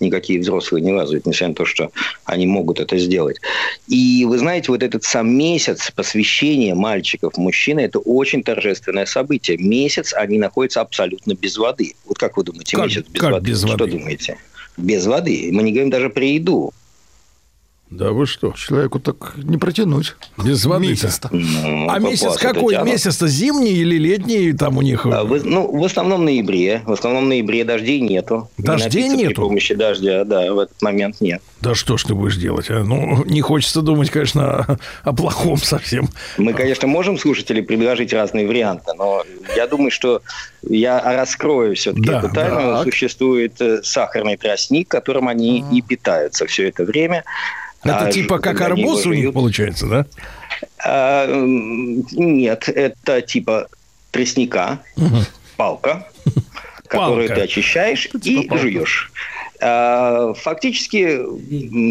Никакие 0.00 0.40
взрослые 0.40 0.82
не 0.82 0.92
лазают, 0.92 1.26
несмотря 1.26 1.48
на 1.48 1.54
то, 1.54 1.64
что 1.64 1.90
они 2.24 2.46
могут 2.46 2.80
это 2.80 2.98
сделать. 2.98 3.40
И 3.88 4.24
вы 4.26 4.38
знаете, 4.38 4.70
вот 4.70 4.82
этот 4.82 5.04
сам 5.04 5.30
месяц 5.30 5.90
посвящения 5.90 6.74
мальчиков 6.74 7.36
мужчины, 7.36 7.80
это 7.80 7.98
очень 7.98 8.42
торжественное 8.42 9.06
событие. 9.06 9.56
Месяц 9.58 10.14
они 10.14 10.38
находятся 10.38 10.67
абсолютно 10.76 11.34
без 11.34 11.56
воды. 11.56 11.94
Вот 12.06 12.18
как 12.18 12.36
вы 12.36 12.44
думаете, 12.44 12.76
Как- 12.76 12.86
месяц 12.86 13.06
без 13.08 13.20
как 13.20 13.32
воды? 13.32 13.50
без 13.50 13.58
Что 13.60 13.68
воды? 13.68 13.90
думаете? 13.90 14.38
Без 14.76 15.06
воды. 15.06 15.48
Мы 15.52 15.62
не 15.62 15.72
говорим 15.72 15.90
даже 15.90 16.08
про 16.10 16.24
еду. 16.24 16.72
Да 17.90 18.10
вы 18.12 18.26
что? 18.26 18.52
Человеку 18.52 19.00
так 19.00 19.32
не 19.36 19.56
протянуть. 19.56 20.14
Без 20.44 20.64
воды 20.66 20.88
Месяц-то. 20.88 21.30
Ну, 21.32 21.88
А 21.88 21.98
месяц 21.98 22.36
какой? 22.36 22.74
тянут. 22.74 22.86
Месяц-то 22.86 23.26
зимний 23.28 23.72
или 23.72 23.96
летний 23.96 24.52
там 24.52 24.76
у 24.76 24.82
них? 24.82 25.06
А, 25.06 25.24
вы- 25.24 25.40
ну, 25.42 25.74
в 25.74 25.82
основном 25.82 26.24
ноябре. 26.26 26.82
В 26.84 26.92
основном 26.92 27.28
ноябре 27.30 27.64
дождей 27.64 28.00
нету. 28.00 28.50
Дождей 28.58 29.08
При 29.08 29.16
нету? 29.16 29.40
помощи 29.42 29.74
дождя, 29.74 30.24
да, 30.24 30.52
в 30.52 30.58
этот 30.58 30.82
момент 30.82 31.22
нет. 31.22 31.40
Да 31.62 31.74
что 31.74 31.96
ж 31.96 32.04
ты 32.04 32.14
будешь 32.14 32.36
делать? 32.36 32.66
а? 32.70 32.84
Ну, 32.84 33.24
не 33.24 33.40
хочется 33.40 33.80
думать, 33.80 34.10
конечно, 34.10 34.58
о, 34.58 34.76
о 35.04 35.12
плохом 35.14 35.56
совсем. 35.56 36.08
Мы, 36.36 36.52
конечно, 36.52 36.86
можем 36.86 37.18
слушателям 37.18 37.64
предложить 37.64 38.12
разные 38.12 38.46
варианты, 38.46 38.92
но 38.98 39.24
я 39.56 39.66
думаю, 39.66 39.90
что 39.90 40.20
я 40.62 41.00
раскрою 41.02 41.74
все-таки 41.74 42.04
Да, 42.06 42.18
эту 42.18 42.34
тайну. 42.34 42.54
так. 42.56 42.84
Существует 42.84 43.58
э, 43.62 43.80
сахарный 43.82 44.36
тростник, 44.36 44.88
которым 44.88 45.26
они 45.26 45.64
и 45.72 45.80
питаются 45.80 46.44
все 46.46 46.68
это 46.68 46.84
время. 46.84 47.24
Это 47.82 48.06
А 48.06 48.12
типа 48.12 48.38
как 48.38 48.60
арбуз 48.60 49.06
у 49.06 49.12
них 49.12 49.32
получается, 49.32 49.86
да? 49.86 50.06
А, 50.84 51.26
нет, 51.32 52.68
это 52.68 53.22
типа 53.22 53.68
тростника, 54.10 54.80
палка, 55.56 56.08
которую 56.88 57.28
ты 57.28 57.40
очищаешь 57.40 58.08
и 58.24 58.48
жуешь. 58.58 59.12
А, 59.60 60.34
Фактически 60.34 61.20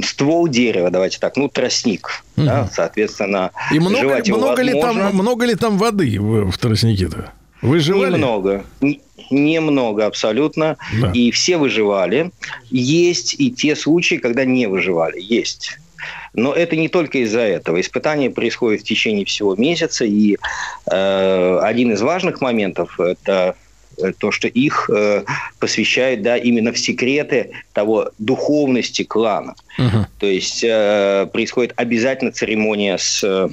ствол 0.05 0.47
дерева, 0.47 0.89
давайте 0.89 1.19
так, 1.19 1.35
ну, 1.35 1.49
тростник. 1.49 2.23
да, 2.37 2.69
соответственно, 2.73 3.51
И 3.71 3.79
много, 3.79 3.99
жевать 3.99 4.27
его 4.27 4.37
много, 4.37 4.61
ли 4.61 4.73
возможно. 4.73 5.01
там, 5.03 5.15
много 5.15 5.45
ли 5.45 5.55
там 5.55 5.77
воды 5.77 6.17
в, 6.19 6.51
в 6.51 6.57
тростнике-то? 6.57 7.31
Вы 7.61 7.79
жевали? 7.79 8.13
Немного. 8.13 8.65
Немного 9.31 10.05
абсолютно. 10.05 10.77
Да. 11.01 11.11
И 11.11 11.31
все 11.31 11.57
выживали. 11.57 12.31
Есть 12.69 13.35
и 13.39 13.51
те 13.51 13.75
случаи, 13.75 14.15
когда 14.15 14.45
не 14.45 14.67
выживали. 14.67 15.19
Есть. 15.19 15.77
Но 16.33 16.53
это 16.53 16.75
не 16.75 16.87
только 16.87 17.19
из-за 17.19 17.41
этого. 17.41 17.81
Испытание 17.81 18.29
происходит 18.29 18.81
в 18.81 18.83
течение 18.83 19.25
всего 19.25 19.55
месяца. 19.55 20.05
И 20.05 20.37
э, 20.89 21.59
один 21.63 21.91
из 21.91 22.01
важных 22.01 22.41
моментов– 22.41 22.99
это 22.99 23.55
э, 23.97 24.11
то, 24.17 24.31
что 24.31 24.47
их 24.47 24.89
э, 24.93 25.23
посвящают 25.59 26.21
да, 26.21 26.37
именно 26.37 26.71
в 26.71 26.77
секреты 26.77 27.51
того 27.73 28.11
духовности 28.19 29.03
клана. 29.03 29.55
То 30.19 30.27
есть 30.27 30.63
э, 30.63 31.27
происходит 31.33 31.73
обязательно 31.75 32.31
церемония 32.31 32.97
с 32.97 33.23
э, 33.23 33.49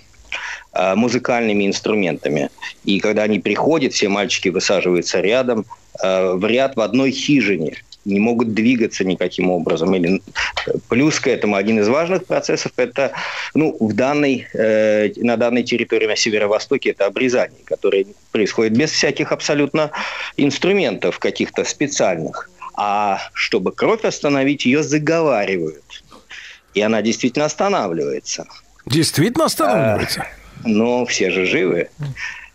музыкальными 0.96 1.66
инструментами. 1.66 2.50
И 2.84 2.98
когда 2.98 3.22
они 3.22 3.38
приходят, 3.38 3.92
все 3.92 4.08
мальчики 4.08 4.48
высаживаются 4.48 5.20
рядом, 5.20 5.66
э, 6.02 6.32
в 6.32 6.44
ряд 6.46 6.76
в 6.76 6.80
одной 6.80 7.12
хижине, 7.12 7.76
не 8.04 8.20
могут 8.20 8.54
двигаться 8.54 9.04
никаким 9.04 9.50
образом. 9.50 9.94
Или, 9.94 10.20
э, 10.66 10.72
плюс 10.88 11.20
к 11.20 11.26
этому 11.26 11.56
один 11.56 11.78
из 11.78 11.88
важных 11.88 12.26
процессов– 12.26 12.72
это 12.76 13.12
ну, 13.54 13.76
в 13.80 13.92
данной, 13.94 14.46
э, 14.52 15.12
на 15.16 15.36
данной 15.36 15.62
территории 15.62 16.06
на 16.06 16.16
северо-востоке 16.16 16.90
это 16.90 17.06
обрезание, 17.06 17.60
которое 17.64 18.06
происходит 18.32 18.76
без 18.76 18.90
всяких 18.90 19.32
абсолютно 19.32 19.90
инструментов 20.36 21.18
каких-то 21.18 21.64
специальных. 21.64 22.50
А 22.76 23.20
чтобы 23.32 23.72
кровь 23.72 24.04
остановить, 24.04 24.66
ее 24.66 24.82
заговаривают. 24.82 26.04
И 26.74 26.80
она 26.80 27.02
действительно 27.02 27.44
останавливается. 27.44 28.46
Действительно 28.86 29.46
останавливается? 29.46 30.26
Но 30.64 31.04
все 31.06 31.30
же 31.30 31.46
живы. 31.46 31.88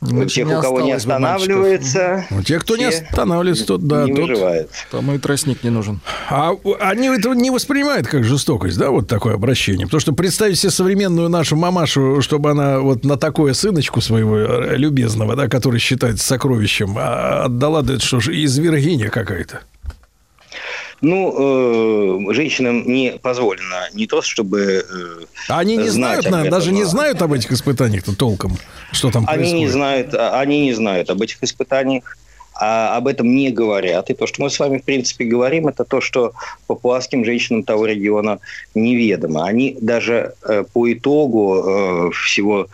У 0.01 0.24
тех, 0.24 0.48
у 0.48 0.61
кого 0.61 0.80
не 0.80 0.93
останавливается, 0.93 2.25
Ну, 2.30 2.41
те, 2.41 2.58
кто 2.59 2.77
не 2.77 2.85
останавливается, 2.85 3.66
тот, 3.66 3.85
да, 3.85 4.06
не 4.06 4.14
тот... 4.14 4.30
выживают. 4.30 4.72
Тому 4.91 5.16
и 5.16 5.17
тростник 5.17 5.61
не 5.61 5.72
нужен. 5.72 5.99
А 6.30 6.53
они 6.80 7.08
это 7.09 7.33
не 7.33 7.51
воспринимают 7.51 8.08
как 8.08 8.24
жестокость, 8.24 8.77
да, 8.77 8.91
вот 8.91 9.09
такое 9.09 9.33
обращение? 9.33 9.88
Потому 9.88 9.99
что 9.99 10.14
представить 10.14 10.58
себе 10.58 10.69
современную 10.72 11.27
нашу 11.27 11.58
мамашу, 11.58 12.22
чтобы 12.22 12.51
она 12.51 12.80
вот 12.80 13.03
на 13.03 13.17
такое 13.17 13.51
сыночку 13.53 13.99
своего 13.99 14.38
э, 14.38 14.77
любезного, 14.77 15.35
да, 15.35 15.49
который 15.49 15.82
считается 15.82 16.25
сокровищем, 16.25 16.95
а 16.98 17.43
отдала, 17.45 17.82
да 17.82 17.95
это 17.95 18.06
что 18.06 18.22
ж, 18.22 18.30
извергиня 18.30 19.09
какая-то. 19.09 19.64
Ну, 21.01 22.29
э, 22.29 22.33
женщинам 22.33 22.83
не 22.85 23.11
позволено 23.21 23.87
не 23.93 24.05
то, 24.05 24.21
чтобы... 24.21 24.83
э, 24.89 25.25
А 25.47 25.59
Они 25.59 25.77
не 25.77 25.89
знают, 25.89 26.25
наверное, 26.25 26.51
даже 26.51 26.71
не 26.71 26.81
а- 26.83 26.85
знают 26.85 27.21
об 27.21 27.31
этих 27.33 27.51
испытаниях-то 27.51 28.15
толком, 28.15 28.57
что 28.91 29.09
там 29.09 29.23
Они 29.27 29.43
не 29.43 29.49
происходит. 29.65 29.71
знают, 29.71 30.13
а, 30.13 30.39
они 30.41 30.61
не 30.61 30.73
знают 30.73 31.09
об 31.09 31.21
этих 31.21 31.41
испытаниях, 31.41 32.17
а 32.53 32.97
об 32.97 33.07
этом 33.07 33.33
не 33.33 33.49
говорят. 33.51 34.09
И 34.09 34.13
то, 34.13 34.27
что 34.27 34.41
мы 34.43 34.49
с 34.49 34.59
вами, 34.59 34.79
в 34.79 34.83
принципе, 34.83 35.23
говорим, 35.23 35.69
это 35.69 35.85
то, 35.85 36.01
что 36.01 36.33
папуасским 36.67 37.23
женщинам 37.23 37.63
того 37.63 37.85
региона 37.85 38.39
неведомо. 38.75 39.45
Они 39.45 39.77
даже 39.79 40.33
э, 40.43 40.65
по 40.73 40.91
итогу 40.91 41.63
э, 42.09 42.11
всего 42.11 42.67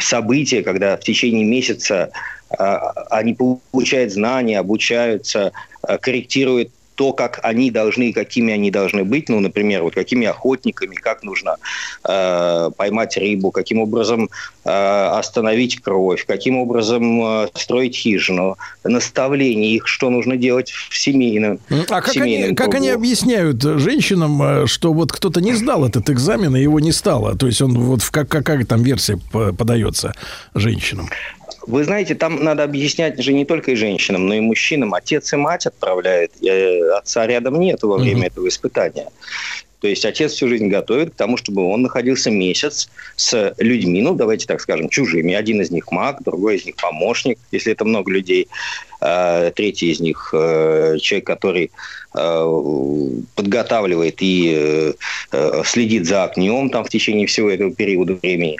события, 0.00 0.62
когда 0.62 0.96
в 0.96 1.00
течение 1.00 1.44
месяца 1.44 2.10
э, 2.58 2.64
они 3.10 3.34
получают 3.70 4.12
знания, 4.12 4.58
обучаются, 4.58 5.52
э, 5.86 5.98
корректируют 5.98 6.70
то, 6.98 7.12
как 7.12 7.38
они 7.44 7.70
должны 7.70 8.08
и 8.08 8.12
какими 8.12 8.52
они 8.52 8.72
должны 8.72 9.04
быть, 9.04 9.28
ну, 9.28 9.38
например, 9.38 9.84
вот 9.84 9.94
какими 9.94 10.26
охотниками, 10.26 10.96
как 10.96 11.22
нужно 11.22 11.56
э, 12.02 12.70
поймать 12.76 13.16
рыбу, 13.16 13.52
каким 13.52 13.78
образом 13.78 14.28
э, 14.64 14.68
остановить 14.68 15.80
кровь, 15.80 16.26
каким 16.26 16.58
образом 16.58 17.22
э, 17.22 17.48
строить 17.54 17.94
хижину, 17.94 18.58
наставление 18.82 19.76
их, 19.76 19.86
что 19.86 20.10
нужно 20.10 20.36
делать 20.36 20.72
в 20.72 20.98
семейном, 20.98 21.60
А 21.70 21.84
как 21.84 22.08
они, 22.08 22.14
семейном 22.14 22.56
как 22.56 22.74
они 22.74 22.88
объясняют 22.88 23.62
женщинам, 23.62 24.42
э, 24.42 24.66
что 24.66 24.92
вот 24.92 25.12
кто-то 25.12 25.40
не 25.40 25.54
сдал 25.54 25.84
этот 25.84 26.10
экзамен, 26.10 26.56
и 26.56 26.62
его 26.62 26.80
не 26.80 26.90
стало? 26.90 27.38
То 27.38 27.46
есть 27.46 27.62
он 27.62 27.78
вот 27.78 28.02
в 28.02 28.10
как, 28.10 28.28
какая 28.28 28.64
там 28.64 28.82
версия 28.82 29.20
по- 29.30 29.52
подается 29.52 30.14
женщинам? 30.52 31.08
Вы 31.68 31.84
знаете, 31.84 32.14
там 32.14 32.42
надо 32.42 32.64
объяснять 32.64 33.22
же 33.22 33.34
не 33.34 33.44
только 33.44 33.72
и 33.72 33.74
женщинам, 33.74 34.26
но 34.26 34.34
и 34.34 34.40
мужчинам. 34.40 34.94
Отец 34.94 35.34
и 35.34 35.36
мать 35.36 35.66
отправляют, 35.66 36.32
э, 36.42 36.90
отца 36.96 37.26
рядом 37.26 37.60
нет 37.60 37.82
во 37.82 37.98
время 37.98 38.28
этого 38.28 38.48
испытания. 38.48 39.08
То 39.80 39.86
есть 39.86 40.06
отец 40.06 40.32
всю 40.32 40.48
жизнь 40.48 40.68
готовит 40.68 41.10
к 41.10 41.14
тому, 41.14 41.36
чтобы 41.36 41.66
он 41.68 41.82
находился 41.82 42.30
месяц 42.30 42.88
с 43.16 43.54
людьми, 43.58 44.00
ну, 44.00 44.14
давайте 44.14 44.46
так 44.46 44.62
скажем, 44.62 44.88
чужими. 44.88 45.34
Один 45.34 45.60
из 45.60 45.70
них 45.70 45.92
маг, 45.92 46.22
другой 46.24 46.56
из 46.56 46.64
них 46.64 46.76
помощник, 46.76 47.38
если 47.52 47.72
это 47.72 47.84
много 47.84 48.10
людей. 48.10 48.48
А, 49.02 49.50
Третий 49.50 49.90
из 49.90 50.00
них 50.00 50.30
э, 50.32 50.96
человек, 51.02 51.26
который 51.26 51.70
э, 52.14 53.20
подготавливает 53.34 54.16
и 54.20 54.94
следит 55.66 56.06
за 56.06 56.24
огнем 56.24 56.70
там 56.70 56.84
в 56.84 56.88
течение 56.88 57.26
всего 57.26 57.50
этого 57.50 57.74
периода 57.74 58.14
времени. 58.14 58.56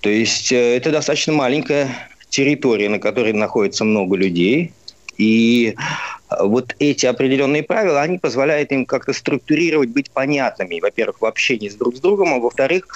То 0.00 0.08
есть 0.08 0.50
это 0.50 0.90
достаточно 0.90 1.32
маленькая 1.32 2.09
территория, 2.30 2.88
на 2.88 2.98
которой 2.98 3.32
находится 3.32 3.84
много 3.84 4.16
людей. 4.16 4.72
И 5.18 5.74
э, 5.76 6.34
вот 6.42 6.74
эти 6.78 7.06
определенные 7.06 7.62
правила, 7.62 8.00
они 8.00 8.18
позволяют 8.18 8.72
им 8.72 8.86
как-то 8.86 9.12
структурировать, 9.12 9.90
быть 9.90 10.10
понятными. 10.10 10.80
Во-первых, 10.80 11.20
в 11.20 11.26
общении 11.26 11.68
с 11.68 11.74
друг 11.74 11.96
с 11.96 12.00
другом, 12.00 12.32
а 12.32 12.38
во-вторых, 12.38 12.86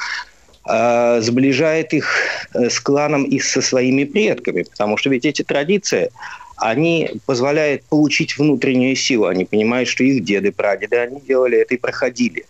э, 0.66 1.20
сближает 1.20 1.92
их 1.92 2.06
э, 2.54 2.70
с 2.70 2.80
кланом 2.80 3.24
и 3.24 3.38
со 3.40 3.60
своими 3.60 4.04
предками. 4.04 4.62
Потому 4.62 4.96
что 4.96 5.10
ведь 5.10 5.26
эти 5.26 5.42
традиции, 5.42 6.10
они 6.56 7.10
позволяют 7.26 7.84
получить 7.84 8.38
внутреннюю 8.38 8.96
силу. 8.96 9.26
Они 9.26 9.44
понимают, 9.44 9.88
что 9.88 10.04
их 10.04 10.24
деды, 10.24 10.52
прадеды, 10.52 10.96
они 10.96 11.20
делали 11.20 11.58
это 11.58 11.74
и 11.74 11.78
проходили. 11.78 12.46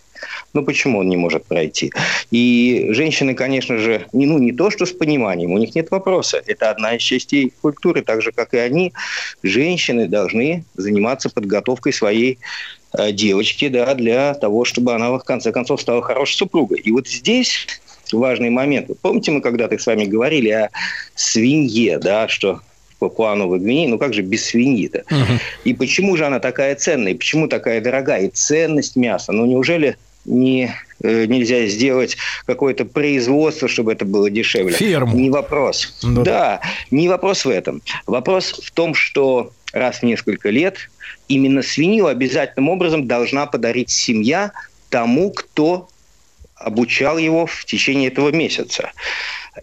Ну, 0.52 0.62
почему 0.64 0.98
он 0.98 1.08
не 1.08 1.16
может 1.16 1.44
пройти? 1.44 1.92
И 2.30 2.88
женщины, 2.90 3.34
конечно 3.34 3.78
же, 3.78 4.06
не, 4.12 4.26
ну, 4.26 4.38
не 4.38 4.52
то, 4.52 4.70
что 4.70 4.86
с 4.86 4.92
пониманием, 4.92 5.52
у 5.52 5.58
них 5.58 5.74
нет 5.74 5.90
вопроса. 5.90 6.42
Это 6.46 6.70
одна 6.70 6.96
из 6.96 7.02
частей 7.02 7.52
культуры, 7.60 8.02
так 8.02 8.22
же, 8.22 8.32
как 8.32 8.54
и 8.54 8.58
они. 8.58 8.92
Женщины 9.42 10.08
должны 10.08 10.64
заниматься 10.74 11.30
подготовкой 11.30 11.92
своей 11.92 12.38
э, 12.92 13.12
девочки, 13.12 13.68
да, 13.68 13.94
для 13.94 14.34
того, 14.34 14.64
чтобы 14.64 14.94
она, 14.94 15.10
в 15.10 15.24
конце 15.24 15.52
концов, 15.52 15.80
стала 15.80 16.02
хорошей 16.02 16.36
супругой. 16.36 16.78
И 16.78 16.90
вот 16.90 17.08
здесь 17.08 17.66
важный 18.12 18.50
момент. 18.50 18.88
Вот 18.88 18.98
помните, 19.00 19.30
мы 19.30 19.40
когда-то 19.40 19.78
с 19.78 19.86
вами 19.86 20.04
говорили 20.04 20.50
о 20.50 20.70
свинье, 21.14 21.98
да, 21.98 22.28
что 22.28 22.60
в 22.90 22.98
Папуа-Новой 22.98 23.58
Гвинее, 23.58 23.88
ну 23.88 23.98
как 23.98 24.14
же 24.14 24.22
без 24.22 24.46
свиньи-то? 24.46 25.04
И 25.64 25.74
почему 25.74 26.16
же 26.16 26.26
она 26.26 26.38
такая 26.38 26.74
ценная, 26.76 27.12
и 27.12 27.16
почему 27.16 27.48
такая 27.48 27.80
дорогая? 27.80 28.26
И 28.26 28.28
ценность 28.28 28.96
мяса, 28.96 29.32
ну 29.32 29.46
неужели 29.46 29.96
не, 30.24 30.74
э, 31.02 31.26
нельзя 31.26 31.66
сделать 31.66 32.16
какое-то 32.46 32.84
производство, 32.84 33.68
чтобы 33.68 33.92
это 33.92 34.04
было 34.04 34.30
дешевле? 34.30 34.74
Ферму. 34.74 35.16
Не 35.16 35.30
вопрос. 35.30 35.94
Ну 36.02 36.22
Да, 36.22 36.60
не 36.90 37.08
вопрос 37.08 37.44
в 37.44 37.50
этом. 37.50 37.82
Вопрос 38.06 38.60
в 38.64 38.70
том, 38.72 38.94
что 38.94 39.52
раз 39.72 39.98
в 39.98 40.02
несколько 40.04 40.50
лет 40.50 40.90
именно 41.28 41.62
свинью 41.62 42.06
обязательным 42.06 42.68
образом 42.68 43.06
должна 43.06 43.46
подарить 43.46 43.90
семья 43.90 44.52
тому, 44.88 45.30
кто 45.30 45.88
обучал 46.54 47.18
его 47.18 47.46
в 47.46 47.64
течение 47.64 48.08
этого 48.08 48.30
месяца. 48.30 48.92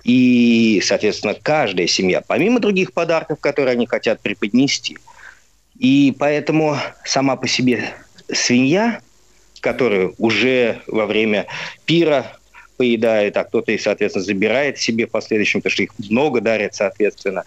И, 0.04 0.82
соответственно, 0.86 1.36
каждая 1.42 1.88
семья, 1.88 2.22
помимо 2.26 2.60
других 2.60 2.94
подарков, 2.94 3.40
которые 3.40 3.74
они 3.74 3.88
хотят 3.88 4.22
преподнести. 4.22 4.98
И 5.78 6.16
поэтому 6.18 6.78
сама 7.04 7.36
по 7.36 7.48
себе 7.48 7.94
свинья, 8.32 9.02
которую 9.62 10.16
уже 10.18 10.82
во 10.88 11.06
время 11.06 11.48
пира 11.86 12.38
поедает, 12.78 13.38
а 13.38 13.44
кто-то 13.44 13.72
и, 13.72 13.78
соответственно, 13.78 14.26
забирает 14.26 14.80
себе 14.80 15.06
в 15.06 15.12
последующем, 15.12 15.62
потому 15.62 15.72
что 15.72 15.84
их 15.84 15.92
много 16.10 16.42
дарят, 16.42 16.76
соответственно, 16.76 17.44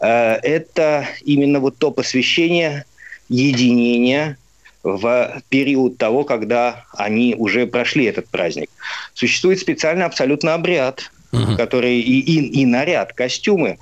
э, 0.00 0.34
это 0.42 1.06
именно 1.24 1.60
вот 1.60 1.76
то 1.76 1.90
посвящение 1.90 2.86
единения 3.28 4.38
в 4.82 5.42
период 5.48 5.98
того, 5.98 6.24
когда 6.24 6.86
они 6.94 7.36
уже 7.38 7.66
прошли 7.66 8.06
этот 8.06 8.28
праздник. 8.28 8.70
Существует 9.14 9.60
специальный 9.60 10.04
абсолютно 10.04 10.54
обряд, 10.54 11.12
который 11.56 12.00
и, 12.00 12.20
и, 12.20 12.60
и 12.60 12.66
наряд, 12.66 13.12
костюмы, 13.12 13.78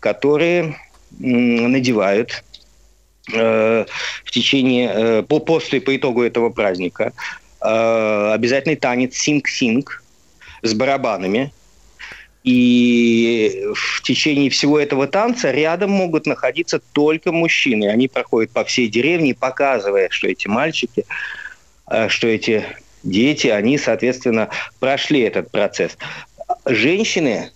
которые 0.00 0.76
надевают 1.18 2.42
в 3.28 4.30
течение, 4.30 4.90
э, 4.92 5.22
по, 5.22 5.38
после, 5.38 5.80
по 5.80 5.94
итогу 5.96 6.22
этого 6.22 6.50
праздника. 6.50 7.12
Э, 7.60 8.32
обязательный 8.34 8.76
танец 8.76 9.16
синг-синг 9.16 10.02
с 10.62 10.74
барабанами. 10.74 11.52
И 12.42 13.64
в 13.74 14.02
течение 14.02 14.50
всего 14.50 14.80
этого 14.80 15.06
танца 15.06 15.52
рядом 15.52 15.92
могут 15.92 16.26
находиться 16.26 16.80
только 16.92 17.30
мужчины. 17.30 17.88
Они 17.88 18.08
проходят 18.08 18.50
по 18.50 18.64
всей 18.64 18.88
деревне, 18.88 19.34
показывая, 19.34 20.08
что 20.10 20.26
эти 20.26 20.48
мальчики 20.48 21.04
э, 21.88 22.08
что 22.08 22.26
эти 22.26 22.64
дети, 23.04 23.46
они, 23.46 23.78
соответственно, 23.78 24.48
прошли 24.80 25.20
этот 25.20 25.50
процесс. 25.50 25.96
Женщины, 26.66 27.50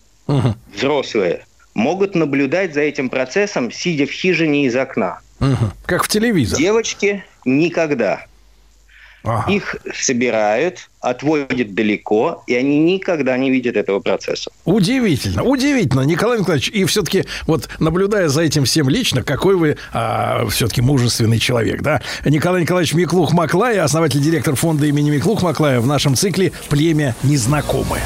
взрослые, 0.75 1.45
могут 1.75 2.15
наблюдать 2.15 2.75
за 2.75 2.81
этим 2.81 3.11
процессом, 3.11 3.71
сидя 3.71 4.07
в 4.07 4.11
хижине 4.11 4.67
из 4.67 4.77
окна. 4.77 5.21
Мгм. 5.39 5.73
Как 5.85 6.05
в 6.05 6.09
телевизоре. 6.09 6.63
Девочки 6.63 7.25
никогда. 7.45 8.25
Ага. 9.29 9.51
Их 9.51 9.75
собирают, 9.93 10.89
отводят 11.01 11.75
далеко, 11.75 12.45
и 12.47 12.55
они 12.55 12.79
никогда 12.79 13.37
не 13.37 13.51
видят 13.51 13.75
этого 13.77 13.99
процесса. 13.99 14.53
Удивительно, 14.65 15.43
удивительно, 15.43 16.03
Николай 16.03 16.39
Николаевич. 16.39 16.69
И 16.69 16.85
все-таки, 16.85 17.25
вот 17.49 17.69
наблюдая 17.81 18.29
за 18.29 18.43
этим 18.43 18.65
всем 18.67 18.89
лично, 18.89 19.25
какой 19.25 19.57
вы 19.57 19.79
все-таки 20.51 20.81
мужественный 20.81 21.41
человек, 21.41 21.83
да? 21.83 22.03
Николай 22.25 22.63
Николаевич 22.63 22.95
Миклух-Маклай, 22.95 23.79
основатель 23.79 24.21
директор 24.21 24.55
фонда 24.55 24.87
имени 24.87 25.11
Миклух-Маклая 25.11 25.81
в 25.81 25.87
нашем 25.89 26.15
цикле 26.15 26.53
«Племя 26.69 27.17
незнакомое». 27.25 28.05